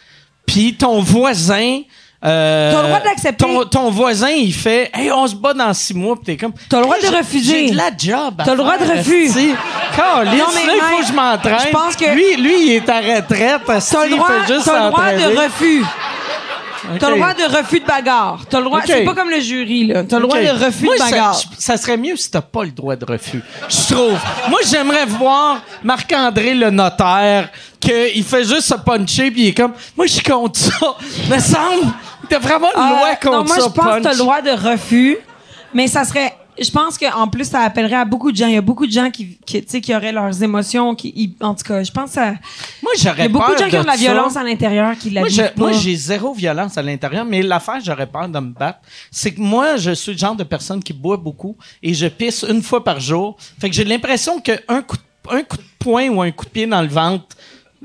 [0.47, 1.81] puis ton voisin...
[2.27, 3.45] Euh, T'as le droit de l'accepter.
[3.45, 6.53] Ton, ton voisin, il fait «Hey, on se bat dans six mois.» Puis t'es comme...
[6.69, 7.67] T'as le droit de refuser.
[7.69, 9.25] J'ai de la job T'as le droit de faire, refus.
[9.27, 9.55] esti.
[9.97, 11.57] Calisse, Non, mais là, il faut que je m'entraîne.
[11.67, 13.61] je pense que- Lui, lui, il est à retraite.
[13.67, 15.85] T'as le il droit, fait juste t'as le droit de refus.
[16.99, 18.41] T'as le droit de refus de bagarre.
[18.49, 18.81] T'as le droit...
[18.87, 20.05] C'est pas comme le jury, là.
[20.05, 21.35] T'as le droit de refus Moi, de bagarre.
[21.35, 23.43] Ça, ça serait mieux si t'as pas le droit de refus.
[23.69, 24.19] Je trouve.
[24.49, 27.49] Moi, j'aimerais voir Marc-André le notaire
[27.81, 30.97] qu'il fait juste se puncher puis il est comme moi je suis contre ça.
[31.31, 31.93] Me semble
[32.31, 33.63] devrait avoir une loi Euh, contre non, moi, ça.
[33.67, 35.17] je pense que t'as le droit de refus,
[35.75, 36.35] mais ça serait.
[36.61, 38.47] Je pense qu'en plus, ça appellerait à beaucoup de gens.
[38.47, 40.95] Il y a beaucoup de gens qui, qui, tu sais, qui auraient leurs émotions.
[40.95, 42.31] Qui, en tout cas, je pense que ça.
[42.83, 43.99] Moi Il y j'aurais a beaucoup de gens qui ont de la ça.
[43.99, 48.07] violence à l'intérieur qui la Moi, moi, j'ai zéro violence à l'intérieur, mais l'affaire, j'aurais
[48.07, 48.79] peur de me battre.
[49.11, 52.45] C'est que moi, je suis le genre de personne qui boit beaucoup et je pisse
[52.49, 53.37] une fois par jour.
[53.61, 56.51] Fait que j'ai l'impression qu'un coup, de- un coup de poing ou un coup de
[56.51, 57.37] pied dans le ventre,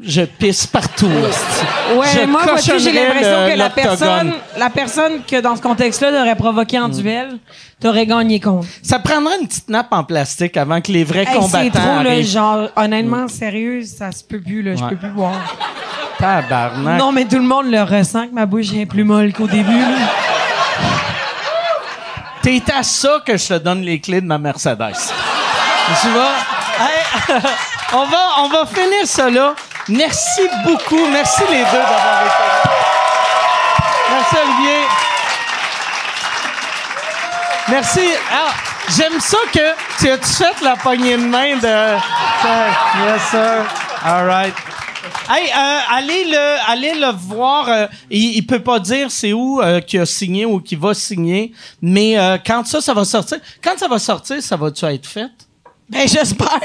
[0.04, 1.06] je pisse partout.
[1.08, 6.12] Ouais, Je moi, vois-tu, j'ai l'impression que la personne, la personne que dans ce contexte-là
[6.12, 6.84] t'aurait provoqué Mm.
[6.84, 7.38] en duel,
[7.80, 8.68] t'aurais gagné contre.
[8.82, 12.04] Ça prendrait une petite nappe en plastique avant que les vrais Hey, c'est combattants trop,
[12.04, 12.28] là, arrivent.
[12.28, 14.76] genre, honnêtement, sérieux, ça se peut plus, là.
[14.76, 14.90] Je Ouais.
[14.90, 15.34] peux plus boire.
[16.18, 17.00] Tabarnak.
[17.00, 19.80] Non, mais tout le monde le ressent que ma bouche est plus molle qu'au début,
[19.80, 19.98] là.
[22.42, 24.78] T'es à ça que je te donne les clés de ma Mercedes.
[26.02, 26.32] tu vois?
[27.94, 29.54] on, va, on va finir ça là.
[29.92, 31.06] Merci beaucoup.
[31.12, 32.70] Merci les deux d'avoir été.
[34.10, 34.82] Merci Olivier.
[37.70, 38.00] Merci.
[38.32, 38.54] Ah,
[38.96, 41.98] j'aime ça que tu as fait la poignée de main de.
[43.06, 43.66] Yes, sir.
[44.06, 44.54] All right.
[45.30, 47.68] Hey, euh, allez le, allez le voir.
[47.68, 50.94] Euh, il, il peut pas dire c'est où euh, qu'il a signé ou qu'il va
[50.94, 53.40] signer, mais euh, quand ça, ça va sortir.
[53.62, 55.30] Quand ça va sortir, ça va-tu être fait?
[55.92, 56.60] Ben, j'espère.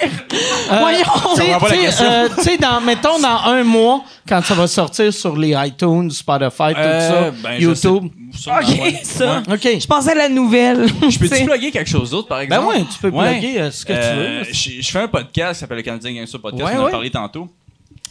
[0.71, 1.05] Euh, Voyons.
[1.35, 6.73] tu sais, euh, mettons, dans un mois, quand ça va sortir sur les iTunes, Spotify,
[6.73, 8.05] tout Euh, ça, ben, YouTube.
[8.47, 9.01] OK, ouais.
[9.03, 9.43] ça.
[9.51, 9.69] OK.
[9.81, 10.87] Je pensais à la nouvelle.
[11.11, 12.67] Je peux-tu plugger quelque chose d'autre, par Ben exemple?
[12.69, 13.39] ouais, tu peux Ouais.
[13.39, 14.81] plugger euh, ce que Euh, tu veux.
[14.81, 16.89] Je fais un podcast qui s'appelle le Canadien Gangster Podcast, Ouais, on en ouais.
[16.89, 17.49] a parlé tantôt.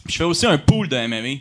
[0.03, 1.39] Puis je fais aussi un pool de MMA.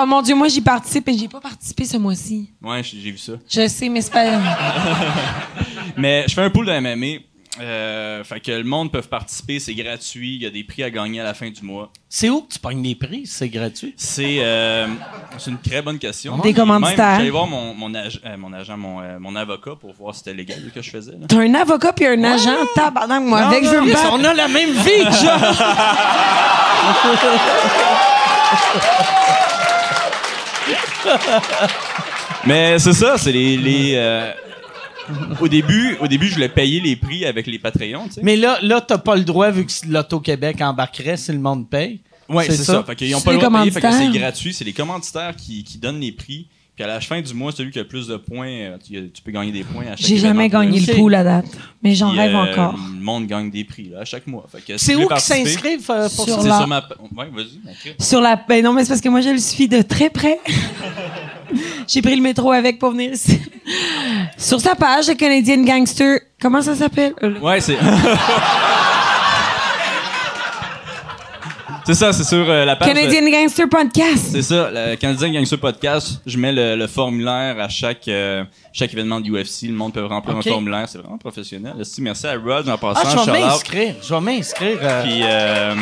[0.00, 2.50] Oh mon Dieu, moi, j'y participe et j'ai pas participé ce mois-ci.
[2.62, 3.32] Ouais, j'ai j'ai vu ça.
[3.50, 4.24] Je sais, mais c'est pas.
[5.96, 7.20] Mais je fais un pool de MMA.
[7.60, 10.90] Euh, fait que le monde peut participer, c'est gratuit, il y a des prix à
[10.90, 11.90] gagner à la fin du mois.
[12.08, 13.22] C'est où que tu pognes les prix?
[13.26, 13.94] C'est gratuit?
[13.96, 14.86] C'est euh,
[15.38, 16.38] c'est une très bonne question.
[16.38, 17.16] Des commanditaires.
[17.16, 20.20] J'allais voir mon, mon, ag- euh, mon agent, mon, euh, mon avocat pour voir si
[20.20, 21.12] c'était légal ce que je faisais.
[21.28, 24.10] T'as un avocat puis un agent, tabarnak, moi, avec, me Chris, battre.
[24.12, 25.38] on a la même vie, Jean!
[32.46, 33.56] Mais c'est ça, c'est les.
[33.56, 34.32] les, euh,
[35.40, 38.08] au, début, au début, je voulais payer les prix avec les Patreons.
[38.22, 42.00] Mais là, là t'as pas le droit, vu que l'Auto-Québec embarquerait si le monde paye.
[42.28, 42.72] Ouais, c'est c'est ça?
[42.74, 42.84] ça.
[42.84, 44.52] Fait qu'ils ont C'est pas le droit de payer, fait que c'est gratuit.
[44.52, 46.46] C'est les commanditaires qui, qui donnent les prix.
[46.78, 49.10] Puis à la fin du mois, celui qui a le plus de points, euh, tu,
[49.10, 51.46] tu peux gagner des points à chaque J'ai jamais gagné le pool à date,
[51.82, 52.76] mais j'en rêve euh, encore.
[52.96, 54.46] Le monde gagne des prix là, à chaque mois.
[54.48, 56.88] Fait que si C'est où qu'ils s'inscrivent euh, pour Sur la- sur ma.
[57.16, 57.96] Ouais, vas-y.
[58.00, 58.36] Sur la.
[58.48, 60.38] Ben non, mais c'est parce que moi, je le suis de très près.
[61.88, 63.40] J'ai pris le métro avec pour venir ici.
[64.36, 66.20] Sur sa page, le Canadian Gangster.
[66.40, 67.12] Comment ça s'appelle?
[67.24, 67.76] Euh, le- Ouais, c'est.
[71.88, 72.88] c'est ça, c'est sur euh, la page.
[72.88, 74.26] de- Canadian Gangster Podcast.
[74.32, 78.44] C'est ça, le Canadien Gangster Podcast, je mets le, le formulaire à chaque, euh,
[78.74, 79.62] chaque événement de UFC.
[79.68, 81.72] Le monde peut remplir un formulaire, c'est vraiment professionnel.
[82.00, 83.24] Merci à Rod en Ah, passant.
[83.24, 83.94] je vais m'inscrire.
[84.06, 84.78] Je vais m'inscrire.
[84.82, 85.74] euh, Puis, euh,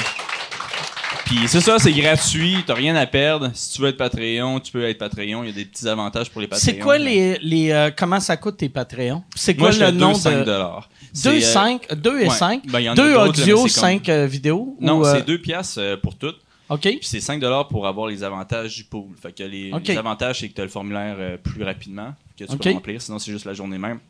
[1.26, 3.50] puis c'est ça, c'est gratuit, t'as rien à perdre.
[3.52, 5.44] Si tu veux être Patreon, tu peux être Patreon.
[5.44, 6.64] Il y a des petits avantages pour les Patreons.
[6.64, 7.38] C'est quoi les.
[7.42, 9.22] les euh, comment ça coûte tes Patreons?
[9.34, 10.44] C'est quoi Moi, je le nom 2, 5 de.
[10.44, 10.88] dollars.
[11.02, 12.30] 2, C'est, euh, 5, 2 et ouais.
[12.30, 12.66] 5.
[12.68, 14.76] Ben, il y en a 2 d'autres, là, audio, c'est 5 vidéos.
[14.80, 16.40] Non, euh, c'est 2 piastres euh, pour toutes.
[16.68, 16.80] OK.
[16.80, 19.14] Puis c'est 5 pour avoir les avantages du pool.
[19.20, 22.56] Fait que les, avantages, c'est que tu as le formulaire euh, plus rapidement que tu
[22.56, 23.00] peux remplir.
[23.00, 24.00] Sinon, c'est juste la journée même.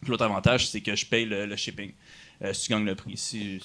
[0.00, 1.92] Puis l'autre avantage, c'est que je paye le, le shipping.
[2.42, 3.16] Euh, si tu gagnes le prix.
[3.16, 3.60] Si,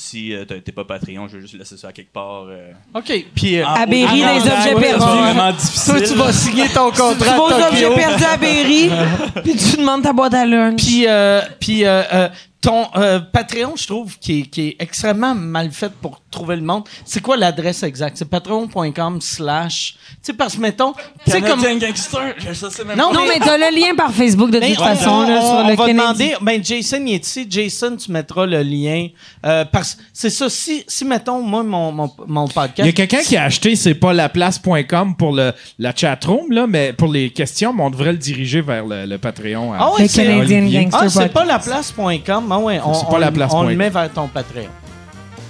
[0.00, 2.44] si euh, t'es- pas Patreon, je vais juste laisser ça à quelque part.
[2.48, 3.12] euh, OK.
[3.34, 3.58] Puis.
[3.58, 5.00] euh, À Berry, ah, des non, objets perdus.
[5.00, 6.02] ça va vraiment Toi, difficile.
[6.06, 8.90] tu vas signer ton Tu contrat vas aux objets perdus à Berry,
[9.42, 10.76] puis tu demandes ta boîte à lunch.
[10.84, 12.28] Puis, euh, puis euh, euh,
[12.60, 16.62] ton euh, Patreon, je trouve, qui est, qui est extrêmement mal fait pour trouver le
[16.62, 16.82] monde.
[17.04, 18.16] C'est quoi l'adresse exacte?
[18.16, 19.94] C'est patreon.com slash...
[19.94, 20.92] Tu sais, parce que, mettons...
[21.24, 21.60] Tu sais, comme...
[21.62, 24.80] Canadien Gangster, je sais même Non, non, mais t'as le lien par Facebook de toute
[24.80, 26.34] on, façon, on- là, on- sur on le va demander.
[26.40, 27.46] Ben, Jason, il est ici.
[27.48, 29.06] Jason, tu mettras le lien.
[29.46, 30.48] Euh, parce c'est ça.
[30.50, 32.94] Si, si, mettons, moi, mon, mon, mon Il y a podcast.
[32.94, 37.30] quelqu'un qui a acheté c'est pas laplace.com pour le, la chatroom, là, mais pour les
[37.30, 39.72] questions, mais on devrait le diriger vers le, le Patreon.
[39.72, 40.84] à- Ah oui, c'est Canadian Olivier.
[40.86, 41.34] Gangster Ah, c'est Podcast.
[41.34, 42.47] pas laplace.com.
[42.50, 43.58] Ah ouais, on, C'est pas on- laplace.com.
[43.60, 44.68] on le met vers ton Patreon.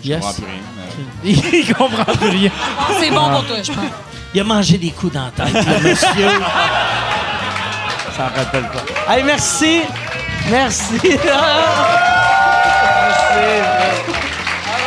[0.04, 0.20] Je Yes.
[0.20, 0.62] comprends plus rien.
[1.52, 2.50] Il comprend plus rien.
[3.00, 3.84] C'est bon pour toi, je pense.
[4.34, 6.28] Il a mangé des coups dans la tête, le monsieur.
[8.16, 9.12] Ça en rappelle pas.
[9.14, 9.82] Hey, merci.
[10.50, 10.94] Merci.
[11.02, 11.18] merci.
[11.28, 11.30] All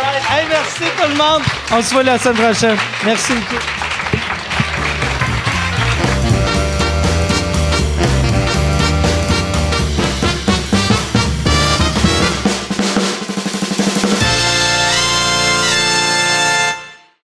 [0.02, 0.24] right.
[0.32, 1.42] Hey, merci tout le monde.
[1.72, 2.78] On se voit la semaine prochaine.
[3.06, 3.81] Merci beaucoup.